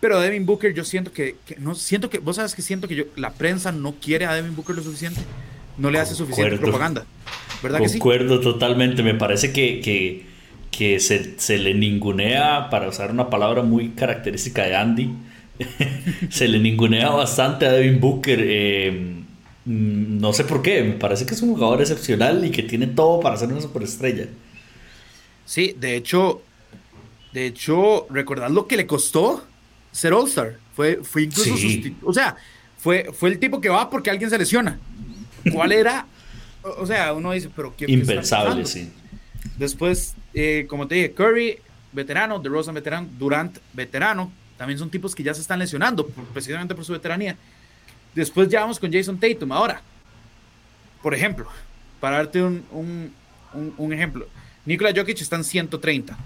Pero 0.00 0.20
Devin 0.20 0.46
Booker, 0.46 0.72
yo 0.72 0.84
siento 0.84 1.12
que, 1.12 1.36
que, 1.44 1.56
no 1.56 1.74
siento 1.74 2.08
que, 2.10 2.18
vos 2.18 2.36
sabes 2.36 2.54
que 2.54 2.62
siento 2.62 2.86
que 2.86 2.94
yo, 2.94 3.04
la 3.16 3.32
prensa 3.32 3.72
no 3.72 3.94
quiere 3.94 4.26
a 4.26 4.34
Devin 4.34 4.54
Booker 4.54 4.76
lo 4.76 4.82
suficiente, 4.82 5.20
no 5.78 5.90
le 5.90 5.98
hace 5.98 6.14
suficiente 6.14 6.58
propaganda. 6.58 7.06
¿Verdad 7.62 7.80
Concuerdo 7.80 8.40
que 8.40 8.44
sí? 8.44 8.50
totalmente. 8.52 9.02
Me 9.02 9.14
parece 9.14 9.52
que, 9.52 9.80
que, 9.80 10.26
que 10.70 11.00
se, 11.00 11.38
se, 11.38 11.58
le 11.58 11.74
ningunea, 11.74 12.68
para 12.70 12.88
usar 12.88 13.10
una 13.10 13.30
palabra 13.30 13.62
muy 13.62 13.90
característica 13.90 14.64
de 14.64 14.76
Andy, 14.76 15.10
se 16.30 16.48
le 16.48 16.58
ningunea 16.58 17.10
bastante 17.10 17.66
a 17.66 17.72
Devin 17.72 18.00
Booker. 18.00 18.40
Eh, 18.42 19.14
no 19.64 20.32
sé 20.32 20.44
por 20.44 20.62
qué, 20.62 20.82
me 20.84 20.92
parece 20.92 21.26
que 21.26 21.34
es 21.34 21.42
un 21.42 21.54
jugador 21.54 21.80
excepcional 21.80 22.44
y 22.44 22.50
que 22.50 22.62
tiene 22.62 22.86
todo 22.86 23.20
para 23.20 23.36
ser 23.36 23.48
una 23.48 23.60
superestrella. 23.60 24.28
Sí, 25.44 25.74
de 25.78 25.96
hecho, 25.96 26.42
de 27.32 27.46
hecho, 27.46 28.06
recordad 28.10 28.50
lo 28.50 28.66
que 28.66 28.76
le 28.76 28.86
costó 28.86 29.44
ser 29.92 30.12
All-Star. 30.12 30.58
Fue, 30.74 31.00
fue 31.02 31.22
incluso 31.22 31.56
sí. 31.56 31.96
O 32.02 32.12
sea, 32.12 32.36
fue, 32.78 33.10
fue 33.12 33.30
el 33.30 33.38
tipo 33.38 33.60
que 33.60 33.68
va 33.68 33.90
porque 33.90 34.10
alguien 34.10 34.30
se 34.30 34.38
lesiona. 34.38 34.78
¿Cuál 35.52 35.72
era? 35.72 36.06
O 36.78 36.86
sea, 36.86 37.12
uno 37.12 37.32
dice, 37.32 37.50
pero 37.54 37.74
¿qué 37.76 37.86
Impensable, 37.88 38.64
sí. 38.66 38.90
Después, 39.56 40.14
eh, 40.34 40.66
como 40.68 40.86
te 40.88 40.96
dije, 40.96 41.12
Curry, 41.12 41.58
veterano, 41.92 42.38
DeRozan, 42.38 42.74
veterano, 42.74 43.08
Durant, 43.18 43.58
veterano. 43.72 44.32
También 44.56 44.78
son 44.78 44.90
tipos 44.90 45.14
que 45.14 45.22
ya 45.22 45.34
se 45.34 45.40
están 45.40 45.58
lesionando, 45.58 46.06
precisamente 46.32 46.74
por 46.74 46.84
su 46.84 46.92
veteranía. 46.92 47.36
Después 48.14 48.48
ya 48.48 48.60
vamos 48.60 48.78
con 48.78 48.92
Jason 48.92 49.18
Tatum. 49.18 49.52
Ahora, 49.52 49.82
por 51.02 51.14
ejemplo, 51.14 51.46
para 52.00 52.16
darte 52.16 52.42
un, 52.42 52.64
un, 52.70 53.12
un, 53.52 53.74
un 53.76 53.92
ejemplo, 53.92 54.26
Nikola 54.64 54.92
Jokic 54.94 55.20
está 55.20 55.36
en 55.36 55.44
130. 55.44 56.16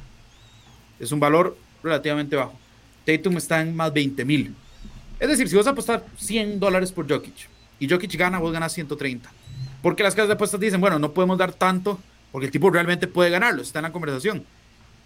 Es 0.98 1.12
un 1.12 1.20
valor 1.20 1.56
relativamente 1.82 2.36
bajo. 2.36 2.58
Tatum 3.04 3.36
está 3.36 3.60
en 3.60 3.74
más 3.74 3.92
20 3.92 4.24
mil. 4.24 4.54
Es 5.18 5.28
decir, 5.28 5.48
si 5.48 5.56
vas 5.56 5.66
a 5.66 5.70
apostar 5.70 6.04
100 6.16 6.58
dólares 6.58 6.92
por 6.92 7.08
Jokic 7.08 7.48
y 7.78 7.88
Jokic 7.88 8.14
gana, 8.16 8.38
vos 8.38 8.52
ganas 8.52 8.72
130. 8.72 9.30
Porque 9.82 10.02
las 10.02 10.14
casas 10.14 10.28
de 10.28 10.34
apuestas 10.34 10.60
dicen, 10.60 10.80
bueno, 10.80 10.98
no 10.98 11.12
podemos 11.12 11.38
dar 11.38 11.52
tanto 11.52 12.00
porque 12.32 12.46
el 12.46 12.52
tipo 12.52 12.70
realmente 12.70 13.06
puede 13.06 13.30
ganarlo, 13.30 13.62
está 13.62 13.80
en 13.80 13.84
la 13.84 13.92
conversación. 13.92 14.44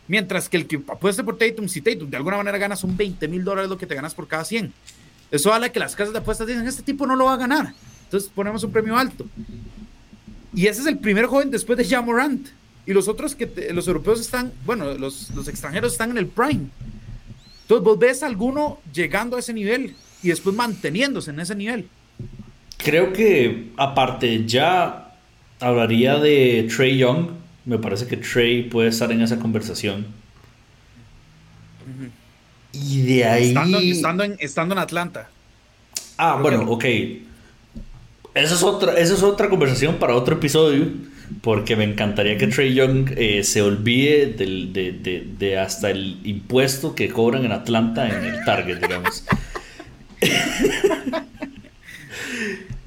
Mientras 0.06 0.48
que 0.48 0.58
el 0.58 0.66
que 0.66 0.76
apueste 0.88 1.24
por 1.24 1.38
Tatum, 1.38 1.68
si 1.68 1.80
Tatum 1.80 2.10
de 2.10 2.16
alguna 2.16 2.36
manera 2.36 2.58
gana, 2.58 2.76
son 2.76 2.96
20 2.96 3.26
mil 3.28 3.44
dólares 3.44 3.70
lo 3.70 3.78
que 3.78 3.86
te 3.86 3.94
ganas 3.94 4.14
por 4.14 4.28
cada 4.28 4.44
100. 4.44 4.72
Eso 5.30 5.52
habla 5.52 5.70
que 5.70 5.80
las 5.80 5.96
casas 5.96 6.12
de 6.12 6.18
apuestas 6.18 6.46
dicen, 6.46 6.66
este 6.66 6.82
tipo 6.82 7.06
no 7.06 7.16
lo 7.16 7.24
va 7.24 7.34
a 7.34 7.38
ganar. 7.38 7.72
Entonces 8.04 8.30
ponemos 8.34 8.62
un 8.62 8.72
premio 8.72 8.96
alto. 8.96 9.26
Y 10.52 10.66
ese 10.66 10.82
es 10.82 10.86
el 10.86 10.98
primer 10.98 11.26
joven 11.26 11.50
después 11.50 11.78
de 11.78 11.84
Jamorant. 11.84 12.48
Y 12.86 12.92
los 12.92 13.08
otros 13.08 13.34
que 13.34 13.70
los 13.72 13.88
europeos 13.88 14.20
están, 14.20 14.52
bueno, 14.66 14.92
los, 14.94 15.30
los, 15.30 15.48
extranjeros 15.48 15.92
están 15.92 16.10
en 16.10 16.18
el 16.18 16.26
prime. 16.26 16.66
Entonces 17.62 17.82
vos 17.82 17.98
ves 17.98 18.22
a 18.22 18.26
alguno 18.26 18.78
llegando 18.92 19.36
a 19.36 19.40
ese 19.40 19.54
nivel 19.54 19.96
y 20.22 20.28
después 20.28 20.54
manteniéndose 20.54 21.30
en 21.30 21.40
ese 21.40 21.54
nivel. 21.54 21.88
Creo 22.84 23.12
que 23.14 23.70
aparte 23.78 24.44
ya 24.44 25.14
hablaría 25.58 26.18
de 26.18 26.68
Trey 26.74 26.98
Young. 26.98 27.28
Me 27.64 27.78
parece 27.78 28.06
que 28.06 28.18
Trey 28.18 28.64
puede 28.64 28.90
estar 28.90 29.10
en 29.10 29.22
esa 29.22 29.38
conversación. 29.38 30.06
Uh 31.86 32.04
-huh. 32.04 32.10
Y 32.72 33.02
de 33.02 33.24
ahí... 33.24 33.48
Estando, 33.48 33.78
estando, 33.78 34.24
en, 34.24 34.36
estando 34.38 34.74
en 34.74 34.78
Atlanta. 34.80 35.30
Ah, 36.18 36.38
Creo 36.42 36.58
bueno, 36.58 36.78
que... 36.78 37.24
ok. 38.26 38.34
Esa 38.34 38.54
es, 38.54 38.62
otra, 38.62 38.98
esa 38.98 39.14
es 39.14 39.22
otra 39.22 39.48
conversación 39.48 39.96
para 39.96 40.14
otro 40.14 40.34
episodio 40.36 40.86
porque 41.40 41.76
me 41.76 41.84
encantaría 41.84 42.36
que 42.36 42.48
Trey 42.48 42.74
Young 42.74 43.12
eh, 43.16 43.44
se 43.44 43.62
olvide 43.62 44.26
del, 44.26 44.72
de, 44.74 44.92
de, 44.92 45.26
de, 45.38 45.58
hasta 45.58 45.90
el 45.90 46.18
impuesto 46.24 46.94
que 46.94 47.08
cobran 47.08 47.46
en 47.46 47.52
Atlanta 47.52 48.06
en 48.08 48.24
el 48.24 48.44
Target, 48.44 48.78
digamos. 48.78 49.24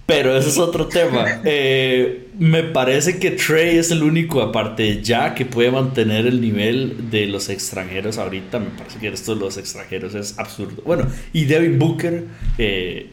Pero 0.08 0.38
ese 0.38 0.50
es 0.50 0.58
otro 0.58 0.88
tema. 0.88 1.42
Eh, 1.44 2.30
me 2.40 2.64
parece 2.64 3.20
que 3.20 3.32
Trey 3.32 3.78
es 3.78 3.92
el 3.92 4.04
único, 4.04 4.42
aparte 4.42 4.84
de 4.84 5.04
ya, 5.04 5.36
que 5.36 5.46
puede 5.46 5.70
mantener 5.70 6.26
el 6.26 6.40
nivel 6.40 7.12
de 7.12 7.28
los 7.28 7.50
extranjeros 7.50 8.18
ahorita. 8.18 8.58
Me 8.58 8.70
parece 8.70 9.00
que 9.00 9.10
esto 9.10 9.36
de 9.36 9.42
los 9.42 9.58
extranjeros 9.58 10.16
es 10.16 10.40
absurdo. 10.40 10.82
Bueno, 10.86 11.06
y 11.34 11.44
Devin 11.44 11.78
Booker 11.78 12.24
eh, 12.58 13.10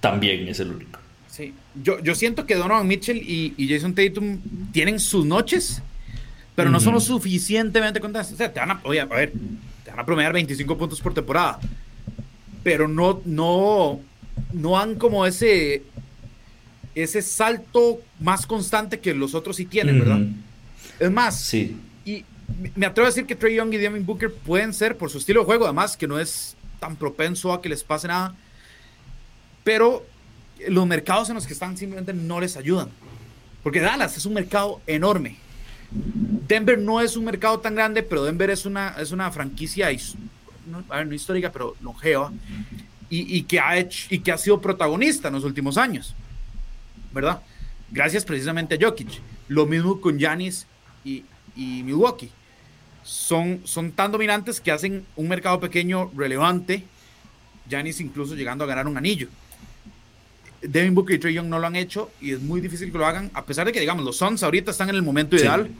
también 0.00 0.48
es 0.48 0.58
el 0.60 0.70
único. 0.70 0.98
Sí, 1.30 1.52
yo, 1.82 2.02
yo 2.02 2.14
siento 2.14 2.46
que 2.46 2.54
Donovan 2.54 2.88
Mitchell 2.88 3.18
y, 3.18 3.52
y 3.58 3.68
Jason 3.68 3.94
Tatum 3.94 4.40
tienen 4.72 4.98
sus 5.00 5.26
noches, 5.26 5.82
pero 6.54 6.70
no 6.70 6.80
son 6.80 6.94
lo 6.94 7.00
suficientemente 7.00 8.00
constantes. 8.00 8.32
O 8.32 8.36
sea, 8.36 8.50
te 8.50 8.58
van 8.58 8.70
a, 8.70 8.80
oye, 8.84 9.00
a 9.00 9.04
ver, 9.04 9.32
te 9.84 9.90
van 9.90 10.00
a 10.00 10.06
promediar 10.06 10.32
25 10.32 10.78
puntos 10.78 10.98
por 11.02 11.12
temporada, 11.12 11.60
pero 12.62 12.88
no, 12.88 13.20
no, 13.26 14.00
no 14.54 14.78
han 14.78 14.94
como 14.94 15.26
ese, 15.26 15.82
ese 17.02 17.22
salto 17.22 18.00
más 18.20 18.46
constante 18.46 19.00
que 19.00 19.14
los 19.14 19.34
otros 19.34 19.56
sí 19.56 19.64
tienen. 19.64 19.98
¿verdad? 19.98 20.20
Es 20.98 21.10
más, 21.10 21.40
sí. 21.40 21.76
y 22.04 22.24
me 22.74 22.86
atrevo 22.86 23.06
a 23.06 23.10
decir 23.10 23.26
que 23.26 23.36
Trey 23.36 23.54
Young 23.56 23.74
y 23.74 23.76
Devin 23.76 24.04
Booker 24.04 24.32
pueden 24.32 24.72
ser, 24.72 24.96
por 24.96 25.10
su 25.10 25.18
estilo 25.18 25.40
de 25.40 25.46
juego, 25.46 25.64
además, 25.64 25.96
que 25.96 26.08
no 26.08 26.18
es 26.18 26.56
tan 26.80 26.96
propenso 26.96 27.52
a 27.52 27.60
que 27.60 27.68
les 27.68 27.84
pase 27.84 28.08
nada, 28.08 28.34
pero 29.64 30.04
los 30.66 30.86
mercados 30.86 31.28
en 31.28 31.34
los 31.34 31.46
que 31.46 31.52
están 31.52 31.76
simplemente 31.76 32.12
no 32.12 32.40
les 32.40 32.56
ayudan. 32.56 32.88
Porque 33.62 33.80
Dallas 33.80 34.16
es 34.16 34.24
un 34.24 34.34
mercado 34.34 34.80
enorme. 34.86 35.36
Denver 35.90 36.78
no 36.78 37.00
es 37.00 37.16
un 37.16 37.24
mercado 37.24 37.60
tan 37.60 37.74
grande, 37.74 38.02
pero 38.02 38.24
Denver 38.24 38.50
es 38.50 38.66
una, 38.66 38.94
es 38.98 39.10
una 39.12 39.30
franquicia, 39.30 39.88
no, 40.66 40.84
a 40.88 40.98
ver, 40.98 41.06
no 41.06 41.14
histórica, 41.14 41.50
pero 41.52 41.76
longeva, 41.80 42.32
y, 43.10 43.36
y, 43.36 43.42
que 43.42 43.58
ha 43.58 43.78
hecho, 43.78 44.06
y 44.10 44.18
que 44.20 44.32
ha 44.32 44.38
sido 44.38 44.60
protagonista 44.60 45.28
en 45.28 45.34
los 45.34 45.44
últimos 45.44 45.78
años. 45.78 46.14
¿Verdad? 47.12 47.40
Gracias 47.90 48.24
precisamente 48.24 48.74
a 48.74 48.78
Jokic. 48.80 49.20
Lo 49.48 49.66
mismo 49.66 50.00
con 50.00 50.18
Giannis 50.18 50.66
y, 51.04 51.24
y 51.56 51.82
Milwaukee. 51.82 52.30
Son, 53.02 53.62
son 53.64 53.92
tan 53.92 54.12
dominantes 54.12 54.60
que 54.60 54.70
hacen 54.70 55.06
un 55.16 55.28
mercado 55.28 55.58
pequeño 55.60 56.10
relevante. 56.14 56.84
Giannis 57.68 58.00
incluso 58.00 58.34
llegando 58.34 58.64
a 58.64 58.66
ganar 58.66 58.86
un 58.86 58.96
anillo. 58.96 59.28
Devin 60.60 60.94
Booker 60.94 61.16
y 61.16 61.18
Trey 61.18 61.34
Young 61.34 61.46
no 61.46 61.58
lo 61.58 61.66
han 61.66 61.76
hecho 61.76 62.10
y 62.20 62.32
es 62.32 62.40
muy 62.40 62.60
difícil 62.60 62.90
que 62.90 62.98
lo 62.98 63.06
hagan, 63.06 63.30
a 63.32 63.44
pesar 63.44 63.66
de 63.66 63.72
que, 63.72 63.80
digamos, 63.80 64.04
los 64.04 64.16
Suns 64.16 64.42
ahorita 64.42 64.72
están 64.72 64.88
en 64.88 64.96
el 64.96 65.02
momento 65.02 65.36
ideal. 65.36 65.70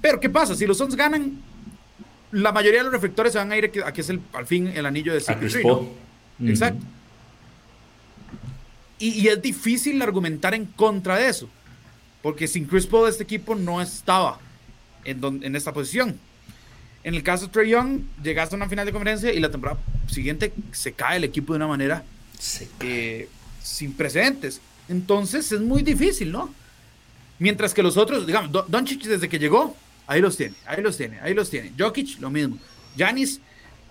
Pero, 0.00 0.20
¿qué 0.20 0.30
pasa? 0.30 0.54
Si 0.54 0.66
los 0.66 0.78
Suns 0.78 0.94
ganan, 0.94 1.38
la 2.32 2.52
mayoría 2.52 2.78
de 2.78 2.84
los 2.84 2.92
reflectores 2.92 3.32
se 3.32 3.38
van 3.38 3.50
a 3.52 3.56
ir 3.56 3.70
a 3.84 3.92
que 3.92 4.00
es 4.00 4.08
el, 4.08 4.20
al 4.32 4.46
fin 4.46 4.68
el 4.68 4.86
anillo 4.86 5.12
de 5.12 5.20
CP3, 5.20 5.66
¿no? 5.66 6.48
Exacto. 6.48 6.84
Y, 9.00 9.20
y, 9.20 9.28
es 9.28 9.42
difícil 9.42 10.00
argumentar 10.02 10.54
en 10.54 10.66
contra 10.66 11.16
de 11.16 11.28
eso, 11.28 11.48
porque 12.22 12.46
sin 12.46 12.66
Chris 12.66 12.86
Paul 12.86 13.08
este 13.08 13.24
equipo 13.24 13.56
no 13.56 13.82
estaba 13.82 14.38
en, 15.04 15.20
don, 15.20 15.42
en 15.42 15.56
esta 15.56 15.72
posición. 15.72 16.16
En 17.02 17.14
el 17.14 17.22
caso 17.22 17.46
de 17.46 17.52
Trey 17.52 17.70
Young, 17.70 18.02
llegaste 18.22 18.54
a 18.54 18.56
una 18.56 18.68
final 18.68 18.86
de 18.86 18.92
conferencia 18.92 19.32
y 19.32 19.40
la 19.40 19.50
temporada 19.50 19.80
siguiente 20.06 20.52
se 20.70 20.92
cae 20.92 21.16
el 21.16 21.24
equipo 21.24 21.52
de 21.52 21.56
una 21.56 21.66
manera... 21.66 22.04
Eh, 22.80 23.28
sin 23.62 23.92
precedentes. 23.92 24.60
Entonces 24.88 25.52
es 25.52 25.60
muy 25.60 25.82
difícil, 25.82 26.32
¿no? 26.32 26.52
Mientras 27.38 27.72
que 27.72 27.82
los 27.82 27.96
otros, 27.96 28.26
digamos, 28.26 28.50
Doncic 28.68 29.02
desde 29.04 29.28
que 29.28 29.38
llegó, 29.38 29.76
ahí 30.06 30.20
los 30.20 30.36
tiene, 30.36 30.54
ahí 30.66 30.82
los 30.82 30.96
tiene, 30.96 31.20
ahí 31.20 31.34
los 31.34 31.48
tiene. 31.48 31.72
Jokic, 31.78 32.20
lo 32.20 32.30
mismo. 32.30 32.58
Yanis, 32.96 33.40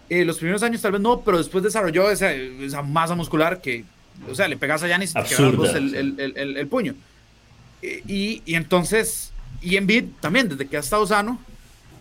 eh, 0.09 0.25
los 0.25 0.37
primeros 0.37 0.61
años 0.63 0.81
tal 0.81 0.91
vez 0.91 1.01
no, 1.01 1.21
pero 1.21 1.37
después 1.37 1.63
desarrolló 1.63 2.11
esa, 2.11 2.31
esa 2.33 2.81
masa 2.81 3.15
muscular 3.15 3.61
que, 3.61 3.85
o 4.29 4.35
sea, 4.35 4.47
le 4.47 4.57
pegas 4.57 4.81
a 4.83 4.87
Yanis 4.87 5.11
y 5.11 5.23
te 5.23 5.35
el, 5.35 5.95
el, 5.95 6.33
el, 6.35 6.57
el, 6.57 6.67
puño. 6.67 6.95
Y, 7.81 8.41
y, 8.45 8.55
entonces, 8.55 9.31
y 9.61 9.77
Embiid 9.77 10.05
también, 10.19 10.49
desde 10.49 10.67
que 10.67 10.77
ha 10.77 10.81
estado 10.81 11.05
sano, 11.05 11.39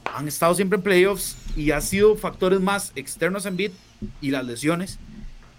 han 0.05 0.27
estado 0.27 0.55
siempre 0.55 0.77
en 0.77 0.83
playoffs 0.83 1.37
y 1.57 1.71
ha 1.71 1.81
sido 1.81 2.17
factores 2.17 2.61
más 2.61 2.93
externos 2.97 3.47
a 3.47 3.51
Embiid 3.51 3.73
y 4.21 4.31
las 4.31 4.45
lesiones 4.45 4.99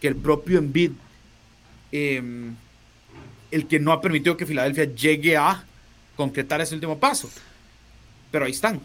que 0.02 0.07
el 0.07 0.15
propio 0.15 0.60
Embiid. 0.60 0.91
Em, 1.91 2.56
el 3.52 3.68
que 3.68 3.80
no 3.80 3.91
ha 3.91 4.02
permitido 4.02 4.38
que 4.38 4.45
Filadelfia 4.45 4.86
llegue 4.86 5.36
a 5.38 5.64
concretar 6.15 6.61
ese 6.61 6.76
último 6.76 6.99
paso. 6.99 7.30
Pero 8.31 8.45
ahí 8.45 8.52
están. 8.52 8.80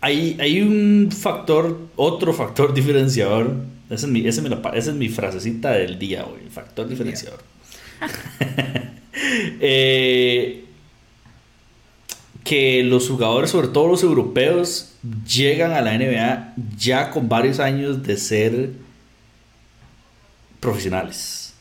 Hay, 0.00 0.36
hay 0.40 0.60
un 0.60 1.10
factor, 1.12 1.78
otro 1.96 2.32
factor 2.32 2.74
diferenciador. 2.74 3.54
Esa 3.90 4.06
es 4.06 4.12
mi, 4.12 4.26
esa 4.26 4.42
es 4.74 4.94
mi 4.94 5.08
frasecita 5.08 5.72
del 5.72 5.98
día, 5.98 6.24
hoy. 6.24 6.48
Factor 6.50 6.88
diferenciador. 6.88 7.40
Eh, 9.60 10.64
que 12.44 12.82
los 12.82 13.08
jugadores, 13.08 13.50
sobre 13.50 13.68
todo 13.68 13.88
los 13.88 14.02
europeos, 14.02 14.94
llegan 15.26 15.72
a 15.72 15.80
la 15.80 15.96
NBA 15.96 16.54
ya 16.76 17.10
con 17.10 17.28
varios 17.28 17.58
años 17.58 18.02
de 18.02 18.16
ser 18.16 18.70
profesionales. 20.60 21.54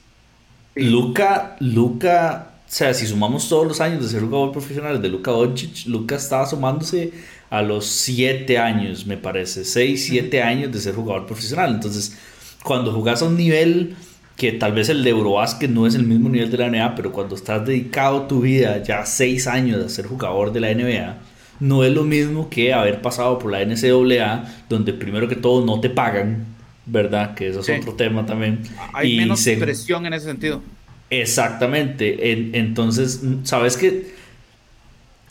Luca, 0.75 1.55
Luca, 1.59 2.53
o 2.67 2.71
sea, 2.71 2.93
si 2.93 3.07
sumamos 3.07 3.47
todos 3.47 3.67
los 3.67 3.81
años 3.81 4.03
de 4.03 4.09
ser 4.09 4.21
jugador 4.21 4.51
profesional 4.51 5.01
de 5.01 5.09
Luca 5.09 5.31
Doncic, 5.31 5.85
Luca 5.87 6.15
estaba 6.15 6.45
sumándose 6.45 7.13
a 7.53 7.61
los 7.61 7.85
7 7.85 8.57
años, 8.57 9.05
me 9.05 9.15
parece, 9.15 9.63
6, 9.63 10.07
7 10.07 10.41
años 10.41 10.71
de 10.71 10.79
ser 10.79 10.95
jugador 10.95 11.27
profesional. 11.27 11.75
Entonces, 11.75 12.17
cuando 12.63 12.91
jugás 12.91 13.21
a 13.21 13.25
un 13.25 13.37
nivel 13.37 13.95
que 14.35 14.53
tal 14.53 14.71
vez 14.71 14.89
el 14.89 15.03
de 15.03 15.11
Eurobasket 15.11 15.69
no 15.69 15.85
es 15.85 15.93
el 15.93 16.03
mismo 16.03 16.29
nivel 16.29 16.49
de 16.49 16.57
la 16.57 16.69
NBA, 16.71 16.95
pero 16.95 17.11
cuando 17.11 17.35
estás 17.35 17.63
dedicado 17.63 18.23
tu 18.23 18.41
vida 18.41 18.81
ya 18.81 19.05
6 19.05 19.45
años 19.45 19.85
a 19.85 19.89
ser 19.89 20.07
jugador 20.07 20.51
de 20.51 20.61
la 20.61 20.73
NBA, 20.73 21.17
no 21.59 21.83
es 21.83 21.93
lo 21.93 22.03
mismo 22.03 22.49
que 22.49 22.73
haber 22.73 23.03
pasado 23.03 23.37
por 23.37 23.51
la 23.51 23.63
NCAA, 23.63 24.65
donde 24.67 24.91
primero 24.91 25.27
que 25.27 25.35
todo 25.35 25.63
no 25.63 25.79
te 25.79 25.91
pagan, 25.91 26.47
¿verdad? 26.87 27.35
Que 27.35 27.49
eso 27.49 27.59
es 27.59 27.69
otro 27.69 27.93
tema 27.93 28.25
también. 28.25 28.63
Hay 28.93 29.15
menos 29.15 29.43
presión 29.59 30.07
en 30.07 30.13
ese 30.13 30.25
sentido. 30.25 30.59
Exactamente. 31.11 32.57
entonces, 32.57 33.21
sabes 33.43 33.77
que 33.77 34.22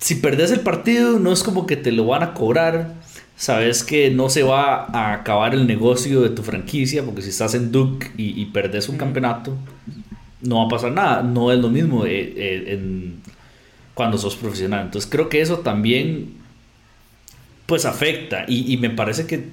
si 0.03 0.17
perdes 0.17 0.51
el 0.51 0.61
partido, 0.61 1.19
no 1.19 1.33
es 1.33 1.43
como 1.43 1.67
que 1.67 1.77
te 1.77 1.93
lo 1.93 2.07
van 2.07 2.23
a 2.23 2.35
cobrar. 2.35 2.95
Sabes 3.37 3.83
que 3.83 4.11
no 4.11 4.29
se 4.29 4.43
va 4.43 4.85
a 4.87 5.15
acabar 5.15 5.55
el 5.55 5.67
negocio 5.67 6.21
de 6.21 6.31
tu 6.31 6.43
franquicia, 6.43 7.05
porque 7.05 7.23
si 7.23 7.31
estás 7.31 7.55
en 7.55 7.73
Duke 7.73 8.11
y, 8.17 8.41
y 8.41 8.47
perdes 8.47 8.89
un 8.89 8.99
campeonato, 8.99 9.57
no 10.41 10.59
va 10.59 10.65
a 10.65 10.69
pasar 10.69 10.93
nada. 10.93 11.23
No 11.23 11.53
es 11.53 11.59
lo 11.59 11.69
mismo 11.69 12.05
eh, 12.05 12.33
eh, 12.37 13.13
cuando 13.95 14.19
sos 14.19 14.37
profesional. 14.37 14.87
Entonces 14.87 15.11
creo 15.11 15.29
que 15.29 15.41
eso 15.41 15.61
también 15.61 16.35
pues 17.67 17.85
afecta. 17.85 18.45
y 18.49 18.77
me 18.77 18.91
parece 18.91 19.27
que 19.27 19.49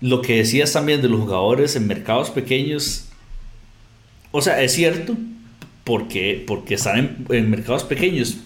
lo 0.00 0.22
que 0.22 0.36
decías 0.36 0.72
también 0.72 1.02
de 1.02 1.08
los 1.08 1.20
jugadores 1.20 1.76
en 1.76 1.86
mercados 1.86 2.30
pequeños, 2.30 3.06
o 4.30 4.40
sea, 4.40 4.62
es 4.62 4.72
cierto, 4.72 5.16
porque, 5.84 6.44
porque 6.46 6.74
están 6.74 7.26
en, 7.28 7.50
mercados 7.50 7.84
pequeños, 7.84 8.38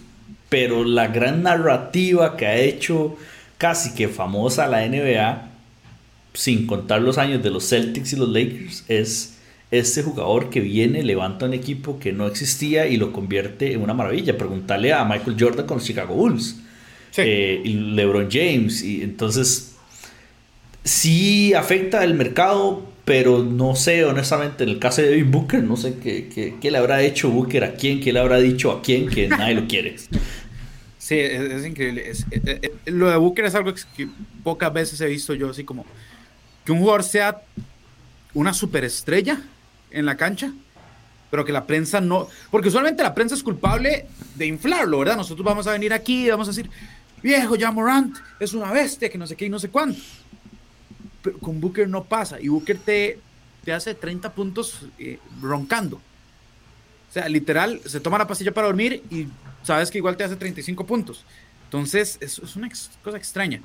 pero 0.54 0.84
la 0.84 1.08
gran 1.08 1.42
narrativa 1.42 2.36
que 2.36 2.46
ha 2.46 2.56
hecho 2.56 3.16
casi 3.58 3.92
que 3.92 4.06
famosa 4.06 4.68
la 4.68 4.86
NBA, 4.86 5.48
sin 6.32 6.68
contar 6.68 7.02
los 7.02 7.18
años 7.18 7.42
de 7.42 7.50
los 7.50 7.68
Celtics 7.68 8.12
y 8.12 8.16
los 8.16 8.28
Lakers, 8.28 8.84
es 8.86 9.34
este 9.72 10.04
jugador 10.04 10.50
que 10.50 10.60
viene, 10.60 11.02
levanta 11.02 11.46
un 11.46 11.54
equipo 11.54 11.98
que 11.98 12.12
no 12.12 12.28
existía 12.28 12.86
y 12.86 12.98
lo 12.98 13.10
convierte 13.10 13.72
en 13.72 13.82
una 13.82 13.94
maravilla. 13.94 14.38
Preguntarle 14.38 14.92
a 14.92 15.04
Michael 15.04 15.36
Jordan 15.36 15.66
con 15.66 15.78
los 15.78 15.86
Chicago 15.88 16.14
Bulls, 16.14 16.60
eh, 17.16 17.60
y 17.64 17.72
LeBron 17.72 18.28
James, 18.30 18.80
y 18.84 19.02
entonces 19.02 19.74
sí 20.84 21.52
afecta 21.52 22.04
el 22.04 22.14
mercado, 22.14 22.86
pero 23.04 23.42
no 23.42 23.74
sé, 23.74 24.04
honestamente, 24.04 24.62
en 24.62 24.70
el 24.70 24.78
caso 24.78 25.02
de 25.02 25.10
David 25.10 25.26
Booker, 25.30 25.64
no 25.64 25.76
sé 25.76 25.96
qué, 26.00 26.54
qué, 26.60 26.70
le 26.70 26.78
habrá 26.78 27.02
hecho 27.02 27.28
Booker 27.28 27.64
a 27.64 27.74
quién, 27.74 27.98
qué 27.98 28.12
le 28.12 28.20
habrá 28.20 28.38
dicho 28.38 28.70
a 28.70 28.82
quién, 28.82 29.08
que 29.08 29.26
nadie 29.26 29.56
lo 29.56 29.66
quiere. 29.66 29.96
Sí, 31.04 31.18
es, 31.18 31.66
increíble. 31.66 32.10
Eh, 32.30 32.40
eh, 32.62 32.72
lo 32.86 33.10
de 33.10 33.16
Booker 33.18 33.44
es 33.44 33.54
algo 33.54 33.74
que 33.74 34.08
pocas 34.42 34.72
veces 34.72 34.98
he 35.02 35.06
visto 35.06 35.34
yo, 35.34 35.50
así 35.50 35.62
como 35.62 35.84
que 36.64 36.72
un 36.72 36.78
jugador 36.78 37.02
sea 37.02 37.42
una 38.32 38.54
superestrella 38.54 39.42
en 39.90 40.06
la 40.06 40.16
cancha, 40.16 40.50
pero 41.30 41.44
que 41.44 41.52
la 41.52 41.66
prensa 41.66 42.00
no. 42.00 42.26
Porque 42.50 42.68
usualmente 42.68 43.02
la 43.02 43.14
prensa 43.14 43.34
es 43.34 43.42
culpable 43.42 44.06
de 44.34 44.46
inflarlo, 44.46 45.00
¿verdad? 45.00 45.18
Nosotros 45.18 45.44
vamos 45.44 45.66
a 45.66 45.72
venir 45.72 45.92
aquí 45.92 46.24
y 46.24 46.30
vamos 46.30 46.48
a 46.48 46.52
decir, 46.52 46.70
viejo, 47.22 47.54
ya 47.54 47.70
Morant 47.70 48.16
es 48.40 48.54
una 48.54 48.72
bestia, 48.72 49.10
que 49.10 49.18
no 49.18 49.26
sé 49.26 49.36
qué 49.36 49.44
y 49.44 49.50
no 49.50 49.58
sé 49.58 49.68
cuánto 49.68 50.00
con 51.32 51.60
Booker 51.60 51.86
no 51.86 52.04
pasa. 52.04 52.40
Y 52.40 52.48
Booker 52.48 52.78
te, 52.78 53.18
te 53.62 53.74
hace 53.74 53.94
30 53.94 54.32
puntos 54.32 54.86
eh, 54.98 55.18
roncando. 55.42 55.96
O 55.96 57.12
sea, 57.12 57.28
literal, 57.28 57.82
se 57.84 58.00
toma 58.00 58.16
la 58.16 58.26
pastilla 58.26 58.52
para 58.52 58.66
dormir 58.66 59.02
y 59.10 59.28
sabes 59.64 59.90
que 59.90 59.98
igual 59.98 60.16
te 60.16 60.24
hace 60.24 60.36
35 60.36 60.86
puntos. 60.86 61.24
Entonces, 61.64 62.18
es, 62.20 62.38
es 62.38 62.54
una 62.54 62.68
cosa 63.02 63.16
extraña. 63.16 63.60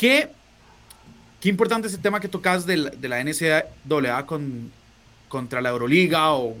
¿Qué, 0.00 0.30
qué 1.42 1.50
importante 1.50 1.88
es 1.88 1.92
el 1.92 2.00
tema 2.00 2.20
que 2.20 2.28
tocas 2.28 2.64
de 2.64 2.78
la, 2.78 2.88
de 2.88 3.06
la 3.06 3.22
NCAA 3.22 4.24
con, 4.24 4.72
contra 5.28 5.60
la 5.60 5.68
Euroliga 5.68 6.32
o, 6.32 6.56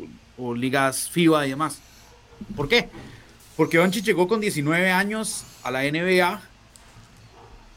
ligas 0.54 1.08
FIBA 1.08 1.46
y 1.46 1.50
demás? 1.50 1.80
¿Por 2.54 2.68
qué? 2.68 2.90
Porque 3.56 3.78
Doncic 3.78 4.04
llegó 4.04 4.28
con 4.28 4.40
19 4.40 4.90
años 4.90 5.44
a 5.62 5.70
la 5.70 5.84
NBA 5.84 6.42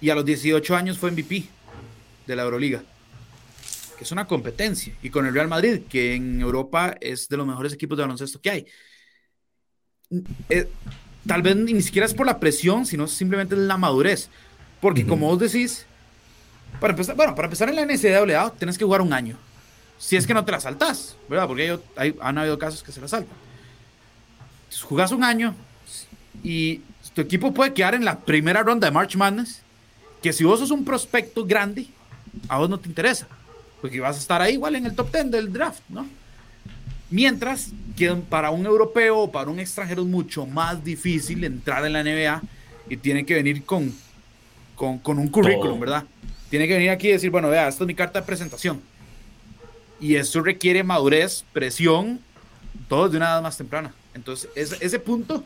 y 0.02 0.10
a 0.10 0.16
los 0.16 0.26
18 0.26 0.76
años 0.76 0.98
fue 0.98 1.12
MVP 1.12 1.46
de 2.28 2.36
la 2.36 2.44
Euroliga, 2.44 2.84
que 3.98 4.04
es 4.04 4.12
una 4.12 4.28
competencia, 4.28 4.94
y 5.02 5.10
con 5.10 5.26
el 5.26 5.34
Real 5.34 5.48
Madrid, 5.48 5.84
que 5.90 6.16
en 6.16 6.42
Europa 6.42 6.98
es 7.00 7.30
de 7.30 7.38
los 7.38 7.48
mejores 7.48 7.72
equipos 7.72 7.98
de 7.98 8.04
baloncesto 8.04 8.42
que 8.42 8.50
hay. 8.50 8.68
Eh, 10.50 10.70
tal 11.28 11.42
vez 11.42 11.56
ni 11.56 11.82
siquiera 11.82 12.06
es 12.06 12.14
por 12.14 12.26
la 12.26 12.40
presión, 12.40 12.86
sino 12.86 13.08
simplemente 13.08 13.56
la 13.56 13.78
madurez, 13.78 14.30
porque 14.82 15.06
como 15.06 15.28
vos 15.28 15.40
decís, 15.40 15.86
para 16.80 16.92
empezar, 16.92 17.16
bueno, 17.16 17.36
para 17.36 17.48
empezar 17.48 17.70
en 17.70 17.76
la 17.76 17.86
NCAA 17.86 18.52
tienes 18.58 18.78
que 18.78 18.86
jugar 18.86 19.02
un 19.02 19.14
año, 19.14 19.38
si 19.98 20.16
es 20.16 20.28
que 20.28 20.34
no 20.34 20.44
te 20.44 20.52
la 20.52 20.60
saltas, 20.60 21.16
¿verdad? 21.30 21.48
Porque 21.48 21.80
hay, 21.96 22.16
han 22.22 22.38
habido 22.38 22.60
casos 22.60 22.84
que 22.84 22.92
se 22.92 23.00
la 23.00 23.08
saltan. 23.08 23.36
Jugás 24.82 25.12
un 25.12 25.24
año 25.24 25.56
y 26.44 26.82
tu 27.14 27.22
equipo 27.22 27.54
puede 27.54 27.74
quedar 27.74 27.94
en 27.94 28.04
la 28.04 28.20
primera 28.20 28.64
ronda 28.64 28.88
de 28.88 28.92
March 28.92 29.16
Madness 29.16 29.62
que 30.22 30.34
si 30.34 30.44
vos 30.44 30.60
sos 30.60 30.72
un 30.72 30.84
prospecto 30.84 31.46
grande, 31.46 31.88
a 32.48 32.58
vos 32.58 32.70
no 32.70 32.80
te 32.80 32.88
interesa, 32.88 33.28
porque 33.82 34.00
vas 34.00 34.16
a 34.16 34.20
estar 34.20 34.42
ahí 34.42 34.54
igual 34.54 34.76
en 34.76 34.86
el 34.86 34.96
top 34.96 35.12
10 35.12 35.32
del 35.32 35.54
draft, 35.54 35.82
¿no? 35.90 36.08
Mientras 37.14 37.70
que 37.96 38.12
para 38.28 38.50
un 38.50 38.66
europeo 38.66 39.20
o 39.20 39.32
para 39.32 39.52
un 39.52 39.60
extranjero 39.60 40.02
es 40.02 40.08
mucho 40.08 40.48
más 40.48 40.84
difícil 40.84 41.44
entrar 41.44 41.86
en 41.86 41.94
la 41.94 42.04
NBA 42.04 42.42
y 42.90 42.98
tiene 42.98 43.24
que 43.24 43.36
venir 43.36 43.64
con, 43.66 43.94
con, 44.76 44.98
con 44.98 45.20
un 45.20 45.28
currículum, 45.28 45.80
¿verdad? 45.80 46.06
Tiene 46.50 46.68
que 46.68 46.74
venir 46.74 46.90
aquí 46.90 47.10
y 47.10 47.12
decir, 47.12 47.30
bueno, 47.30 47.50
vea, 47.50 47.68
esta 47.68 47.84
es 47.84 47.88
mi 47.88 47.94
carta 47.94 48.20
de 48.20 48.26
presentación. 48.26 48.82
Y 50.00 50.16
eso 50.16 50.42
requiere 50.42 50.84
madurez, 50.84 51.46
presión, 51.54 52.20
todo 52.90 53.08
de 53.08 53.18
una 53.18 53.28
edad 53.28 53.44
más 53.44 53.58
temprana. 53.58 53.94
Entonces, 54.16 54.50
ese, 54.56 54.84
ese 54.84 54.98
punto 54.98 55.44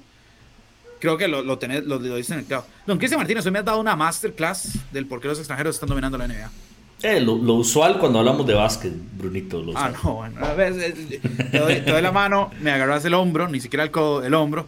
creo 1.02 1.18
que 1.18 1.28
lo, 1.28 1.42
lo, 1.42 1.58
tenés, 1.58 1.84
lo, 1.84 2.00
lo 2.00 2.18
en 2.18 2.32
el 2.32 2.46
clavo. 2.46 2.66
Don 2.86 2.98
Cristian 2.98 3.20
Martínez, 3.20 3.46
hoy 3.46 3.52
me 3.52 3.60
has 3.60 3.66
dado 3.66 3.82
una 3.82 3.94
masterclass 3.94 4.72
del 4.94 5.06
por 5.06 5.20
qué 5.20 5.28
los 5.28 5.38
extranjeros 5.38 5.76
están 5.76 5.90
dominando 5.90 6.18
la 6.18 6.30
NBA. 6.30 6.50
Eh, 7.04 7.20
lo, 7.20 7.38
lo, 7.38 7.54
usual 7.54 8.00
cuando 8.00 8.20
hablamos 8.20 8.48
de 8.48 8.56
básquet, 8.56 8.92
Brunito. 9.18 9.64
ah, 9.76 9.92
no, 10.04 10.16
bueno, 10.16 10.44
a 10.44 10.54
ver, 10.54 10.74
eh, 10.82 11.20
te 11.52 11.60
doy, 11.60 11.76
te 11.82 11.92
doy, 11.92 12.02
la 12.02 12.12
mano, 12.12 12.50
me 12.60 12.72
agarras 12.72 13.06
el 13.06 13.14
hombro, 13.14 13.48
ni 13.48 13.60
siquiera 13.60 13.84
el, 13.84 13.92
codo, 13.92 14.24
el 14.24 14.34
hombro, 14.34 14.68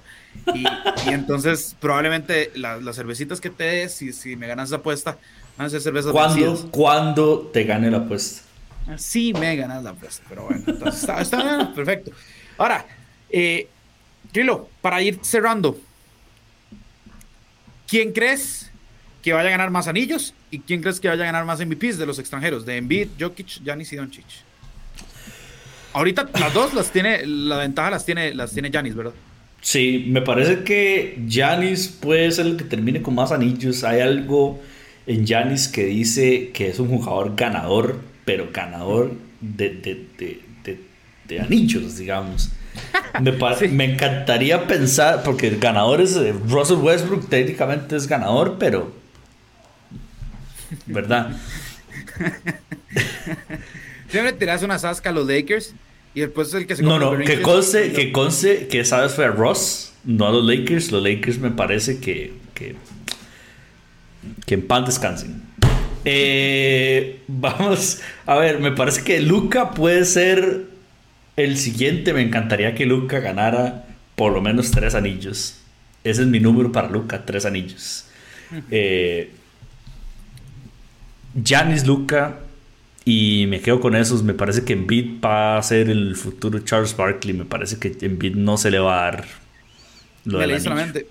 y, 0.54 0.64
y 1.08 1.14
entonces 1.14 1.76
probablemente 1.80 2.52
la, 2.56 2.78
las 2.78 2.96
cervecitas 2.98 3.42
que 3.42 3.50
te 3.50 3.64
des, 3.64 3.94
si, 3.96 4.14
si 4.14 4.36
me 4.36 4.46
ganas 4.46 4.70
la 4.70 4.78
apuesta, 4.78 5.18
van 5.58 5.68
a 5.68 5.70
ser 5.72 5.82
cervezas 5.82 6.12
¿Cuándo, 6.12 6.70
¿Cuándo 6.70 7.50
te 7.52 7.64
gane 7.64 7.90
la 7.90 7.98
apuesta? 7.98 8.44
Sí, 8.98 9.34
me 9.34 9.56
ganas 9.56 9.84
la 9.84 9.90
apuesta, 9.90 10.24
pero 10.30 10.44
bueno, 10.44 10.64
entonces 10.68 11.02
está, 11.02 11.22
está 11.22 11.74
perfecto. 11.74 12.12
Ahora, 12.60 12.86
eh, 13.32 13.68
Kilo, 14.32 14.70
para 14.82 15.02
ir 15.02 15.20
cerrando, 15.24 15.78
¿Quién 17.90 18.12
crees 18.12 18.69
que 19.22 19.34
vaya 19.34 19.50
a 19.50 19.52
ganar 19.52 19.72
más 19.72 19.88
anillos? 19.88 20.34
¿Y 20.52 20.60
quién 20.60 20.82
crees 20.82 21.00
que 21.00 21.08
vaya 21.08 21.24
a 21.24 21.26
ganar 21.26 21.46
más 21.46 21.60
MVPs 21.60 21.98
de 21.98 22.06
los 22.06 22.20
extranjeros? 22.20 22.66
De 22.66 22.78
Embiid, 22.78 23.10
Jokic, 23.20 23.64
Giannis 23.64 23.94
y 23.94 23.96
Doncic. 23.96 24.26
Ahorita 25.94 26.30
las 26.40 26.54
dos 26.54 26.74
las 26.74 26.92
tiene, 26.92 27.26
la 27.26 27.58
ventaja 27.58 27.90
las 27.90 28.06
tiene, 28.06 28.34
las 28.34 28.52
tiene 28.52 28.72
Janis, 28.72 28.96
¿verdad? 28.96 29.14
Sí, 29.62 30.06
me 30.08 30.22
parece 30.22 30.64
que 30.64 31.22
Janis 31.28 31.88
puede 31.88 32.32
ser 32.32 32.46
el 32.46 32.58
que 32.58 32.64
termine 32.64 33.02
con 33.02 33.16
más 33.16 33.32
anillos. 33.32 33.84
Hay 33.84 34.00
algo 34.00 34.62
en 35.08 35.28
Janis 35.28 35.68
que 35.68 35.86
dice 35.86 36.52
que 36.54 36.70
es 36.70 36.80
un 36.80 36.88
jugador 36.90 37.36
ganador, 37.36 38.00
pero 38.24 38.50
ganador 38.54 39.12
de, 39.42 39.70
de, 39.70 40.40
de, 41.28 41.40
anillos, 41.40 41.98
digamos. 41.98 42.52
Me, 43.22 43.32
me, 43.70 43.94
encantaría 43.94 44.66
pensar, 44.68 45.24
porque 45.24 45.50
ganadores, 45.52 46.16
eh, 46.16 46.34
Russell 46.48 46.78
Westbrook 46.78 47.30
técnicamente 47.30 47.96
es 47.96 48.08
ganador, 48.08 48.58
pero. 48.60 48.99
¿Verdad? 50.86 51.38
Siempre 54.10 54.34
tiras 54.34 54.64
una 54.64 54.80
sasca 54.80 55.10
a 55.10 55.14
los 55.14 55.28
Lakers 55.28 55.76
y 56.14 56.22
después 56.22 56.50
es 56.50 56.54
el 56.56 56.68
que 56.68 56.76
se 56.76 56.84
No, 56.84 57.00
no, 57.00 57.18
que 57.18 57.42
conste, 57.42 57.94
que 57.94 58.12
conste 58.12 58.68
que 58.68 58.84
sabes 58.84 59.14
fue 59.14 59.26
a 59.26 59.30
Ross, 59.30 59.94
no 60.04 60.28
a 60.28 60.32
los 60.32 60.44
Lakers. 60.44 60.92
Los 60.92 61.04
Lakers 61.04 61.38
me 61.40 61.52
parece 61.52 62.00
que. 62.00 62.34
que, 62.54 62.76
que 64.46 64.54
en 64.56 64.68
pan 64.68 64.86
descansen. 64.86 65.44
Eh, 66.06 67.22
vamos 67.28 68.02
a 68.26 68.36
ver, 68.38 68.60
me 68.60 68.72
parece 68.72 69.04
que 69.04 69.22
Luca 69.22 69.72
puede 69.72 70.06
ser 70.06 70.66
el 71.36 71.58
siguiente. 71.58 72.14
Me 72.14 72.22
encantaría 72.22 72.74
que 72.74 72.86
Luca 72.86 73.20
ganara 73.20 73.86
por 74.16 74.34
lo 74.34 74.42
menos 74.42 74.72
tres 74.72 74.96
anillos. 74.96 75.60
Ese 76.04 76.22
es 76.22 76.28
mi 76.28 76.40
número 76.40 76.72
para 76.72 76.90
Luca, 76.90 77.26
tres 77.26 77.46
anillos. 77.46 78.06
Eh, 78.72 79.30
Janis 81.44 81.86
Luca 81.86 82.40
y 83.06 83.46
me 83.48 83.62
quedo 83.62 83.80
con 83.80 83.96
esos. 83.96 84.24
Me 84.24 84.34
parece 84.34 84.64
que 84.64 84.74
Embiid 84.74 85.22
va 85.24 85.58
a 85.58 85.64
ser 85.64 85.90
el 85.90 86.16
futuro 86.16 86.60
Charles 86.60 86.96
Barkley. 86.96 87.34
Me 87.34 87.46
parece 87.46 87.78
que 87.78 87.96
Embiid 88.02 88.36
no 88.36 88.58
se 88.58 88.72
le 88.72 88.80
va 88.80 89.00
a 89.00 89.12
dar 89.12 89.26
lo 90.26 90.40
de 90.40 91.06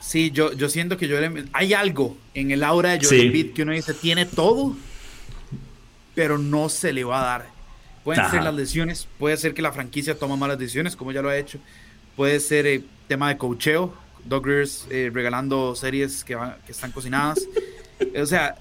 Sí, 0.00 0.32
yo, 0.32 0.52
yo 0.52 0.68
siento 0.68 0.96
que 0.96 1.06
yo 1.06 1.16
hay 1.52 1.74
algo 1.74 2.16
en 2.34 2.50
el 2.50 2.64
aura 2.64 2.90
de 2.90 3.04
Joel 3.04 3.26
Embiid 3.26 3.52
que 3.52 3.62
uno 3.62 3.72
dice 3.72 3.94
tiene 3.94 4.26
todo, 4.26 4.76
pero 6.14 6.38
no 6.38 6.68
se 6.68 6.92
le 6.92 7.04
va 7.04 7.22
a 7.22 7.24
dar. 7.24 7.46
Pueden 8.02 8.28
ser 8.28 8.42
las 8.42 8.52
lesiones, 8.52 9.06
puede 9.18 9.36
ser 9.36 9.54
que 9.54 9.62
la 9.62 9.70
franquicia 9.70 10.18
toma 10.18 10.34
malas 10.34 10.58
decisiones, 10.58 10.96
como 10.96 11.12
ya 11.12 11.22
lo 11.22 11.28
ha 11.28 11.38
hecho. 11.38 11.60
Puede 12.16 12.40
ser 12.40 12.66
eh, 12.66 12.82
tema 13.06 13.28
de 13.28 13.38
cocheo, 13.38 13.94
Doug 14.24 14.48
eh, 14.48 15.10
regalando 15.14 15.76
series 15.76 16.24
que, 16.24 16.36
que 16.66 16.72
están 16.72 16.90
cocinadas. 16.90 17.46
o 18.20 18.26
sea, 18.26 18.56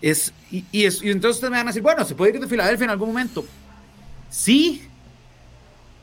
es, 0.00 0.32
y, 0.50 0.64
es, 0.84 1.02
y 1.02 1.10
entonces 1.10 1.36
ustedes 1.36 1.50
me 1.50 1.58
van 1.58 1.68
a 1.68 1.70
decir, 1.70 1.82
bueno, 1.82 2.04
¿se 2.04 2.14
puede 2.14 2.34
ir 2.34 2.40
de 2.40 2.46
Filadelfia 2.46 2.84
en 2.84 2.90
algún 2.90 3.08
momento? 3.08 3.44
Sí, 4.30 4.82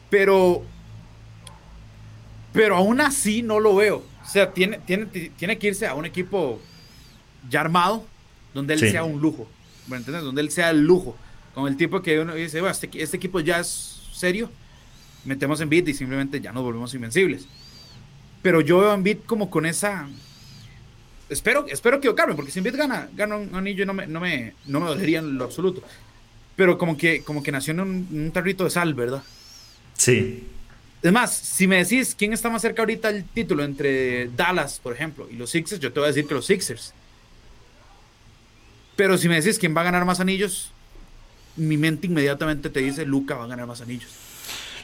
pero, 0.10 0.64
pero 2.54 2.76
aún 2.76 3.02
así 3.02 3.42
no 3.42 3.60
lo 3.60 3.76
veo. 3.76 4.04
O 4.24 4.30
sea, 4.30 4.52
tiene, 4.54 4.80
tiene, 4.80 5.06
tiene 5.06 5.58
que 5.58 5.68
irse 5.68 5.88
a 5.88 5.96
un 5.96 6.06
equipo 6.06 6.60
ya 7.50 7.62
armado, 7.62 8.06
donde 8.54 8.74
él 8.74 8.80
sea 8.80 9.04
un 9.04 9.22
lujo. 9.22 9.48
Bueno, 9.88 10.02
¿entiendes? 10.02 10.24
Donde 10.24 10.42
él 10.42 10.52
sea 10.52 10.70
el 10.70 10.82
lujo. 10.82 11.16
Con 11.54 11.68
el 11.68 11.78
tipo 11.78 12.02
que 12.02 12.20
uno 12.20 12.36
dice, 12.36 12.60
bueno, 12.60 12.72
este, 12.72 12.90
este 13.02 13.18
equipo 13.18 13.40
ya 13.40 13.60
es 13.60 14.02
serio, 14.14 14.52
metemos 15.26 15.60
en 15.62 15.70
beat 15.70 15.88
y 15.88 15.94
simplemente 15.94 16.40
ya 16.42 16.52
nos 16.52 16.64
volvemos 16.64 16.94
invencibles. 16.94 17.48
Pero 18.42 18.62
yo 18.62 18.80
veo 18.80 18.94
en 18.94 19.04
beat 19.04 19.26
como 19.26 19.50
con 19.50 19.66
esa 19.66 20.08
espero, 21.30 21.66
espero 21.68 21.98
equivocarme, 21.98 22.36
porque 22.36 22.52
si 22.52 22.60
Embiid 22.60 22.76
gana, 22.76 23.10
gana 23.16 23.38
un 23.38 23.54
anillo 23.56 23.86
no 23.86 23.94
me, 23.94 24.08
no 24.08 24.20
me, 24.20 24.54
no 24.66 24.80
me 24.80 24.88
dolería 24.88 25.20
en 25.20 25.38
lo 25.38 25.46
absoluto. 25.46 25.82
Pero 26.56 26.78
como 26.78 26.98
que, 26.98 27.22
como 27.22 27.44
que 27.44 27.52
nació 27.52 27.74
en 27.74 27.80
un, 27.82 28.08
un 28.12 28.32
tarrito 28.32 28.64
de 28.64 28.70
sal, 28.70 28.94
¿verdad? 28.94 29.24
Sí. 29.94 30.44
Es 31.02 31.12
más, 31.12 31.36
si 31.36 31.68
me 31.68 31.78
decís 31.78 32.16
quién 32.18 32.34
está 32.34 32.50
más 32.50 32.62
cerca 32.62 32.82
ahorita 32.82 33.12
del 33.12 33.24
título 33.26 33.64
entre 33.64 34.30
Dallas, 34.36 34.80
por 34.80 34.94
ejemplo, 34.94 35.28
y 35.32 35.36
los 35.36 35.52
Sixers, 35.52 35.80
yo 35.80 35.92
te 35.94 36.00
voy 36.00 36.08
a 36.08 36.12
decir 36.12 36.28
que 36.28 36.34
los 36.34 36.46
Sixers. 36.46 36.94
Pero 38.96 39.18
si 39.18 39.30
me 39.30 39.40
decís 39.40 39.60
quién 39.60 39.78
va 39.78 39.82
a 39.82 39.86
ganar 39.86 40.06
más 40.06 40.20
anillos, 40.20 40.72
mi 41.56 41.78
mente 41.78 42.08
inmediatamente 42.08 42.70
te 42.70 42.80
dice 42.80 43.06
Luca 43.06 43.36
va 43.36 43.44
a 43.44 43.48
ganar 43.48 43.68
más 43.68 43.82
anillos. 43.82 44.10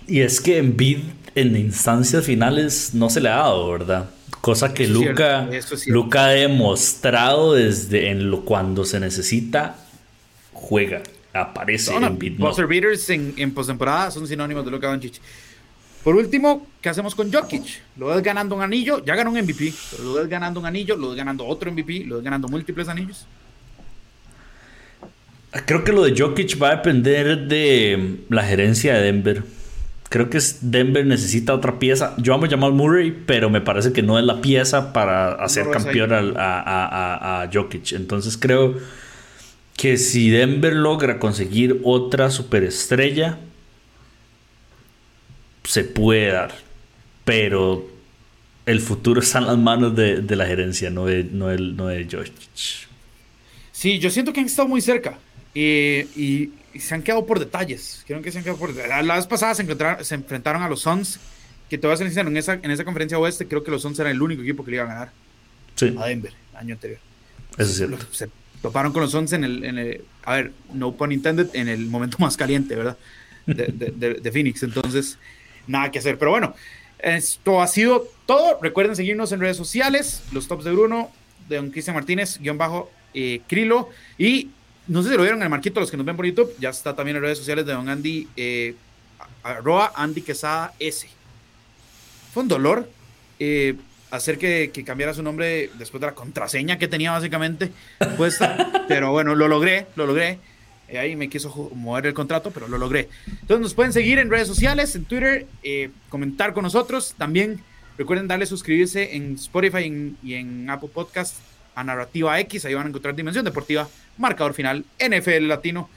Y 0.07 0.21
es 0.21 0.39
que 0.39 0.57
Embiid 0.57 0.99
en 1.33 1.55
instancias 1.55 2.25
finales 2.25 2.93
no 2.93 3.09
se 3.09 3.21
le 3.21 3.29
ha 3.29 3.37
dado, 3.37 3.71
¿verdad? 3.71 4.09
Cosa 4.43 4.73
que 4.73 4.89
Luca, 4.89 5.47
Luca 5.87 6.25
ha 6.25 6.29
demostrado 6.31 7.53
desde 7.53 8.09
en 8.09 8.29
lo 8.29 8.43
cuando 8.43 8.83
se 8.83 8.99
necesita, 8.99 9.77
juega, 10.51 11.01
aparece 11.31 11.95
en 11.95 12.19
beat. 12.19 12.35
Buzzer 12.35 12.67
beaters 12.67 13.09
en, 13.09 13.33
en 13.37 13.53
postemporada 13.53 14.11
son 14.11 14.27
sinónimos 14.27 14.65
de 14.65 14.71
Luca 14.71 14.87
Doncic. 14.87 15.21
Por 16.03 16.17
último, 16.17 16.67
¿qué 16.81 16.89
hacemos 16.89 17.15
con 17.15 17.31
Jokic? 17.31 17.83
Lo 17.95 18.07
ves 18.07 18.21
ganando 18.21 18.53
un 18.53 18.61
anillo, 18.61 19.01
ya 19.05 19.15
ganó 19.15 19.31
un 19.31 19.39
MVP, 19.39 19.73
pero 19.91 20.03
lo 20.03 20.13
ves 20.15 20.27
ganando 20.27 20.59
un 20.59 20.65
anillo, 20.65 20.97
lo 20.97 21.11
ves 21.11 21.17
ganando 21.17 21.45
otro 21.45 21.71
MVP, 21.71 22.03
lo 22.03 22.15
ves 22.15 22.25
ganando 22.25 22.49
múltiples 22.49 22.89
anillos. 22.89 23.25
Creo 25.65 25.85
que 25.85 25.93
lo 25.93 26.03
de 26.03 26.19
Jokic 26.19 26.61
va 26.61 26.71
a 26.71 26.75
depender 26.75 27.47
de 27.47 28.17
la 28.27 28.43
gerencia 28.43 28.93
de 28.95 29.03
Denver. 29.03 29.43
Creo 30.09 30.29
que 30.29 30.39
Denver 30.61 31.05
necesita 31.05 31.53
otra 31.53 31.79
pieza. 31.79 32.13
Yo 32.17 32.33
amo 32.33 32.45
a 32.45 32.49
Jamal 32.49 32.73
Murray, 32.73 33.11
pero 33.25 33.49
me 33.49 33.61
parece 33.61 33.93
que 33.93 34.03
no 34.03 34.19
es 34.19 34.25
la 34.25 34.41
pieza 34.41 34.93
para 34.93 35.33
hacer 35.33 35.69
campeón 35.71 36.13
a, 36.13 37.41
a, 37.41 37.49
Jokic. 37.51 37.93
Entonces 37.93 38.37
creo 38.37 38.75
que 39.75 39.97
si 39.97 40.29
Denver 40.29 40.73
logra 40.73 41.17
conseguir 41.17 41.81
otra 41.83 42.29
superestrella, 42.29 43.39
se 45.63 45.83
puede 45.83 46.31
dar. 46.31 46.53
Pero 47.25 47.89
el 48.67 48.81
futuro 48.81 49.19
está 49.23 49.39
en 49.39 49.47
las 49.47 49.57
manos 49.57 49.95
de, 49.95 50.23
la 50.35 50.45
gerencia, 50.45 50.91
no 50.91 51.05
de, 51.05 51.23
no, 51.23 51.51
no 51.55 51.87
de 51.87 52.05
Jokic. 52.05 52.87
Sí, 53.71 53.97
yo 53.99 54.09
siento 54.11 54.31
que 54.31 54.41
han 54.41 54.45
estado 54.45 54.67
muy 54.67 54.81
cerca. 54.81 55.17
Eh, 55.55 56.07
y 56.15 56.51
y 56.73 56.79
se 56.79 56.95
han 56.95 57.03
quedado 57.03 57.25
por 57.25 57.39
detalles. 57.39 58.03
Creo 58.07 58.21
que 58.21 58.31
se 58.31 58.39
han 58.39 58.43
quedado 58.43 58.59
por 58.59 58.75
La, 58.75 59.01
la 59.01 59.15
vez 59.15 59.27
pasada 59.27 59.53
se, 59.55 59.65
se 60.03 60.15
enfrentaron 60.15 60.63
a 60.63 60.69
los 60.69 60.81
Suns, 60.81 61.19
que 61.69 61.77
te 61.77 61.87
voy 61.87 61.93
a 61.93 61.97
ser 61.97 62.07
sincero, 62.07 62.29
en 62.29 62.37
esa, 62.37 62.53
en 62.53 62.71
esa 62.71 62.83
conferencia 62.83 63.17
oeste 63.17 63.47
creo 63.47 63.63
que 63.63 63.71
los 63.71 63.81
Suns 63.81 63.99
eran 63.99 64.11
el 64.11 64.21
único 64.21 64.41
equipo 64.41 64.63
que 64.63 64.71
le 64.71 64.77
iba 64.77 64.85
a 64.85 64.87
ganar 64.87 65.11
sí. 65.75 65.95
a 65.99 66.05
Denver 66.05 66.33
el 66.51 66.57
año 66.57 66.73
anterior. 66.75 66.99
Eso 67.57 67.69
es 67.69 67.77
cierto. 67.77 68.05
Se 68.11 68.29
toparon 68.61 68.91
con 68.91 69.01
los 69.01 69.11
Suns 69.11 69.33
en 69.33 69.43
el, 69.43 69.63
en 69.63 69.77
el, 69.77 70.05
a 70.23 70.35
ver, 70.35 70.51
no 70.73 70.93
pun 70.93 71.11
intended, 71.11 71.49
en 71.53 71.67
el 71.67 71.85
momento 71.85 72.17
más 72.19 72.37
caliente, 72.37 72.75
¿verdad? 72.75 72.97
De, 73.45 73.67
de, 73.67 74.13
de, 74.15 74.31
Phoenix. 74.31 74.63
Entonces, 74.63 75.17
nada 75.67 75.91
que 75.91 75.99
hacer. 75.99 76.17
Pero 76.17 76.31
bueno, 76.31 76.55
esto 76.99 77.61
ha 77.61 77.67
sido 77.67 78.07
todo. 78.25 78.59
Recuerden 78.61 78.95
seguirnos 78.95 79.31
en 79.31 79.41
redes 79.41 79.57
sociales, 79.57 80.23
los 80.31 80.47
tops 80.47 80.63
de 80.63 80.71
Bruno, 80.71 81.11
de 81.49 81.57
don 81.57 81.69
Cristian 81.71 81.95
Martínez, 81.95 82.39
guion 82.39 82.57
bajo 82.57 82.89
eh, 83.13 83.41
Crilo, 83.47 83.89
y 84.17 84.49
no 84.87 85.01
sé 85.01 85.09
si 85.09 85.15
lo 85.15 85.21
vieron 85.21 85.39
en 85.39 85.43
el 85.43 85.49
marquito, 85.49 85.79
los 85.79 85.89
que 85.89 85.97
nos 85.97 86.05
ven 86.05 86.15
por 86.15 86.25
YouTube, 86.25 86.53
ya 86.59 86.69
está 86.69 86.95
también 86.95 87.17
en 87.17 87.23
redes 87.23 87.37
sociales 87.37 87.65
de 87.65 87.73
don 87.73 87.87
Andy, 87.87 88.27
eh, 88.35 88.75
arroba 89.43 89.93
Andy 89.95 90.21
Quesada 90.21 90.73
S. 90.79 91.07
Fue 92.33 92.43
un 92.43 92.49
dolor 92.49 92.89
eh, 93.39 93.75
hacer 94.11 94.37
que, 94.37 94.71
cambiara 94.85 95.13
su 95.13 95.23
nombre 95.23 95.69
después 95.77 96.01
de 96.01 96.07
la 96.07 96.15
contraseña 96.15 96.77
que 96.77 96.87
tenía 96.87 97.11
básicamente 97.11 97.71
puesta, 98.17 98.85
pero 98.87 99.11
bueno, 99.11 99.35
lo 99.35 99.47
logré, 99.47 99.87
lo 99.95 100.05
logré. 100.05 100.39
Eh, 100.89 100.97
ahí 100.97 101.15
me 101.15 101.29
quiso 101.29 101.71
mover 101.73 102.07
el 102.07 102.13
contrato, 102.13 102.51
pero 102.51 102.67
lo 102.67 102.77
logré. 102.77 103.07
Entonces 103.27 103.59
nos 103.61 103.73
pueden 103.73 103.93
seguir 103.93 104.19
en 104.19 104.29
redes 104.29 104.47
sociales, 104.47 104.95
en 104.95 105.05
Twitter, 105.05 105.47
comentar 106.09 106.53
con 106.53 106.63
nosotros. 106.63 107.15
También 107.17 107.61
recuerden 107.97 108.27
darle 108.27 108.45
suscribirse 108.45 109.15
en 109.15 109.35
Spotify 109.35 110.15
y 110.21 110.33
en 110.33 110.69
Apple 110.69 110.89
Podcast 110.93 111.37
a 111.75 111.83
Narrativa 111.83 112.39
X, 112.39 112.65
ahí 112.65 112.73
van 112.73 112.85
a 112.85 112.89
encontrar 112.89 113.15
Dimensión 113.15 113.45
Deportiva 113.45 113.87
marcador 114.17 114.53
final, 114.53 114.85
NFL 114.99 115.47
Latino, 115.47 115.89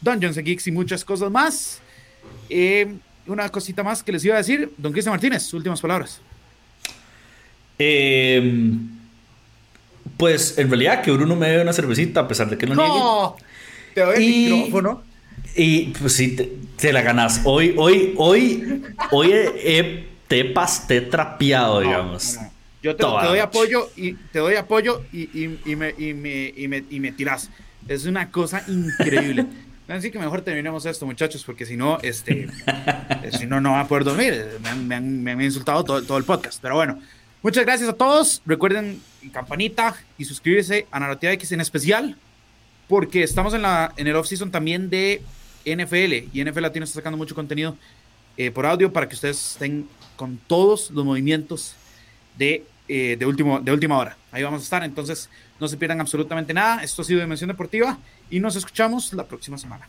Dungeons 0.00 0.36
and 0.36 0.46
Geeks 0.46 0.66
y 0.66 0.72
muchas 0.72 1.04
cosas 1.04 1.30
más. 1.30 1.80
Eh, 2.48 2.94
una 3.26 3.48
cosita 3.48 3.82
más 3.82 4.02
que 4.02 4.12
les 4.12 4.24
iba 4.24 4.34
a 4.34 4.38
decir, 4.38 4.72
don 4.76 4.92
Cristian 4.92 5.12
Martínez, 5.12 5.52
últimas 5.54 5.80
palabras. 5.80 6.20
Em, 7.78 8.88
pues 10.16 10.58
en 10.58 10.68
realidad 10.68 11.02
que 11.02 11.10
Bruno 11.10 11.36
me 11.36 11.48
dé 11.48 11.62
una 11.62 11.72
cervecita 11.72 12.20
a 12.20 12.28
pesar 12.28 12.50
de 12.50 12.58
que 12.58 12.66
no, 12.66 12.74
no 12.74 13.36
Te 13.94 14.00
doy 14.02 14.16
el 14.16 14.52
micrófono. 14.52 15.02
Y 15.54 15.86
pues 15.86 16.14
sí, 16.14 16.36
te, 16.76 16.92
la 16.92 17.02
ganas. 17.02 17.42
Hoy, 17.44 17.74
hoy, 17.76 18.14
hoy, 18.16 18.82
hoy 19.10 19.30
te, 20.28 20.40
he 20.40 21.00
trapeado, 21.02 21.80
digamos. 21.80 22.38
Yo 22.82 22.96
te, 22.96 23.04
doy 23.04 23.38
apoyo 23.38 23.90
y 23.96 24.14
te 24.14 24.40
doy 24.40 24.56
apoyo 24.56 25.02
y, 25.12 25.22
y, 25.38 25.60
y, 25.64 25.76
me, 25.76 25.94
y, 25.96 26.14
me, 26.14 26.52
y, 26.56 26.68
me, 26.68 26.84
y 26.90 27.00
me 27.00 27.12
tiras. 27.12 27.48
Es 27.86 28.06
una 28.06 28.30
cosa 28.30 28.64
increíble. 28.66 29.46
Así 29.88 30.10
que 30.10 30.18
mejor 30.18 30.40
terminemos 30.42 30.86
esto, 30.86 31.04
muchachos, 31.06 31.44
porque 31.44 31.66
si 31.66 31.76
no, 31.76 31.98
este, 32.02 32.48
si 33.38 33.46
no, 33.46 33.60
no 33.60 33.72
va 33.72 33.80
a 33.80 33.88
poder 33.88 34.04
dormir. 34.04 34.46
Me 34.62 34.68
han, 34.68 34.88
me 34.88 34.94
han, 34.94 35.22
me 35.22 35.32
han 35.32 35.42
insultado 35.42 35.84
todo, 35.84 36.02
todo, 36.02 36.18
el 36.18 36.24
podcast. 36.24 36.60
Pero 36.62 36.76
bueno, 36.76 36.98
muchas 37.42 37.64
gracias 37.64 37.88
a 37.88 37.92
todos. 37.92 38.42
Recuerden 38.46 39.02
campanita 39.32 39.94
y 40.18 40.24
suscribirse 40.24 40.86
a 40.90 40.98
Narrativa 40.98 41.32
X 41.32 41.52
en 41.52 41.60
especial, 41.60 42.16
porque 42.88 43.22
estamos 43.22 43.54
en, 43.54 43.62
la, 43.62 43.92
en 43.96 44.06
el 44.06 44.16
off-season 44.16 44.50
también 44.50 44.88
de 44.88 45.22
NFL 45.64 46.36
y 46.36 46.44
NFL 46.44 46.62
Latino 46.62 46.84
está 46.84 46.96
sacando 46.96 47.16
mucho 47.16 47.34
contenido 47.34 47.76
eh, 48.36 48.50
por 48.50 48.66
audio 48.66 48.92
para 48.92 49.08
que 49.08 49.14
ustedes 49.14 49.52
estén 49.52 49.88
con 50.16 50.38
todos 50.46 50.90
los 50.90 51.04
movimientos 51.04 51.74
de, 52.38 52.64
eh, 52.88 53.16
de, 53.18 53.26
último, 53.26 53.60
de 53.60 53.72
última 53.72 53.98
hora. 53.98 54.16
Ahí 54.30 54.42
vamos 54.42 54.62
a 54.62 54.64
estar, 54.64 54.84
entonces 54.84 55.28
no 55.60 55.68
se 55.68 55.76
pierdan 55.76 56.00
absolutamente 56.00 56.52
nada. 56.52 56.82
Esto 56.82 57.02
ha 57.02 57.04
sido 57.04 57.20
Dimensión 57.20 57.48
Deportiva 57.48 57.98
y 58.30 58.40
nos 58.40 58.56
escuchamos 58.56 59.12
la 59.12 59.24
próxima 59.24 59.58
semana. 59.58 59.88